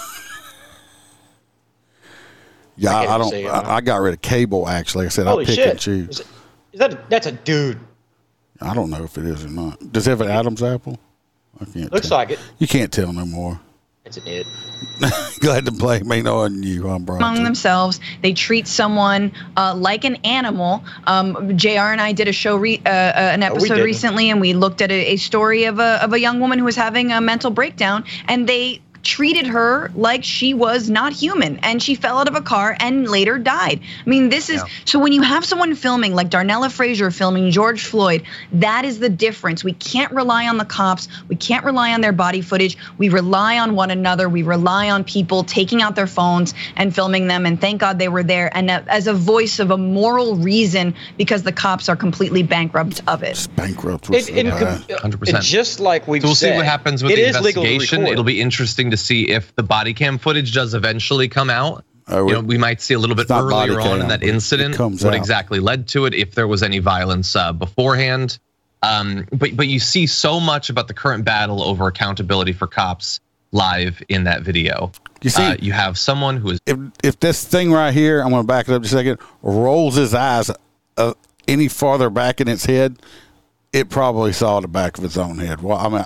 Yeah, 2.76 2.94
I 2.94 3.14
I, 3.14 3.18
don't. 3.18 3.32
it, 3.32 3.46
I, 3.46 3.76
I 3.76 3.80
got 3.80 4.00
rid 4.00 4.14
of 4.14 4.22
cable. 4.22 4.68
Actually, 4.68 5.06
like 5.06 5.12
I 5.12 5.14
said 5.14 5.26
Holy 5.26 5.44
I 5.44 5.46
pick 5.46 5.54
shit! 5.54 5.68
and 5.70 5.80
choose. 5.80 6.08
Is, 6.08 6.26
is 6.72 6.78
that 6.78 7.08
that's 7.08 7.26
a 7.26 7.32
dude? 7.32 7.78
I 8.60 8.74
don't 8.74 8.90
know 8.90 9.04
if 9.04 9.18
it 9.18 9.24
is 9.24 9.44
or 9.44 9.48
not. 9.48 9.92
Does 9.92 10.06
it 10.06 10.10
have 10.10 10.20
an 10.20 10.28
Adam's 10.28 10.62
apple? 10.62 10.98
I 11.60 11.64
can't. 11.64 11.92
Looks 11.92 12.08
tell. 12.08 12.18
like 12.18 12.30
it. 12.30 12.38
You 12.58 12.66
can't 12.66 12.92
tell 12.92 13.12
no 13.12 13.24
more. 13.24 13.60
It's 14.06 14.18
an 14.18 14.22
it. 14.28 14.46
Glad 15.40 15.64
to 15.64 15.72
blame 15.72 16.06
me 16.06 16.24
on 16.24 16.62
you. 16.62 16.88
I'm 16.88 17.04
Brian. 17.04 17.20
among 17.20 17.42
themselves. 17.42 17.98
They 18.22 18.34
treat 18.34 18.68
someone 18.68 19.32
uh, 19.56 19.74
like 19.74 20.04
an 20.04 20.16
animal. 20.24 20.84
Um, 21.08 21.56
Jr. 21.56 21.68
and 21.68 22.00
I 22.00 22.12
did 22.12 22.28
a 22.28 22.32
show, 22.32 22.56
re- 22.56 22.80
uh, 22.86 22.88
uh, 22.88 23.12
an 23.32 23.42
episode 23.42 23.74
didn't. 23.74 23.84
recently, 23.84 24.30
and 24.30 24.40
we 24.40 24.54
looked 24.54 24.80
at 24.80 24.92
a, 24.92 25.14
a 25.14 25.16
story 25.16 25.64
of 25.64 25.80
a 25.80 26.04
of 26.04 26.12
a 26.12 26.20
young 26.20 26.38
woman 26.38 26.60
who 26.60 26.64
was 26.64 26.76
having 26.76 27.10
a 27.10 27.20
mental 27.20 27.50
breakdown, 27.50 28.04
and 28.28 28.48
they 28.48 28.80
treated 29.06 29.46
her 29.46 29.90
like 29.94 30.24
she 30.24 30.52
was 30.52 30.90
not 30.90 31.12
human 31.12 31.58
and 31.62 31.80
she 31.82 31.94
fell 31.94 32.18
out 32.18 32.28
of 32.28 32.34
a 32.34 32.40
car 32.40 32.76
and 32.80 33.08
later 33.08 33.38
died. 33.38 33.80
I 34.04 34.08
mean, 34.10 34.28
this 34.28 34.50
is 34.50 34.60
so 34.84 34.98
when 34.98 35.12
you 35.12 35.22
have 35.22 35.44
someone 35.44 35.74
filming 35.76 36.12
like 36.14 36.28
Darnella 36.28 36.70
Frazier 36.70 37.10
filming 37.10 37.50
George 37.52 37.84
Floyd, 37.84 38.24
that 38.52 38.84
is 38.84 38.98
the 38.98 39.08
difference. 39.08 39.62
We 39.62 39.72
can't 39.74 40.12
rely 40.12 40.48
on 40.48 40.58
the 40.58 40.64
cops. 40.64 41.06
We 41.28 41.36
can't 41.36 41.64
rely 41.64 41.92
on 41.94 42.00
their 42.00 42.12
body 42.12 42.40
footage. 42.40 42.76
We 42.98 43.08
rely 43.08 43.58
on 43.58 43.76
one 43.76 43.90
another. 43.90 44.28
We 44.28 44.42
rely 44.42 44.90
on 44.90 45.04
people 45.04 45.44
taking 45.44 45.80
out 45.82 45.94
their 45.94 46.06
phones 46.08 46.52
and 46.74 46.94
filming 46.94 47.28
them. 47.28 47.46
And 47.46 47.60
thank 47.60 47.80
God 47.80 47.98
they 48.00 48.08
were 48.08 48.24
there. 48.24 48.50
And 48.56 48.68
uh, 48.70 48.82
as 48.88 49.06
a 49.06 49.14
voice 49.14 49.60
of 49.60 49.70
a 49.70 49.78
moral 49.78 50.34
reason, 50.36 50.94
because 51.16 51.44
the 51.44 51.52
cops 51.52 51.88
are 51.88 51.96
completely 51.96 52.42
bankrupt 52.42 53.02
of 53.06 53.22
it. 53.22 53.46
Bankrupt. 53.54 54.10
It- 54.10 54.28
it 54.30 54.46
could- 54.52 54.98
Hundred 54.98 55.18
percent. 55.20 55.44
Just 55.44 55.78
like 55.78 56.08
we've 56.08 56.22
so 56.22 56.28
we'll 56.28 56.34
see 56.34 56.50
what 56.56 56.64
happens 56.64 57.02
with 57.04 57.14
the 57.14 57.20
is 57.20 57.40
legal 57.40 57.62
to 57.62 57.68
investigation. 57.68 58.06
It'll 58.06 58.24
be 58.24 58.40
interesting 58.40 58.90
to 58.90 58.95
see 58.96 59.28
if 59.28 59.54
the 59.56 59.62
body 59.62 59.94
cam 59.94 60.18
footage 60.18 60.52
does 60.52 60.74
eventually 60.74 61.28
come 61.28 61.50
out. 61.50 61.84
Oh, 62.08 62.26
you 62.28 62.34
know, 62.34 62.40
we 62.40 62.56
might 62.56 62.80
see 62.80 62.94
a 62.94 62.98
little 62.98 63.16
bit 63.16 63.22
it's 63.22 63.30
not 63.30 63.50
body 63.50 63.72
earlier 63.72 63.80
on 63.90 64.00
in 64.00 64.08
that 64.08 64.22
incident 64.22 64.78
what 64.78 65.02
out. 65.04 65.14
exactly 65.14 65.58
led 65.58 65.88
to 65.88 66.04
it, 66.06 66.14
if 66.14 66.34
there 66.36 66.46
was 66.46 66.62
any 66.62 66.78
violence 66.78 67.34
uh, 67.34 67.52
beforehand. 67.52 68.38
Um, 68.82 69.26
but 69.32 69.56
but 69.56 69.66
you 69.66 69.80
see 69.80 70.06
so 70.06 70.38
much 70.38 70.70
about 70.70 70.86
the 70.86 70.94
current 70.94 71.24
battle 71.24 71.62
over 71.62 71.86
accountability 71.88 72.52
for 72.52 72.66
cops 72.68 73.18
live 73.50 74.00
in 74.08 74.24
that 74.24 74.42
video. 74.42 74.92
You 75.22 75.30
see- 75.30 75.42
uh, 75.42 75.56
you 75.60 75.72
have 75.72 75.98
someone 75.98 76.36
who 76.36 76.50
is 76.50 76.60
if 76.66 76.78
if 77.02 77.18
this 77.18 77.42
thing 77.44 77.72
right 77.72 77.92
here, 77.92 78.20
I'm 78.22 78.30
going 78.30 78.42
to 78.42 78.46
back 78.46 78.68
it 78.68 78.74
up 78.74 78.82
just 78.82 78.94
a 78.94 78.98
second, 78.98 79.18
rolls 79.42 79.96
his 79.96 80.14
eyes 80.14 80.50
uh, 80.96 81.14
any 81.48 81.66
farther 81.68 82.10
back 82.10 82.40
in 82.40 82.46
its 82.48 82.66
head, 82.66 82.96
it 83.72 83.88
probably 83.88 84.32
saw 84.32 84.60
the 84.60 84.68
back 84.68 84.98
of 84.98 85.04
its 85.04 85.16
own 85.16 85.38
head. 85.38 85.60
Well, 85.60 85.78
I 85.78 85.88
mean, 85.88 86.04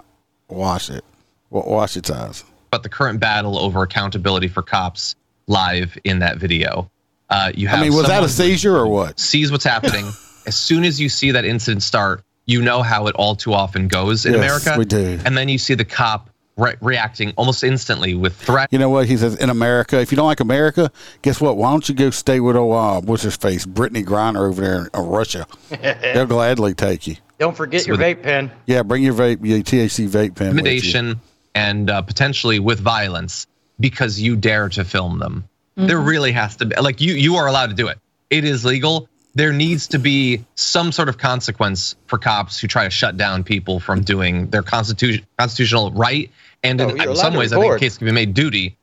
wash 0.49 0.89
it. 0.91 1.05
Wa- 1.51 1.69
Wash 1.69 1.97
its 1.97 2.11
eyes. 2.11 2.45
But 2.71 2.83
the 2.83 2.89
current 2.89 3.21
battle 3.21 3.59
over 3.59 3.83
accountability 3.83 4.49
for 4.49 4.63
cops 4.63 5.17
live 5.47 5.99
in 6.05 6.21
that 6.21 6.39
video. 6.39 6.91
Uh, 7.29 7.53
you 7.55 7.69
have 7.69 7.81
I 7.81 7.83
mean, 7.83 7.95
was 7.95 8.07
that 8.09 8.23
a 8.23 8.29
seizure 8.29 8.77
or 8.77 8.87
what? 8.87 9.19
sees 9.21 9.53
what's 9.53 9.65
happening. 9.65 10.05
as 10.47 10.57
soon 10.57 10.85
as 10.85 11.01
you 11.01 11.09
see 11.09 11.33
that 11.33 11.45
incident 11.45 11.83
start, 11.83 12.23
you 12.47 12.63
know 12.63 12.83
how 12.83 13.07
it 13.07 13.15
all 13.17 13.37
too 13.37 13.53
often 13.53 13.89
goes 13.89 14.27
in 14.27 14.33
Yes, 14.35 14.41
America. 14.65 14.79
we 14.79 14.85
do. 14.85 15.19
And 15.25 15.37
then 15.37 15.49
you 15.49 15.59
see 15.59 15.75
the 15.75 15.85
cop 15.85 16.31
re- 16.57 16.75
reacting 16.81 17.33
almost 17.37 17.63
instantly 17.63 18.15
with 18.15 18.35
threat. 18.37 18.69
You 18.73 18.79
know 18.79 18.91
what? 18.91 19.07
He 19.07 19.17
says, 19.17 19.37
in 19.37 19.51
America, 19.51 20.01
if 20.01 20.11
you 20.11 20.17
don't 20.17 20.27
like 20.27 20.41
America, 20.41 20.91
guess 21.23 21.41
what? 21.41 21.57
Why 21.57 21.71
don't 21.71 21.89
you 21.89 21.95
go 21.95 22.11
stay 22.11 22.41
with, 22.41 22.57
oh, 22.57 22.73
uh, 22.73 23.01
what's 23.01 23.23
his 23.23 23.37
face? 23.37 23.67
Brittney 23.67 24.05
Griner 24.05 24.49
over 24.49 24.61
there 24.61 24.81
in 24.83 24.89
uh, 24.95 25.03
Russia. 25.03 25.47
They'll 26.03 26.27
gladly 26.27 26.75
take 26.75 27.07
you. 27.07 27.17
Don't 27.39 27.57
forget 27.57 27.87
your 27.87 27.97
vape 27.97 28.23
pen. 28.23 28.51
Yeah, 28.67 28.83
bring 28.83 29.03
your 29.03 29.15
vape, 29.15 29.39
your 29.45 29.61
THC 29.61 30.09
vape 30.09 30.35
pen. 30.35 30.55
with 30.55 30.59
intimidation 30.59 31.21
and 31.55 31.91
uh, 31.91 32.03
potentially 32.03 32.59
with 32.59 32.81
violence 32.81 33.47
because 33.79 34.21
you 34.21 34.37
dare 34.37 34.69
to 34.71 34.85
film 34.85 35.19
them. 35.19 35.45
There 35.77 35.99
really 35.99 36.33
has 36.33 36.57
to 36.57 36.67
be 36.67 36.77
like 36.77 37.01
you 37.01 37.15
you 37.15 37.37
are 37.37 37.47
allowed 37.47 37.69
to 37.69 37.75
do 37.75 37.89
it. 37.89 37.99
It 38.29 38.45
is 38.45 38.65
legal. 38.67 39.09
There 39.35 39.53
needs 39.53 39.87
to 39.89 39.99
be 39.99 40.45
some 40.57 40.93
sort 40.93 41.09
of 41.09 41.17
consequence 41.17 41.95
for 42.07 42.19
cops 42.19 42.59
who 42.61 42.67
try 42.67 42.85
to 42.85 42.91
shut 42.91 43.17
down 43.17 43.45
people 43.45 43.81
from 43.81 44.03
doing 44.03 44.49
their 44.51 44.63
constitution 44.63 45.25
constitutional 45.39 45.91
right 45.93 46.31
and 46.63 46.81
Oh, 46.83 46.89
in, 46.91 47.01
in 47.01 47.17
some 47.17 47.33
to 47.33 47.39
ways 47.39 47.53
I 47.53 47.57
think 47.57 47.65
record. 47.71 47.81
case 47.81 47.97
can 47.97 48.07
be 48.07 48.13
made 48.13 48.35
duty. 48.35 48.77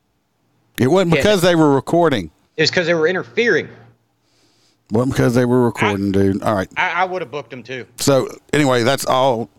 It 0.80 0.88
wasn't 0.88 1.12
Yeah. 1.14 1.20
because 1.20 1.42
they 1.42 1.54
were 1.54 1.72
recording. 1.72 2.30
It's 2.56 2.70
because 2.70 2.86
they 2.88 2.94
were 2.94 3.06
interfering. 3.06 3.68
wasn't 4.90 5.12
because 5.12 5.34
they 5.36 5.44
were 5.44 5.64
recording, 5.66 6.10
dude. 6.10 6.42
All 6.42 6.54
right. 6.54 6.68
I, 6.76 7.02
I 7.02 7.04
would 7.04 7.22
have 7.22 7.30
booked 7.30 7.50
them 7.50 7.62
too. 7.62 7.86
So 7.98 8.28
anyway, 8.52 8.82
that's 8.82 9.04
all. 9.06 9.50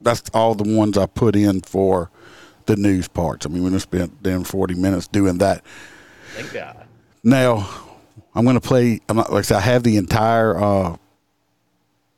That's 0.00 0.22
all 0.34 0.54
the 0.56 0.64
ones 0.76 0.96
I 0.98 1.06
put 1.06 1.36
in 1.36 1.60
for 1.60 2.10
the 2.68 2.76
news 2.76 3.08
parts. 3.08 3.44
I 3.44 3.48
mean, 3.48 3.64
we 3.64 3.70
just 3.70 3.84
spent 3.84 4.22
damn 4.22 4.44
forty 4.44 4.74
minutes 4.74 5.08
doing 5.08 5.38
that. 5.38 5.64
Thank 6.34 6.52
God. 6.52 6.86
Now, 7.24 7.68
I'm 8.34 8.44
going 8.44 8.60
to 8.60 8.66
play. 8.66 9.00
I'm 9.08 9.16
not 9.16 9.32
like 9.32 9.40
I 9.40 9.42
said. 9.42 9.56
I 9.56 9.60
have 9.60 9.82
the 9.82 9.96
entire 9.96 10.56
uh, 10.56 10.96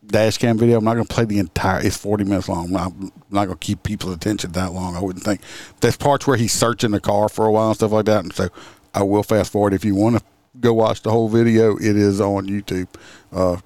dash 0.06 0.38
cam 0.38 0.58
video. 0.58 0.78
I'm 0.78 0.84
not 0.84 0.94
going 0.94 1.06
to 1.06 1.14
play 1.14 1.24
the 1.24 1.38
entire. 1.38 1.80
It's 1.80 1.96
40 1.96 2.24
minutes 2.24 2.48
long. 2.48 2.66
I'm 2.66 2.72
not, 2.72 2.92
not 3.30 3.44
going 3.46 3.58
to 3.58 3.66
keep 3.66 3.82
people's 3.82 4.14
attention 4.14 4.52
that 4.52 4.72
long. 4.72 4.96
I 4.96 5.00
wouldn't 5.00 5.24
think. 5.24 5.40
There's 5.80 5.96
parts 5.96 6.26
where 6.26 6.36
he's 6.36 6.52
searching 6.52 6.90
the 6.90 7.00
car 7.00 7.28
for 7.28 7.46
a 7.46 7.52
while 7.52 7.68
and 7.68 7.76
stuff 7.76 7.92
like 7.92 8.06
that. 8.06 8.24
And 8.24 8.34
so 8.34 8.48
I 8.92 9.02
will 9.02 9.22
fast 9.22 9.52
forward. 9.52 9.72
If 9.72 9.84
you 9.84 9.94
want 9.94 10.18
to 10.18 10.22
go 10.60 10.74
watch 10.74 11.02
the 11.02 11.10
whole 11.10 11.28
video, 11.28 11.76
it 11.76 11.96
is 11.96 12.20
on 12.20 12.46
YouTube. 12.46 12.88
Uh, 13.32 13.58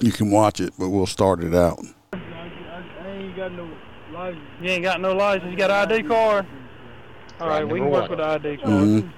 you 0.00 0.12
can 0.12 0.30
watch 0.30 0.60
it, 0.60 0.72
but 0.78 0.88
we'll 0.88 1.06
start 1.06 1.44
it 1.44 1.54
out. 1.54 1.78
I 2.12 2.18
ain't 3.06 3.36
got 3.36 3.52
no 3.52 3.70
license. 4.20 4.42
You 4.60 4.70
ain't 4.70 4.82
got 4.82 5.00
no 5.00 5.12
license. 5.14 5.50
You 5.50 5.56
got 5.56 5.70
an 5.70 5.90
ID 5.90 6.02
card? 6.08 6.46
All 7.40 7.48
right, 7.48 7.66
we 7.66 7.80
can 7.80 7.90
work 7.90 8.10
with 8.10 8.18
the 8.18 8.24
ID 8.24 8.56
card. 8.58 8.70
Mhm. 8.70 9.10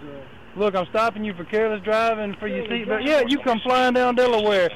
Look, 0.54 0.74
I'm 0.76 0.86
stopping 0.86 1.24
you 1.24 1.32
for 1.34 1.44
careless 1.44 1.80
driving 1.82 2.34
for 2.38 2.46
your 2.46 2.64
seatbelt. 2.66 3.06
Yeah, 3.06 3.22
you 3.26 3.38
come 3.38 3.58
flying 3.60 3.94
down 3.94 4.14
Delaware, 4.16 4.68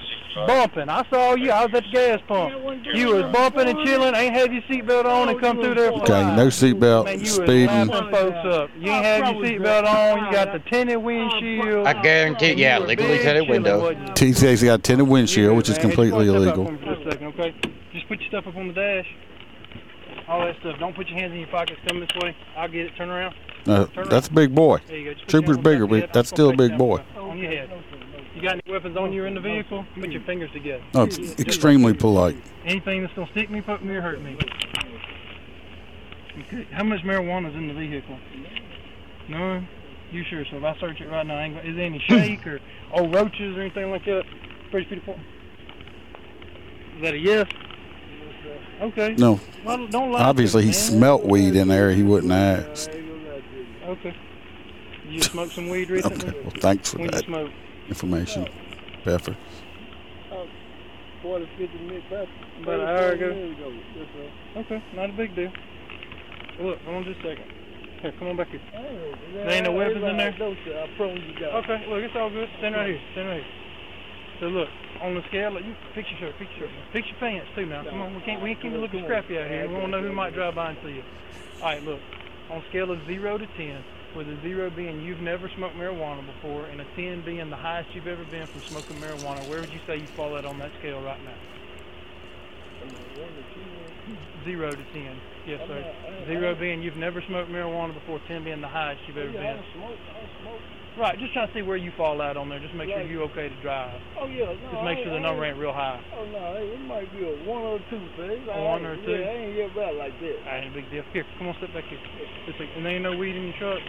bumping. 0.46 0.88
I 0.88 1.02
saw 1.10 1.34
you. 1.34 1.50
I 1.50 1.66
was 1.66 1.74
at 1.74 1.84
the 1.84 1.90
gas 1.92 2.18
pump. 2.26 2.54
You 2.94 3.14
was 3.14 3.24
bumping 3.24 3.68
and 3.68 3.78
chilling, 3.86 4.14
ain't 4.14 4.34
have 4.34 4.50
your 4.54 4.62
seatbelt 4.62 5.04
on, 5.04 5.28
and 5.28 5.38
come 5.38 5.60
through 5.60 5.74
there. 5.74 5.90
Okay, 5.90 6.34
no 6.34 6.46
seatbelt, 6.46 7.04
Man, 7.04 7.14
you 7.16 7.20
was 7.20 7.34
speeding. 7.34 7.66
lapping 7.66 8.10
folks 8.10 8.54
up. 8.56 8.70
You 8.80 8.90
ain't 8.90 9.04
have 9.04 9.34
your 9.34 9.44
seatbelt 9.44 9.84
on. 9.86 10.24
You 10.24 10.32
got 10.32 10.52
the 10.52 10.58
tinted 10.70 10.96
windshield. 10.96 11.86
I 11.86 11.92
guarantee. 11.92 12.54
Yeah, 12.54 12.78
legally 12.78 13.18
tinted 13.18 13.46
window. 13.48 13.92
TCA's 14.14 14.62
got 14.64 14.82
tinted 14.82 15.06
windshield, 15.06 15.54
which 15.58 15.68
is 15.68 15.76
completely 15.76 16.28
illegal. 16.28 16.64
step 16.64 16.74
up 16.74 16.84
for 16.84 16.92
a 17.08 17.12
second, 17.12 17.26
okay? 17.38 17.54
Just 17.92 18.08
put 18.08 18.18
your 18.20 18.28
stuff 18.30 18.46
up 18.46 18.56
on 18.56 18.68
the 18.68 18.74
dash. 18.74 19.06
All 20.28 20.40
that 20.40 20.58
stuff. 20.60 20.78
Don't 20.78 20.94
put 20.94 21.08
your 21.08 21.18
hands 21.18 21.32
in 21.32 21.38
your 21.40 21.48
pockets. 21.48 21.80
Come 21.86 22.00
this 22.00 22.10
way. 22.20 22.36
I'll 22.56 22.68
get 22.68 22.86
it. 22.86 22.96
Turn 22.96 23.10
around. 23.10 23.34
Uh, 23.66 23.86
that's 24.08 24.28
a 24.28 24.32
big 24.32 24.54
boy. 24.54 24.80
There 24.86 24.96
you 24.96 25.04
go. 25.06 25.14
Just 25.14 25.28
Trooper's 25.28 25.56
bigger, 25.56 25.80
the 25.80 25.86
back 25.86 25.92
of 25.92 25.98
your 25.98 26.00
but 26.06 26.12
that's 26.12 26.28
still 26.28 26.50
a 26.50 26.56
big 26.56 26.76
boy. 26.76 27.02
On 27.16 27.38
your 27.38 27.50
head. 27.50 27.70
You 28.34 28.42
got 28.42 28.52
any 28.52 28.62
weapons 28.68 28.96
on 28.96 29.12
you 29.12 29.24
in 29.24 29.34
the 29.34 29.40
vehicle? 29.40 29.84
Put 29.98 30.10
your 30.10 30.22
fingers 30.22 30.50
together. 30.52 30.84
Oh, 30.94 31.04
it's 31.04 31.18
extremely 31.40 31.94
polite. 31.94 32.36
Anything 32.64 33.02
that's 33.02 33.14
gonna 33.14 33.30
stick 33.30 33.50
me, 33.50 33.60
poke 33.62 33.82
me, 33.82 33.94
or 33.94 34.02
hurt 34.02 34.20
me. 34.20 34.36
Okay. 36.38 36.66
How 36.70 36.84
much 36.84 37.00
marijuana 37.00 37.48
is 37.48 37.54
in 37.54 37.68
the 37.68 37.74
vehicle? 37.74 38.18
None. 39.28 39.66
You 40.12 40.22
sure? 40.24 40.44
So 40.50 40.58
if 40.58 40.64
I 40.64 40.78
search 40.78 41.00
it 41.00 41.08
right 41.08 41.26
now, 41.26 41.38
ain't 41.38 41.56
is 41.66 41.76
there 41.76 41.86
any 41.86 41.98
shake 42.08 42.46
or 42.46 42.60
old 42.92 43.14
roaches 43.14 43.56
or 43.56 43.62
anything 43.62 43.90
like 43.90 44.04
that? 44.04 44.24
First 44.70 44.88
people. 44.88 45.18
Is 46.96 47.02
that 47.02 47.14
a 47.14 47.18
yes? 47.18 47.46
Okay. 48.80 49.14
No. 49.16 49.40
Well, 49.64 49.86
don't 49.86 50.12
lie. 50.12 50.22
Obviously, 50.22 50.62
me, 50.62 50.66
he 50.68 50.72
man. 50.72 50.80
smelt 50.80 51.24
weed 51.24 51.56
in 51.56 51.68
there. 51.68 51.90
He 51.92 52.02
wouldn't 52.02 52.32
ask. 52.32 52.90
Okay. 52.90 54.14
You 55.08 55.22
smoked 55.22 55.52
some 55.52 55.68
weed 55.68 55.84
Okay. 55.90 55.94
recently? 55.94 56.40
Well, 56.40 56.52
thanks 56.60 56.90
for 56.92 56.98
When 56.98 57.10
that 57.10 57.24
smoke? 57.24 57.50
information, 57.88 58.48
Pepper. 59.04 59.36
40, 61.22 61.48
50 61.58 61.78
minutes 61.78 62.04
back. 62.10 62.28
About 62.62 62.80
an 62.80 62.88
hour 62.88 63.10
ago? 63.12 63.52
Okay, 64.56 64.82
not 64.94 65.10
a 65.10 65.12
big 65.14 65.34
deal. 65.34 65.50
Look, 66.60 66.78
hold 66.82 66.96
on 66.96 67.04
just 67.04 67.18
a 67.20 67.22
second. 67.22 67.44
Here, 68.02 68.12
come 68.18 68.28
on 68.28 68.36
back 68.36 68.48
here. 68.48 68.60
There 69.32 69.50
ain't 69.50 69.64
no 69.64 69.72
weapons 69.72 70.04
in 70.04 70.16
there? 70.16 70.34
Okay, 70.38 71.86
look, 71.88 72.02
it's 72.02 72.14
all 72.16 72.30
good. 72.30 72.48
Stand 72.58 72.74
right 72.74 72.88
here. 72.90 73.00
Stand 73.12 73.28
right 73.28 73.42
here. 73.42 73.52
So 74.40 74.46
look, 74.48 74.68
on 75.00 75.14
the 75.14 75.22
scale, 75.28 75.52
look, 75.52 75.64
you 75.64 75.74
fix 75.94 76.10
your 76.10 76.20
shirt, 76.20 76.34
fix 76.38 76.50
your 76.58 76.68
shirt. 76.68 76.78
Fix 76.92 77.08
your 77.08 77.18
pants 77.18 77.48
too 77.54 77.66
now. 77.66 77.84
Come 77.84 78.02
on, 78.02 78.14
we 78.14 78.20
can't 78.20 78.42
we 78.42 78.54
can't 78.54 78.80
looking 78.80 79.04
scrappy 79.04 79.38
out 79.38 79.48
here. 79.48 79.68
We 79.68 79.74
don't 79.74 79.90
know 79.90 80.02
who 80.02 80.12
might 80.12 80.34
drive 80.34 80.54
by 80.54 80.70
and 80.70 80.78
see 80.84 80.94
you. 80.96 81.04
Alright, 81.60 81.82
look. 81.84 82.00
On 82.50 82.62
scale 82.68 82.90
of 82.92 83.04
zero 83.06 83.38
to 83.38 83.46
ten, 83.56 83.82
with 84.14 84.28
a 84.28 84.40
zero 84.42 84.70
being 84.70 85.00
you've 85.02 85.20
never 85.20 85.48
smoked 85.48 85.74
marijuana 85.76 86.24
before 86.26 86.66
and 86.66 86.80
a 86.80 86.84
ten 86.94 87.22
being 87.22 87.50
the 87.50 87.56
highest 87.56 87.94
you've 87.94 88.06
ever 88.06 88.24
been 88.24 88.46
from 88.46 88.62
smoking 88.62 88.96
marijuana, 88.96 89.48
where 89.48 89.60
would 89.60 89.72
you 89.72 89.80
say 89.86 89.96
you 89.96 90.06
fall 90.08 90.36
at 90.36 90.44
on 90.44 90.58
that 90.58 90.70
scale 90.78 91.00
right 91.02 91.20
now? 91.24 91.34
Zero 94.44 94.70
to 94.70 94.84
ten. 94.92 95.16
Yes, 95.46 95.60
sir. 95.66 95.94
Zero 96.26 96.54
being 96.54 96.82
you've 96.82 96.96
never 96.96 97.22
smoked 97.22 97.50
marijuana 97.50 97.94
before, 97.94 98.20
ten 98.28 98.44
being 98.44 98.60
the 98.60 98.68
highest 98.68 99.00
you've 99.08 99.16
ever 99.16 99.32
been. 99.32 99.58
Right, 100.96 101.18
just 101.20 101.34
trying 101.34 101.48
to 101.48 101.52
see 101.54 101.60
where 101.60 101.76
you 101.76 101.92
fall 101.96 102.22
out 102.22 102.38
on 102.38 102.48
there. 102.48 102.58
Just 102.58 102.74
make 102.74 102.88
sure 102.88 103.02
you're 103.02 103.24
okay 103.24 103.50
to 103.50 103.62
drive. 103.62 104.00
Oh 104.18 104.26
yeah, 104.28 104.48
Just 104.72 104.82
make 104.82 105.04
sure 105.04 105.12
the 105.12 105.20
number 105.20 105.44
ain't 105.44 105.58
real 105.58 105.72
high. 105.72 106.00
Oh 106.16 106.24
no, 106.24 106.56
it 106.56 106.80
might 106.88 107.12
be 107.12 107.20
a 107.20 107.36
one 107.44 107.62
or 107.62 107.78
two, 107.90 108.00
man. 108.16 108.64
One 108.64 108.86
or 108.86 108.96
two? 108.96 109.12
Yeah, 109.12 109.28
I 109.28 109.34
ain't 109.36 109.56
get 109.56 109.76
bad 109.76 109.94
like 109.96 110.18
this. 110.20 110.36
That 110.44 110.64
ain't 110.64 110.72
a 110.72 110.74
big 110.74 110.90
deal. 110.90 111.04
Here, 111.12 111.26
come 111.36 111.48
on, 111.48 111.56
sit 111.60 111.72
back 111.74 111.84
here. 111.92 112.00
Just 112.46 112.58
like, 112.58 112.70
and 112.76 112.86
there 112.86 112.94
ain't 112.94 113.02
no 113.02 113.14
weed 113.14 113.36
in 113.36 113.44
your 113.44 113.58
truck. 113.58 113.82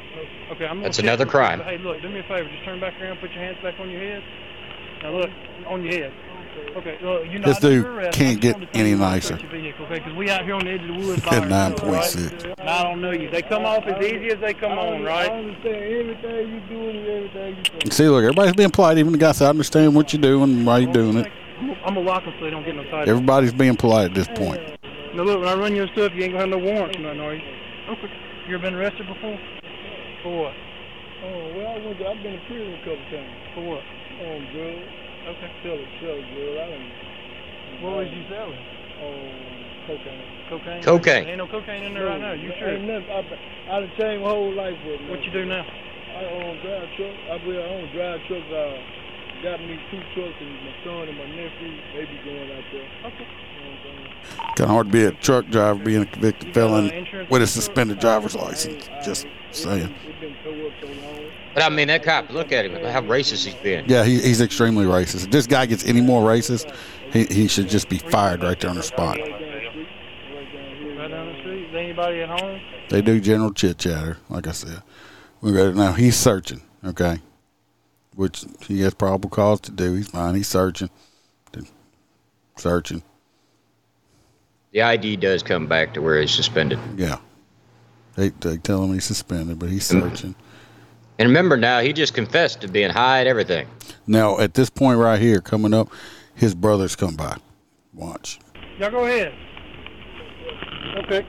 Okay, 0.52 0.66
I'm 0.66 0.84
gonna 0.84 0.92
That's 0.92 1.00
another 1.00 1.26
crime. 1.26 1.62
Hey, 1.62 1.78
look, 1.78 2.02
do 2.02 2.10
me 2.10 2.20
a 2.20 2.24
favor. 2.24 2.44
Just 2.44 2.66
turn 2.66 2.82
back 2.82 3.00
around, 3.00 3.20
put 3.24 3.32
your 3.32 3.44
hands 3.44 3.58
back 3.64 3.80
on 3.80 3.90
your 3.90 4.02
head. 4.02 4.24
Now 5.02 5.16
look, 5.16 5.30
on 5.68 5.84
your 5.84 5.94
head. 5.94 6.14
Okay, 6.78 6.98
well, 7.04 7.26
you're 7.26 7.42
This 7.42 7.60
dude 7.60 7.86
can't 8.14 8.40
get 8.40 8.54
wanted 8.56 8.68
to 8.68 8.72
tell 8.74 8.82
any 8.82 8.90
you 8.92 8.96
not 8.98 9.22
to 9.22 9.34
nicer. 9.34 9.48
vehicle, 9.48 9.86
okay? 9.86 10.12
We 10.16 10.30
out 10.30 10.44
here 10.46 10.54
on 10.56 10.66
the 10.66 10.72
edge 10.72 10.82
of 10.82 10.88
the 10.88 11.08
woods. 11.08 11.24
At 11.32 11.44
9.6. 11.44 12.48
right? 12.48 12.60
I 12.60 12.84
don't 12.84 13.02
know 13.02 13.12
you. 13.12 13.30
They 13.32 13.42
come 13.42 13.66
off 13.66 13.86
as 13.86 14.04
easy 14.06 14.28
as 14.30 14.40
they 14.40 14.54
come 14.54 14.78
on, 14.78 15.04
right? 15.04 15.30
I 15.32 15.36
understand 15.38 15.76
everything 15.76 16.54
you 16.54 16.60
doing 16.70 16.98
and 16.98 17.08
everything 17.08 17.56
you 17.58 17.64
saying. 17.66 17.92
See, 17.92 18.08
look, 18.08 18.24
everybody's 18.24 18.54
being 18.56 18.70
polite. 18.70 18.98
Even 18.98 19.12
the 19.12 19.18
guy 19.18 19.32
said, 19.32 19.48
I 19.48 19.50
understand 19.50 19.96
what 19.96 20.14
you're 20.14 20.22
doing, 20.22 20.44
and 20.44 20.66
why 20.66 20.80
you're 20.80 20.94
doing 20.94 21.18
it. 21.18 21.32
I'm 21.60 21.68
gonna- 21.68 21.80
I'm 21.86 21.94
gonna 21.96 22.06
lock 22.06 22.24
them 22.26 22.34
so 22.38 22.46
they 22.46 22.52
don't 22.52 22.64
get 22.66 22.76
no 22.76 22.84
title. 22.84 23.10
Everybody's 23.10 23.54
being 23.54 23.76
polite 23.76 24.06
at 24.12 24.14
this 24.14 24.28
point. 24.28 24.62
Now 25.16 25.24
look, 25.24 25.40
when 25.40 25.48
I 25.48 25.56
run 25.56 25.76
your 25.76 25.88
stuff, 25.88 26.12
you 26.14 26.24
ain't 26.24 26.34
gonna 26.34 26.42
have 26.42 26.50
no 26.50 26.60
warrants 26.60 26.96
or 26.98 27.02
nothing, 27.02 27.20
are 27.22 27.34
you? 27.34 27.42
Okay. 27.90 28.12
You 28.48 28.56
ever 28.56 28.62
been 28.64 28.76
arrested 28.76 29.08
before? 29.08 29.40
For 30.22 30.38
what? 30.44 30.54
Oh, 31.26 31.52
well, 31.58 31.68
I 31.68 31.86
went 31.86 31.98
to, 31.98 32.08
I've 32.08 32.22
been 32.22 32.34
in 32.34 32.42
prison 32.46 32.74
a 32.74 32.78
couple 32.86 33.06
times. 33.10 33.34
For 33.56 33.62
what? 33.66 33.82
On 34.22 34.48
drugs. 34.54 34.94
Okay. 35.58 35.70
Sell 35.70 35.78
it, 35.78 35.88
sell 36.02 36.16
drugs. 36.16 36.58
I 36.58 36.70
done. 36.70 36.92
What 37.82 37.96
was 37.98 38.08
you 38.12 38.24
selling? 38.30 38.58
Oh, 39.02 39.14
cocaine. 39.88 40.24
Cocaine? 40.50 40.84
Cocaine. 40.84 41.28
Ain't 41.28 41.38
no 41.38 41.48
cocaine 41.48 41.84
in 41.84 41.94
there 41.94 42.06
right 42.06 42.22
now. 42.22 42.34
You 42.34 42.52
sure? 42.58 42.70
Ain't 42.70 42.86
nothing. 42.86 43.10
I, 43.10 43.78
I 43.78 43.80
done 43.82 43.92
changed 43.98 44.24
my 44.24 44.30
whole 44.30 44.54
life 44.54 44.78
with 44.86 45.02
it. 45.02 45.10
What 45.10 45.24
you 45.24 45.32
do 45.32 45.46
now? 45.46 45.66
I 45.66 46.26
own 46.26 46.58
drive 46.66 46.90
truck. 46.98 47.16
I 47.30 47.38
be 47.46 47.58
I 47.58 47.62
own 47.62 47.94
drive 47.94 48.20
truck. 48.28 48.44
Uh, 48.50 48.78
got 49.44 49.60
me 49.62 49.78
two 49.92 50.02
trucks 50.16 50.34
and 50.42 50.54
my 50.66 50.74
son 50.84 51.10
and 51.10 51.18
my 51.18 51.30
nephew. 51.30 51.78
They 51.94 52.06
be 52.06 52.18
going 52.26 52.52
out 52.52 52.64
there. 52.72 52.90
Okay. 53.06 53.28
Kind 54.56 54.62
of 54.62 54.70
hard 54.70 54.88
to 54.88 54.92
be 54.92 55.04
a 55.06 55.12
truck 55.12 55.48
driver 55.50 55.84
being 55.84 56.02
a 56.02 56.06
convicted 56.06 56.54
felon 56.54 57.28
with 57.30 57.42
a 57.42 57.48
suspended 57.48 58.00
driver's 58.00 58.36
license. 58.36 58.90
Just 59.06 59.28
saying. 59.52 59.94
But 61.58 61.64
I 61.64 61.70
mean, 61.70 61.88
that 61.88 62.04
cop, 62.04 62.30
look 62.30 62.52
at 62.52 62.66
him, 62.66 62.74
how 62.86 63.02
racist 63.02 63.44
he's 63.44 63.56
been. 63.56 63.86
Yeah, 63.88 64.04
he, 64.04 64.22
he's 64.22 64.42
extremely 64.42 64.86
racist. 64.86 65.26
If 65.26 65.32
this 65.32 65.48
guy 65.48 65.66
gets 65.66 65.84
any 65.86 66.02
more 66.02 66.22
racist, 66.22 66.72
he, 67.12 67.26
he 67.26 67.48
should 67.48 67.68
just 67.68 67.90
be 67.90 67.98
fired 67.98 68.44
right 68.44 68.60
there 68.60 68.70
on 68.70 68.76
the 68.76 68.84
spot. 68.84 69.18
Right 69.18 69.28
down 71.10 71.26
the 71.26 71.40
street. 71.40 71.70
Is 71.70 71.76
anybody 71.76 72.22
at 72.22 72.30
home? 72.30 72.62
They 72.92 73.02
do 73.02 73.20
general 73.20 73.52
chit 73.54 73.80
chatter, 73.80 74.20
like 74.30 74.46
I 74.46 74.52
said. 74.52 74.84
We 75.42 75.52
got 75.52 75.74
now. 75.74 75.94
He's 75.94 76.16
searching, 76.16 76.62
okay, 76.86 77.22
which 78.14 78.46
he 78.68 78.82
has 78.82 78.94
probable 78.94 79.32
cause 79.32 79.60
to 79.62 79.72
do. 79.72 79.96
He's 79.96 80.10
fine. 80.10 80.36
He's 80.36 80.48
searching, 80.48 80.92
searching. 82.56 83.02
The 84.74 84.84
ID 84.84 85.16
does 85.16 85.42
come 85.42 85.66
back 85.66 85.96
to 85.96 86.04
where 86.04 86.22
he's 86.22 86.30
suspended. 86.30 86.78
Yeah. 86.98 87.18
They 88.14 88.30
they 88.30 88.58
tell 88.58 88.84
him 88.84 88.94
he's 88.94 89.06
suspended, 89.06 89.58
but 89.58 89.70
he's 89.70 89.88
searching. 89.88 90.36
And 91.20 91.28
remember 91.28 91.58
now, 91.58 91.80
he 91.80 91.94
just 91.94 92.14
confessed 92.14 92.62
to 92.62 92.68
being 92.68 92.92
high 92.92 93.22
at 93.22 93.28
everything. 93.28 93.68
Now 94.06 94.40
at 94.40 94.54
this 94.54 94.70
point 94.70 95.00
right 95.00 95.20
here, 95.20 95.42
coming 95.42 95.74
up, 95.74 95.90
his 96.36 96.54
brothers 96.54 96.96
come 96.96 97.16
by. 97.16 97.38
Watch. 97.94 98.40
Y'all 98.78 98.92
go 98.92 99.06
ahead. 99.06 99.34
Okay. 101.06 101.26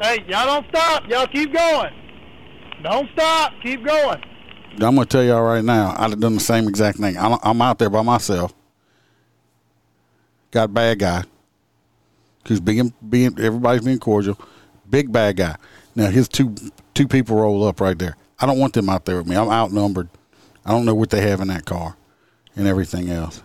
Hey, 0.00 0.24
y'all 0.28 0.46
don't 0.46 0.66
stop. 0.68 1.08
Y'all 1.08 1.26
keep 1.26 1.52
going. 1.52 1.92
Don't 2.82 3.08
stop. 3.12 3.52
Keep 3.62 3.84
going. 3.84 4.22
I'm 4.74 4.94
gonna 4.94 5.06
tell 5.06 5.24
y'all 5.24 5.42
right 5.42 5.64
now. 5.64 5.94
I'd 5.98 6.10
have 6.10 6.20
done 6.20 6.34
the 6.34 6.40
same 6.40 6.68
exact 6.68 6.98
thing. 6.98 7.18
I'm, 7.18 7.38
I'm 7.42 7.60
out 7.60 7.80
there 7.80 7.90
by 7.90 8.02
myself. 8.02 8.54
Got 10.52 10.64
a 10.64 10.68
bad 10.68 11.00
guy. 11.00 11.24
Who's 12.46 12.60
being 12.60 12.94
being 13.08 13.36
everybody's 13.40 13.84
being 13.84 13.98
cordial. 13.98 14.38
Big 14.88 15.10
bad 15.10 15.36
guy. 15.36 15.56
Now 15.98 16.10
his 16.10 16.28
two 16.28 16.54
two 16.94 17.08
people 17.08 17.36
roll 17.36 17.64
up 17.64 17.80
right 17.80 17.98
there. 17.98 18.16
I 18.38 18.46
don't 18.46 18.60
want 18.60 18.72
them 18.72 18.88
out 18.88 19.04
there 19.04 19.16
with 19.16 19.26
me. 19.26 19.34
I'm 19.34 19.50
outnumbered. 19.50 20.08
I 20.64 20.70
don't 20.70 20.84
know 20.84 20.94
what 20.94 21.10
they 21.10 21.22
have 21.22 21.40
in 21.40 21.48
that 21.48 21.64
car, 21.64 21.96
and 22.54 22.68
everything 22.68 23.10
else. 23.10 23.42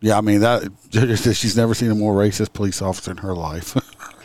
Yeah, 0.00 0.16
I 0.16 0.20
mean 0.20 0.40
that. 0.40 0.70
She's 1.34 1.56
never 1.56 1.74
seen 1.74 1.90
a 1.90 1.96
more 1.96 2.14
racist 2.14 2.52
police 2.52 2.80
officer 2.80 3.10
in 3.10 3.16
her 3.16 3.34
life. 3.34 3.76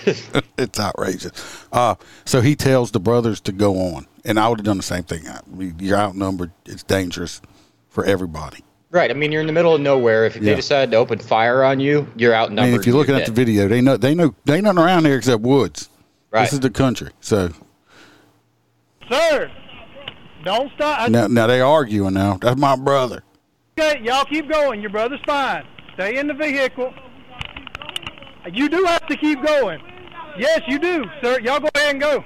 it's 0.57 0.80
outrageous. 0.80 1.65
Uh, 1.72 1.95
so 2.24 2.41
he 2.41 2.55
tells 2.55 2.91
the 2.91 2.99
brothers 2.99 3.41
to 3.41 3.51
go 3.51 3.76
on, 3.95 4.05
and 4.24 4.39
I 4.39 4.47
would 4.47 4.59
have 4.59 4.65
done 4.65 4.78
the 4.78 4.84
same 4.84 5.03
thing. 5.03 5.28
I 5.28 5.41
You're 5.80 5.97
outnumbered. 5.97 6.51
It's 6.68 6.84
dangerous 6.84 7.41
for 7.89 8.05
everybody. 8.05 8.63
Right. 8.89 9.11
I 9.11 9.13
mean, 9.13 9.31
you're 9.31 9.41
in 9.41 9.47
the 9.47 9.53
middle 9.53 9.73
of 9.75 9.81
nowhere. 9.81 10.25
If 10.25 10.35
Yeah. 10.35 10.41
they 10.43 10.55
decide 10.55 10.91
to 10.91 10.97
open 10.97 11.19
fire 11.19 11.63
on 11.63 11.79
you, 11.79 12.07
you're 12.15 12.33
I 12.33 12.39
outnumbered. 12.43 12.71
mean, 12.71 12.79
if 12.79 12.85
you're 12.88 12.95
looking 12.95 13.15
you're 13.15 13.21
at 13.21 13.27
the 13.27 13.33
video, 13.33 13.67
they 13.67 13.81
know 13.81 13.97
they 13.97 14.15
know 14.15 14.33
they 14.45 14.55
ain't 14.55 14.63
nothing 14.63 14.79
around 14.81 15.05
here 15.05 15.17
except 15.17 15.41
woods. 15.43 15.89
Right. 16.31 16.43
This 16.43 16.53
is 16.53 16.59
the 16.61 16.69
country. 16.69 17.09
So 17.19 17.49
Sir, 19.09 19.49
don't 20.43 20.71
stop. 20.73 21.09
Now, 21.09 21.27
now 21.27 21.47
they 21.47 21.61
arguing 21.61 22.13
now. 22.13 22.38
That's 22.41 22.59
my 22.59 22.75
brother. 22.75 23.23
Okay, 23.79 24.01
y'all 24.03 24.25
keep 24.25 24.49
going. 24.49 24.81
Your 24.81 24.89
brother's 24.89 25.21
fine. 25.25 25.65
Stay 25.93 26.17
in 26.17 26.27
the 26.27 26.33
vehicle. 26.33 26.93
You 28.51 28.69
do 28.69 28.83
have 28.85 29.05
to 29.07 29.17
keep 29.17 29.43
going. 29.45 29.79
Yes, 30.38 30.61
you 30.67 30.79
do, 30.79 31.05
sir. 31.21 31.39
Y'all 31.39 31.59
go 31.59 31.69
ahead 31.75 31.91
and 31.91 32.01
go. 32.01 32.23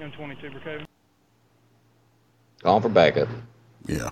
M22 0.00 0.52
Brookhaven. 0.52 0.86
Calling 2.62 2.82
for 2.82 2.88
backup. 2.88 3.28
Yeah. 3.86 4.10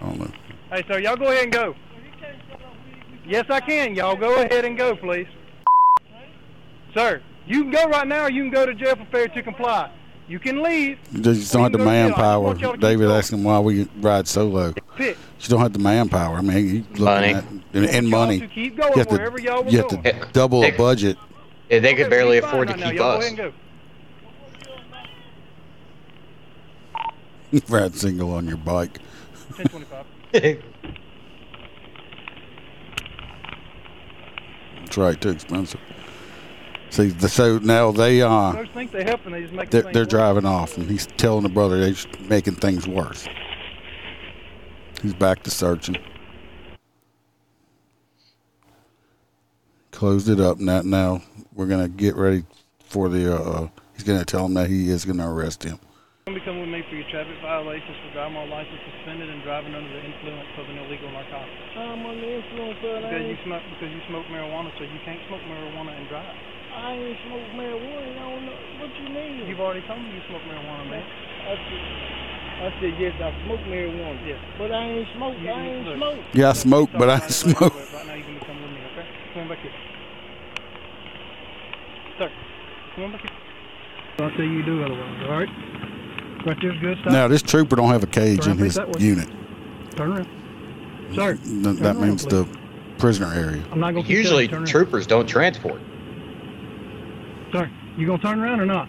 I 0.00 0.04
don't 0.06 0.18
know. 0.18 0.30
Hey, 0.72 0.84
sir, 0.88 0.98
y'all 1.00 1.16
go 1.16 1.26
ahead 1.26 1.44
and 1.44 1.52
go. 1.52 1.74
Yes, 3.26 3.46
I 3.48 3.60
can. 3.60 3.94
Y'all 3.94 4.16
go 4.16 4.42
ahead 4.42 4.64
and 4.64 4.76
go, 4.76 4.96
please. 4.96 5.26
Sir, 6.94 7.22
you 7.46 7.62
can 7.62 7.70
go 7.70 7.84
right 7.84 8.06
now 8.06 8.24
or 8.24 8.30
you 8.30 8.42
can 8.42 8.50
go 8.50 8.66
to 8.66 8.74
jail 8.74 8.96
for 8.96 9.04
failure 9.06 9.28
to 9.28 9.42
comply. 9.42 9.90
You 10.26 10.38
can 10.38 10.62
leave. 10.62 10.98
You 11.12 11.20
just 11.22 11.52
don't 11.52 11.62
have 11.64 11.72
the 11.72 11.78
go 11.78 11.84
to 11.84 11.90
jail. 11.90 11.96
I 11.96 12.08
just 12.08 12.16
manpower. 12.18 12.40
want 12.44 12.60
y'all 12.60 12.70
to 12.72 12.76
keep 12.78 12.82
David 12.82 13.06
going. 13.06 13.18
asking 13.18 13.44
why 13.44 13.58
we 13.58 13.88
ride 13.96 14.26
solo. 14.28 14.72
Pick. 14.96 15.16
You 15.40 15.48
don't 15.48 15.60
have 15.60 15.72
the 15.72 15.78
manpower. 15.80 16.36
I 16.36 16.40
mean, 16.40 16.66
you 16.68 16.80
looking 16.90 17.04
Money. 17.04 17.34
at 17.34 17.44
and, 17.72 17.86
and 17.86 18.08
money. 18.08 18.40
to 18.40 18.46
keep 18.48 18.76
going 18.76 18.92
you 18.92 18.98
have 18.98 19.08
to, 19.08 19.14
wherever 19.14 19.40
y'all 19.40 19.64
were 19.64 19.70
you 19.70 19.78
have 19.78 19.88
going. 19.88 20.02
to 20.02 20.28
double 20.32 20.64
a 20.64 20.70
budget. 20.70 21.16
Yeah, 21.68 21.80
they 21.80 21.94
could 21.94 22.10
barely 22.10 22.38
afford 22.38 22.68
to 22.68 22.74
right 22.74 22.80
now. 22.80 22.90
keep 22.90 23.00
us. 23.00 23.24
ahead 23.24 23.38
and 23.38 23.52
go. 27.58 27.68
Ride 27.76 27.94
single 27.96 28.32
on 28.32 28.46
your 28.46 28.56
bike. 28.56 28.98
1025. 29.50 30.06
That's 34.90 34.98
right. 34.98 35.20
Too 35.20 35.30
expensive. 35.30 35.80
See, 36.90 37.08
the, 37.08 37.28
so 37.28 37.58
now 37.58 37.92
they 37.92 38.20
uh, 38.20 38.52
Folks 38.52 38.70
think 38.74 38.90
they 38.90 39.04
help 39.04 39.24
and 39.24 39.34
they 39.34 39.42
just 39.42 39.54
make 39.54 39.70
they're, 39.70 39.92
they're 39.92 40.04
driving 40.04 40.44
off, 40.44 40.76
and 40.76 40.90
he's 40.90 41.06
telling 41.06 41.44
the 41.44 41.48
brother 41.48 41.78
they're 41.78 41.94
making 42.28 42.56
things 42.56 42.88
worse. 42.88 43.28
He's 45.00 45.14
back 45.14 45.44
to 45.44 45.50
searching. 45.50 45.96
Closed 49.92 50.28
it 50.28 50.40
up. 50.40 50.58
Now, 50.58 50.82
now 50.82 51.22
we're 51.54 51.66
gonna 51.66 51.88
get 51.88 52.16
ready 52.16 52.42
for 52.80 53.08
the. 53.08 53.36
Uh, 53.36 53.38
uh, 53.38 53.68
he's 53.94 54.02
gonna 54.02 54.24
tell 54.24 54.46
him 54.46 54.54
that 54.54 54.68
he 54.68 54.90
is 54.90 55.04
gonna 55.04 55.32
arrest 55.32 55.62
him. 55.62 55.78
Come 56.26 56.60
with 56.60 56.68
me 56.68 56.82
for 56.88 56.96
your 56.96 57.08
traffic 57.10 57.36
violations 57.42 57.96
for 58.06 58.14
driving 58.14 58.34
while 58.34 58.48
license 58.48 58.80
driving 59.50 59.74
under 59.74 59.90
the 59.90 59.98
influence 60.06 60.46
of 60.62 60.70
an 60.70 60.78
illegal 60.78 61.10
narcotic. 61.10 61.50
I'm 61.74 62.06
on 62.06 62.22
the 62.22 62.38
influence 62.38 62.78
of 62.86 63.02
that. 63.02 63.10
Because 63.10 63.26
you 63.26 63.38
smoke 63.42 63.66
because 63.74 63.90
you 63.90 64.02
smoke 64.06 64.26
marijuana, 64.30 64.70
so 64.78 64.86
you 64.86 65.00
can't 65.02 65.18
smoke 65.26 65.42
marijuana 65.42 65.90
and 65.90 66.06
drive. 66.06 66.38
I 66.70 66.94
ain't 66.94 67.18
smoke 67.26 67.50
marijuana. 67.58 68.14
I 68.14 68.30
don't 68.30 68.46
know 68.46 68.54
what 68.78 68.94
you 68.94 69.10
mean. 69.10 69.50
You've 69.50 69.58
already 69.58 69.82
told 69.90 70.06
me 70.06 70.14
you 70.14 70.22
smoke 70.30 70.46
marijuana, 70.46 70.86
man. 70.86 71.02
I 71.02 71.54
said, 71.66 71.82
I 72.62 72.68
said 72.78 72.92
yes, 73.02 73.14
I 73.18 73.34
smoke 73.42 73.58
marijuana. 73.66 74.22
Yes. 74.22 74.38
But 74.54 74.70
I 74.70 74.86
ain't 74.86 75.08
smoke. 75.18 75.34
You- 75.42 75.50
I 75.50 75.66
ain't 75.66 75.82
look. 75.82 75.98
smoke. 75.98 76.20
Yeah, 76.30 76.50
I 76.50 76.54
smoke, 76.54 76.90
but 76.94 77.10
I 77.10 77.14
ain't 77.18 77.34
smoke. 77.34 77.74
Right 77.74 78.06
now 78.06 78.14
you 78.14 78.22
can 78.22 78.38
come 78.46 78.62
with 78.62 78.70
me, 78.70 78.80
okay? 78.94 79.06
Come 79.34 79.42
on 79.42 79.48
back 79.50 79.58
here. 79.66 79.74
Sir, 82.22 82.30
come 82.94 83.02
on 83.02 83.12
back 83.18 83.22
here. 83.26 83.34
I'll 84.22 84.30
tell 84.30 84.46
you 84.46 84.62
you 84.62 84.62
do 84.62 84.78
otherwise, 84.86 85.18
all 85.26 85.42
right? 85.42 85.50
Right 86.46 86.56
there's 86.62 86.78
good 86.78 86.96
stuff. 87.02 87.12
Now 87.12 87.26
this 87.26 87.42
trooper 87.42 87.74
don't 87.74 87.90
have 87.90 88.04
a 88.04 88.06
cage 88.06 88.44
Turn 88.44 88.52
in 88.52 88.64
his 88.64 88.78
unit. 88.98 89.28
Turn 90.00 90.12
around. 90.12 90.28
Sir, 91.14 91.34
Th- 91.36 91.44
turn 91.62 91.76
that 91.76 91.82
around, 91.96 92.00
means 92.00 92.24
please. 92.24 92.30
the 92.30 92.48
prisoner 92.96 93.34
area. 93.34 93.62
I'm 93.70 93.80
not 93.80 93.92
gonna 93.94 94.08
Usually 94.08 94.48
turn 94.48 94.60
around. 94.60 94.66
troopers 94.66 95.06
don't 95.06 95.26
transport. 95.26 95.78
Sir, 97.52 97.68
you 97.98 98.06
gonna 98.06 98.22
turn 98.22 98.40
around 98.40 98.60
or 98.60 98.66
not? 98.66 98.88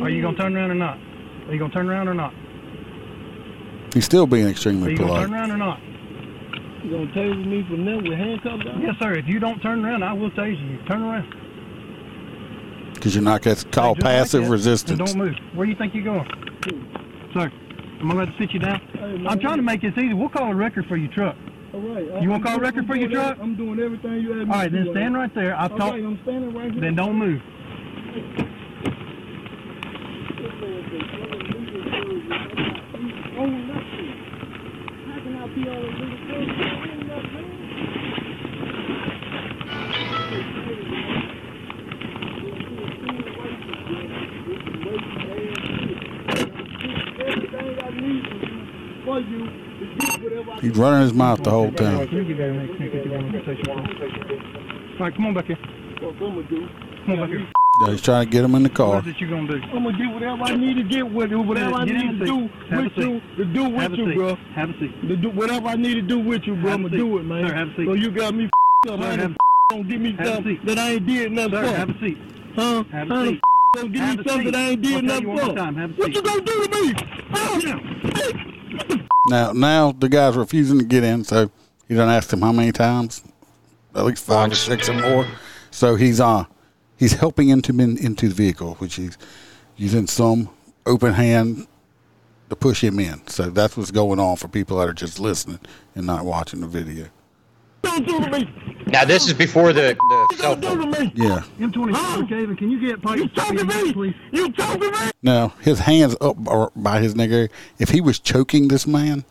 Are 0.00 0.08
you 0.08 0.22
gonna 0.22 0.36
turn 0.36 0.56
around 0.56 0.70
or 0.70 0.74
not? 0.76 0.98
Are 1.48 1.52
you 1.52 1.58
gonna 1.58 1.72
turn 1.72 1.88
around 1.90 2.06
or 2.06 2.14
not? 2.14 2.32
He's 3.92 4.04
still 4.04 4.28
being 4.28 4.46
Are 4.46 4.50
extremely 4.50 4.92
you 4.92 4.98
gonna 4.98 5.20
turn 5.22 5.34
around 5.34 5.50
or 5.50 5.56
not? 5.56 5.80
You 6.84 6.90
gonna 6.92 7.06
tase 7.12 7.44
me 7.46 7.64
from 7.68 7.84
there 7.84 7.96
with 7.96 8.16
handcuffs 8.16 8.66
on? 8.72 8.82
Yes, 8.82 8.94
sir. 9.00 9.14
If 9.14 9.26
you 9.26 9.40
don't 9.40 9.58
turn 9.60 9.84
around, 9.84 10.04
I 10.04 10.12
will 10.12 10.30
tase 10.30 10.60
you. 10.70 10.78
Turn 10.86 11.02
around. 11.02 11.34
Because 12.94 13.16
you're 13.16 13.24
not. 13.24 13.42
That's 13.42 13.64
called 13.64 13.96
Just 13.96 14.04
like 14.04 14.14
passive 14.14 14.44
that, 14.44 14.50
resistance. 14.50 14.98
Don't 14.98 15.16
move. 15.16 15.34
Where 15.54 15.66
do 15.66 15.72
you 15.72 15.76
think 15.78 15.92
you're 15.92 16.04
going? 16.04 16.28
Sir, 17.34 17.50
I'm 18.00 18.08
gonna 18.08 18.20
let 18.20 18.28
it 18.28 18.34
sit 18.38 18.52
you 18.52 18.60
down. 18.60 18.80
I'm 19.28 19.38
trying 19.40 19.56
to 19.56 19.62
make 19.62 19.82
this 19.82 19.92
easy. 19.96 20.14
We'll 20.14 20.30
call 20.30 20.50
a 20.50 20.54
record 20.54 20.86
for 20.86 20.96
your 20.96 21.12
truck. 21.12 21.36
All 21.74 21.80
right. 21.80 22.22
You 22.22 22.30
want 22.30 22.42
to 22.42 22.48
call 22.48 22.58
a 22.58 22.60
record 22.60 22.86
for 22.86 22.96
your 22.96 23.10
truck? 23.10 23.38
I'm 23.40 23.54
doing 23.56 23.78
everything 23.78 24.14
you 24.14 24.40
asked 24.40 24.48
me 24.48 24.52
All 24.54 24.60
right, 24.60 24.72
to 24.72 24.84
then 24.84 24.92
stand 24.92 25.14
right 25.14 25.34
there. 25.34 25.54
I've 25.54 25.70
talked. 25.70 25.94
right, 25.94 26.04
I'm 26.04 26.18
standing 26.22 26.54
right 26.54 26.72
here. 26.72 26.80
Then 26.80 26.96
don't 26.96 27.16
move. 27.16 27.40
For 49.04 49.20
you 49.20 49.38
to 49.46 49.96
get 49.98 50.22
whatever 50.22 50.60
He's 50.60 50.76
running 50.76 51.02
his 51.02 51.12
mouth 51.14 51.42
the 51.42 51.50
whole 51.50 51.70
time. 51.72 51.96
All 51.96 52.06
right, 55.06 55.14
come 55.14 55.26
on 55.26 55.34
back 55.34 55.46
here. 55.46 55.56
What 56.00 56.14
I'm 56.14 56.18
gonna 56.18 56.42
do. 56.48 56.68
Come 57.06 57.14
on 57.14 57.20
back 57.20 57.28
here. 57.30 57.46
Yeah, 57.82 57.92
he's 57.92 58.02
trying 58.02 58.24
to 58.26 58.30
get 58.30 58.44
him 58.44 58.54
in 58.56 58.62
the 58.64 58.68
car. 58.68 58.96
What 58.96 59.06
is 59.06 59.14
it 59.14 59.20
you 59.20 59.30
gonna 59.30 59.48
do? 59.48 59.54
I'm 59.72 59.84
gonna 59.84 59.96
get 59.96 60.12
whatever 60.12 60.42
I 60.42 60.56
need 60.56 60.74
to 60.74 60.82
get 60.82 61.10
with 61.10 61.30
you, 61.30 61.40
whatever 61.40 61.76
I 61.76 61.84
Get 61.86 61.96
in 61.96 62.18
need 62.18 62.20
the 62.20 62.24
to 62.26 62.30
do 62.32 62.48
seat. 62.48 62.50
Have 62.70 62.80
a 62.80 62.82
with 62.84 62.92
you, 62.96 63.02
seat. 63.20 63.36
to 63.36 63.44
do 63.44 63.62
with 63.64 63.74
Have 63.82 63.92
a 63.92 63.96
you, 63.96 64.06
seat. 64.06 64.14
bro. 64.16 64.34
Have 64.54 64.70
a 64.70 64.72
seat. 64.78 65.08
To 65.08 65.16
do 65.16 65.30
whatever 65.30 65.68
I 65.68 65.76
need 65.76 65.94
to 65.94 66.02
do 66.02 66.18
with 66.18 66.42
you, 66.44 66.54
bro. 66.56 66.70
Have 66.70 66.80
I'm 66.80 66.84
a 66.86 66.88
gonna 66.88 66.98
seat. 67.00 67.04
do 67.08 67.18
it, 67.18 67.22
man. 67.24 67.46
Sir, 67.48 67.54
have 67.54 67.68
a 67.68 67.76
seat. 67.76 67.86
So 67.86 67.92
you 67.94 68.10
got 68.10 68.34
me 68.34 68.44
up. 68.44 68.50
Sir, 68.86 68.94
I 68.98 69.04
have 69.12 69.20
ain't 69.20 69.36
don't 69.70 69.88
give 69.88 70.00
me 70.00 70.12
Have 70.12 70.20
a 70.20 70.34
something 70.34 70.56
seat. 70.56 70.66
that 70.66 70.78
I 70.78 70.90
ain't 70.90 71.06
did 71.06 71.32
nothing 71.32 71.52
Sir, 71.52 71.62
for. 71.62 71.76
have 71.76 71.88
a 71.90 71.98
seat. 72.00 72.18
Huh? 72.56 72.84
Have 72.92 73.10
a 73.10 73.14
How 73.14 73.20
the 73.24 73.30
seat. 73.30 73.40
Don't 73.76 73.92
give 73.92 74.00
Have 74.02 74.16
me 74.18 74.24
a 74.24 74.28
something 74.28 74.46
seat. 74.46 74.52
that 74.52 74.60
I 74.60 74.68
ain't 74.70 74.82
did 74.82 74.92
I'll 74.92 75.00
tell 75.00 75.08
nothing 75.08 75.22
you 75.22 75.28
one 75.28 75.36
more 75.38 75.46
for. 75.46 75.54
time, 75.56 75.76
have 75.76 75.90
a 75.90 75.94
What 75.94 76.06
seat. 76.06 76.14
you 76.16 76.22
gonna 76.22 76.40
do 76.42 76.66
to 76.66 76.82
me? 76.82 76.94
Oh, 77.32 78.59
Now, 79.26 79.52
now 79.52 79.92
the 79.92 80.08
guy's 80.08 80.36
refusing 80.36 80.78
to 80.78 80.84
get 80.84 81.04
in, 81.04 81.24
so 81.24 81.50
he 81.88 81.94
done 81.94 82.08
asked 82.08 82.32
him 82.32 82.40
how 82.40 82.52
many 82.52 82.72
times, 82.72 83.22
at 83.94 84.04
least 84.04 84.24
five 84.24 84.52
or 84.52 84.54
six 84.54 84.88
or 84.88 84.94
more. 84.94 85.26
So 85.70 85.94
he's 85.94 86.20
uh 86.20 86.44
he's 86.96 87.14
helping 87.14 87.48
him 87.48 87.62
to 87.62 87.72
in, 87.72 87.98
into 87.98 88.28
the 88.28 88.34
vehicle, 88.34 88.74
which 88.74 88.94
he's 88.96 89.18
using 89.76 90.06
some 90.06 90.48
open 90.86 91.14
hand 91.14 91.66
to 92.48 92.56
push 92.56 92.82
him 92.82 92.98
in. 92.98 93.26
So 93.28 93.50
that's 93.50 93.76
what's 93.76 93.90
going 93.90 94.18
on 94.18 94.36
for 94.36 94.48
people 94.48 94.78
that 94.78 94.88
are 94.88 94.92
just 94.92 95.20
listening 95.20 95.60
and 95.94 96.06
not 96.06 96.24
watching 96.24 96.60
the 96.60 96.66
video. 96.66 97.06
Don't 97.82 98.06
do 98.06 98.20
to 98.20 98.30
me. 98.30 98.48
Now 98.86 99.04
this 99.04 99.26
is 99.28 99.34
before 99.34 99.72
the, 99.72 99.96
the 100.30 100.36
cell 100.36 100.56
phone. 100.60 101.12
Yeah. 101.14 101.44
M24 101.58 102.28
Kevin, 102.28 102.56
can 102.56 102.70
you 102.70 102.80
get 102.80 103.00
Pike? 103.00 103.18
You 103.18 103.28
talking 103.28 103.58
to 103.58 103.64
me? 103.64 103.92
Please. 103.92 104.14
You 104.32 104.50
talking 104.52 104.80
to 104.80 104.90
me? 104.90 105.10
Now 105.22 105.48
his 105.60 105.78
hands 105.78 106.16
up 106.20 106.36
by 106.74 107.00
his 107.00 107.14
neck. 107.14 107.50
If 107.78 107.90
he 107.90 108.00
was 108.00 108.18
choking 108.18 108.68
this 108.68 108.86
man, 108.86 109.24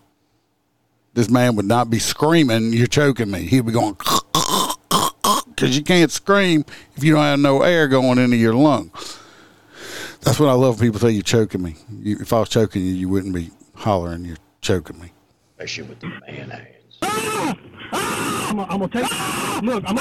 this 1.14 1.30
man 1.30 1.56
would 1.58 1.66
not 1.66 1.90
be 1.90 2.00
screaming, 2.00 2.72
"You're 2.72 2.88
choking 2.88 3.32
me." 3.32 3.42
He'd 3.42 3.66
be 3.66 3.74
going 3.74 3.98
because 5.46 5.76
you 5.76 5.84
can't 5.84 6.12
scream 6.12 6.64
if 6.96 7.04
you 7.04 7.14
don't 7.14 7.24
have 7.24 7.40
no 7.40 7.62
air 7.62 7.88
going 7.88 8.18
into 8.18 8.38
your 8.38 8.54
lung. 8.54 8.92
That's 10.22 10.40
what 10.40 10.50
I 10.50 10.54
love. 10.54 10.80
when 10.80 10.88
People 10.90 11.02
say 11.02 11.12
you're 11.12 11.22
choking 11.22 11.62
me. 11.62 11.76
You, 12.02 12.18
if 12.20 12.32
I 12.32 12.40
was 12.40 12.50
choking 12.50 12.86
you, 12.86 12.94
you 12.94 13.10
wouldn't 13.10 13.34
be 13.34 13.52
hollering. 13.76 14.24
You're 14.26 14.38
choking 14.62 15.00
me. 15.00 15.12
Especially 15.58 15.84
with 15.90 16.00
the 16.00 16.08
man 16.08 16.50
hands. 16.50 16.79
I'm 17.02 18.56
gonna 18.56 18.68
I'm 18.70 18.90
take. 18.90 19.64
Look, 19.64 19.84
I'm. 19.88 19.98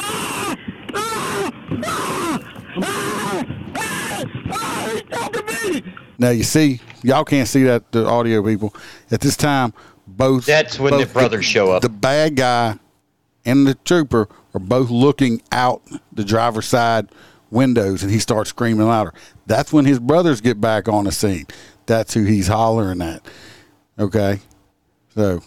Now 6.18 6.30
you 6.30 6.42
see, 6.42 6.80
y'all 7.02 7.24
can't 7.24 7.46
see 7.46 7.62
that 7.64 7.92
the 7.92 8.06
audio 8.06 8.42
people 8.42 8.74
at 9.10 9.20
this 9.20 9.36
time. 9.36 9.72
Both 10.06 10.46
That's 10.46 10.78
when 10.78 10.92
the 10.92 11.04
both 11.04 11.12
brothers 11.12 11.44
show 11.44 11.70
up. 11.70 11.82
The 11.82 11.88
bad 11.88 12.36
guy 12.36 12.78
and 13.44 13.66
the 13.66 13.74
trooper 13.74 14.28
are 14.54 14.60
both 14.60 14.90
looking 14.90 15.42
out 15.52 15.82
the 16.12 16.24
driver's 16.24 16.66
side 16.66 17.10
windows, 17.50 18.02
and 18.02 18.10
he 18.10 18.18
starts 18.18 18.50
screaming 18.50 18.86
louder. 18.86 19.12
That's 19.46 19.72
when 19.72 19.84
his 19.84 19.98
brothers 19.98 20.40
get 20.40 20.60
back 20.60 20.88
on 20.88 21.04
the 21.04 21.12
scene. 21.12 21.46
That's 21.86 22.14
who 22.14 22.24
he's 22.24 22.48
hollering 22.48 23.02
at. 23.02 23.24
Okay, 23.98 24.40
so 25.14 25.40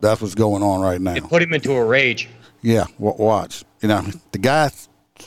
that's 0.00 0.20
what's 0.20 0.34
going 0.34 0.62
on 0.62 0.80
right 0.80 1.00
now. 1.00 1.14
It 1.14 1.24
put 1.24 1.42
him 1.42 1.52
into 1.52 1.72
a 1.72 1.84
rage. 1.84 2.28
Yeah, 2.62 2.86
watch. 2.98 3.64
You 3.80 3.88
know, 3.88 4.04
the 4.32 4.38
guy, 4.38 4.70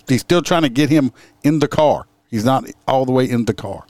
he's 0.08 0.22
still 0.22 0.42
trying 0.42 0.64
to 0.64 0.70
get 0.70 0.90
him 0.90 1.12
in 1.44 1.60
the 1.60 1.68
car. 1.68 2.06
He's 2.30 2.46
not 2.46 2.66
all 2.88 3.06
the 3.06 3.12
way 3.12 3.30
in 3.30 3.46
the 3.46 3.54
car. 3.54 3.86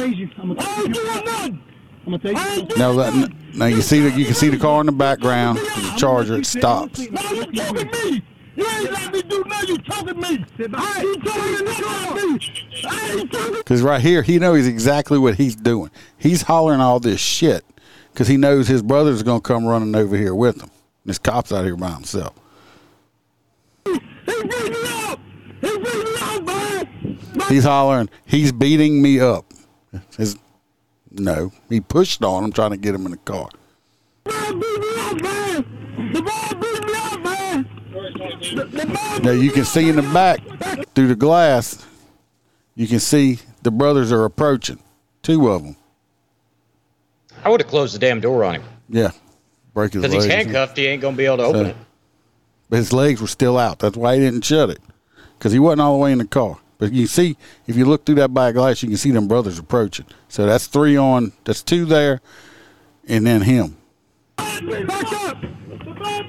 Tase. 0.00 0.32
I'm 0.38 0.54
gonna 0.54 0.60
take 0.60 0.96
you. 0.96 1.58
I'm 2.06 2.18
gonna 2.18 2.18
take 2.18 2.70
you. 2.70 2.76
Now, 2.76 2.92
that, 2.94 3.32
now 3.54 3.66
you 3.66 3.82
see 3.82 4.00
that 4.00 4.16
you 4.16 4.24
can 4.24 4.34
see 4.34 4.48
the 4.48 4.56
car 4.56 4.80
in 4.80 4.86
the 4.86 4.92
background. 4.92 5.58
The 5.58 5.94
Charger 5.96 6.36
it 6.36 6.46
stops. 6.46 6.98
No, 6.98 7.20
you 7.30 7.52
talking 7.52 7.90
me. 7.90 8.22
You 8.56 8.66
ain't 8.66 8.90
let 8.90 9.12
me 9.12 9.22
do 9.22 9.44
nothing. 9.46 9.68
You 9.68 9.78
talking 9.78 10.20
me. 10.20 10.44
I 10.74 11.00
ain't 11.00 11.24
talking 11.24 11.64
me. 11.64 12.40
I 12.84 13.16
ain't 13.16 13.32
talking. 13.32 13.54
Because 13.54 13.82
right 13.82 14.00
here, 14.00 14.22
he 14.22 14.38
knows 14.38 14.66
exactly 14.66 15.18
what 15.18 15.36
he's 15.36 15.56
doing. 15.56 15.90
He's 16.16 16.42
hollering 16.42 16.80
all 16.80 17.00
this 17.00 17.20
shit 17.20 17.64
because 18.12 18.28
he 18.28 18.36
knows 18.36 18.68
his 18.68 18.82
brother's 18.82 19.22
going 19.22 19.40
to 19.40 19.46
come 19.46 19.64
running 19.64 19.94
over 19.94 20.16
here 20.16 20.34
with 20.34 20.60
him. 20.60 20.70
This 21.04 21.18
cop's 21.18 21.52
out 21.52 21.64
here 21.64 21.76
by 21.76 21.90
himself. 21.90 22.34
He's 27.48 27.64
hollering, 27.64 28.08
he's 28.26 28.52
beating 28.52 29.02
me 29.02 29.18
up. 29.18 29.52
His, 30.16 30.36
no, 31.10 31.52
he 31.68 31.80
pushed 31.80 32.22
on 32.22 32.44
him 32.44 32.52
trying 32.52 32.70
to 32.70 32.76
get 32.76 32.94
him 32.94 33.06
in 33.06 33.12
the 33.12 33.16
car. 33.18 33.48
Now 39.22 39.32
you 39.32 39.50
can 39.50 39.64
see 39.64 39.88
in 39.88 39.96
the 39.96 40.02
back 40.14 40.40
through 40.94 41.08
the 41.08 41.16
glass, 41.16 41.84
you 42.74 42.86
can 42.86 43.00
see 43.00 43.40
the 43.62 43.70
brothers 43.70 44.12
are 44.12 44.24
approaching. 44.24 44.78
Two 45.22 45.48
of 45.50 45.62
them. 45.62 45.76
I 47.44 47.48
would 47.48 47.60
have 47.60 47.68
closed 47.70 47.94
the 47.94 47.98
damn 47.98 48.20
door 48.20 48.44
on 48.44 48.56
him. 48.56 48.62
Yeah. 48.88 49.10
Break 49.74 49.92
his 49.92 50.02
Because 50.02 50.24
he's 50.24 50.32
handcuffed, 50.32 50.76
he 50.76 50.86
ain't 50.86 51.00
gonna 51.02 51.16
be 51.16 51.26
able 51.26 51.38
to 51.38 51.42
open 51.44 51.64
So- 51.64 51.70
it. 51.70 51.76
But 52.68 52.76
his 52.76 52.92
legs 52.92 53.20
were 53.20 53.26
still 53.26 53.58
out. 53.58 53.80
That's 53.80 53.96
why 53.96 54.14
he 54.14 54.20
didn't 54.20 54.44
shut 54.44 54.70
it. 54.70 54.78
Because 55.38 55.52
he 55.52 55.58
wasn't 55.58 55.80
all 55.80 55.94
the 55.94 55.98
way 55.98 56.12
in 56.12 56.18
the 56.18 56.24
car. 56.24 56.58
But 56.78 56.92
you 56.92 57.06
see, 57.08 57.36
if 57.66 57.76
you 57.76 57.84
look 57.84 58.06
through 58.06 58.14
that 58.16 58.32
back 58.32 58.54
glass, 58.54 58.82
you 58.82 58.88
can 58.88 58.96
see 58.96 59.10
them 59.10 59.26
brothers 59.26 59.58
approaching. 59.58 60.06
So 60.28 60.46
that's 60.46 60.66
three 60.68 60.96
on, 60.96 61.32
that's 61.44 61.62
two 61.62 61.84
there, 61.84 62.20
and 63.08 63.26
then 63.26 63.42
him. 63.42 63.76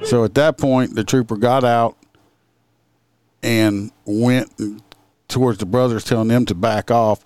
So 0.03 0.23
at 0.23 0.33
that 0.33 0.57
point, 0.57 0.95
the 0.95 1.03
trooper 1.03 1.37
got 1.37 1.63
out 1.63 1.95
and 3.43 3.91
went 4.05 4.51
towards 5.27 5.59
the 5.59 5.65
brothers, 5.65 6.03
telling 6.03 6.27
them 6.27 6.45
to 6.47 6.55
back 6.55 6.89
off. 6.91 7.23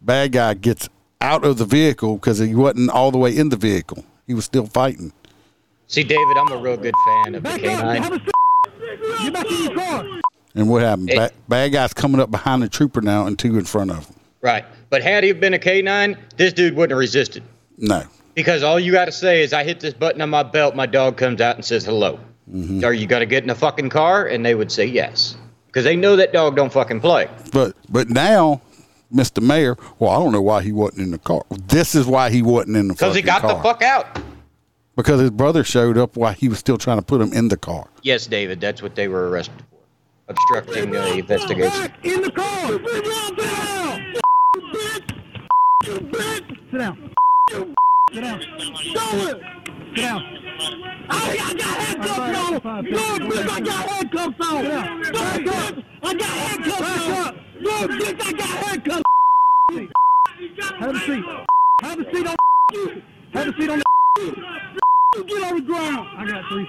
Bad 0.00 0.32
guy 0.32 0.54
gets 0.54 0.88
out 1.20 1.44
of 1.44 1.58
the 1.58 1.64
vehicle 1.64 2.16
because 2.16 2.38
he 2.38 2.54
wasn't 2.54 2.90
all 2.90 3.10
the 3.10 3.18
way 3.18 3.36
in 3.36 3.48
the 3.48 3.56
vehicle. 3.56 4.04
He 4.26 4.34
was 4.34 4.44
still 4.44 4.66
fighting. 4.66 5.12
See, 5.86 6.02
David, 6.02 6.36
I'm 6.36 6.50
a 6.52 6.56
real 6.56 6.76
good 6.76 6.94
fan 7.06 7.34
of 7.34 7.42
the 7.42 7.58
canine. 7.58 8.20
Get 9.22 9.32
back 9.32 9.50
in 9.50 9.62
your 9.64 9.74
car. 9.74 10.04
And 10.54 10.68
what 10.68 10.82
happened? 10.82 11.08
Bad, 11.08 11.32
bad 11.48 11.72
guy's 11.72 11.92
coming 11.92 12.20
up 12.20 12.30
behind 12.30 12.62
the 12.62 12.68
trooper 12.68 13.00
now 13.00 13.26
and 13.26 13.38
two 13.38 13.58
in 13.58 13.64
front 13.64 13.90
of 13.90 14.06
him. 14.06 14.14
Right. 14.40 14.64
But 14.90 15.02
had 15.02 15.24
he 15.24 15.32
been 15.32 15.54
a 15.54 15.58
canine, 15.58 16.16
this 16.36 16.52
dude 16.52 16.74
wouldn't 16.74 16.92
have 16.92 16.98
resisted. 16.98 17.42
No. 17.78 18.04
Because 18.34 18.62
all 18.62 18.78
you 18.78 18.92
got 18.92 19.06
to 19.06 19.12
say 19.12 19.42
is, 19.42 19.52
I 19.52 19.64
hit 19.64 19.80
this 19.80 19.94
button 19.94 20.20
on 20.20 20.30
my 20.30 20.42
belt, 20.42 20.74
my 20.74 20.86
dog 20.86 21.16
comes 21.16 21.40
out 21.40 21.56
and 21.56 21.64
says 21.64 21.84
hello. 21.84 22.18
Mm-hmm. 22.52 22.84
Are 22.84 22.92
you 22.92 23.06
going 23.06 23.20
to 23.20 23.26
get 23.26 23.42
in 23.42 23.48
the 23.48 23.54
fucking 23.54 23.90
car? 23.90 24.26
And 24.26 24.44
they 24.44 24.54
would 24.54 24.70
say 24.70 24.84
yes. 24.84 25.36
Because 25.66 25.84
they 25.84 25.96
know 25.96 26.14
that 26.16 26.32
dog 26.32 26.56
don't 26.56 26.72
fucking 26.72 27.00
play. 27.00 27.28
But 27.52 27.74
but 27.88 28.08
now, 28.08 28.60
Mr. 29.12 29.42
Mayor, 29.42 29.76
well, 29.98 30.10
I 30.10 30.16
don't 30.16 30.32
know 30.32 30.42
why 30.42 30.62
he 30.62 30.72
wasn't 30.72 31.02
in 31.02 31.10
the 31.10 31.18
car. 31.18 31.42
This 31.50 31.94
is 31.94 32.06
why 32.06 32.30
he 32.30 32.42
wasn't 32.42 32.76
in 32.76 32.88
the 32.88 32.94
car. 32.94 33.08
Because 33.08 33.16
he 33.16 33.22
got 33.22 33.42
car. 33.42 33.56
the 33.56 33.62
fuck 33.62 33.82
out. 33.82 34.18
Because 34.96 35.20
his 35.20 35.30
brother 35.30 35.64
showed 35.64 35.98
up 35.98 36.16
while 36.16 36.32
he 36.32 36.48
was 36.48 36.58
still 36.58 36.78
trying 36.78 36.98
to 36.98 37.04
put 37.04 37.20
him 37.20 37.32
in 37.32 37.48
the 37.48 37.56
car. 37.56 37.88
Yes, 38.02 38.26
David, 38.26 38.60
that's 38.60 38.82
what 38.82 38.94
they 38.94 39.08
were 39.08 39.28
arrested 39.28 39.60
for. 39.70 39.78
Obstructing 40.28 40.96
uh, 40.96 41.04
investigation. 41.06 41.92
In 42.02 42.22
the 42.22 42.30
car. 42.30 42.70
Sit 45.84 46.10
down. 46.10 46.34
Sit 46.70 46.78
down. 46.78 47.12
Sit 48.12 48.20
down. 48.20 48.40
Show 48.40 49.18
it. 49.28 49.42
Sit 49.94 49.96
down. 49.96 50.22
I, 51.10 51.38
I 51.40 51.54
got 51.54 51.78
handcuffs 51.78 52.64
on. 52.64 52.84
No, 52.84 52.98
bitch, 53.18 53.48
I 53.50 53.60
got 53.60 53.88
handcuffs 53.88 54.48
on. 54.48 54.64
Back 55.12 55.46
up. 55.46 55.84
I 56.02 56.14
got 56.14 56.28
handcuffs 56.30 57.08
on. 57.08 57.43
No, 57.60 57.70
bitch, 57.86 58.20
I 58.20 58.32
got 58.32 58.48
handcuffs. 58.48 59.02
Have 60.78 60.94
a 60.94 61.00
seat. 61.00 61.24
Have 61.82 61.98
a 62.00 62.12
seat 62.12 62.26
on. 62.26 62.36
Have 63.32 63.48
a 63.48 63.52
seat 63.56 63.70
on. 63.70 63.82
You 65.14 65.24
get 65.24 65.42
on 65.44 65.54
the 65.56 65.62
ground. 65.62 66.08
I 66.16 66.26
got 66.26 66.44
three. 66.48 66.66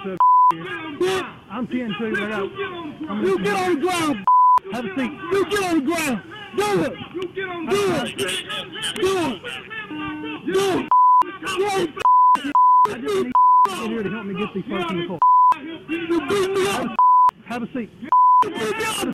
Bitch, 1.00 1.36
I'm 1.50 1.68
10 1.68 1.96
too. 1.98 2.16
I 2.16 2.30
got. 2.30 2.44
You 3.24 3.40
get 3.40 3.54
on 3.56 3.76
the 3.76 3.82
ground. 3.82 4.26
Have 4.74 4.86
a 4.86 4.96
seat. 4.96 5.12
You 5.32 5.46
get 5.50 5.64
on 5.64 5.76
the 5.80 5.86
ground. 5.86 6.22
Do 6.56 6.84
it. 6.84 6.94
You 7.16 7.22
get 7.34 7.50
on 7.50 7.66
the 7.66 7.72
ground. 7.72 8.18
Do 8.18 9.18
it. 9.18 9.42
Do 10.46 10.62
it. 10.70 10.90
Do 11.56 11.66
it. 11.66 11.90
I 12.88 12.98
just 13.00 13.16
need 13.16 13.32
in 13.82 13.90
here 13.90 14.04
to 14.04 14.10
help 14.10 14.26
me 14.26 14.34
get 14.36 14.54
these 14.54 14.64
folks 14.70 14.92
in 14.92 15.00
the 15.00 15.08
car. 15.08 15.20
You 15.60 16.28
beat 16.30 16.52
me 16.52 16.68
up. 16.68 16.96
Have 17.48 17.64
a 17.64 17.74
seat. 17.74 17.90
Have, 18.44 19.14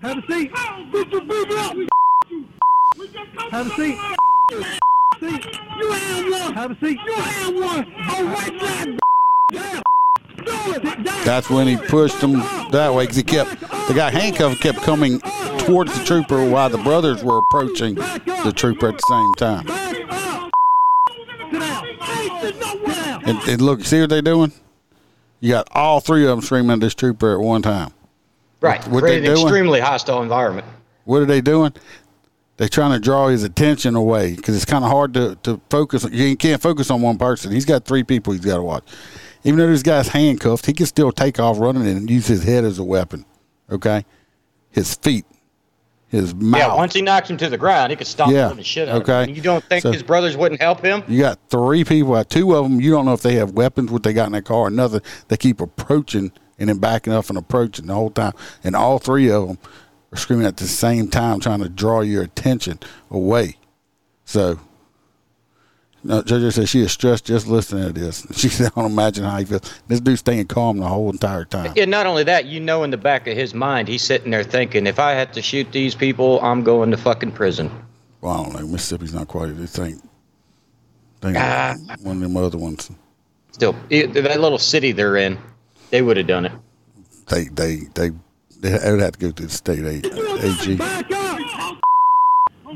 have 0.00 0.18
a 0.18 0.26
seat. 0.26 0.50
Bitch, 0.90 1.12
you 1.12 1.20
beat 1.20 1.50
up. 1.58 1.76
Have 3.50 3.66
a 3.66 3.70
seat. 3.76 3.98
You 5.20 5.90
have 5.92 6.24
one. 6.30 6.54
Have 6.54 6.70
a 6.70 6.76
seat. 6.80 6.98
You 7.04 7.12
have 7.14 7.54
one. 7.54 7.92
Oh, 8.08 8.98
Down. 9.54 9.84
That's 11.24 11.48
when 11.48 11.66
he 11.66 11.76
pushed 11.76 12.20
him 12.20 12.32
that 12.70 12.92
way 12.92 13.04
because 13.04 13.16
he 13.16 13.22
kept 13.22 13.60
the 13.88 13.94
guy 13.94 14.10
handcuffed 14.10 14.60
kept 14.60 14.78
coming 14.82 15.20
towards 15.58 15.96
the 15.98 16.04
trooper 16.04 16.48
while 16.48 16.68
the 16.68 16.78
brothers 16.78 17.22
were 17.24 17.38
approaching 17.38 17.94
the 17.94 18.52
trooper 18.54 18.88
at 18.88 18.98
the 18.98 19.02
same 19.08 19.32
time. 19.34 19.66
And, 23.26 23.38
and 23.48 23.62
look, 23.62 23.84
see 23.84 24.00
what 24.00 24.10
they're 24.10 24.22
doing? 24.22 24.52
You 25.40 25.52
got 25.52 25.68
all 25.72 26.00
three 26.00 26.24
of 26.24 26.30
them 26.30 26.42
screaming 26.42 26.72
at 26.72 26.80
this 26.80 26.94
trooper 26.94 27.34
at 27.34 27.40
one 27.40 27.62
time. 27.62 27.92
Right. 28.64 28.80
What 28.88 29.00
they 29.02 29.08
Created 29.20 29.28
an 29.28 29.34
doing? 29.34 29.46
extremely 29.46 29.80
hostile 29.80 30.22
environment. 30.22 30.66
What 31.04 31.20
are 31.22 31.26
they 31.26 31.40
doing? 31.42 31.72
They're 32.56 32.68
trying 32.68 32.92
to 32.92 33.00
draw 33.00 33.28
his 33.28 33.42
attention 33.42 33.94
away 33.94 34.36
because 34.36 34.56
it's 34.56 34.64
kind 34.64 34.84
of 34.84 34.90
hard 34.90 35.12
to, 35.14 35.36
to 35.42 35.60
focus. 35.70 36.06
You 36.10 36.36
can't 36.36 36.62
focus 36.62 36.90
on 36.90 37.02
one 37.02 37.18
person. 37.18 37.52
He's 37.52 37.64
got 37.64 37.84
three 37.84 38.04
people 38.04 38.32
he's 38.32 38.44
got 38.44 38.56
to 38.56 38.62
watch. 38.62 38.84
Even 39.42 39.58
though 39.58 39.66
this 39.66 39.82
guy's 39.82 40.08
handcuffed, 40.08 40.64
he 40.64 40.72
can 40.72 40.86
still 40.86 41.12
take 41.12 41.38
off 41.38 41.58
running 41.58 41.86
and 41.86 42.08
use 42.08 42.26
his 42.26 42.44
head 42.44 42.64
as 42.64 42.78
a 42.78 42.84
weapon. 42.84 43.26
Okay, 43.70 44.04
his 44.70 44.94
feet, 44.94 45.26
his 46.08 46.34
mouth. 46.34 46.60
Yeah, 46.60 46.74
once 46.74 46.94
he 46.94 47.02
knocks 47.02 47.28
him 47.28 47.36
to 47.38 47.48
the 47.50 47.58
ground, 47.58 47.90
he 47.90 47.96
could 47.96 48.06
stop 48.06 48.30
Yeah, 48.30 48.48
the 48.52 48.62
shit 48.62 48.88
out 48.88 48.96
of 48.96 49.02
okay. 49.02 49.24
him. 49.30 49.36
You 49.36 49.42
don't 49.42 49.64
think 49.64 49.82
So- 49.82 49.92
his 49.92 50.02
brothers 50.02 50.36
wouldn't 50.36 50.60
help 50.62 50.80
him? 50.82 51.02
You 51.08 51.20
got 51.20 51.38
three 51.50 51.82
people. 51.84 52.22
Two 52.24 52.54
of 52.54 52.64
them, 52.64 52.80
you 52.80 52.90
don't 52.90 53.04
know 53.04 53.12
if 53.14 53.22
they 53.22 53.34
have 53.34 53.52
weapons, 53.52 53.90
what 53.90 54.02
they 54.04 54.12
got 54.12 54.26
in 54.26 54.32
their 54.32 54.42
car, 54.42 54.60
or 54.60 54.70
nothing. 54.70 55.00
They 55.28 55.36
keep 55.36 55.60
approaching 55.60 56.30
and 56.58 56.68
then 56.68 56.78
backing 56.78 57.12
up 57.12 57.28
and 57.28 57.38
approaching 57.38 57.86
the 57.86 57.94
whole 57.94 58.10
time. 58.10 58.32
And 58.62 58.74
all 58.76 58.98
three 58.98 59.30
of 59.30 59.48
them 59.48 59.58
are 60.12 60.16
screaming 60.18 60.46
at 60.46 60.56
the 60.58 60.66
same 60.68 61.08
time, 61.08 61.40
trying 61.40 61.62
to 61.62 61.68
draw 61.68 62.00
your 62.00 62.22
attention 62.22 62.78
away. 63.10 63.56
So 64.24 64.58
No, 66.06 66.22
JJ 66.22 66.52
said 66.52 66.68
she 66.68 66.80
is 66.82 66.92
stressed 66.92 67.24
just 67.24 67.46
listening 67.46 67.86
to 67.86 67.92
this. 67.98 68.26
She 68.38 68.48
said, 68.50 68.70
I 68.76 68.80
don't 68.82 68.92
imagine 68.92 69.24
how 69.24 69.38
he 69.38 69.44
feels. 69.46 69.62
This 69.88 70.00
dude's 70.00 70.20
staying 70.20 70.46
calm 70.48 70.76
the 70.78 70.86
whole 70.86 71.10
entire 71.10 71.44
time. 71.46 71.72
And 71.76 71.90
not 71.90 72.06
only 72.06 72.24
that, 72.24 72.44
you 72.44 72.60
know, 72.60 72.84
in 72.84 72.90
the 72.90 72.96
back 72.98 73.26
of 73.26 73.36
his 73.36 73.54
mind, 73.54 73.88
he's 73.88 74.02
sitting 74.02 74.30
there 74.30 74.44
thinking, 74.44 74.86
if 74.86 74.98
I 74.98 75.12
had 75.12 75.32
to 75.34 75.40
shoot 75.42 75.72
these 75.72 75.94
people, 75.94 76.40
I'm 76.42 76.62
going 76.62 76.90
to 76.90 76.96
fucking 76.98 77.32
prison. 77.32 77.70
Well, 78.20 78.32
I 78.34 78.42
don't 78.44 78.52
know. 78.54 78.66
Mississippi's 78.66 79.14
not 79.14 79.28
quite. 79.28 79.56
They 79.58 79.66
think, 79.66 80.02
think 81.22 81.36
Ah. 81.38 81.74
one 82.02 82.16
of 82.16 82.22
them 82.22 82.36
other 82.36 82.58
ones. 82.58 82.90
Still, 83.52 83.74
that 83.90 84.40
little 84.40 84.58
city 84.58 84.92
they're 84.92 85.16
in, 85.16 85.38
they 85.90 86.02
would 86.02 86.16
have 86.16 86.26
done 86.26 86.46
it. 86.46 86.52
They 87.28 87.44
they 87.44 87.76
they 87.94 88.10
they 88.60 88.90
would 88.90 89.00
have 89.00 89.12
to 89.12 89.18
go 89.18 89.30
through 89.30 89.46
the 89.46 89.52
state 89.52 89.80
A- 89.84 90.46
AG. 90.46 90.76
Back 90.76 91.10
up! 91.12 91.38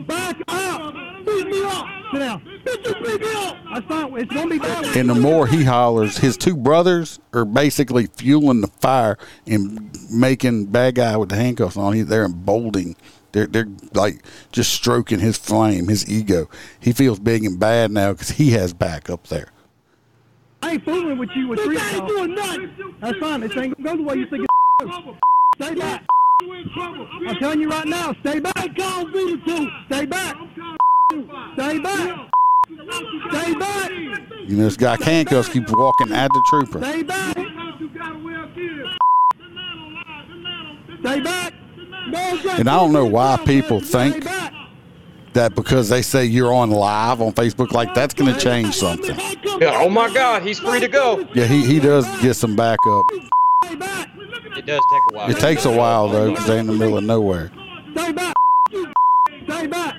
Back 0.06 0.36
up! 0.48 0.94
Beat 1.26 1.46
me 1.46 1.62
up! 1.64 1.86
Sit 2.12 2.18
down. 2.20 2.40
Bitch, 2.64 2.86
you 2.86 2.94
beat 3.04 3.20
me 3.20 3.34
up! 3.34 3.56
That's 3.74 3.86
fine. 3.86 4.18
It's 4.18 4.32
gonna 4.32 4.50
be 4.50 4.58
bad. 4.58 4.96
And 4.96 5.10
the 5.10 5.14
more 5.14 5.46
he 5.46 5.64
hollers, 5.64 6.18
his 6.18 6.36
two 6.36 6.56
brothers 6.56 7.18
are 7.32 7.44
basically 7.44 8.06
fueling 8.06 8.60
the 8.60 8.68
fire 8.68 9.18
and 9.46 9.90
making 10.10 10.66
bad 10.66 10.94
guy 10.96 11.16
with 11.16 11.28
the 11.28 11.36
handcuffs 11.36 11.76
on. 11.76 12.04
They're 12.06 12.24
emboldening. 12.24 12.96
They're 13.32 13.46
they're 13.46 13.68
like 13.92 14.24
just 14.52 14.72
stroking 14.72 15.18
his 15.20 15.36
flame, 15.36 15.88
his 15.88 16.08
ego. 16.08 16.48
He 16.80 16.92
feels 16.92 17.18
big 17.18 17.44
and 17.44 17.58
bad 17.60 17.90
now 17.90 18.12
because 18.12 18.30
he 18.30 18.52
has 18.52 18.72
back 18.72 19.10
up 19.10 19.26
there. 19.28 19.48
I 20.62 20.72
ain't 20.72 20.84
fooling 20.84 21.18
with 21.18 21.30
you 21.34 21.48
with 21.48 21.60
three 21.60 21.78
I 21.78 21.90
ain't 21.90 22.08
doing 22.08 22.34
nothing. 22.34 22.70
That's 23.00 23.18
fine. 23.18 23.40
This 23.40 23.56
ain't 23.56 23.82
gonna 23.82 23.96
go 23.96 24.02
the 24.02 24.08
way 24.08 24.16
you 24.16 24.26
think 24.26 24.44
it 24.44 25.04
Stay 25.56 25.74
back. 25.74 26.04
I'm 26.40 27.36
telling 27.36 27.60
you 27.60 27.68
right 27.68 27.86
now, 27.86 28.14
stay 28.20 28.38
back. 28.40 28.56
Stay 28.56 30.06
back. 30.06 30.36
Stay 31.54 31.78
back. 31.78 32.30
Stay 33.30 33.54
back. 33.54 33.90
You 33.90 34.56
know, 34.56 34.64
this 34.64 34.76
guy 34.76 34.96
handcuffs 35.02 35.48
keeps 35.48 35.72
walking 35.72 36.12
at 36.12 36.30
the 36.32 36.42
trooper. 36.48 36.82
Stay 36.82 37.02
back. 37.02 37.36
Stay 41.00 41.20
back. 41.20 41.54
And 42.58 42.68
I 42.68 42.76
don't 42.76 42.92
know 42.92 43.06
why 43.06 43.36
people 43.44 43.80
think 43.80 44.24
that 45.34 45.54
because 45.54 45.88
they 45.88 46.02
say 46.02 46.24
you're 46.24 46.52
on 46.52 46.70
live 46.70 47.20
on 47.20 47.32
Facebook, 47.32 47.72
like 47.72 47.94
that's 47.94 48.14
going 48.14 48.32
to 48.32 48.40
change 48.40 48.74
something. 48.74 49.16
Yeah, 49.60 49.80
oh 49.80 49.88
my 49.88 50.12
God, 50.12 50.42
he's 50.42 50.58
free 50.58 50.80
to 50.80 50.88
go. 50.88 51.26
Yeah, 51.34 51.46
he, 51.46 51.64
he 51.64 51.80
does 51.80 52.06
get 52.20 52.34
some 52.34 52.56
backup. 52.56 53.04
It 53.62 54.66
does 54.66 54.80
take 54.90 55.02
a 55.12 55.14
while. 55.14 55.30
It 55.30 55.38
takes 55.38 55.64
a 55.64 55.70
while 55.70 56.08
though 56.08 56.30
because 56.30 56.46
they're 56.46 56.58
in 56.58 56.66
the 56.66 56.72
middle 56.72 56.98
of 56.98 57.04
nowhere. 57.04 57.50
Stay 57.92 58.12
back. 58.12 58.34
Stay 59.44 59.66
back. 59.66 59.96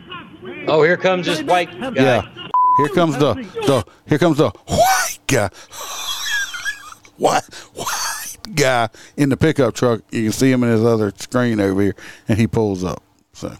Oh, 0.68 0.84
here 0.84 0.98
comes 0.98 1.26
this 1.26 1.42
white 1.42 1.72
guy. 1.80 1.92
Yeah, 1.96 2.30
here 2.78 2.90
comes 2.90 3.18
the 3.18 3.34
the 3.34 3.86
here 4.06 4.18
comes 4.18 4.38
the 4.38 4.50
white 4.50 5.20
guy, 5.28 5.50
white 7.18 7.44
white 7.74 8.56
guy 8.56 8.90
in 9.18 9.30
the 9.30 9.38
pickup 9.38 9.76
truck. 9.76 10.02
You 10.12 10.24
can 10.24 10.32
see 10.32 10.52
him 10.52 10.64
in 10.64 10.70
his 10.70 10.84
other 10.84 11.12
screen 11.18 11.60
over 11.60 11.82
here, 11.82 11.96
and 12.28 12.38
he 12.38 12.48
pulls 12.48 12.84
up. 12.84 13.04
So 13.34 13.56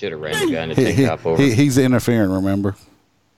Should 0.00 0.12
have 0.12 0.20
ran 0.22 0.46
the 0.46 0.50
guy 0.50 0.62
in 0.62 0.68
the 0.70 0.74
he, 0.76 0.84
tank 0.84 0.96
he, 0.96 1.04
top 1.04 1.26
over. 1.26 1.42
he, 1.42 1.52
he's 1.52 1.76
interfering. 1.76 2.30
Remember? 2.30 2.74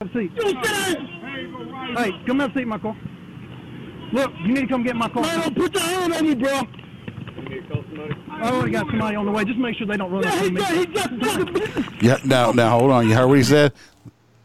Have 0.00 0.10
a 0.10 0.12
seat. 0.12 0.30
Hey, 0.36 2.12
come 2.24 2.38
have 2.38 2.50
a 2.50 2.54
seat 2.54 2.62
in 2.62 2.68
my 2.68 2.78
car. 2.78 2.96
Look, 4.12 4.30
you 4.44 4.52
need 4.52 4.60
to 4.60 4.66
come 4.68 4.84
get 4.84 4.94
my 4.94 5.08
car. 5.08 5.24
Man, 5.24 5.40
don't 5.40 5.56
put 5.56 5.74
your 5.74 5.82
hand 5.82 6.14
on 6.14 6.24
me, 6.24 6.36
bro. 6.36 6.52
Oh, 6.52 8.08
I 8.30 8.52
already 8.52 8.70
got 8.70 8.86
somebody 8.86 9.16
on 9.16 9.26
the 9.26 9.32
way. 9.32 9.44
Just 9.44 9.58
make 9.58 9.76
sure 9.76 9.88
they 9.88 9.96
don't 9.96 10.12
run 10.12 10.24
into 10.24 10.52
me. 10.52 11.96
Yeah. 12.00 12.18
Now 12.24 12.52
now 12.52 12.78
hold 12.78 12.92
on. 12.92 13.08
You 13.08 13.16
heard 13.16 13.26
what 13.26 13.38
he 13.38 13.42
said? 13.42 13.72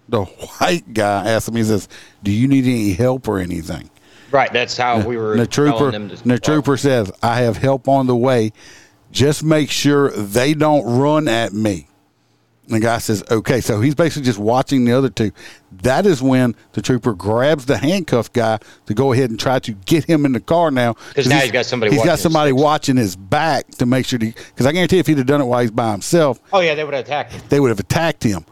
The 0.10 0.24
white 0.24 0.92
guy 0.96 1.30
asked 1.30 1.48
him. 1.50 1.56
He 1.56 1.66
says, 1.66 1.88
"Do 2.24 2.32
you 2.32 2.48
need 2.48 2.66
any 2.66 2.94
help 2.94 3.28
or 3.28 3.38
anything?" 3.38 3.92
Right, 4.32 4.52
that's 4.52 4.76
how 4.76 5.08
we 5.08 5.18
were 5.18 5.38
the 5.38 5.46
trooper, 5.46 5.78
telling 5.78 5.92
them 5.92 6.10
to 6.10 6.28
the 6.28 6.40
trooper 6.40 6.78
says, 6.78 7.12
"I 7.22 7.42
have 7.42 7.58
help 7.58 7.88
on 7.88 8.08
the 8.08 8.16
way. 8.16 8.54
Just 9.12 9.44
make 9.44 9.70
sure 9.70 10.10
they 10.10 10.56
don't 10.56 11.00
run 11.00 11.28
at 11.28 11.54
me." 11.54 11.90
And 12.68 12.76
the 12.76 12.80
guy 12.82 12.98
says, 12.98 13.24
"Okay." 13.32 13.62
So 13.62 13.80
he's 13.80 13.96
basically 13.96 14.26
just 14.26 14.40
watching 14.40 14.84
the 14.84 14.92
other 14.92 15.10
two. 15.10 15.32
That 15.84 16.06
is 16.06 16.22
when 16.22 16.54
the 16.74 16.82
trooper 16.82 17.14
grabs 17.14 17.66
the 17.66 17.78
handcuffed 17.78 18.34
guy 18.34 18.60
to 18.88 18.94
go 18.94 19.14
ahead 19.14 19.30
and 19.30 19.40
try 19.40 19.60
to 19.60 19.72
get 19.72 20.04
him 20.04 20.26
in 20.26 20.34
the 20.34 20.42
car 20.42 20.70
now. 20.70 20.94
'Cause 21.16 21.28
now 21.28 21.40
he's 21.40 21.52
got 21.52 21.66
somebody 21.66 21.92
He's 21.92 22.00
watching 22.00 22.08
got 22.10 22.14
his 22.14 22.22
somebody 22.24 22.52
watching 22.52 22.98
his 22.98 23.16
back 23.16 23.70
to 23.78 23.86
make 23.86 24.06
sure. 24.06 24.20
Because 24.20 24.66
I 24.66 24.74
guarantee, 24.74 25.00
if 25.00 25.08
he'd 25.08 25.18
have 25.18 25.28
done 25.28 25.40
it 25.40 25.46
while 25.46 25.62
he's 25.62 25.72
by 25.72 25.92
himself, 25.92 26.40
Oh 26.52 26.60
yeah, 26.60 26.76
they 26.76 26.84
would 26.84 26.94
have 26.94 27.06
attacked 27.06 27.32
him. 27.34 27.42
they 27.50 27.60
would 27.62 27.70
have 27.70 27.80
attacked 27.80 28.24
him. 28.24 28.46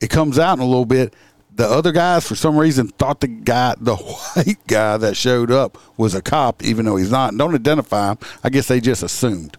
It 0.00 0.08
comes 0.08 0.38
out 0.38 0.54
in 0.56 0.60
a 0.62 0.66
little 0.66 0.86
bit. 0.86 1.12
The 1.56 1.68
other 1.68 1.92
guys, 1.92 2.26
for 2.26 2.36
some 2.36 2.56
reason, 2.56 2.88
thought 2.88 3.20
the 3.20 3.28
guy, 3.28 3.74
the 3.78 3.96
white 4.34 4.56
guy 4.66 4.96
that 4.96 5.14
showed 5.14 5.50
up, 5.50 5.76
was 5.98 6.14
a 6.14 6.22
cop, 6.22 6.62
even 6.62 6.86
though 6.86 6.96
he's 6.96 7.10
not. 7.10 7.36
Don't 7.36 7.54
identify 7.54 8.12
him. 8.12 8.18
I 8.42 8.48
guess 8.48 8.68
they 8.68 8.80
just 8.80 9.02
assumed. 9.02 9.58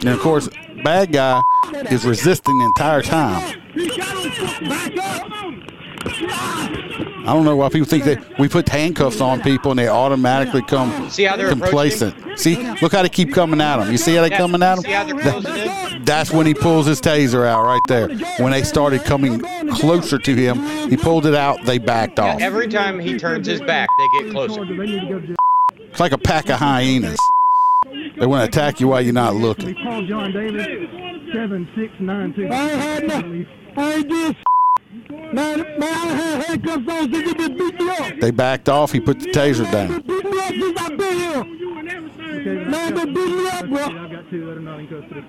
And 0.00 0.08
of 0.08 0.20
course, 0.20 0.48
bad 0.84 1.12
guy 1.12 1.40
is 1.90 2.04
resisting 2.06 2.56
the 2.58 2.64
entire 2.64 3.02
time. 3.02 3.54
I 7.26 7.34
don't 7.34 7.44
know 7.44 7.56
why 7.56 7.68
people 7.68 7.86
think 7.86 8.04
that 8.04 8.38
we 8.38 8.48
put 8.48 8.68
handcuffs 8.68 9.20
on 9.20 9.42
people 9.42 9.72
and 9.72 9.78
they 9.78 9.88
automatically 9.88 10.62
come 10.62 11.10
See 11.10 11.24
how 11.24 11.36
they're 11.36 11.48
complacent. 11.50 12.38
See, 12.38 12.56
look 12.80 12.92
how 12.92 13.02
they 13.02 13.08
keep 13.10 13.34
coming 13.34 13.60
at 13.60 13.80
him. 13.80 13.90
You 13.92 13.98
see 13.98 14.14
how 14.14 14.22
they 14.22 14.30
Yeah, 14.30 14.38
coming 14.38 14.62
at 14.62 14.78
him? 14.78 14.84
see 14.84 14.92
how 14.92 15.04
they're 15.04 15.14
That- 15.16 16.00
that's 16.04 16.30
when 16.32 16.46
he 16.46 16.54
pulls 16.54 16.86
his 16.86 17.00
taser 17.02 17.46
out 17.46 17.64
right 17.66 17.82
there. 17.88 18.08
When 18.38 18.52
they 18.52 18.62
started 18.62 19.04
coming 19.04 19.40
closer 19.74 20.16
to 20.18 20.34
him, 20.34 20.88
he 20.88 20.96
pulled 20.96 21.26
it 21.26 21.34
out. 21.34 21.62
They 21.66 21.76
backed 21.78 22.18
Yeah, 22.18 22.34
off. 22.34 22.40
every 22.40 22.68
time 22.68 22.98
he 22.98 23.18
turns 23.18 23.46
his 23.46 23.60
back, 23.60 23.90
they 23.98 24.22
get 24.22 24.32
closer. 24.32 24.64
It's 25.98 26.00
like 26.00 26.12
a 26.12 26.18
pack 26.18 26.48
of 26.48 26.60
hyenas. 26.60 27.18
They 28.20 28.24
want 28.24 28.44
to 28.44 28.60
attack 28.60 28.78
you 28.78 28.86
while 28.86 29.02
you're 29.02 29.12
not 29.12 29.34
looking. 29.34 29.74
Call 29.74 30.06
John 30.06 30.30
Davis, 30.30 30.64
7692. 31.34 32.48
I 32.48 32.56
had 32.56 33.04
nothing. 33.08 33.46
I 33.76 33.94
ain't 33.94 34.08
Man, 35.34 35.58
man, 35.58 35.82
I 35.82 35.86
had 35.88 36.44
handcuffs 36.44 36.88
on 36.88 37.12
since 37.12 37.26
you 37.26 37.34
been 37.34 37.58
beat 37.58 37.80
me 37.80 37.90
up. 37.90 38.20
They 38.20 38.30
backed 38.30 38.68
off. 38.68 38.92
He 38.92 39.00
put 39.00 39.18
the 39.18 39.32
taser 39.32 39.68
down. 39.72 40.00
Beat 40.02 40.24
me 40.24 40.38
up 40.38 40.50
since 40.50 40.80
I've 40.80 40.96
been 40.96 41.16
here. 41.18 41.44
Man, 42.64 42.94
they 42.94 43.04
beat 43.04 43.16
me 43.16 43.48
up, 43.48 43.68
bro. 43.68 43.82
I 43.82 44.08
got 44.08 44.30
two 44.30 44.46
that 44.46 44.56
are 44.56 44.60
not 44.60 44.78
in 44.78 44.86
custody. 44.86 45.24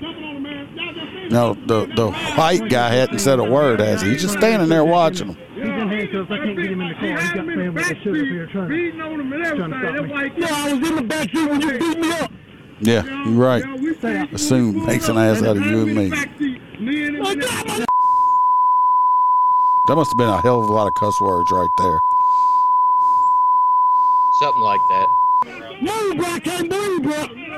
No, 0.00 1.54
the 1.66 1.86
the 1.94 2.10
white 2.36 2.68
guy 2.70 2.88
hadn't 2.88 3.18
said 3.18 3.38
a 3.38 3.44
word, 3.44 3.80
has 3.80 4.02
he? 4.02 4.10
He's 4.10 4.22
just 4.22 4.38
standing 4.38 4.68
there 4.68 4.84
watching 4.84 5.28
them. 5.28 5.36
He's 5.54 5.64
in 5.64 5.88
handcuffs. 5.88 6.30
I 6.30 6.38
can't 6.38 6.56
get 6.56 6.70
him 6.70 6.80
in 6.80 6.88
the 6.88 6.94
car. 6.94 7.20
He's 7.20 7.32
got 7.32 7.46
family 7.46 7.68
that 7.68 7.96
should 8.02 8.16
up 8.16 8.24
here 8.26 8.46
trying 8.46 8.68
to, 8.68 8.92
trying 8.92 9.70
to 9.70 9.76
stop 9.76 10.04
me. 10.04 10.32
Yeah, 10.36 10.48
I 10.50 10.72
was 10.72 10.88
in 10.88 10.96
the 10.96 11.02
back 11.02 11.30
seat 11.30 11.50
when 11.50 11.60
you 11.60 11.78
beat 11.78 11.98
me 11.98 12.12
up. 12.12 12.32
Yeah, 12.80 13.04
you're 13.26 13.34
right. 13.34 13.62
Assume 14.32 14.86
makes 14.86 15.08
an 15.08 15.18
ass 15.18 15.42
out 15.42 15.56
of 15.58 15.66
you 15.66 15.82
and 15.82 15.94
me. 15.94 16.08
That 19.86 19.96
must 19.96 20.10
have 20.12 20.18
been 20.18 20.28
a 20.28 20.40
hell 20.40 20.62
of 20.62 20.68
a 20.68 20.72
lot 20.72 20.86
of 20.86 20.94
cuss 20.94 21.20
words 21.20 21.50
right 21.50 21.68
there. 21.76 22.00
Something 24.40 24.62
like 24.62 24.80
that. 24.88 25.08
Move, 25.82 26.16
bro. 26.16 26.26
I 26.26 26.40
can't 26.40 26.68
breathe, 26.70 27.02
bro. 27.02 27.49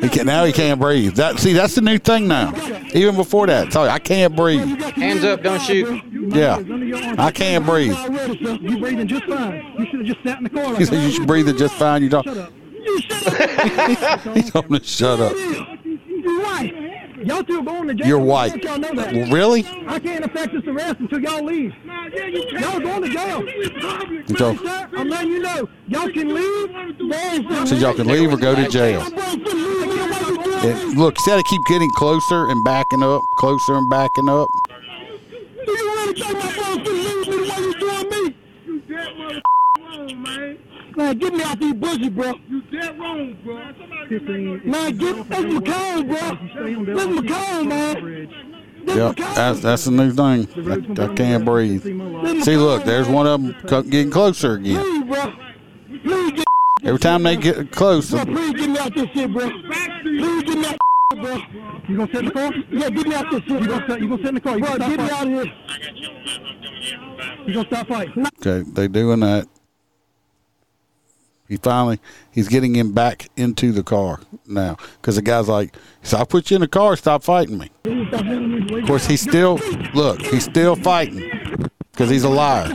He 0.00 0.08
can, 0.08 0.26
now 0.26 0.44
he 0.44 0.52
can't 0.52 0.80
breathe. 0.80 1.14
That 1.16 1.38
see, 1.38 1.52
that's 1.52 1.74
the 1.74 1.80
new 1.80 1.98
thing 1.98 2.28
now. 2.28 2.52
Even 2.94 3.16
before 3.16 3.46
that, 3.46 3.72
sorry, 3.72 3.88
I 3.88 3.98
can't 3.98 4.36
breathe. 4.36 4.80
Hands 4.80 5.24
up, 5.24 5.42
don't 5.42 5.60
shoot. 5.60 6.02
Yeah, 6.12 6.62
I 7.18 7.30
can't 7.30 7.64
breathe. 7.64 7.92
Already, 7.92 8.44
sir. 8.44 8.58
You 8.60 8.78
breathing 8.78 9.08
just 9.08 9.24
fine. 9.24 9.74
You 9.78 9.86
should 9.86 10.00
have 10.00 10.06
just 10.06 10.22
sat 10.22 10.38
in 10.38 10.44
the 10.44 10.50
car 10.50 10.76
He 10.76 10.84
said 10.84 11.02
you 11.02 11.10
should 11.10 11.26
breathe 11.26 11.48
it 11.48 11.56
just 11.56 11.74
fine. 11.74 12.02
You 12.02 12.08
don't. 12.08 12.26
He 14.34 14.42
told 14.42 14.70
me 14.70 14.80
shut 14.82 15.20
up. 15.20 15.36
You're 15.36 16.42
white. 16.42 16.91
Y'all 17.24 17.42
two 17.44 17.58
are 17.60 17.62
going 17.62 17.88
to 17.88 17.94
jail. 17.94 18.06
You're 18.06 18.18
white. 18.18 18.62
Y'all 18.64 18.78
know 18.78 18.94
that. 18.94 19.14
Well, 19.14 19.30
really? 19.30 19.64
I 19.86 19.98
can't 19.98 20.24
affect 20.24 20.52
this 20.52 20.64
arrest 20.66 21.00
until 21.00 21.20
y'all 21.20 21.44
leave. 21.44 21.72
Y'all 21.84 22.76
are 22.76 22.80
going 22.80 23.02
to 23.02 23.08
jail. 23.10 23.42
He 24.26 24.34
told- 24.34 24.58
Sir, 24.58 24.88
I'm 24.96 25.08
letting 25.08 25.30
you 25.30 25.38
know. 25.40 25.68
Y'all 25.88 26.10
can 26.10 26.34
leave. 26.34 26.72
There's 26.98 27.68
Said 27.68 27.78
y'all 27.80 27.94
can 27.94 28.06
leave 28.06 28.32
or 28.32 28.36
go 28.36 28.54
to 28.54 28.68
jail. 28.68 29.02
And 30.64 30.96
look, 30.98 31.16
he 31.18 31.24
said 31.24 31.36
to 31.36 31.42
keep 31.42 31.64
getting 31.66 31.90
closer 31.90 32.48
and 32.48 32.64
backing 32.64 33.02
up, 33.02 33.22
closer 33.36 33.74
and 33.74 33.88
backing 33.90 34.28
up. 34.28 34.48
Do 34.68 35.72
you 35.72 35.76
really 35.94 36.14
think 36.20 36.34
my 36.34 36.56
boss 36.56 36.76
can 36.76 36.84
leave 36.84 37.18
me 37.18 37.24
the 37.24 37.36
way 37.42 37.58
you 37.60 37.74
doing 37.80 38.08
me? 38.10 38.36
You 38.66 38.80
dead 38.80 39.08
wrong, 39.18 40.22
man. 40.22 40.58
Man, 40.96 41.18
get 41.18 41.32
me 41.34 41.42
out 41.42 41.58
these 41.58 41.74
bushes, 41.74 42.08
bro. 42.10 42.34
You 42.48 42.62
dead 42.62 42.98
wrong, 42.98 43.36
bro. 43.44 43.54
Man, 44.64 44.96
get 44.96 45.28
that's 45.28 45.42
McComb, 45.42 46.08
bro. 46.08 46.94
That's 46.94 47.06
McComb, 47.06 47.68
man. 47.68 48.52
Yep, 48.84 49.16
that's 49.16 49.60
that's 49.60 49.84
the 49.84 49.90
new 49.92 50.10
thing. 50.10 50.48
I, 50.98 51.04
I 51.04 51.14
can't 51.14 51.44
breathe. 51.44 51.84
See, 52.42 52.56
look, 52.56 52.84
there's 52.84 53.08
one 53.08 53.26
of 53.26 53.40
them 53.40 53.90
getting 53.90 54.10
closer 54.10 54.54
again. 54.54 54.82
Please, 54.82 55.04
bro. 55.04 55.32
Please 56.02 56.32
get 56.32 56.44
Every 56.84 56.98
time 56.98 57.22
they 57.22 57.36
get 57.36 57.70
close, 57.70 58.10
Bro, 58.10 58.24
please 58.24 58.54
get 58.54 58.70
me 58.70 58.78
out 58.78 58.92
this 58.92 59.08
shit, 59.10 59.32
bro. 59.32 59.48
Please 60.02 60.42
get 60.42 60.58
me 60.58 60.66
out 60.66 60.76
this 60.76 61.12
shit, 61.12 61.22
bro. 61.22 61.40
You 61.88 61.96
gonna 61.96 62.12
sit 62.12 62.18
in 62.18 62.24
the 62.24 62.30
car? 62.32 62.54
Yeah, 62.70 62.90
get 62.90 63.06
me 63.06 63.14
out 63.14 63.30
this 63.30 63.42
shit. 63.42 63.62
You 63.62 63.68
gonna 63.68 63.86
sit, 63.88 64.00
you 64.00 64.08
gonna 64.08 64.22
sit 64.22 64.28
in 64.28 64.34
the 64.34 64.40
car? 64.40 64.58
You 64.58 64.64
bro, 64.64 64.78
get 64.78 64.98
me 64.98 65.10
out 65.10 65.22
of 65.22 65.28
here. 65.28 65.52
You 67.46 67.54
gonna 67.54 67.66
stop 67.66 67.86
fighting? 67.86 68.26
Okay, 68.40 68.68
they 68.70 68.88
doing 68.88 69.20
that. 69.20 69.46
He 71.52 71.58
finally 71.58 72.00
he's 72.30 72.48
getting 72.48 72.74
him 72.74 72.92
back 72.92 73.28
into 73.36 73.72
the 73.72 73.82
car 73.82 74.20
now 74.46 74.78
because 74.96 75.16
the 75.16 75.22
guy's 75.22 75.50
like, 75.50 75.76
"So 76.02 76.16
I 76.16 76.24
put 76.24 76.50
you 76.50 76.54
in 76.54 76.62
the 76.62 76.66
car. 76.66 76.96
Stop 76.96 77.22
fighting 77.22 77.58
me." 77.58 77.70
Of 77.84 78.86
course, 78.86 79.04
he's 79.04 79.20
still 79.20 79.60
look. 79.92 80.22
He's 80.22 80.44
still 80.44 80.76
fighting 80.76 81.68
because 81.90 82.08
he's 82.08 82.24
a 82.24 82.30
liar. 82.30 82.68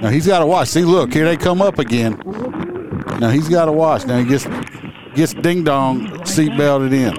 Now 0.00 0.08
he's 0.08 0.26
got 0.26 0.38
to 0.38 0.46
watch. 0.46 0.68
See, 0.68 0.82
look 0.82 1.12
here 1.12 1.26
they 1.26 1.36
come 1.36 1.60
up 1.60 1.78
again. 1.78 2.18
Now 3.20 3.28
he's 3.28 3.50
got 3.50 3.66
to 3.66 3.72
watch. 3.72 4.06
Now 4.06 4.18
he 4.18 4.24
gets 4.24 4.46
gets 5.14 5.34
ding 5.34 5.62
dong 5.62 6.24
seat 6.24 6.56
belted 6.56 6.94
in. 6.94 7.12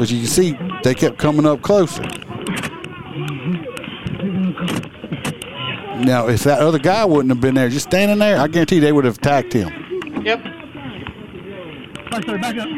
But 0.00 0.10
you 0.10 0.18
can 0.18 0.26
see 0.26 0.58
they 0.82 0.94
kept 0.94 1.18
coming 1.18 1.46
up 1.46 1.62
closer. 1.62 2.02
Now, 6.04 6.28
if 6.28 6.44
that 6.44 6.60
other 6.60 6.78
guy 6.78 7.04
wouldn't 7.06 7.30
have 7.30 7.40
been 7.40 7.54
there, 7.54 7.70
just 7.70 7.86
standing 7.88 8.18
there, 8.18 8.38
I 8.38 8.46
guarantee 8.46 8.78
they 8.78 8.92
would 8.92 9.06
have 9.06 9.16
attacked 9.16 9.54
him. 9.54 9.70
Yep. 10.22 10.44
Right, 12.12 12.24
sir, 12.26 12.38
back 12.38 12.58
up. 12.58 12.68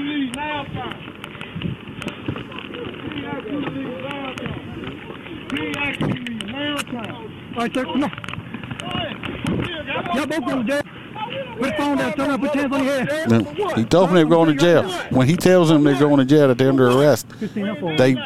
All 7.49 7.63
right, 7.63 7.75
sir, 7.75 7.85
come 7.85 8.05
on. 8.05 8.11
Y'all 10.15 10.27
both 10.27 10.45
going 10.45 10.67
to 10.67 10.73
jail. 10.73 10.96
Put 11.59 11.63
the 11.63 11.73
phone 11.77 11.97
down, 11.97 12.13
turn 12.15 12.31
around, 12.31 12.41
put 12.41 12.55
your 12.55 12.69
hands 12.69 12.75
on 12.75 12.85
your 12.85 13.05
head. 13.05 13.31
Now, 13.31 13.75
he 13.75 13.85
told 13.85 14.09
them 14.09 14.15
they 14.17 14.25
were 14.25 14.31
going 14.31 14.57
to 14.57 14.63
jail. 14.63 14.89
When 15.11 15.27
he 15.27 15.37
tells 15.37 15.69
them 15.69 15.85
they're 15.85 15.99
going 15.99 16.19
to 16.19 16.25
jail, 16.25 16.49
that 16.49 16.59
they're 16.59 16.69
under 16.69 16.91
arrest, 16.91 17.27
they 17.41 18.17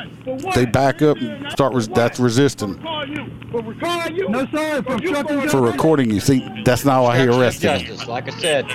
they 0.54 0.66
back 0.66 1.02
up 1.02 1.16
and 1.18 1.50
start. 1.52 1.74
Res- 1.74 1.88
that's 1.88 2.18
resisting 2.18 2.80
No, 2.82 4.46
sir, 4.52 4.82
for 4.82 4.94
obstructing 4.94 5.48
for 5.48 5.60
recording 5.60 6.10
you. 6.10 6.20
See, 6.20 6.46
that's 6.64 6.84
not 6.84 7.02
why 7.02 7.18
he 7.18 7.26
arrested 7.26 7.82
him. 7.82 8.08
Like 8.08 8.28
I 8.28 8.38
said. 8.38 8.66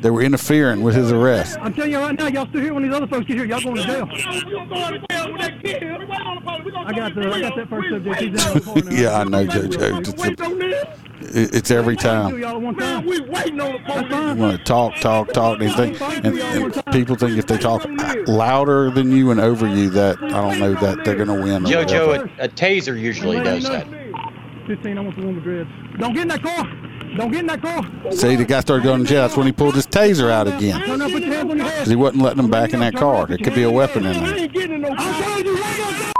They 0.00 0.10
were 0.10 0.20
interfering 0.20 0.82
with 0.82 0.94
his 0.94 1.10
arrest. 1.12 1.56
I'm 1.62 1.72
telling 1.72 1.92
you 1.92 1.98
right 1.98 2.14
now, 2.18 2.26
y'all 2.26 2.46
still 2.48 2.60
here 2.60 2.74
when 2.74 2.82
these 2.82 2.92
other 2.94 3.06
folks 3.06 3.24
get 3.26 3.38
here. 3.38 3.46
Y'all 3.46 3.62
going 3.62 3.76
to 3.76 3.84
jail. 3.84 4.06
I 6.86 6.92
got 6.94 7.14
the, 7.14 7.32
I 7.32 7.40
got 7.40 7.56
that 7.56 7.68
first 7.70 7.88
subject. 7.88 8.20
He's 8.20 8.46
in 8.46 8.54
the 8.54 8.60
corner. 8.60 8.92
yeah, 8.92 9.18
I 9.18 9.24
know, 9.24 9.46
JoJo. 9.46 11.03
It's, 11.24 11.34
it- 11.36 11.54
it's 11.54 11.70
every 11.70 11.96
time. 11.96 12.38
Y'all 12.38 12.56
at 12.56 12.60
one 12.60 12.74
time. 12.76 13.06
We 13.06 13.20
waiting 13.20 13.60
on 13.60 13.72
the 13.72 13.78
That's 14.08 14.38
want 14.38 14.58
to 14.58 14.64
talk, 14.64 14.96
talk, 14.96 15.32
talk. 15.32 15.58
They 15.58 15.70
think, 15.70 16.00
and, 16.00 16.38
and 16.38 16.86
people 16.92 17.16
think 17.16 17.38
if 17.38 17.46
they 17.46 17.58
talk 17.58 17.86
louder 18.26 18.90
than 18.90 19.12
you 19.12 19.30
and 19.30 19.40
over 19.40 19.66
you, 19.66 19.90
that 19.90 20.22
I 20.22 20.28
don't 20.28 20.58
know 20.58 20.74
that 20.74 21.04
they're 21.04 21.16
going 21.16 21.28
to 21.28 21.34
win. 21.34 21.64
or 21.66 21.76
whatever. 21.76 21.84
JoJo, 21.84 22.38
a, 22.38 22.44
a 22.44 22.48
taser 22.48 23.00
usually 23.00 23.40
does 23.42 23.64
that. 23.64 23.86
15, 24.66 24.96
I 24.96 25.00
want 25.02 25.16
the 25.16 25.24
one 25.26 25.34
with 25.34 25.44
dreads. 25.44 25.70
Don't 25.98 26.14
get 26.14 26.22
in 26.22 26.28
that 26.28 26.42
car. 26.42 26.64
Don't 27.16 27.30
get 27.30 27.40
in 27.40 27.46
that 27.46 27.60
car. 27.62 27.82
See, 28.12 28.34
the 28.34 28.44
guy 28.44 28.60
started 28.60 28.82
going 28.82 29.02
to 29.04 29.08
jail. 29.08 29.22
That's 29.22 29.36
when 29.36 29.46
he 29.46 29.52
pulled 29.52 29.74
his 29.74 29.86
taser 29.86 30.30
out 30.30 30.48
again. 30.48 30.80
Turn 30.80 31.00
up, 31.02 31.10
put 31.12 31.22
your 31.22 31.34
hands 31.34 31.50
on 31.50 31.56
your 31.58 31.66
head. 31.66 31.74
Because 31.74 31.88
he 31.90 31.96
wasn't 31.96 32.22
letting 32.22 32.38
them 32.38 32.50
back 32.50 32.72
in 32.72 32.80
that 32.80 32.94
car. 32.96 33.26
There 33.26 33.38
could 33.38 33.54
be 33.54 33.62
a 33.62 33.70
weapon 33.70 34.04
in 34.06 34.12
there. 34.24 34.34
ain't 34.36 34.52
getting 34.52 34.72
in 34.76 34.80
no 34.80 34.88
car. 34.88 34.96
I 34.98 35.22
told 35.34 35.46
you, 35.46 35.54
right 35.56 35.80
on 36.08 36.14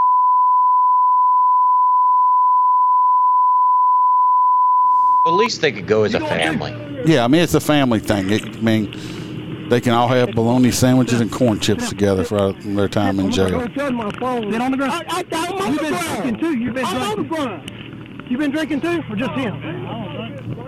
At 5.26 5.32
least 5.32 5.60
they 5.62 5.72
could 5.72 5.86
go 5.86 6.04
as 6.04 6.14
a 6.14 6.20
family. 6.20 6.72
Yeah, 7.06 7.24
I 7.24 7.28
mean, 7.28 7.42
it's 7.42 7.54
a 7.54 7.60
family 7.60 7.98
thing. 7.98 8.30
It, 8.30 8.44
I 8.44 8.60
mean, 8.60 9.68
they 9.68 9.80
can 9.80 9.92
all 9.92 10.08
have 10.08 10.34
bologna 10.34 10.70
sandwiches 10.70 11.20
and 11.20 11.32
corn 11.32 11.60
chips 11.60 11.88
together 11.88 12.24
for 12.24 12.52
their 12.52 12.88
time 12.88 13.18
in 13.18 13.30
jail. 13.30 13.66
Get 13.68 13.88
on 13.88 13.96
the 13.96 14.76
ground. 14.76 15.04
I, 15.08 15.18
I 15.18 15.22
got 15.22 15.48
him 15.50 15.58
on 15.58 15.72
You've 15.72 15.80
been 15.80 15.94
drinking 15.94 16.40
too. 16.40 16.58
You've 16.58 16.74
been 16.74 16.84
I'm 16.84 16.94
drinking. 16.96 17.18
on 17.18 17.28
the 17.28 17.34
ground. 17.34 18.30
You 18.30 18.38
been 18.38 18.50
drinking 18.50 18.80
too, 18.82 19.02
or 19.10 19.16
just 19.16 19.32
him? 19.32 19.54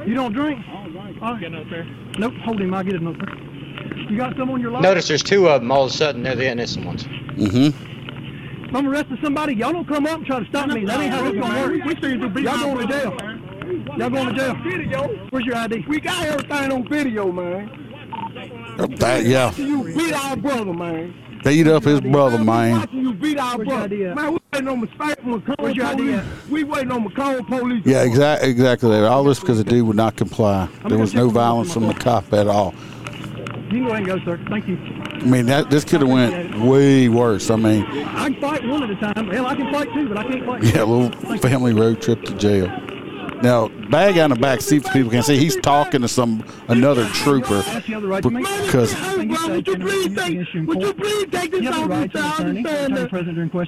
You 0.06 0.14
don't 0.14 0.32
drink? 0.32 0.64
All 1.22 1.34
right. 1.34 2.18
Nope. 2.18 2.34
Hold 2.44 2.60
him. 2.60 2.74
I'll 2.74 2.84
get 2.84 2.94
his 2.94 3.02
note. 3.02 3.16
You 4.08 4.16
got 4.16 4.36
some 4.36 4.50
on 4.50 4.60
your 4.60 4.70
life? 4.70 4.82
Notice 4.82 5.08
there's 5.08 5.22
two 5.22 5.48
of 5.48 5.60
them. 5.60 5.70
All 5.70 5.84
of 5.84 5.90
a 5.90 5.94
sudden, 5.94 6.22
they're 6.22 6.36
the 6.36 6.48
innocent 6.48 6.86
ones. 6.86 7.04
Mm-hmm. 7.04 8.66
If 8.68 8.74
I'm 8.74 8.86
arresting 8.86 9.18
somebody, 9.22 9.54
y'all 9.54 9.72
don't 9.72 9.86
come 9.86 10.06
up 10.06 10.18
and 10.18 10.26
try 10.26 10.40
to 10.40 10.46
stop 10.46 10.68
me. 10.68 10.84
That 10.84 11.00
ain't 11.00 11.12
how 11.12 11.30
this 11.30 11.40
gonna 11.40 11.60
work. 11.60 12.36
Y'all 12.42 12.74
going 12.74 12.88
to 12.88 12.92
jail. 12.92 13.45
Y'all 13.94 14.10
going 14.10 14.28
to 14.28 14.34
jail. 14.34 14.54
Video. 14.64 15.08
Where's 15.30 15.46
your 15.46 15.56
ID? 15.56 15.84
We 15.88 16.00
got 16.00 16.22
everything 16.26 16.72
on 16.72 16.88
video, 16.88 17.30
man. 17.32 17.82
That, 18.98 19.24
yeah, 19.24 19.54
You 19.54 19.84
beat 19.84 20.12
our 20.12 20.36
brother, 20.36 20.72
man. 20.72 21.14
beat 21.42 21.66
up 21.66 21.84
his 21.84 22.00
brother, 22.00 22.38
man. 22.38 22.86
You 22.92 23.14
beat 23.14 23.38
our 23.38 23.56
brother. 23.64 24.14
Man, 24.14 24.32
we 24.34 24.38
waiting 24.52 24.68
on 24.68 24.86
McComb 24.86 25.58
Where's 25.58 25.76
your 25.76 25.86
ID 25.86 25.96
police. 25.96 26.24
We 26.50 26.64
waiting 26.64 26.92
on 26.92 27.08
McComb 27.08 27.46
police. 27.46 27.82
Yeah, 27.86 28.02
exactly. 28.02 28.50
Exactly. 28.50 28.90
That. 28.90 29.04
All 29.04 29.24
this 29.24 29.40
because 29.40 29.58
the 29.58 29.64
dude 29.64 29.86
would 29.86 29.96
not 29.96 30.16
comply. 30.16 30.68
There 30.88 30.98
was 30.98 31.14
no 31.14 31.30
violence 31.30 31.72
from 31.72 31.86
the 31.86 31.94
cop 31.94 32.30
at 32.34 32.48
all. 32.48 32.74
You 33.70 33.82
can 33.82 33.84
go 33.84 33.90
ahead 33.92 33.96
and 33.98 34.06
go, 34.06 34.18
sir. 34.24 34.44
Thank 34.48 34.68
you. 34.68 34.76
I 34.76 35.24
mean, 35.24 35.46
that 35.46 35.70
this 35.70 35.84
could 35.84 36.00
have 36.02 36.10
went 36.10 36.58
way 36.60 37.08
worse. 37.08 37.50
I 37.50 37.56
mean, 37.56 37.84
I 37.84 38.30
can 38.30 38.40
fight 38.40 38.66
one 38.68 38.82
at 38.82 38.90
a 38.90 38.96
time. 39.14 39.28
Hell, 39.28 39.46
I 39.46 39.54
can 39.56 39.72
fight 39.72 39.88
two, 39.94 40.08
but 40.08 40.18
I 40.18 40.24
can't 40.24 40.44
fight. 40.44 40.62
yeah, 40.62 40.82
a 40.82 40.84
little 40.84 41.38
family 41.38 41.72
road 41.72 42.00
trip 42.02 42.22
to 42.24 42.34
jail. 42.34 42.68
Now, 43.42 43.68
bag 43.90 44.18
out 44.18 44.26
in 44.26 44.30
the 44.30 44.36
back 44.40 44.60
seat 44.60 44.82
for 44.84 44.92
people 44.92 45.10
can 45.10 45.22
see 45.22 45.36
he's 45.36 45.56
talking 45.56 46.00
to 46.00 46.08
some 46.08 46.44
another 46.68 47.06
trooper 47.08 47.62
because 47.86 48.94
Would 49.16 49.66
you 49.66 49.76
please 49.76 50.14
take, 50.16 50.66
would 50.66 50.82
you 50.82 50.94
please 50.94 51.26
take 51.30 51.50
this 51.52 51.66
officer? 51.66 52.18
I 52.18 52.36
understand 52.38 52.96
that. 52.96 53.10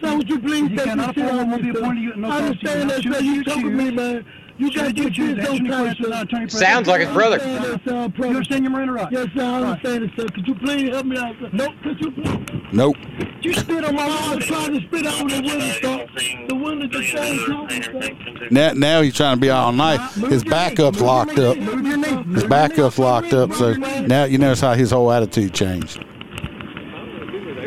Sir, 0.00 0.16
would 0.16 0.28
you 0.28 0.38
please 0.40 0.68
take 0.68 0.76
this 0.76 0.84
shit 0.86 0.98
off 0.98 1.16
me, 1.16 1.72
sir? 1.72 1.84
I 1.84 2.38
understand 2.38 2.90
that, 2.90 3.02
sir. 3.02 3.20
You 3.20 3.44
took 3.44 3.64
me, 3.64 3.90
man. 3.90 4.24
You 4.58 4.74
got 4.74 4.96
your 4.96 5.10
kids 5.10 5.44
don't 5.44 5.64
try, 5.66 5.94
sir. 5.94 6.12
Uh, 6.12 6.48
Sounds 6.48 6.88
like 6.88 7.00
his 7.02 7.12
brother. 7.12 7.38
You 7.46 8.24
understand 8.24 8.64
your 8.64 8.72
Miranda 8.72 8.92
right? 8.94 9.12
Yes, 9.12 9.28
sir. 9.34 9.42
I 9.42 9.62
understand 9.62 10.04
it, 10.04 10.10
sir. 10.16 10.26
Could 10.34 10.48
you 10.48 10.54
please 10.56 10.88
help 10.90 11.06
me 11.06 11.16
out, 11.16 11.36
sir? 11.40 11.48
Nope. 11.52 11.74
Could 11.82 12.00
you 12.00 12.10
please? 12.10 12.62
nope. 12.72 12.96
You 13.40 13.54
spit 13.54 13.84
on 13.84 13.94
my 13.94 14.02
arm, 14.02 14.40
trying 14.40 14.80
to 14.80 14.86
spit 14.86 15.06
out 15.06 15.28
the 15.28 15.34
window, 15.34 15.60
sir. 15.80 16.46
The 16.48 16.54
window 16.56 16.86
just 16.88 17.12
saying 17.12 18.48
Now, 18.50 18.72
now 18.72 19.00
he's 19.02 19.14
trying 19.14 19.36
to 19.36 19.40
be 19.40 19.50
all 19.50 19.70
nice. 19.70 20.14
His 20.16 20.42
backup's 20.42 21.00
locked 21.00 21.38
up. 21.38 21.56
His 21.56 22.44
backup's 22.44 22.98
locked 22.98 23.32
up. 23.32 23.52
So 23.52 23.74
now 23.74 24.24
you 24.24 24.38
notice 24.38 24.60
how 24.60 24.74
his 24.74 24.90
whole 24.90 25.12
attitude 25.12 25.54
changed. 25.54 26.02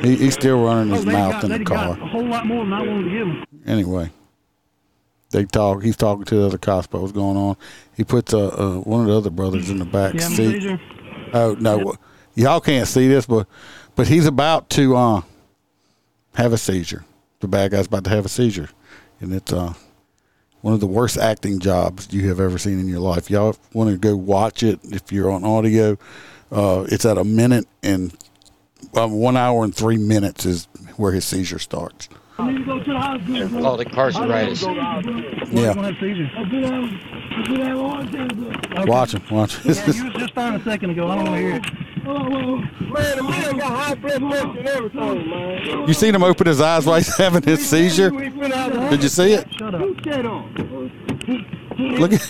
He, 0.02 0.16
he's 0.18 0.34
still 0.34 0.62
running 0.62 0.94
his 0.94 1.06
oh, 1.06 1.12
mouth 1.12 1.44
in 1.44 1.52
the 1.52 1.64
car. 1.64 1.92
A 1.92 2.08
whole 2.08 2.26
lot 2.26 2.46
more 2.46 2.66
than 2.66 2.74
I 2.74 2.82
wanted 2.82 3.04
to 3.04 3.10
give 3.10 3.28
him. 3.28 3.46
Anyway, 3.66 4.12
they 5.32 5.45
talk. 5.45 5.84
He's 5.84 5.97
talking 5.97 6.25
to 6.25 6.36
the 6.36 6.45
other 6.45 6.57
cops 6.57 6.88
about 6.88 7.01
what's 7.01 7.13
going 7.13 7.38
on. 7.38 7.57
He 7.95 8.03
puts 8.03 8.34
uh, 8.34 8.47
uh, 8.47 8.79
one 8.79 9.01
of 9.01 9.07
the 9.07 9.17
other 9.17 9.29
brothers 9.29 9.69
in 9.69 9.79
the 9.79 9.86
back 9.86 10.13
Yeah, 10.13 10.27
seat. 10.29 10.79
Oh 11.34 11.55
no, 11.59 11.95
y'all 12.36 12.61
can't 12.61 12.88
see 12.88 13.07
this, 13.07 13.25
but 13.25 13.47
but 13.95 14.07
he's 14.07 14.25
about 14.25 14.69
to 14.71 14.95
uh, 14.95 15.21
have 16.36 16.53
a 16.53 16.57
seizure. 16.57 17.05
The 17.39 17.47
bad 17.47 17.71
guy's 17.71 17.88
about 17.88 18.03
to 18.05 18.09
have 18.09 18.25
a 18.25 18.29
seizure, 18.29 18.69
and 19.19 19.34
it's 19.34 19.51
uh, 19.51 19.73
one 20.61 20.73
of 20.73 20.79
the 20.79 20.88
worst 20.88 21.17
acting 21.17 21.59
jobs 21.59 22.13
you 22.13 22.27
have 22.27 22.39
ever 22.39 22.57
seen 22.57 22.79
in 22.79 22.88
your 22.88 22.99
life. 22.99 23.29
Y'all 23.29 23.55
want 23.73 23.89
to 23.89 23.97
go 23.97 24.15
watch 24.15 24.63
it 24.63 24.79
if 24.84 25.11
you're 25.11 25.32
on 25.32 25.43
audio. 25.43 25.97
Uh, 26.51 26.86
it's 26.89 27.05
at 27.05 27.17
a 27.17 27.23
minute 27.23 27.65
and 27.82 28.13
um, 28.95 29.13
one 29.13 29.38
hour 29.38 29.63
and 29.63 29.73
three 29.73 29.97
minutes 29.97 30.45
is 30.45 30.67
where 30.97 31.13
his 31.13 31.23
seizure 31.25 31.59
starts. 31.59 32.09
They're 32.48 33.50
called 33.50 33.82
incarcerated. 33.82 34.62
Yeah. 35.52 35.74
Watch 38.86 39.14
him. 39.14 39.22
Watch 39.32 39.58
him. 39.58 39.74
yeah, 39.74 39.86
you 39.92 40.06
was 40.06 40.14
just 40.14 40.38
on 40.38 40.56
a 40.56 40.64
second 40.64 40.89
ago. 40.92 41.08
I 41.08 41.16
don't 41.16 41.26
want 41.26 41.36
to 41.36 41.42
hear 41.42 41.56
it. 41.56 41.92
Man, 42.04 43.18
the 43.18 43.24
man 43.24 43.58
got 43.58 43.72
high 43.72 43.96
blood 43.96 44.22
pressure 44.22 44.48
and 44.48 44.68
everything, 44.68 45.30
man. 45.30 45.88
You 45.88 45.94
seen 45.94 46.16
him 46.16 46.24
open 46.24 46.48
his 46.48 46.60
eyes 46.60 46.86
while 46.86 46.98
he's 46.98 47.16
having 47.16 47.44
his 47.44 47.68
seizure? 47.68 48.10
Did 48.10 49.04
you 49.04 49.10
see 49.10 49.34
it? 49.34 49.48
Shut 49.54 49.76
up. 49.76 49.82
Look 51.78 52.14
at. 52.14 52.22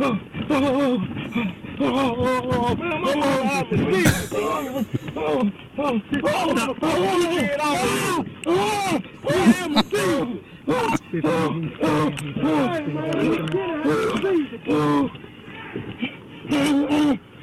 I 0.00 0.04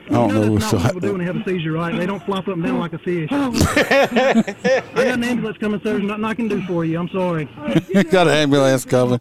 don't 0.10 0.34
know 0.34 0.52
what's 0.52 0.70
so 0.70 0.78
hot. 0.78 0.94
people 0.94 1.02
do 1.02 1.12
when 1.12 1.20
they 1.20 1.26
have 1.26 1.36
a 1.36 1.44
seizure, 1.44 1.74
right? 1.74 1.94
They 1.98 2.06
don't 2.06 2.24
flop 2.24 2.48
up 2.48 2.54
and 2.54 2.64
down 2.64 2.80
like 2.80 2.94
a 2.94 3.00
fish. 3.00 3.30
I 3.34 4.42
got 4.94 5.08
an 5.08 5.24
ambulance 5.24 5.58
coming, 5.58 5.82
sir. 5.82 5.94
There's 5.94 6.04
nothing 6.04 6.24
I 6.24 6.34
can 6.34 6.48
do 6.48 6.62
for 6.68 6.86
you. 6.86 7.00
I'm 7.00 7.10
sorry. 7.10 7.46
Got 8.12 8.28
an 8.28 8.34
ambulance 8.34 8.86
coming 8.86 9.20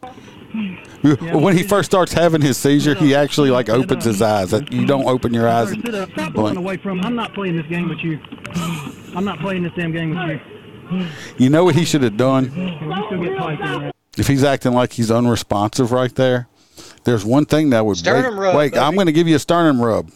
when 1.33 1.57
he 1.57 1.63
first 1.63 1.91
starts 1.91 2.13
having 2.13 2.41
his 2.41 2.57
seizure, 2.57 2.95
he 2.95 3.15
actually 3.15 3.51
like 3.51 3.69
opens 3.69 4.05
his 4.05 4.23
eyes. 4.23 4.53
You 4.71 4.87
don't 4.87 5.07
open 5.07 5.35
your 5.35 5.49
eyes. 5.49 5.73
And 5.73 5.85
sit 5.85 5.95
up. 5.95 6.11
Stop 6.13 6.35
pulling 6.35 6.57
away 6.57 6.77
from. 6.77 7.01
I'm 7.01 7.15
not 7.15 7.35
playing 7.35 7.57
this 7.57 7.67
game 7.67 7.89
with 7.89 7.99
you. 7.99 8.21
I'm 9.17 9.25
not 9.25 9.39
playing 9.41 9.63
this 9.63 9.73
damn 9.77 9.93
game 9.93 10.11
with 10.11 10.41
you. 10.91 11.07
You 11.39 11.51
know 11.51 11.65
what 11.65 11.75
he 11.75 11.85
should 11.85 12.03
have 12.03 12.17
done? 12.17 12.45
You 12.45 12.95
still 13.07 13.23
get 13.23 13.39
piped 13.39 13.63
in 13.63 13.81
there. 13.81 13.93
If 14.17 14.29
he's 14.29 14.45
acting 14.45 14.73
like 14.73 14.93
he's 14.93 15.11
unresponsive 15.11 15.91
right 15.91 16.15
there, 16.15 16.49
there's 17.05 17.25
one 17.25 17.47
thing 17.47 17.71
that 17.71 17.85
would 17.85 17.97
Sternum 17.97 18.37
wait. 18.37 18.41
rub, 18.41 18.57
wait 18.57 18.77
I'm 18.77 18.95
going 18.95 19.07
to 19.07 19.13
give 19.13 19.27
you 19.27 19.37
a 19.37 19.41
sternum 19.41 19.81
rub. 19.81 20.11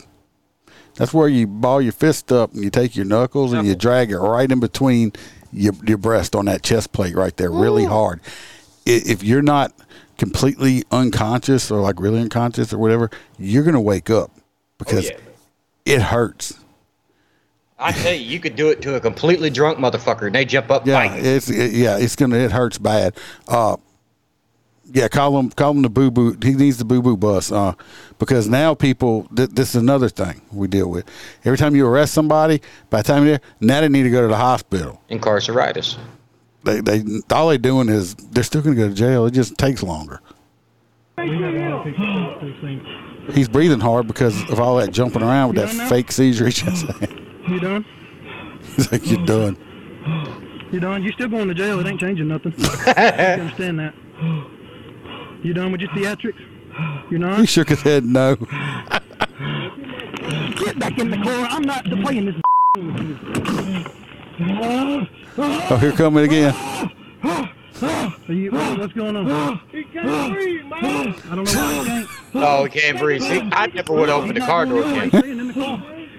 That's 0.94 1.12
where 1.14 1.28
you 1.28 1.46
ball 1.46 1.80
your 1.80 1.92
fist 1.92 2.32
up 2.32 2.52
and 2.54 2.62
you 2.62 2.70
take 2.70 2.96
your 2.96 3.04
knuckles 3.04 3.52
and 3.52 3.66
you 3.66 3.74
drag 3.74 4.10
it 4.10 4.18
right 4.18 4.50
in 4.50 4.60
between 4.60 5.12
your, 5.52 5.72
your 5.86 5.98
breast 5.98 6.34
on 6.36 6.46
that 6.46 6.62
chest 6.62 6.92
plate 6.92 7.14
right 7.14 7.36
there, 7.36 7.50
really 7.50 7.84
hard. 7.84 8.20
If 8.84 9.22
you're 9.22 9.42
not 9.42 9.72
completely 10.18 10.84
unconscious 10.90 11.70
or 11.70 11.80
like 11.80 11.98
really 11.98 12.20
unconscious 12.20 12.72
or 12.72 12.78
whatever, 12.78 13.10
you're 13.38 13.62
going 13.62 13.74
to 13.74 13.80
wake 13.80 14.10
up 14.10 14.30
because 14.76 15.10
it 15.84 16.02
hurts. 16.02 16.58
I 17.78 17.92
tell 17.92 18.12
you, 18.12 18.20
you 18.20 18.40
could 18.40 18.56
do 18.56 18.70
it 18.70 18.82
to 18.82 18.96
a 18.96 19.00
completely 19.00 19.50
drunk 19.50 19.78
motherfucker, 19.78 20.26
and 20.26 20.34
they 20.34 20.44
jump 20.44 20.70
up 20.70 20.84
Yeah, 20.84 21.14
it's 21.14 21.48
it, 21.48 21.72
yeah, 21.72 21.96
it's 21.96 22.16
gonna 22.16 22.36
it 22.36 22.50
hurts 22.50 22.76
bad. 22.76 23.16
Uh, 23.46 23.76
yeah, 24.92 25.06
call 25.06 25.38
him 25.38 25.50
call 25.50 25.70
him 25.72 25.82
the 25.82 25.88
boo 25.88 26.10
boo. 26.10 26.36
He 26.42 26.54
needs 26.54 26.78
the 26.78 26.84
boo 26.84 27.02
boo 27.02 27.16
bus. 27.16 27.52
Uh, 27.52 27.74
because 28.18 28.48
now 28.48 28.74
people 28.74 29.28
th- 29.36 29.50
this 29.50 29.70
is 29.70 29.76
another 29.76 30.08
thing 30.08 30.40
we 30.50 30.66
deal 30.66 30.90
with. 30.90 31.08
Every 31.44 31.56
time 31.56 31.76
you 31.76 31.86
arrest 31.86 32.14
somebody, 32.14 32.60
by 32.90 33.02
the 33.02 33.04
time 33.04 33.24
there, 33.24 33.40
now 33.60 33.80
they 33.80 33.88
need 33.88 34.02
to 34.02 34.10
go 34.10 34.22
to 34.22 34.28
the 34.28 34.36
hospital. 34.36 35.00
Incarceritis. 35.08 35.98
They 36.64 36.80
they 36.80 37.02
all 37.30 37.48
they 37.48 37.58
doing 37.58 37.88
is 37.88 38.14
they're 38.14 38.44
still 38.44 38.62
gonna 38.62 38.76
go 38.76 38.88
to 38.88 38.94
jail. 38.94 39.26
It 39.26 39.32
just 39.32 39.58
takes 39.58 39.82
longer. 39.82 40.20
He's 43.32 43.48
breathing 43.48 43.80
hard 43.80 44.06
because 44.06 44.40
of 44.50 44.60
all 44.60 44.76
that 44.76 44.92
jumping 44.92 45.22
around 45.22 45.48
with 45.48 45.56
You 45.58 45.62
that 45.62 45.68
done 45.68 45.76
now? 45.78 45.88
fake 45.88 46.12
seizure 46.12 46.46
he 46.46 46.52
just 46.52 46.86
had. 46.86 47.10
You 47.48 47.58
done? 47.60 47.84
He's 48.76 48.92
like, 48.92 49.10
you're 49.10 49.24
done. 49.24 49.56
You 50.72 50.80
done? 50.80 51.02
You 51.02 51.10
still 51.12 51.28
going 51.28 51.48
to 51.48 51.54
jail? 51.54 51.80
It 51.80 51.86
ain't 51.86 51.98
changing 52.00 52.28
nothing. 52.28 52.52
you 52.58 52.66
understand 52.66 53.78
that? 53.80 53.94
You 55.42 55.54
done 55.54 55.72
with 55.72 55.80
your 55.80 55.90
theatrics? 55.90 56.38
You're 57.10 57.20
not? 57.20 57.40
He 57.40 57.46
shook 57.46 57.68
his 57.70 57.80
head 57.82 58.04
no. 58.04 58.36
Get 58.36 58.48
back 60.78 60.98
in 60.98 61.10
the 61.10 61.16
car. 61.22 61.46
I'm 61.50 61.62
not 61.62 61.84
playing 61.84 62.26
this. 62.26 62.34
Oh, 65.40 65.76
here 65.76 65.92
come 65.92 66.16
it 66.18 66.24
again. 66.24 66.52
Are 67.22 68.32
you, 68.32 68.50
what's 68.50 68.92
going 68.92 69.14
on? 69.14 69.60
He 69.70 69.84
can't 69.84 70.32
breathe, 70.34 70.64
man. 70.64 71.14
I 71.30 71.34
don't 71.36 71.44
know 71.44 71.60
why 71.60 71.74
he 71.74 71.84
can't. 71.86 72.08
Oh, 72.34 72.64
he 72.64 72.70
can't 72.70 72.98
breathe. 72.98 73.22
See, 73.22 73.48
I 73.52 73.68
never 73.68 73.92
would 73.92 74.08
open 74.08 74.34
the 74.34 74.40
car 74.40 74.66
door 74.66 74.82
again. 74.82 75.10
sitting 75.12 75.38
in 75.38 75.48
the 75.48 75.54
car. 75.54 75.78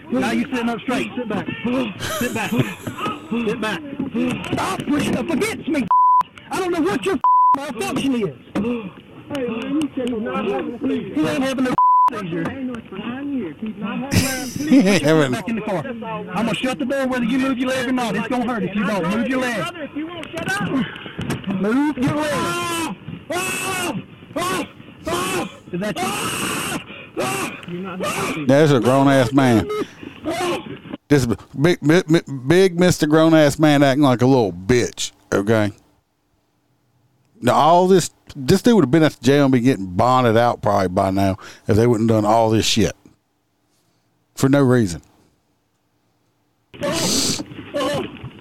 Now 0.09 0.31
you 0.31 0.45
sitting 0.45 0.69
up 0.69 0.79
straight. 0.79 1.11
Sit 1.17 1.27
back. 1.27 1.47
Sit 2.17 2.33
back. 2.33 2.51
Sit 2.51 3.61
back. 3.61 3.81
Stop 4.53 4.85
pushing 4.87 5.17
up 5.17 5.29
against 5.29 5.67
me. 5.67 5.85
I 6.49 6.59
don't 6.59 6.71
know 6.71 6.81
what 6.81 7.05
your 7.05 7.19
malfunction 7.57 8.15
is. 8.15 8.37
Hey, 8.55 9.47
man, 9.47 9.81
you 9.81 9.89
said 9.95 10.09
he's 10.09 10.21
not 10.21 10.45
having 10.45 10.79
He 10.79 11.27
ain't 11.27 11.43
having 11.43 11.65
no 11.65 11.75
seizure. 12.09 12.43
He 14.69 14.79
ain't 14.79 15.03
having. 15.03 15.31
Back 15.31 15.47
in 15.49 15.55
the 15.55 15.61
car. 15.61 15.85
I'm 15.87 15.99
gonna 16.03 16.53
shut 16.55 16.79
the 16.79 16.85
door 16.85 17.07
whether 17.07 17.25
you 17.25 17.39
move 17.39 17.57
your 17.57 17.69
leg 17.69 17.87
or 17.87 17.91
not. 17.91 18.15
It's 18.15 18.27
gonna 18.27 18.45
hurt 18.45 18.63
if 18.63 18.75
you 18.75 18.85
don't. 18.85 19.07
Move 19.15 19.27
your 19.27 19.41
leg. 19.41 19.63
Move 21.61 21.97
your 21.97 22.15
leg. 22.15 22.95
Is 25.71 25.79
that 25.81 25.99
you? 25.99 26.07
There's 28.47 28.71
a 28.71 28.79
grown 28.79 29.07
ass 29.07 29.31
man. 29.33 29.67
This 31.07 31.25
big, 31.25 31.79
big, 31.81 32.05
big 32.07 32.77
Mr. 32.77 33.09
Grown 33.09 33.33
ass 33.33 33.57
man 33.59 33.83
acting 33.83 34.03
like 34.03 34.21
a 34.21 34.25
little 34.25 34.53
bitch. 34.53 35.11
Okay. 35.33 35.71
Now 37.41 37.53
all 37.53 37.87
this, 37.87 38.11
this 38.35 38.61
dude 38.61 38.75
would 38.75 38.83
have 38.83 38.91
been 38.91 39.03
at 39.03 39.13
the 39.13 39.25
jail 39.25 39.45
and 39.45 39.51
be 39.51 39.61
getting 39.61 39.87
bonded 39.87 40.37
out 40.37 40.61
probably 40.61 40.89
by 40.89 41.11
now 41.11 41.37
if 41.67 41.75
they 41.75 41.87
wouldn't 41.87 42.09
done 42.09 42.25
all 42.25 42.49
this 42.49 42.65
shit 42.65 42.95
for 44.35 44.49
no 44.49 44.61
reason. 44.61 45.01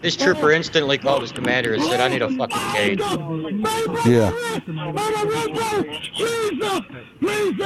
This 0.00 0.16
trooper 0.16 0.52
instantly 0.52 0.96
called 0.96 1.22
his 1.22 1.32
commander 1.32 1.74
and 1.74 1.82
said, 1.82 2.00
I 2.00 2.08
need 2.08 2.22
a 2.22 2.30
fucking 2.30 2.56
cage. 2.72 3.00
Yeah. 4.06 4.32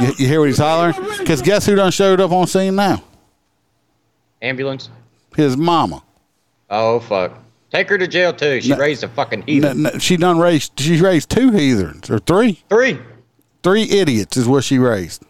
You, 0.00 0.14
you 0.18 0.26
hear 0.26 0.40
what 0.40 0.46
he's 0.46 0.58
hollering? 0.58 0.94
Because 1.18 1.42
guess 1.42 1.66
who 1.66 1.74
done 1.74 1.92
showed 1.92 2.20
up 2.20 2.32
on 2.32 2.46
scene 2.46 2.74
now? 2.74 3.02
Ambulance? 4.40 4.88
His 5.36 5.56
mama. 5.56 6.02
Oh, 6.70 7.00
fuck. 7.00 7.38
Take 7.72 7.88
her 7.88 7.96
to 7.96 8.06
jail, 8.06 8.32
too. 8.34 8.60
She 8.60 8.68
No. 8.68 8.76
raised 8.76 9.02
a 9.02 9.08
fucking 9.08 9.42
heathen. 9.46 9.82
No, 9.82 9.90
no, 9.90 9.98
she 9.98 10.16
done 10.18 10.38
raised. 10.38 10.78
She 10.78 11.00
raised 11.00 11.30
two 11.30 11.50
heathens 11.52 12.10
or 12.10 12.18
three. 12.18 12.62
Three. 12.68 12.98
Three 13.62 13.84
idiots 13.84 14.36
is 14.36 14.46
what 14.46 14.64
she 14.64 14.78
raised. 14.78 15.24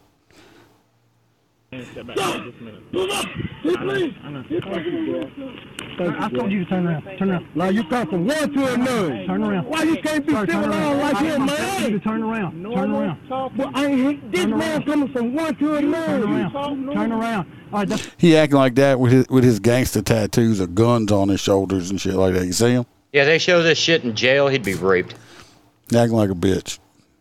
I 1.74 1.78
told 6.28 6.52
you 6.52 6.64
to 6.64 6.70
turn 6.70 6.86
around. 6.86 7.02
Turn 7.18 7.30
around. 7.30 7.46
Now 7.54 7.68
you 7.70 7.84
come 7.84 8.06
from 8.08 8.26
one 8.26 8.52
to 8.52 8.74
another. 8.74 9.26
Turn 9.26 9.42
around. 9.42 9.64
Why 9.64 9.82
you 9.84 9.96
can't 10.02 10.26
be 10.26 10.34
sitting 10.34 10.54
around 10.54 10.98
like 10.98 11.16
him, 11.16 11.46
man? 11.46 11.50
I 11.50 11.78
told 11.78 11.92
you 11.92 11.98
to 11.98 12.04
turn 12.04 12.22
around. 12.22 12.62
Turn 12.62 12.90
around. 12.90 13.56
Well, 13.56 13.70
I 13.74 13.86
ain't 13.86 14.32
this 14.32 14.44
man 14.44 14.82
coming 14.82 15.12
from 15.12 15.34
one 15.34 15.56
to 15.56 15.76
another. 15.76 16.20
Turn 16.20 16.22
around. 16.22 16.92
Turn 16.92 17.12
around. 17.12 17.46
All 17.72 17.86
right, 17.86 18.14
He 18.18 18.36
acting 18.36 18.58
like 18.58 18.74
that 18.74 19.00
with 19.00 19.12
his 19.12 19.28
with 19.30 19.44
his 19.44 19.58
gangster 19.58 20.02
tattoos 20.02 20.60
of 20.60 20.74
guns 20.74 21.10
on 21.10 21.30
his 21.30 21.40
shoulders 21.40 21.88
and 21.88 21.98
shit 21.98 22.14
like 22.14 22.34
that. 22.34 22.44
You 22.44 22.52
see 22.52 22.72
him? 22.72 22.84
Yeah, 23.14 23.24
they 23.24 23.38
show 23.38 23.62
this 23.62 23.78
shit 23.78 24.04
in 24.04 24.14
jail, 24.14 24.48
he'd 24.48 24.62
be 24.62 24.74
raped. 24.74 25.14
Acting 25.94 26.16
like 26.16 26.28
a 26.28 26.34
bitch. 26.34 26.78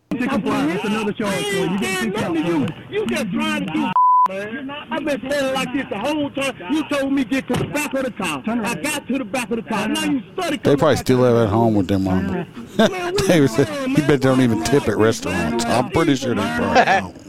to 0.10 0.28
comply. 0.28 0.66
That's 0.66 0.84
another 0.84 1.14
charge 1.14 1.42
you. 1.42 1.70
You 1.70 1.80
get 1.80 2.02
two 2.02 2.12
counts. 2.12 2.42
for. 2.42 2.94
You 2.94 3.06
just 3.06 3.32
trying 3.32 3.66
to 3.66 3.74
do 3.74 3.92
man. 4.30 4.70
I've 4.70 5.04
been 5.04 5.20
standing 5.20 5.54
like 5.54 5.74
this 5.74 5.86
the 5.90 5.98
whole 5.98 6.30
time. 6.32 6.56
You 6.74 6.88
told 6.90 7.14
me 7.14 7.24
get 7.24 7.48
to 7.48 7.54
the 7.54 7.66
back 7.66 7.94
of 7.94 8.04
the 8.06 8.12
car. 8.12 8.44
I 8.46 8.76
got 8.76 9.08
to 9.08 9.18
the 9.18 9.26
back 9.26 9.50
of 9.50 9.58
the 9.58 9.64
car. 9.64 9.88
Now 9.88 10.06
you 10.06 10.22
study. 10.34 10.58
They 10.58 10.76
probably 10.76 10.98
still 10.98 11.20
live 11.20 11.48
at 11.48 11.50
home 11.50 11.76
with 11.76 11.88
their 11.88 12.00
mama. 12.00 12.48
they 13.28 13.42
was, 13.42 13.56
he 13.56 13.64
bet 13.64 14.08
they 14.08 14.18
don't 14.18 14.42
even 14.42 14.64
tip 14.64 14.88
at 14.88 14.98
restaurants. 14.98 15.66
I'm 15.66 15.90
pretty 15.90 16.16
sure 16.16 16.36
they 16.36 16.42
probably 16.42 16.86
don't. 16.86 17.22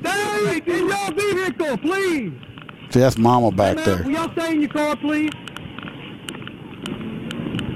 Stay 0.00 0.62
in 0.66 0.88
your 0.88 1.12
vehicle, 1.12 1.78
please. 1.78 2.32
See, 2.90 3.00
that's 3.00 3.18
mama 3.18 3.50
back 3.50 3.76
there. 3.78 3.96
Will 3.96 4.02
there. 4.04 4.12
y'all 4.12 4.32
stay 4.32 4.52
in 4.52 4.60
your 4.60 4.70
car, 4.70 4.96
please? 4.96 5.32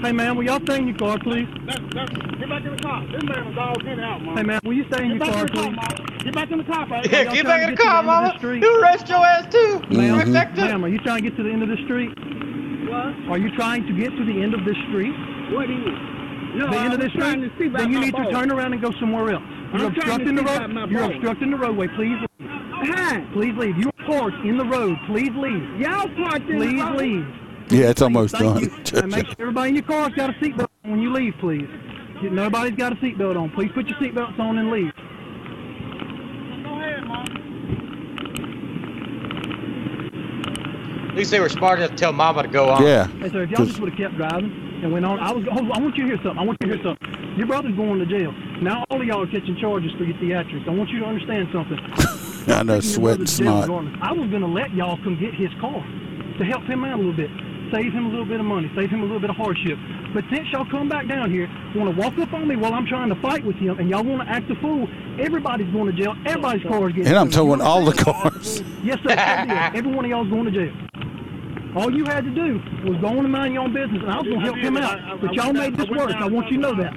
Hey, 0.03 0.13
man, 0.13 0.37
will 0.37 0.45
y'all 0.45 0.61
stay 0.65 0.79
in 0.79 0.89
your 0.89 0.97
car, 0.97 1.19
please? 1.19 1.47
Get 1.67 2.49
back 2.49 2.65
in 2.65 2.75
the 2.75 2.83
car. 2.83 3.07
This 3.13 3.23
man 3.23 3.47
is 3.53 3.59
all 3.59 3.75
getting 3.77 4.01
out, 4.01 4.23
man. 4.23 4.37
Hey, 4.37 4.43
man, 4.43 4.61
will 4.65 4.73
you 4.73 4.85
stay 4.91 5.05
in 5.05 5.11
your 5.11 5.19
Get 5.19 5.27
back 5.29 5.35
car, 5.35 5.41
in 5.41 5.47
the 5.47 5.53
car, 5.53 5.65
please? 5.71 5.77
Mama. 5.77 6.25
Get 6.25 6.35
back 6.35 6.51
in 6.51 6.59
the 6.59 6.65
car, 6.65 6.87
baby. 6.89 7.09
Yeah, 7.11 7.25
get 7.35 7.45
back 7.47 7.63
in 7.69 7.71
the 7.75 7.77
car, 7.77 8.03
mama. 8.03 8.39
You 8.43 8.81
arrest 8.81 9.09
your 9.09 9.19
ass 9.27 9.53
too. 9.53 9.81
Ma'am, 9.91 10.21
Protect 10.21 10.53
it. 10.57 10.59
Uh-huh. 10.61 10.69
ma'am, 10.69 10.85
are 10.85 10.89
you 10.89 10.99
trying 10.99 11.23
to 11.23 11.31
get 11.31 11.37
to 11.37 11.43
the 11.43 11.51
end 11.51 11.63
of 11.63 11.69
the 11.69 11.77
street? 11.85 12.11
What? 12.89 13.31
Are 13.31 13.39
you 13.39 13.55
trying 13.57 13.87
to 13.87 13.93
get 13.93 14.11
to 14.17 14.25
the 14.25 14.43
end 14.43 14.55
of 14.55 14.65
this 14.65 14.77
street? 14.89 15.13
What 15.53 15.69
is 15.71 15.77
it? 15.85 16.57
No, 16.57 16.71
the 16.71 16.77
end 16.79 16.91
I 16.93 16.95
of 16.95 17.01
this 17.01 17.13
trying 17.13 17.41
to 17.43 17.49
see 17.51 17.55
street? 17.55 17.67
about 17.69 17.79
Then 17.81 17.93
you 17.93 17.99
my 18.01 18.05
need 18.07 18.17
to 18.17 18.31
turn 18.33 18.51
around 18.51 18.73
and 18.73 18.83
go 18.83 18.91
somewhere 18.99 19.33
else. 19.35 19.45
You're 19.73 19.83
I'm 19.87 19.87
obstructing 19.95 20.35
the 20.35 20.43
road. 20.43 20.91
You're 20.91 21.01
boat. 21.01 21.15
obstructing 21.15 21.51
the 21.53 21.57
roadway. 21.59 21.87
Please 21.89 22.17
leave. 22.19 22.51
Hi. 22.89 23.21
Please 23.33 23.55
leave. 23.57 23.77
You're 23.77 23.93
parked 24.07 24.45
in 24.45 24.57
the 24.57 24.65
road. 24.65 24.97
Please 25.07 25.31
leave. 25.37 25.63
Y'all 25.79 26.09
parked 26.17 26.49
in 26.49 26.59
the 26.59 26.67
road. 26.67 26.97
Please 26.97 26.99
leave. 26.99 27.27
Yeah, 27.71 27.91
it's 27.91 28.03
almost 28.03 28.37
Thank 28.37 28.55
done. 28.55 28.63
you. 28.63 28.71
And 29.03 29.13
make 29.13 29.27
sure 29.27 29.37
everybody 29.39 29.69
in 29.71 29.75
your 29.77 29.85
car's 29.85 30.13
got 30.15 30.31
a 30.31 30.33
seatbelt 30.35 30.69
on 30.85 30.91
when 30.91 31.01
you 31.01 31.13
leave, 31.13 31.35
please. 31.41 31.69
Nobody's 32.23 32.77
got 32.77 32.93
a 32.93 32.97
seatbelt 32.97 33.37
on. 33.41 33.51
Please 33.51 33.71
put 33.73 33.87
your 33.87 33.97
seatbelts 33.99 34.39
on 34.39 34.59
and 34.59 34.71
leave. 34.71 34.93
Go 36.63 36.81
ahead, 36.81 37.05
Mom. 37.05 37.27
At 41.11 41.17
least 41.17 41.31
they 41.31 41.41
were 41.41 41.49
smart 41.49 41.79
enough 41.79 41.91
to 41.93 41.97
tell 41.97 42.13
Mama 42.13 42.43
to 42.43 42.49
go 42.49 42.69
on. 42.69 42.85
Yeah. 42.85 43.07
Hey, 43.07 43.31
sir, 43.31 43.43
if 43.45 43.51
y'all 43.51 43.65
just 43.65 43.81
would 43.81 43.91
have 43.91 43.99
kept 43.99 44.17
driving 44.17 44.53
and 44.83 44.93
went 44.93 45.05
on, 45.05 45.19
I 45.21 45.33
was. 45.33 45.45
hold 45.47 45.71
on, 45.71 45.73
I 45.73 45.81
want 45.81 45.97
you 45.97 46.05
to 46.05 46.09
hear 46.09 46.19
something. 46.23 46.39
I 46.39 46.43
want 46.45 46.59
you 46.61 46.69
to 46.69 46.75
hear 46.77 46.85
something. 46.85 47.37
Your 47.37 47.47
brother's 47.47 47.77
going 47.77 47.99
to 48.01 48.07
jail. 48.07 48.33
Now 48.61 48.85
all 48.91 49.01
of 49.01 49.07
y'all 49.07 49.23
are 49.23 49.27
catching 49.27 49.57
charges 49.61 49.93
for 49.97 50.05
your 50.05 50.17
theatrics. 50.19 50.67
I 50.69 50.73
want 50.73 50.91
you 50.91 50.99
to 51.01 51.07
understand 51.07 51.49
something. 51.53 51.79
I 52.53 52.63
know, 52.63 52.81
sweat 52.81 53.19
and 53.19 53.29
snot. 53.29 53.71
I 54.03 54.13
was 54.13 54.29
going 54.31 54.43
to 54.43 54.49
let 54.49 54.75
y'all 54.75 54.97
come 55.03 55.19
get 55.19 55.35
his 55.35 55.51
car 55.61 55.81
to 56.39 56.45
help 56.45 56.65
him 56.65 56.85
out 56.85 56.95
a 56.95 57.03
little 57.03 57.17
bit, 57.17 57.31
save 57.71 57.93
him 57.93 58.07
a 58.07 58.09
little 58.09 58.25
bit 58.25 58.41
of 58.41 58.47
money, 58.47 58.71
save 58.75 58.91
him 58.91 59.01
a 59.01 59.05
little 59.05 59.21
bit 59.21 59.31
of 59.31 59.37
hardship. 59.37 59.79
But 60.13 60.25
since 60.31 60.51
y'all 60.53 60.69
come 60.69 60.89
back 60.89 61.07
down 61.09 61.31
here, 61.31 61.49
want 61.75 61.95
to 61.95 62.01
walk 62.01 62.19
up 62.19 62.33
on 62.33 62.49
me 62.49 62.57
while 62.57 62.75
I'm 62.75 62.87
trying 62.87 63.09
to 63.09 63.21
fight 63.21 63.45
with 63.45 63.57
him, 63.57 63.79
and 63.79 63.89
y'all 63.89 64.03
want 64.05 64.23
to 64.23 64.29
act 64.29 64.51
a 64.51 64.57
fool, 64.57 64.89
everybody's 65.21 65.73
going 65.73 65.95
to 65.95 66.03
jail. 66.03 66.15
Everybody's 66.27 66.63
car 66.65 66.89
is 66.89 66.95
getting. 66.95 67.09
And 67.09 67.17
I'm 67.19 67.31
towed. 67.31 67.51
You 67.51 67.57
towing 67.57 67.61
all 67.61 67.85
the 67.85 67.95
cars. 67.95 68.63
Yes, 68.83 68.99
sir. 69.07 69.15
Every 69.75 69.93
one 69.95 70.07
of 70.07 70.11
y'all's 70.11 70.31
going 70.31 70.47
to 70.47 70.51
jail. 70.51 70.75
All 71.77 71.95
you 71.95 72.05
had 72.07 72.25
to 72.25 72.31
do 72.31 72.55
was 72.89 72.99
go 73.01 73.09
on 73.09 73.19
and 73.19 73.31
mind 73.31 73.53
your 73.53 73.65
own 73.65 73.75
business, 73.75 74.03
and 74.03 74.11
I 74.11 74.17
was 74.17 74.27
going 74.27 74.41
to 74.41 74.45
help 74.47 74.57
him 74.57 74.77
out. 74.79 75.21
But 75.21 75.35
y'all 75.35 75.53
made 75.53 75.77
this 75.77 75.89
worse. 75.91 76.15
I 76.17 76.27
want 76.27 76.51
you 76.51 76.57
to 76.57 76.63
know 76.63 76.75
that. 76.77 76.95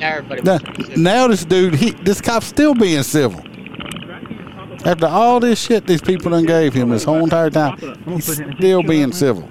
Everybody 0.00 0.42
Now, 0.42 0.58
now 0.96 1.28
this 1.28 1.44
dude, 1.44 1.74
he, 1.74 1.90
this 1.90 2.20
cop's 2.20 2.46
still 2.46 2.74
being 2.74 3.02
civil. 3.02 3.42
After 4.84 5.06
all 5.06 5.40
this 5.40 5.60
shit 5.60 5.86
these 5.86 6.02
people 6.02 6.30
done 6.30 6.44
gave 6.44 6.74
him 6.74 6.90
this 6.90 7.04
whole 7.04 7.22
entire 7.24 7.50
time, 7.50 7.78
he's 8.06 8.40
still 8.56 8.82
being 8.82 9.12
civil. 9.12 9.48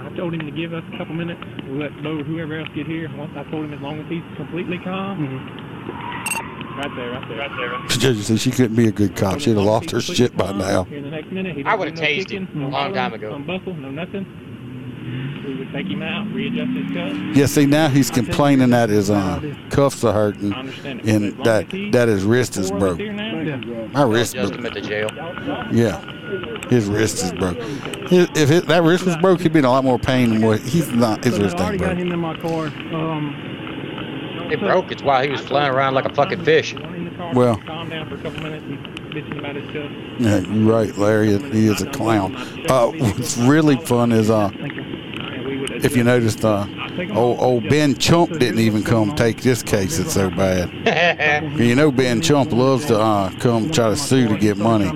I 0.00 0.14
told 0.16 0.34
him 0.34 0.40
to 0.40 0.50
give 0.50 0.74
us 0.74 0.84
a 0.92 0.98
couple 0.98 1.14
minutes. 1.14 1.40
We'll 1.66 1.78
let 1.78 2.02
Bo 2.02 2.18
or 2.18 2.24
whoever 2.24 2.58
else 2.58 2.68
get 2.74 2.86
here. 2.86 3.08
Once 3.16 3.32
I 3.36 3.44
told 3.50 3.64
him 3.64 3.72
as 3.72 3.80
long 3.80 4.00
as 4.00 4.06
he's 4.08 4.22
completely 4.36 4.78
calm. 4.78 5.18
Mm-hmm. 5.18 6.78
Right 6.78 6.94
there, 6.96 7.10
right 7.10 7.28
there, 7.28 7.38
right 7.38 7.50
there. 7.56 7.70
Right 7.70 7.88
there. 7.88 7.98
Judge 7.98 8.22
said 8.24 8.40
she 8.40 8.50
couldn't 8.50 8.76
be 8.76 8.86
a 8.88 8.92
good 8.92 9.16
cop. 9.16 9.40
She'd 9.40 9.56
have 9.56 9.64
lost 9.64 9.90
her 9.90 10.00
shit 10.00 10.36
by 10.36 10.52
now. 10.52 10.84
Here 10.84 10.98
in 10.98 11.04
the 11.04 11.10
next 11.10 11.32
minute, 11.32 11.56
he 11.56 11.64
I 11.64 11.74
would've 11.74 11.94
do 11.94 12.02
tased 12.02 12.30
him 12.30 12.48
a 12.62 12.68
long 12.68 12.94
time 12.94 13.14
ago. 13.14 13.36
No 13.36 13.44
bustle, 13.44 13.74
no 13.74 13.90
nothing. 13.90 14.26
We 15.46 15.54
would 15.56 15.72
take 15.72 15.86
him 15.86 16.02
out, 16.02 16.30
readjust 16.32 16.70
his 16.72 16.90
cuffs. 16.94 17.36
Yeah, 17.36 17.46
see 17.46 17.66
now 17.66 17.88
he's 17.88 18.10
complaining 18.10 18.70
that 18.70 18.88
his 18.90 19.10
uh, 19.10 19.40
cuffs 19.70 20.04
are 20.04 20.12
hurting 20.12 20.52
and 20.52 21.36
that 21.44 21.68
that 21.92 22.08
his 22.08 22.24
wrist 22.24 22.56
is 22.56 22.70
broke. 22.70 22.98
My 22.98 24.02
wrist 24.02 24.34
Just 24.34 24.52
broke. 24.52 24.58
him 24.60 24.66
at 24.66 24.74
the 24.74 24.80
jail. 24.80 25.08
Yeah, 25.72 26.00
his 26.68 26.86
wrist 26.86 27.22
is 27.24 27.32
broke. 27.32 27.56
His, 28.08 28.28
if 28.34 28.50
it, 28.50 28.66
that 28.66 28.82
wrist 28.82 29.04
was 29.06 29.16
broke, 29.18 29.40
he'd 29.40 29.52
be 29.52 29.60
in 29.60 29.64
a 29.64 29.70
lot 29.70 29.84
more 29.84 29.98
pain 29.98 30.30
than 30.30 30.42
what 30.42 30.60
he's 30.60 30.88
not. 30.90 31.24
His 31.24 31.34
So 31.36 31.40
I 31.40 31.44
wrist 31.44 31.56
already 31.56 31.72
ain't 31.74 31.80
got 31.80 31.86
broke. 31.88 31.98
him 31.98 32.12
in 32.12 32.18
my 32.18 32.36
car. 32.38 32.66
Um, 32.66 33.34
It 34.50 34.60
broke. 34.60 34.90
It's 34.92 35.02
why 35.02 35.24
he 35.24 35.30
was 35.30 35.40
flying 35.40 35.72
around 35.72 35.94
like 35.94 36.04
a 36.06 36.14
fucking 36.14 36.44
fish. 36.44 36.74
Well, 37.34 37.56
Calm 37.66 37.88
down 37.90 38.08
for 38.08 38.14
a 38.14 38.22
couple 38.22 38.40
minutes. 38.42 38.64
He's 38.66 38.78
bitching 39.24 39.38
about 39.38 39.56
his 39.56 39.64
cuffs. 39.72 39.94
yeah, 40.18 40.38
you're 40.38 40.72
right, 40.72 40.96
Larry. 40.96 41.36
He 41.50 41.66
is 41.66 41.82
a 41.82 41.90
clown. 41.90 42.34
Uh, 42.68 42.88
what's 42.88 43.36
really 43.38 43.76
fun 43.76 44.12
is 44.12 44.30
uh, 44.30 44.48
if 45.84 45.96
you 45.96 46.04
noticed, 46.04 46.44
uh, 46.44 46.66
old, 47.14 47.40
old 47.40 47.68
Ben 47.68 47.94
Chump 47.96 48.30
didn't 48.38 48.58
even 48.60 48.82
come 48.82 49.14
take 49.14 49.42
this 49.42 49.62
case. 49.62 49.98
It's 49.98 50.14
so 50.14 50.30
bad. 50.30 50.68
You 51.58 51.74
know, 51.74 51.90
Ben 51.90 52.20
Chump 52.20 52.52
loves 52.52 52.86
to 52.86 52.98
uh, 52.98 53.30
come 53.40 53.70
try 53.70 53.88
to 53.90 53.96
sue 53.96 54.28
to 54.28 54.36
get 54.38 54.56
money. 54.56 54.86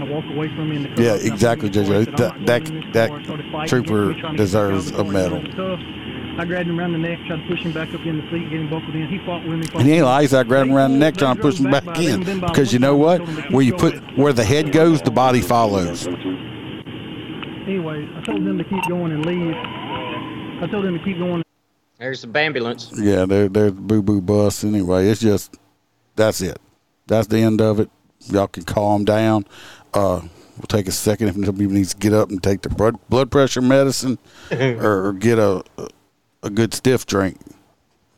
Yeah, 0.97 1.15
exactly, 1.15 1.71
JJ. 1.71 2.17
That 2.17 2.47
that 2.47 2.93
that 2.93 3.69
trooper 3.69 4.15
deserves 4.37 4.91
a 4.93 5.05
medal. 5.05 5.43
I 6.39 6.47
grabbed 6.47 6.69
him 6.69 6.79
around 6.81 6.93
the 6.93 6.99
neck, 6.99 7.19
tried 7.27 7.43
to 7.43 7.47
push 7.47 7.61
him 7.63 7.73
back 7.73 7.93
up 7.93 8.01
in 8.07 8.17
the 8.17 8.23
seat, 8.31 8.49
get 8.49 8.61
him 8.61 8.71
buckled 8.71 8.95
in. 8.95 9.07
He 9.07 9.19
fought 9.27 9.45
with 9.45 9.59
me. 9.59 9.67
fought 9.67 9.81
And 9.81 9.87
he 9.89 9.95
ain't 9.97 10.05
with 10.05 10.09
me. 10.09 10.13
lies. 10.13 10.33
I 10.35 10.43
grabbed 10.45 10.71
him 10.71 10.77
around 10.77 10.93
the 10.93 10.99
neck 10.99 11.17
trying 11.17 11.37
to 11.37 11.43
push 11.43 11.59
him 11.59 11.71
back 11.71 11.85
in 11.99 12.41
because 12.41 12.73
you 12.73 12.79
know 12.79 12.97
what? 12.97 13.21
Where 13.51 13.63
you 13.63 13.75
put 13.75 13.95
where 14.17 14.33
the 14.33 14.45
head 14.45 14.73
goes, 14.73 15.03
the 15.03 15.11
body 15.11 15.43
follows. 15.43 16.07
Anyway, 17.67 18.09
I 18.17 18.21
told 18.23 18.45
them 18.45 18.59
to 18.59 18.65
keep 18.65 18.83
going 18.89 19.13
and 19.13 19.25
leave. 19.27 19.55
I 20.63 20.69
told 20.69 20.85
them 20.85 20.97
to 20.97 21.05
keep 21.05 21.19
going. 21.19 21.43
There's 21.99 22.23
the 22.23 22.39
ambulance. 22.39 22.93
Yeah, 22.97 23.27
they're 23.27 23.49
they're 23.49 23.71
boo 23.73 24.03
boo 24.03 24.21
bus. 24.21 24.65
Anyway, 24.65 25.09
it's 25.09 25.21
just 25.21 25.57
that's 26.17 26.41
it. 26.41 26.61
That's 27.07 27.27
the 27.27 27.39
end 27.39 27.61
of 27.61 27.81
it. 27.81 27.91
Y'all 28.27 28.47
can 28.47 28.63
calm 28.63 29.05
down. 29.05 29.45
Uh, 29.93 30.21
we'll 30.57 30.67
take 30.69 30.87
a 30.87 30.93
second 30.93 31.29
if 31.29 31.35
somebody 31.35 31.67
needs 31.67 31.95
to 31.95 32.01
get 32.01 32.13
up 32.13 32.31
and 32.31 32.41
take 32.43 32.63
their 32.63 32.75
blood 32.75 32.97
blood 33.09 33.31
pressure 33.31 33.61
medicine 33.61 34.19
or, 34.53 35.07
or 35.09 35.13
get 35.13 35.39
a, 35.39 35.65
a 35.79 35.89
a 36.45 36.51
good 36.51 36.75
stiff 36.75 37.07
drink. 37.07 37.39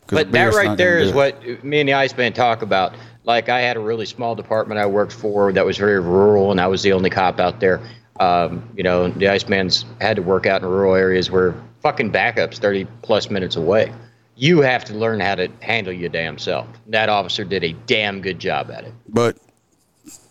But 0.07 0.33
that 0.33 0.55
right 0.55 0.67
not 0.67 0.79
there 0.79 0.99
gonna 0.99 1.05
is 1.05 1.13
do 1.13 1.19
it. 1.19 1.57
what 1.57 1.65
me 1.65 1.81
and 1.81 1.89
the 1.89 1.95
Iceman 1.95 2.35
talk 2.35 2.61
about. 2.63 2.95
Like 3.25 3.49
I 3.49 3.61
had 3.61 3.79
a 3.79 3.81
really 3.81 4.05
small 4.05 4.35
department 4.35 4.79
I 4.79 4.85
worked 4.85 5.15
for 5.15 5.51
that 5.53 5.65
was 5.65 5.79
very 5.79 5.99
rural, 5.99 6.51
and 6.51 6.61
I 6.61 6.67
was 6.67 6.83
the 6.83 6.93
only 6.93 7.09
cop 7.09 7.41
out 7.41 7.59
there. 7.59 7.81
Um, 8.21 8.69
you 8.77 8.83
know, 8.83 9.09
the 9.09 9.29
Iceman's 9.29 9.87
had 10.01 10.17
to 10.17 10.23
work 10.23 10.47
out 10.47 10.61
in 10.63 10.69
rural 10.69 10.95
areas 10.95 11.31
where 11.31 11.55
fucking 11.85 12.11
backups 12.11 12.57
30 12.59 12.87
plus 13.03 13.31
minutes 13.31 13.57
away. 13.57 13.93
You 14.37 14.63
have 14.63 14.85
to 14.87 14.95
learn 14.95 15.21
how 15.21 15.37
to 15.37 15.49
handle 15.61 15.93
your 15.93 16.09
damn 16.09 16.39
self. 16.39 16.67
That 16.89 17.09
officer 17.09 17.45
did 17.45 17.63
a 17.63 17.73
damn 17.87 18.21
good 18.21 18.41
job 18.41 18.71
at 18.71 18.85
it. 18.85 18.93
But 19.07 19.37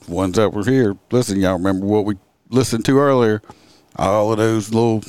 ones 0.09 0.35
that 0.35 0.51
were 0.51 0.65
here, 0.65 0.97
listen, 1.11 1.39
y'all 1.39 1.53
remember 1.53 1.85
what 1.85 2.03
we 2.03 2.15
listened 2.49 2.83
to 2.85 2.97
earlier? 2.97 3.41
All 3.95 4.31
of 4.31 4.39
those 4.39 4.73
little 4.73 5.03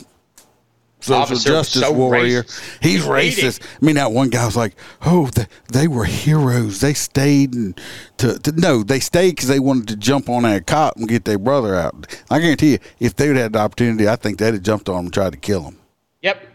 social 1.01 1.23
Officer 1.23 1.49
justice 1.49 1.83
so 1.83 1.93
warrior. 1.93 2.43
racist. 2.43 2.83
He's 2.83 3.05
racist. 3.05 3.67
I 3.81 3.85
mean, 3.85 3.95
that 3.97 4.13
one 4.13 4.29
guy 4.29 4.45
was 4.45 4.57
like, 4.57 4.77
"Oh, 5.03 5.29
they, 5.29 5.47
they 5.73 5.89
were 5.89 6.05
heroes. 6.05 6.81
They 6.81 6.93
stayed 6.93 7.55
and 7.55 7.81
to, 8.19 8.39
to 8.39 8.53
no, 8.53 8.83
they 8.83 9.01
stayed 9.01 9.31
because 9.31 9.49
they 9.49 9.61
wanted 9.61 9.89
to 9.89 9.97
jump 9.97 10.29
on 10.29 10.43
that 10.43 10.67
cop 10.67 10.97
and 10.97 11.09
get 11.09 11.25
their 11.25 11.39
brother 11.39 11.75
out." 11.75 12.07
I 12.31 12.39
guarantee 12.41 12.73
you, 12.73 12.79
if 13.01 13.17
they 13.17 13.29
would 13.29 13.39
had 13.39 13.55
the 13.55 13.61
opportunity, 13.61 14.07
I 14.07 14.17
think 14.17 14.39
they'd 14.39 14.55
have 14.55 14.63
jumped 14.63 14.91
on 14.91 15.01
him 15.01 15.05
and 15.07 15.15
tried 15.15 15.33
to 15.33 15.39
kill 15.39 15.63
him 15.63 15.79
Yep. 16.25 16.47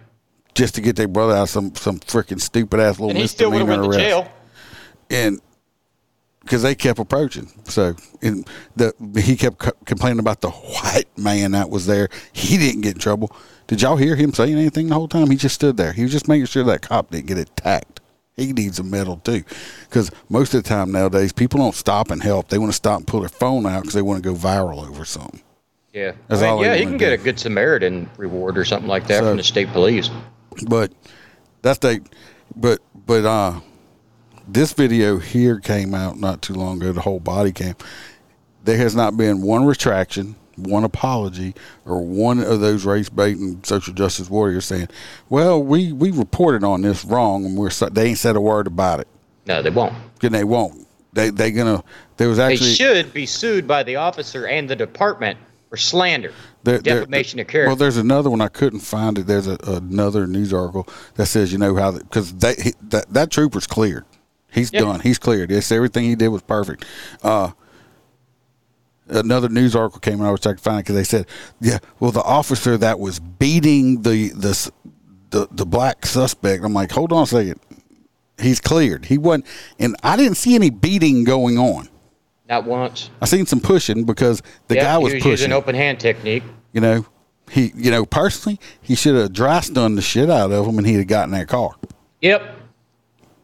just 0.55 0.75
to 0.75 0.81
get 0.81 0.95
their 0.95 1.07
brother 1.07 1.33
out 1.35 1.43
of 1.43 1.49
some 1.49 1.73
some 1.75 1.99
freaking 1.99 2.41
stupid 2.41 2.79
ass 2.79 2.99
little 2.99 3.11
And 3.11 3.19
he 3.19 3.27
still 3.27 3.51
would 3.51 3.59
have 3.59 3.67
misdemeanor 3.67 3.87
went 3.89 3.93
to 3.93 3.99
arrest 3.99 4.27
jail. 4.27 4.31
and 5.09 5.39
because 6.41 6.63
they 6.63 6.73
kept 6.73 6.97
approaching. 6.99 7.51
So 7.65 7.95
and 8.21 8.47
the 8.75 8.93
he 9.23 9.35
kept 9.35 9.59
co- 9.59 9.71
complaining 9.85 10.19
about 10.19 10.41
the 10.41 10.49
white 10.49 11.15
man 11.17 11.51
that 11.51 11.69
was 11.69 11.85
there. 11.85 12.09
He 12.33 12.57
didn't 12.57 12.81
get 12.81 12.93
in 12.95 12.99
trouble. 12.99 13.35
Did 13.67 13.81
y'all 13.83 13.97
hear 13.97 14.15
him 14.15 14.33
saying 14.33 14.55
anything 14.57 14.87
the 14.87 14.95
whole 14.95 15.07
time? 15.07 15.29
He 15.29 15.35
just 15.37 15.53
stood 15.55 15.77
there. 15.77 15.93
He 15.93 16.01
was 16.01 16.11
just 16.11 16.27
making 16.27 16.47
sure 16.47 16.63
that 16.63 16.81
cop 16.81 17.11
didn't 17.11 17.27
get 17.27 17.37
attacked. 17.37 17.99
He 18.35 18.53
needs 18.53 18.79
a 18.79 18.83
medal 18.83 19.17
too, 19.17 19.43
because 19.81 20.09
most 20.29 20.53
of 20.55 20.63
the 20.63 20.69
time 20.69 20.91
nowadays 20.91 21.33
people 21.33 21.59
don't 21.59 21.75
stop 21.75 22.09
and 22.09 22.23
help. 22.23 22.47
They 22.47 22.57
want 22.57 22.71
to 22.71 22.75
stop 22.75 22.97
and 22.99 23.05
pull 23.05 23.19
their 23.19 23.29
phone 23.29 23.65
out 23.67 23.81
because 23.81 23.93
they 23.93 24.01
want 24.01 24.23
to 24.23 24.27
go 24.27 24.35
viral 24.35 24.87
over 24.87 25.03
something. 25.05 25.41
Yeah. 25.99 26.13
That's 26.29 26.41
I 26.41 26.45
mean, 26.45 26.53
all 26.53 26.65
yeah, 26.65 26.75
he 26.75 26.85
can 26.85 26.97
get 26.97 27.11
a 27.11 27.17
good 27.17 27.37
Samaritan 27.37 28.09
reward 28.15 28.57
or 28.57 28.63
something 28.63 28.87
like 28.87 29.07
that 29.07 29.19
So- 29.19 29.29
from 29.29 29.37
the 29.37 29.43
state 29.43 29.67
police. 29.73 30.09
But 30.67 30.93
that's 31.61 31.79
they. 31.79 31.99
But 32.55 32.79
but 33.05 33.25
uh, 33.25 33.59
this 34.47 34.73
video 34.73 35.17
here 35.17 35.59
came 35.59 35.93
out 35.93 36.17
not 36.17 36.41
too 36.41 36.53
long 36.53 36.81
ago. 36.81 36.93
The 36.93 37.01
whole 37.01 37.19
body 37.19 37.51
cam. 37.51 37.75
There 38.63 38.77
has 38.77 38.95
not 38.95 39.17
been 39.17 39.41
one 39.41 39.65
retraction, 39.65 40.35
one 40.55 40.83
apology, 40.83 41.53
or 41.85 42.01
one 42.01 42.39
of 42.39 42.59
those 42.59 42.85
race 42.85 43.09
baiting 43.09 43.61
social 43.63 43.93
justice 43.93 44.29
warriors 44.29 44.65
saying, 44.65 44.87
"Well, 45.29 45.61
we 45.61 45.91
we 45.91 46.11
reported 46.11 46.63
on 46.63 46.81
this 46.81 47.03
wrong, 47.05 47.45
and 47.45 47.57
we're 47.57 47.69
so-" 47.69 47.89
they 47.89 48.07
ain't 48.09 48.17
said 48.17 48.35
a 48.35 48.41
word 48.41 48.67
about 48.67 49.01
it." 49.01 49.07
No, 49.45 49.61
they 49.61 49.69
won't. 49.69 49.93
And 50.21 50.33
they 50.33 50.43
won't. 50.43 50.87
They 51.13 51.29
they 51.29 51.51
gonna. 51.51 51.83
There 52.17 52.27
was 52.29 52.39
actually 52.39 52.69
they 52.69 52.75
should 52.75 53.13
be 53.13 53.25
sued 53.25 53.67
by 53.67 53.83
the 53.83 53.97
officer 53.97 54.47
and 54.47 54.69
the 54.69 54.75
department 54.75 55.37
for 55.69 55.77
slander, 55.77 56.31
There- 56.63 56.79
there- 56.79 56.99
defamation 57.01 57.39
of 57.39 57.47
character. 57.47 57.69
Well, 57.69 57.75
there's 57.75 57.97
another 57.97 58.29
one 58.29 58.41
I 58.41 58.47
couldn't 58.47 58.79
find 58.79 59.17
it. 59.19 59.27
There's 59.27 59.47
a, 59.47 59.57
another 59.65 60.25
news 60.27 60.51
article 60.53 60.87
that 61.15 61.27
says 61.27 61.51
you 61.51 61.57
know 61.57 61.75
how 61.75 61.91
because 61.91 62.33
that 62.35 62.57
that 62.89 63.13
that 63.13 63.29
trooper's 63.31 63.67
cleared. 63.67 64.05
He's 64.51 64.73
Yeah. 64.73 64.81
done. 64.81 64.99
He's 65.01 65.19
cleared. 65.19 65.51
Yes, 65.51 65.71
everything 65.71 66.05
he 66.05 66.15
did 66.15 66.29
was 66.29 66.41
perfect. 66.41 66.85
Uh, 67.21 67.51
another 69.07 69.49
news 69.49 69.75
article 69.75 69.99
came 69.99 70.21
out. 70.21 70.27
I 70.27 70.31
wish 70.31 70.45
I 70.45 70.51
could 70.53 70.59
find 70.61 70.79
it 70.79 70.83
because 70.83 70.95
they 70.95 71.03
said, 71.03 71.27
yeah, 71.61 71.79
well, 71.99 72.11
the 72.11 72.23
officer 72.23 72.77
that 72.77 72.99
was 72.99 73.19
beating 73.19 74.01
the 74.01 74.29
the 74.29 74.71
the, 75.31 75.47
the 75.51 75.65
black 75.65 76.05
suspect. 76.05 76.63
I'm 76.63 76.73
like, 76.73 76.91
hold 76.91 77.13
on 77.13 77.23
a 77.23 77.27
second. 77.27 77.59
He's 78.41 78.59
cleared. 78.61 79.05
He 79.05 79.17
wasn't, 79.17 79.45
and 79.77 79.95
I 80.01 80.15
didn't 80.15 80.37
see 80.37 80.55
any 80.55 80.69
beating 80.69 81.25
going 81.25 81.57
on. 81.57 81.88
Not 82.49 82.65
once. 82.65 83.09
I 83.21 83.25
seen 83.25 83.45
some 83.45 83.59
pushing 83.59 84.03
because 84.05 84.41
the 84.67 84.75
Yep, 84.75 84.83
guy 84.83 84.97
was, 84.97 85.11
he 85.13 85.17
was 85.17 85.23
pushing. 85.23 85.31
using 85.31 85.51
open 85.53 85.75
hand 85.75 85.99
technique. 85.99 86.43
You 86.73 86.81
know, 86.81 87.05
he, 87.51 87.71
you 87.75 87.91
know, 87.91 88.05
personally, 88.05 88.59
he 88.81 88.95
should 88.95 89.15
have 89.15 89.31
dry 89.33 89.59
stunned 89.61 89.97
the 89.97 90.01
shit 90.01 90.29
out 90.29 90.51
of 90.51 90.65
him, 90.65 90.77
and 90.79 90.87
he'd 90.87 90.97
have 90.97 91.07
gotten 91.07 91.31
that 91.31 91.47
car. 91.47 91.71
Yep. 92.21 92.55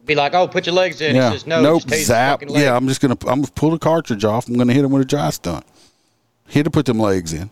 Be 0.04 0.14
like, 0.14 0.34
oh, 0.34 0.46
put 0.48 0.66
your 0.66 0.74
legs 0.74 1.00
in. 1.00 1.16
yeah, 1.16 1.30
He 1.30 1.36
says, 1.38 1.46
no, 1.46 1.62
nope, 1.62 1.82
just 1.82 1.88
tase 1.94 1.98
his 1.98 2.06
zap. 2.06 2.42
Yeah, 2.48 2.76
I'm 2.76 2.86
just 2.88 3.00
gonna, 3.00 3.16
I'm 3.26 3.40
gonna 3.42 3.52
pull 3.54 3.70
the 3.70 3.78
cartridge 3.78 4.24
off. 4.24 4.48
I'm 4.48 4.56
gonna 4.56 4.72
hit 4.72 4.84
him 4.84 4.90
with 4.92 5.02
a 5.02 5.06
dry 5.06 5.30
stun. 5.30 5.62
He'd 6.48 6.66
have 6.66 6.72
put 6.72 6.86
them 6.86 6.98
legs 7.00 7.32
in, 7.32 7.50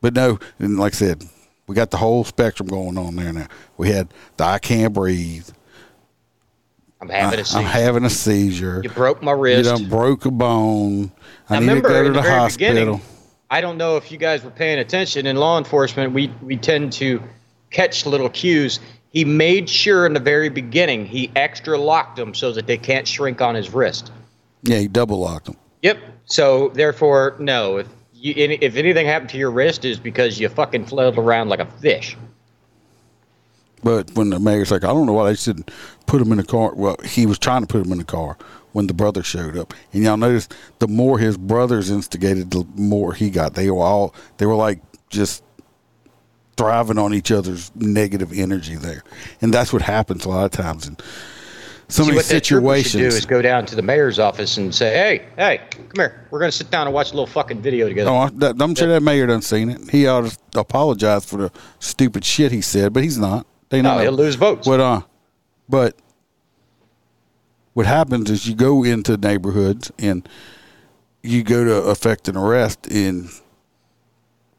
but 0.00 0.14
no. 0.14 0.38
And 0.58 0.78
like 0.78 0.92
I 0.94 0.96
said, 0.96 1.24
we 1.68 1.74
got 1.76 1.90
the 1.92 1.98
whole 1.98 2.24
spectrum 2.24 2.68
going 2.68 2.98
on 2.98 3.14
there 3.14 3.32
now. 3.32 3.46
We 3.76 3.90
had 3.90 4.08
the 4.36 4.44
I 4.44 4.58
can't 4.58 4.92
breathe. 4.92 5.48
I'm 7.02 7.08
having 7.08 7.40
a 7.40 7.44
seizure. 7.44 7.58
I'm 7.58 7.64
having 7.64 8.04
a 8.04 8.10
seizure. 8.10 8.80
You 8.84 8.90
broke 8.90 9.22
my 9.24 9.32
wrist. 9.32 9.68
You 9.68 9.76
done 9.76 9.88
broke 9.88 10.24
a 10.24 10.30
bone. 10.30 11.10
I 11.50 11.54
Now, 11.54 11.60
need 11.60 11.66
to 11.66 11.74
remember, 11.74 11.88
go 11.88 12.02
to 12.04 12.08
the 12.10 12.22
the 12.22 12.30
hospital. 12.30 13.00
I 13.50 13.60
don't 13.60 13.76
know 13.76 13.96
if 13.96 14.12
you 14.12 14.18
guys 14.18 14.44
were 14.44 14.52
paying 14.52 14.78
attention. 14.78 15.26
In 15.26 15.36
law 15.36 15.58
enforcement, 15.58 16.12
we, 16.12 16.32
we 16.42 16.56
tend 16.56 16.92
to 16.94 17.20
catch 17.70 18.06
little 18.06 18.28
cues. 18.28 18.78
He 19.10 19.24
made 19.24 19.68
sure 19.68 20.06
in 20.06 20.12
the 20.12 20.20
very 20.20 20.48
beginning 20.48 21.04
he 21.04 21.30
extra 21.34 21.76
locked 21.76 22.16
them 22.16 22.34
so 22.34 22.52
that 22.52 22.68
they 22.68 22.78
can't 22.78 23.06
shrink 23.06 23.42
on 23.42 23.56
his 23.56 23.70
wrist. 23.70 24.12
Yeah, 24.62 24.78
he 24.78 24.86
double 24.86 25.18
locked 25.18 25.46
them. 25.46 25.56
Yep. 25.82 25.98
So 26.26 26.68
therefore, 26.68 27.34
no. 27.40 27.78
If 27.78 27.88
you, 28.14 28.32
if 28.36 28.76
anything 28.76 29.06
happened 29.06 29.30
to 29.30 29.38
your 29.38 29.50
wrist, 29.50 29.84
is 29.84 29.98
because 29.98 30.38
you 30.38 30.48
fucking 30.48 30.86
flailed 30.86 31.18
around 31.18 31.48
like 31.48 31.60
a 31.60 31.66
fish. 31.66 32.16
But 33.82 34.10
when 34.14 34.30
the 34.30 34.38
mayor's 34.38 34.70
like, 34.70 34.84
I 34.84 34.88
don't 34.88 35.06
know 35.06 35.12
why 35.12 35.30
they 35.30 35.36
should 35.36 35.70
put 36.06 36.20
him 36.20 36.32
in 36.32 36.38
the 36.38 36.44
car. 36.44 36.74
Well, 36.74 36.96
he 37.04 37.26
was 37.26 37.38
trying 37.38 37.62
to 37.62 37.66
put 37.66 37.84
him 37.84 37.92
in 37.92 37.98
the 37.98 38.04
car 38.04 38.36
when 38.72 38.86
the 38.86 38.94
brother 38.94 39.22
showed 39.22 39.56
up. 39.56 39.74
And 39.92 40.02
y'all 40.02 40.16
notice 40.16 40.48
the 40.78 40.88
more 40.88 41.18
his 41.18 41.36
brothers 41.36 41.90
instigated, 41.90 42.50
the 42.50 42.66
more 42.74 43.12
he 43.12 43.30
got. 43.30 43.54
They 43.54 43.70
were 43.70 43.82
all 43.82 44.14
they 44.38 44.46
were 44.46 44.54
like 44.54 44.80
just 45.08 45.42
thriving 46.56 46.98
on 46.98 47.14
each 47.14 47.30
other's 47.30 47.72
negative 47.74 48.32
energy 48.32 48.76
there, 48.76 49.02
and 49.40 49.52
that's 49.52 49.72
what 49.72 49.82
happens 49.82 50.24
a 50.24 50.28
lot 50.28 50.44
of 50.44 50.50
times 50.50 50.86
in 50.86 50.96
some 51.88 52.06
See, 52.06 52.10
of 52.12 52.16
what 52.16 52.24
that 52.26 52.46
should 52.46 53.00
do 53.00 53.06
is 53.06 53.26
go 53.26 53.42
down 53.42 53.66
to 53.66 53.76
the 53.76 53.82
mayor's 53.82 54.18
office 54.18 54.56
and 54.56 54.74
say, 54.74 54.94
"Hey, 54.94 55.26
hey, 55.36 55.60
come 55.70 55.86
here. 55.96 56.26
We're 56.30 56.38
gonna 56.38 56.52
sit 56.52 56.70
down 56.70 56.86
and 56.86 56.94
watch 56.94 57.08
a 57.10 57.14
little 57.14 57.26
fucking 57.26 57.60
video 57.60 57.88
together." 57.88 58.10
Oh, 58.10 58.30
that, 58.34 58.56
I'm 58.60 58.74
sure 58.74 58.88
that 58.88 59.02
mayor 59.02 59.26
done 59.26 59.42
seen 59.42 59.70
it. 59.70 59.90
He 59.90 60.06
ought 60.06 60.30
to 60.52 60.60
apologize 60.60 61.24
for 61.26 61.36
the 61.36 61.52
stupid 61.80 62.24
shit 62.24 62.50
he 62.50 62.62
said, 62.62 62.92
but 62.92 63.02
he's 63.02 63.18
not. 63.18 63.46
They 63.72 63.80
know 63.80 63.96
No, 63.96 64.02
he'll 64.02 64.12
lose 64.12 64.34
votes. 64.34 64.68
But 64.68 64.80
uh, 64.80 65.00
but 65.66 65.96
what 67.72 67.86
happens 67.86 68.30
is 68.30 68.46
you 68.46 68.54
go 68.54 68.84
into 68.84 69.16
neighborhoods 69.16 69.90
and 69.98 70.28
you 71.22 71.42
go 71.42 71.64
to 71.64 71.88
effect 71.88 72.28
an 72.28 72.36
arrest, 72.36 72.86
and 72.88 73.30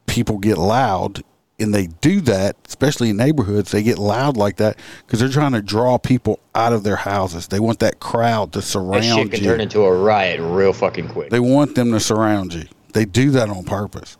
people 0.06 0.38
get 0.38 0.58
loud, 0.58 1.22
and 1.60 1.72
they 1.72 1.86
do 1.86 2.20
that, 2.22 2.56
especially 2.66 3.10
in 3.10 3.16
neighborhoods. 3.16 3.70
They 3.70 3.84
get 3.84 3.98
loud 3.98 4.36
like 4.36 4.56
that 4.56 4.80
because 5.06 5.20
they're 5.20 5.28
trying 5.28 5.52
to 5.52 5.62
draw 5.62 5.96
people 5.96 6.40
out 6.56 6.72
of 6.72 6.82
their 6.82 6.96
houses. 6.96 7.46
They 7.46 7.60
want 7.60 7.78
that 7.78 8.00
crowd 8.00 8.52
to 8.54 8.58
that 8.58 8.64
surround 8.64 9.04
shit 9.04 9.30
can 9.30 9.44
you. 9.44 9.46
turn 9.46 9.60
into 9.60 9.82
a 9.82 9.96
riot 9.96 10.40
real 10.40 10.72
fucking 10.72 11.06
quick. 11.10 11.30
they 11.30 11.38
want 11.38 11.76
them 11.76 11.92
to 11.92 12.00
surround 12.00 12.52
you. 12.52 12.64
They 12.94 13.04
do 13.04 13.30
that 13.30 13.48
on 13.48 13.62
purpose. 13.62 14.16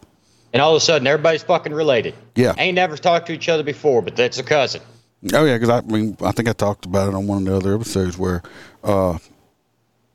And 0.55 0.63
all 0.63 0.71
of 0.71 0.77
a 0.77 0.81
sudden, 0.81 1.07
everybody's 1.09 1.43
fucking 1.43 1.75
related. 1.75 2.15
Yeah. 2.37 2.55
Ain't 2.57 2.77
never 2.77 2.97
talked 2.97 3.27
to 3.27 3.33
each 3.33 3.49
other 3.49 3.65
before, 3.65 4.03
but 4.03 4.15
that's 4.15 4.39
a 4.39 4.45
cousin. 4.45 4.81
Oh 5.33 5.45
yeah, 5.45 5.57
because 5.59 5.71
I 5.71 5.81
mean 5.81 6.17
I 6.21 6.31
think 6.31 6.49
I 6.49 6.53
talked 6.53 6.87
about 6.87 7.09
it 7.09 7.15
on 7.15 7.27
one 7.27 7.39
of 7.39 7.45
the 7.45 7.57
other 7.57 7.75
episodes 7.75 8.17
where, 8.17 8.41
uh, 8.85 9.19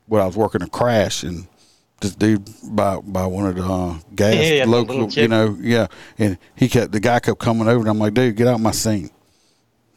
when 0.06 0.22
I 0.22 0.26
was 0.26 0.38
working 0.38 0.62
a 0.62 0.68
crash 0.68 1.24
and 1.24 1.48
this 2.00 2.16
dude 2.16 2.48
by 2.64 3.00
by 3.02 3.26
one 3.26 3.48
of 3.48 3.56
the 3.56 3.64
uh, 3.64 3.98
gas 4.16 4.36
Yeah, 4.36 4.66
local, 4.66 5.10
you 5.10 5.28
know, 5.28 5.58
yeah, 5.60 5.88
and 6.18 6.38
he 6.56 6.70
kept 6.70 6.94
the 6.94 7.00
guy 7.00 7.20
kept 7.20 7.40
coming 7.40 7.68
over 7.68 7.80
and 7.80 7.90
I'm 7.90 8.00
like, 8.00 8.14
dude, 8.14 8.36
get 8.36 8.48
out 8.48 8.62
my 8.62 8.72
scene. 8.72 9.10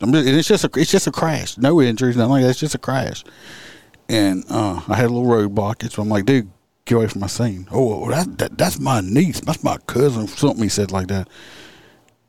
I'm 0.00 0.12
just, 0.12 0.26
and 0.26 0.36
it's 0.36 0.48
just 0.48 0.64
a 0.64 0.70
it's 0.74 0.90
just 0.90 1.06
a 1.06 1.12
crash, 1.12 1.56
no 1.56 1.80
injuries, 1.80 2.16
nothing 2.16 2.32
like 2.32 2.42
that. 2.42 2.50
It's 2.50 2.60
just 2.60 2.74
a 2.74 2.78
crash, 2.78 3.22
and 4.08 4.44
uh, 4.50 4.80
I 4.88 4.96
had 4.96 5.06
a 5.06 5.12
little 5.12 5.26
roadblock. 5.26 5.88
So 5.92 6.02
I'm 6.02 6.08
like, 6.08 6.24
dude, 6.24 6.50
get 6.84 6.96
away 6.96 7.06
from 7.08 7.20
my 7.20 7.26
scene. 7.26 7.68
Oh, 7.70 8.04
oh, 8.04 8.10
that, 8.10 8.38
that 8.38 8.58
that's 8.58 8.78
my 8.78 9.00
niece, 9.00 9.40
that's 9.40 9.64
my 9.64 9.78
cousin, 9.86 10.26
something 10.26 10.62
he 10.62 10.68
said 10.68 10.90
like 10.90 11.08
that. 11.08 11.28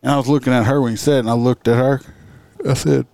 And 0.01 0.11
I 0.11 0.17
was 0.17 0.27
looking 0.27 0.53
at 0.53 0.65
her 0.65 0.81
when 0.81 0.91
he 0.91 0.97
said, 0.97 1.15
it, 1.15 1.19
and 1.19 1.29
I 1.29 1.33
looked 1.33 1.67
at 1.67 1.77
her. 1.77 2.01
I 2.67 2.73
said, 2.73 3.07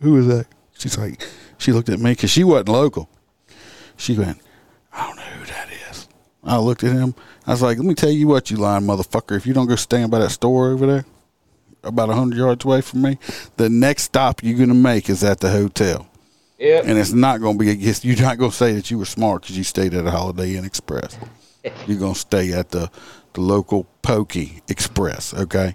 "Who 0.00 0.16
is 0.18 0.26
that?" 0.26 0.46
She's 0.78 0.96
like, 0.96 1.26
she 1.58 1.72
looked 1.72 1.88
at 1.88 1.98
me 1.98 2.12
because 2.12 2.30
she 2.30 2.44
wasn't 2.44 2.70
local. 2.70 3.08
She 3.96 4.16
went, 4.16 4.38
"I 4.92 5.06
don't 5.06 5.16
know 5.16 5.22
who 5.22 5.46
that 5.46 5.68
is." 5.90 6.08
I 6.42 6.58
looked 6.58 6.84
at 6.84 6.92
him. 6.92 7.14
I 7.46 7.52
was 7.52 7.62
like, 7.62 7.78
"Let 7.78 7.86
me 7.86 7.94
tell 7.94 8.10
you 8.10 8.26
what, 8.26 8.50
you 8.50 8.56
lying 8.56 8.84
motherfucker! 8.84 9.36
If 9.36 9.46
you 9.46 9.54
don't 9.54 9.66
go 9.66 9.76
stand 9.76 10.10
by 10.10 10.18
that 10.20 10.30
store 10.30 10.70
over 10.70 10.86
there, 10.86 11.04
about 11.82 12.08
hundred 12.10 12.38
yards 12.38 12.64
away 12.64 12.80
from 12.80 13.02
me, 13.02 13.18
the 13.56 13.68
next 13.68 14.04
stop 14.04 14.42
you're 14.42 14.58
gonna 14.58 14.74
make 14.74 15.08
is 15.10 15.22
at 15.24 15.40
the 15.40 15.50
hotel." 15.50 16.06
Yep. 16.62 16.84
And 16.86 16.96
it's 16.96 17.12
not 17.12 17.40
going 17.40 17.58
to 17.58 17.64
be. 17.64 17.70
it's- 17.72 18.04
You're 18.04 18.20
not 18.22 18.38
going 18.38 18.52
to 18.52 18.56
say 18.56 18.72
that 18.74 18.88
you 18.88 18.96
were 18.96 19.04
smart 19.04 19.42
because 19.42 19.58
you 19.58 19.64
stayed 19.64 19.94
at 19.94 20.06
a 20.06 20.10
Holiday 20.12 20.54
Inn 20.54 20.64
Express. 20.64 21.18
You're 21.88 21.98
going 21.98 22.14
to 22.14 22.18
stay 22.20 22.52
at 22.52 22.70
the 22.70 22.88
the 23.32 23.40
local 23.40 23.84
Pokey 24.02 24.62
Express. 24.68 25.34
Okay, 25.34 25.74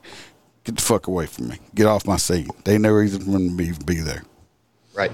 get 0.64 0.76
the 0.78 0.82
fuck 0.82 1.08
away 1.08 1.26
from 1.26 1.50
me. 1.50 1.58
Get 1.76 1.88
off 1.88 2.06
my 2.08 2.16
seat. 2.18 2.48
They 2.64 2.74
ain't 2.76 2.84
no 2.84 2.92
reason 2.94 3.22
for 3.22 3.32
me 3.32 3.50
to 3.72 3.84
be, 3.84 3.96
be 3.96 4.02
there. 4.02 4.24
Right. 4.94 5.12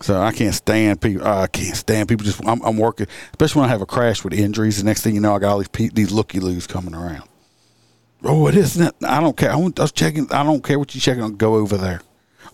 So 0.00 0.20
I 0.20 0.32
can't 0.32 0.54
stand 0.54 1.00
people. 1.00 1.24
I 1.24 1.46
can't 1.46 1.76
stand 1.76 2.08
people. 2.08 2.24
Just 2.24 2.44
I'm, 2.44 2.60
I'm 2.62 2.76
working, 2.76 3.06
especially 3.30 3.60
when 3.60 3.68
I 3.68 3.72
have 3.72 3.82
a 3.82 3.86
crash 3.86 4.24
with 4.24 4.32
injuries. 4.32 4.78
The 4.78 4.84
next 4.84 5.02
thing 5.02 5.14
you 5.14 5.20
know, 5.20 5.36
I 5.36 5.38
got 5.38 5.52
all 5.52 5.58
these 5.58 5.68
pe- 5.68 5.90
these 5.94 6.10
looky 6.10 6.40
loos 6.40 6.66
coming 6.66 6.94
around. 6.96 7.28
Oh, 8.24 8.48
it 8.48 8.56
isn't. 8.56 8.92
I 9.04 9.20
don't 9.20 9.36
care. 9.36 9.52
I, 9.52 9.56
want, 9.56 9.78
I 9.78 9.82
was 9.82 9.92
checking. 9.92 10.32
I 10.32 10.42
don't 10.42 10.64
care 10.64 10.78
what 10.80 10.92
you're 10.96 11.00
checking 11.02 11.22
on. 11.22 11.36
Go 11.36 11.54
over 11.54 11.76
there. 11.76 12.00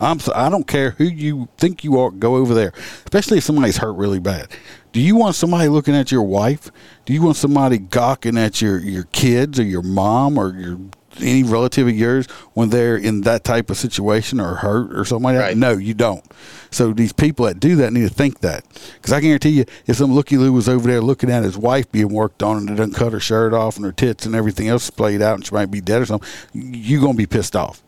I'm. 0.01 0.21
So, 0.21 0.33
I 0.35 0.49
don't 0.49 0.67
care 0.67 0.91
who 0.93 1.05
you 1.05 1.49
think 1.57 1.85
you 1.85 1.99
are. 1.99 2.11
Go 2.11 2.37
over 2.37 2.55
there. 2.55 2.73
Especially 3.05 3.39
if 3.39 3.45
somebody's 3.45 3.79
hurt 3.79 3.93
really 3.93 4.21
bad. 4.21 4.49
Do 4.93 5.01
you 5.01 5.17
want 5.17 5.35
somebody 5.35 5.69
looking 5.69 5.95
at 5.95 6.11
your 6.11 6.23
wife? 6.23 6.71
Do 7.05 7.13
you 7.13 7.23
want 7.23 7.37
somebody 7.37 7.79
gawking 7.79 8.39
at 8.39 8.63
your 8.63 8.79
your 8.79 9.05
kids 9.05 9.59
or 9.59 9.65
your 9.65 9.83
mom 9.83 10.39
or 10.39 10.55
your 10.55 10.79
any 11.21 11.43
relative 11.43 11.89
of 11.89 11.97
yours 11.97 12.27
when 12.55 12.71
they're 12.71 12.97
in 12.97 13.23
that 13.23 13.45
type 13.45 13.71
of 13.71 13.77
situation 13.77 14.41
or 14.41 14.57
hurt 14.57 14.97
or 14.97 15.05
something 15.05 15.25
like 15.25 15.37
that? 15.37 15.57
No, 15.57 15.73
you 15.73 15.95
don't. 15.95 16.25
So 16.71 16.93
these 16.93 17.13
people 17.13 17.47
that 17.47 17.61
do 17.61 17.77
that 17.77 17.93
need 17.93 18.09
to 18.09 18.15
think 18.15 18.41
that. 18.41 18.65
Because 18.95 19.13
I 19.13 19.21
guarantee 19.21 19.51
you, 19.51 19.65
if 19.87 19.97
some 19.97 20.13
looky 20.13 20.37
loo 20.37 20.53
was 20.53 20.69
over 20.69 20.87
there 20.89 21.01
looking 21.01 21.31
at 21.31 21.43
his 21.43 21.57
wife 21.57 21.91
being 21.91 22.13
worked 22.13 22.43
on 22.43 22.59
and 22.59 22.69
they 22.69 22.75
done 22.75 22.93
cut 22.93 23.13
her 23.13 23.21
shirt 23.21 23.53
off 23.53 23.77
and 23.77 23.85
her 23.85 23.93
tits 23.93 24.27
and 24.27 24.35
everything 24.35 24.69
else 24.69 24.85
splayed 24.85 25.23
out 25.23 25.35
and 25.35 25.47
she 25.47 25.55
might 25.55 25.71
be 25.71 25.81
dead 25.81 26.03
or 26.03 26.07
something, 26.07 26.29
you're 26.53 27.01
going 27.01 27.15
to 27.15 27.19
be 27.19 27.27
pissed 27.27 27.57
off. 27.57 27.83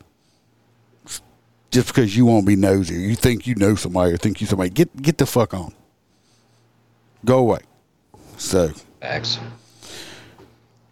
Just 1.71 1.89
because 1.89 2.17
you 2.17 2.27
won't 2.27 2.47
be 2.47 2.57
nosy. 2.57 2.97
or 2.97 2.99
You 2.99 3.15
think 3.15 3.47
you 3.47 3.55
know 3.55 3.75
somebody 3.75 4.13
or 4.13 4.17
think 4.17 4.41
you 4.41 4.47
somebody. 4.47 4.71
Get, 4.71 4.95
get 5.01 5.19
the 5.19 5.27
fuck 5.27 5.55
on. 5.55 5.73
Go 7.25 7.39
away. 7.39 7.61
So. 8.37 8.73
Facts. 9.01 9.39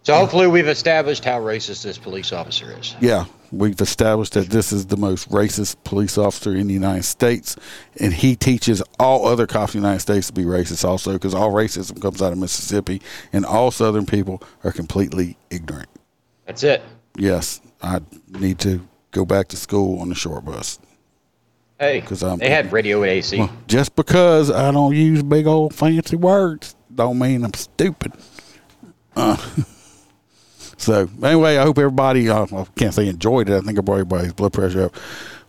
So 0.09 0.15
hopefully 0.15 0.47
we've 0.47 0.69
established 0.69 1.23
how 1.23 1.39
racist 1.39 1.83
this 1.83 1.99
police 1.99 2.33
officer 2.33 2.75
is. 2.79 2.97
Yeah, 2.99 3.27
we've 3.53 3.79
established 3.79 4.33
that 4.33 4.49
this 4.49 4.73
is 4.73 4.87
the 4.87 4.97
most 4.97 5.29
racist 5.31 5.77
police 5.85 6.17
officer 6.17 6.55
in 6.55 6.67
the 6.67 6.73
United 6.73 7.03
States, 7.03 7.57
and 8.01 8.15
he 8.15 8.35
teaches 8.35 8.83
all 8.99 9.27
other 9.27 9.47
cops 9.47 9.75
in 9.75 9.83
the 9.83 9.87
United 9.87 10.01
States 10.01 10.29
to 10.29 10.33
be 10.33 10.45
racist 10.45 10.83
also, 10.83 11.13
because 11.13 11.35
all 11.35 11.53
racism 11.53 12.01
comes 12.01 12.23
out 12.23 12.33
of 12.33 12.39
Mississippi, 12.39 13.03
and 13.35 13.45
all 13.45 13.71
Southern 13.71 14.07
people 14.07 14.43
are 14.65 14.73
completely 14.73 15.37
ignorant. 15.51 15.91
That's 16.47 16.63
it. 16.63 16.81
Yes, 17.19 17.61
I 17.83 18.01
need 18.31 18.61
to 18.61 18.88
go 19.11 19.25
back 19.25 19.49
to 19.49 19.57
school 19.57 20.01
on 20.01 20.09
the 20.09 20.15
short 20.15 20.45
bus. 20.45 20.79
Hey, 21.79 22.01
'Cause 22.01 22.23
I'm- 22.23 22.39
they 22.39 22.51
had 22.51 22.73
radio 22.73 23.01
with 23.01 23.09
AC. 23.11 23.39
Well, 23.39 23.51
just 23.69 23.95
because 23.95 24.51
I 24.51 24.71
don't 24.73 24.95
use 24.97 25.23
big 25.23 25.47
old 25.47 25.75
fancy 25.75 26.17
words, 26.17 26.75
don't 26.95 27.19
mean 27.19 27.45
I'm 27.45 27.55
stupid. 27.55 28.13
Uh, 29.15 29.37
so 30.77 31.09
anyway, 31.23 31.57
I 31.57 31.63
hope 31.63 31.79
everybody. 31.79 32.29
Uh, 32.29 32.47
I 32.53 32.65
can't 32.77 32.95
say 32.95 33.09
enjoyed 33.09 33.49
it. 33.49 33.57
I 33.57 33.61
think 33.61 33.79
I 33.79 33.83
brought 33.83 33.95
everybody's 33.97 34.33
blood 34.33 34.53
pressure 34.53 34.85
up. 34.87 34.95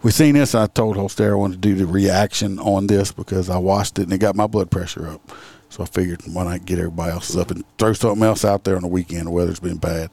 We 0.02 0.12
seen 0.12 0.36
this. 0.36 0.56
I 0.56 0.68
told 0.68 0.96
Holster 0.96 1.32
I 1.32 1.36
wanted 1.36 1.62
to 1.62 1.68
do 1.70 1.76
the 1.76 1.86
reaction 1.86 2.58
on 2.60 2.88
this 2.88 3.12
because 3.12 3.50
I 3.50 3.58
watched 3.58 4.00
it 4.00 4.04
and 4.04 4.14
it 4.14 4.20
got 4.20 4.36
my 4.36 4.48
blood 4.48 4.72
pressure 4.72 5.08
up. 5.08 5.32
So 5.70 5.84
I 5.84 5.86
figured 5.88 6.22
why 6.32 6.46
not 6.46 6.66
get 6.66 6.80
everybody 6.80 7.12
else's 7.12 7.36
up 7.38 7.52
and 7.52 7.64
throw 7.78 7.94
something 7.94 8.24
else 8.24 8.44
out 8.46 8.64
there 8.64 8.76
on 8.76 8.82
the 8.82 8.88
weekend. 8.88 9.28
The 9.28 9.32
weather's 9.32 9.60
been 9.60 9.78
bad, 9.78 10.12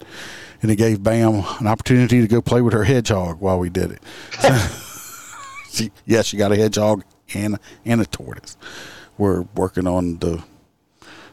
and 0.62 0.70
it 0.70 0.76
gave 0.76 1.02
Bam 1.02 1.44
an 1.60 1.66
opportunity 1.66 2.20
to 2.20 2.28
go 2.28 2.40
play 2.40 2.60
with 2.60 2.72
her 2.72 2.84
hedgehog 2.84 3.40
while 3.40 3.58
we 3.58 3.70
did 3.70 3.92
it. 3.92 4.02
she, 5.70 5.90
yeah, 6.04 6.22
she 6.22 6.36
got 6.36 6.52
a 6.52 6.56
hedgehog 6.56 7.04
and 7.34 7.58
and 7.84 8.00
a 8.00 8.06
tortoise. 8.06 8.56
We're 9.18 9.42
working 9.54 9.86
on 9.86 10.18
the 10.18 10.42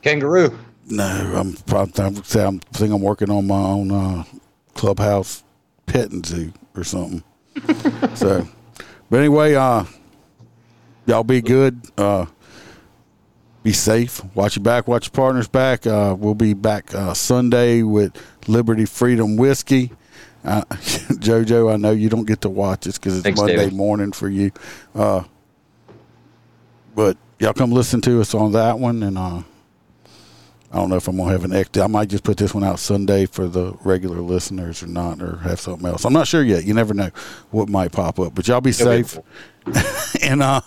kangaroo. 0.01 0.57
No, 0.89 1.33
I'm 1.35 1.53
probably 1.53 2.03
I'm, 2.03 2.17
I'm 2.17 2.59
think 2.59 2.93
I'm 2.93 3.01
working 3.01 3.29
on 3.29 3.47
my 3.47 3.55
own 3.55 3.91
uh, 3.91 4.23
clubhouse 4.73 5.43
petting 5.85 6.23
zoo 6.23 6.53
or 6.75 6.83
something. 6.83 7.23
so, 8.15 8.47
but 9.09 9.17
anyway, 9.19 9.55
uh, 9.55 9.85
y'all 11.05 11.23
be 11.23 11.41
good. 11.41 11.81
Uh, 11.97 12.25
be 13.63 13.71
safe. 13.71 14.21
Watch 14.35 14.57
your 14.57 14.63
back. 14.63 14.87
Watch 14.87 15.07
your 15.07 15.11
partners 15.11 15.47
back. 15.47 15.87
Uh, 15.87 16.15
we'll 16.17 16.35
be 16.35 16.53
back 16.53 16.93
uh, 16.93 17.13
Sunday 17.13 17.81
with 17.81 18.15
Liberty 18.47 18.85
Freedom 18.85 19.37
Whiskey. 19.37 19.91
Uh, 20.43 20.61
JoJo, 20.69 21.73
I 21.73 21.77
know 21.77 21.91
you 21.91 22.09
don't 22.09 22.25
get 22.25 22.41
to 22.41 22.49
watch 22.49 22.81
this 22.81 22.97
because 22.97 23.15
it's 23.15 23.23
Thanks, 23.23 23.39
Monday 23.39 23.55
David. 23.55 23.73
morning 23.73 24.11
for 24.11 24.27
you. 24.27 24.51
Uh, 24.93 25.23
but 26.93 27.17
y'all 27.39 27.53
come 27.53 27.71
listen 27.71 28.01
to 28.01 28.19
us 28.19 28.33
on 28.35 28.51
that 28.51 28.77
one, 28.77 29.01
and 29.01 29.17
uh, 29.17 29.41
I 30.71 30.75
don't 30.75 30.89
know 30.89 30.97
if 30.97 31.07
I'm 31.07 31.15
gonna 31.15 31.31
have 31.31 31.45
an 31.45 31.53
extra. 31.53 31.83
I 31.83 31.87
might 31.87 32.09
just 32.09 32.25
put 32.25 32.35
this 32.35 32.53
one 32.53 32.65
out 32.65 32.79
Sunday 32.79 33.25
for 33.25 33.47
the 33.47 33.73
regular 33.85 34.19
listeners 34.19 34.83
or 34.83 34.87
not, 34.87 35.21
or 35.21 35.37
have 35.37 35.61
something 35.61 35.87
else. 35.87 36.03
I'm 36.03 36.13
not 36.13 36.27
sure 36.27 36.43
yet. 36.43 36.65
You 36.65 36.73
never 36.73 36.93
know 36.93 37.11
what 37.51 37.69
might 37.69 37.93
pop 37.93 38.19
up. 38.19 38.35
But 38.35 38.49
y'all 38.49 38.59
be 38.59 38.73
safe, 38.73 39.17
and 40.21 40.43
uh, 40.43 40.59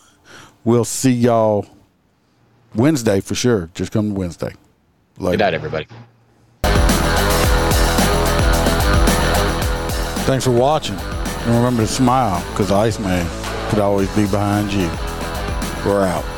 we'll 0.65 0.87
see 0.87 1.13
y'all 1.13 1.67
Wednesday 2.77 3.21
for 3.21 3.35
sure. 3.35 3.71
Just 3.75 3.93
come 3.93 4.15
Wednesday. 4.15 4.55
Good 5.19 5.39
night, 5.39 5.55
everybody. 5.55 5.87
Thanks 10.27 10.45
for 10.45 10.51
watching. 10.51 10.97
And 10.97 11.55
remember 11.55 11.83
to 11.83 11.89
smile, 11.89 12.45
because 12.51 12.71
Iceman 12.73 13.27
could 13.71 13.79
always 13.79 14.09
be 14.17 14.27
behind 14.27 14.73
you. 14.73 14.91
We're 15.89 16.05
out. 16.05 16.36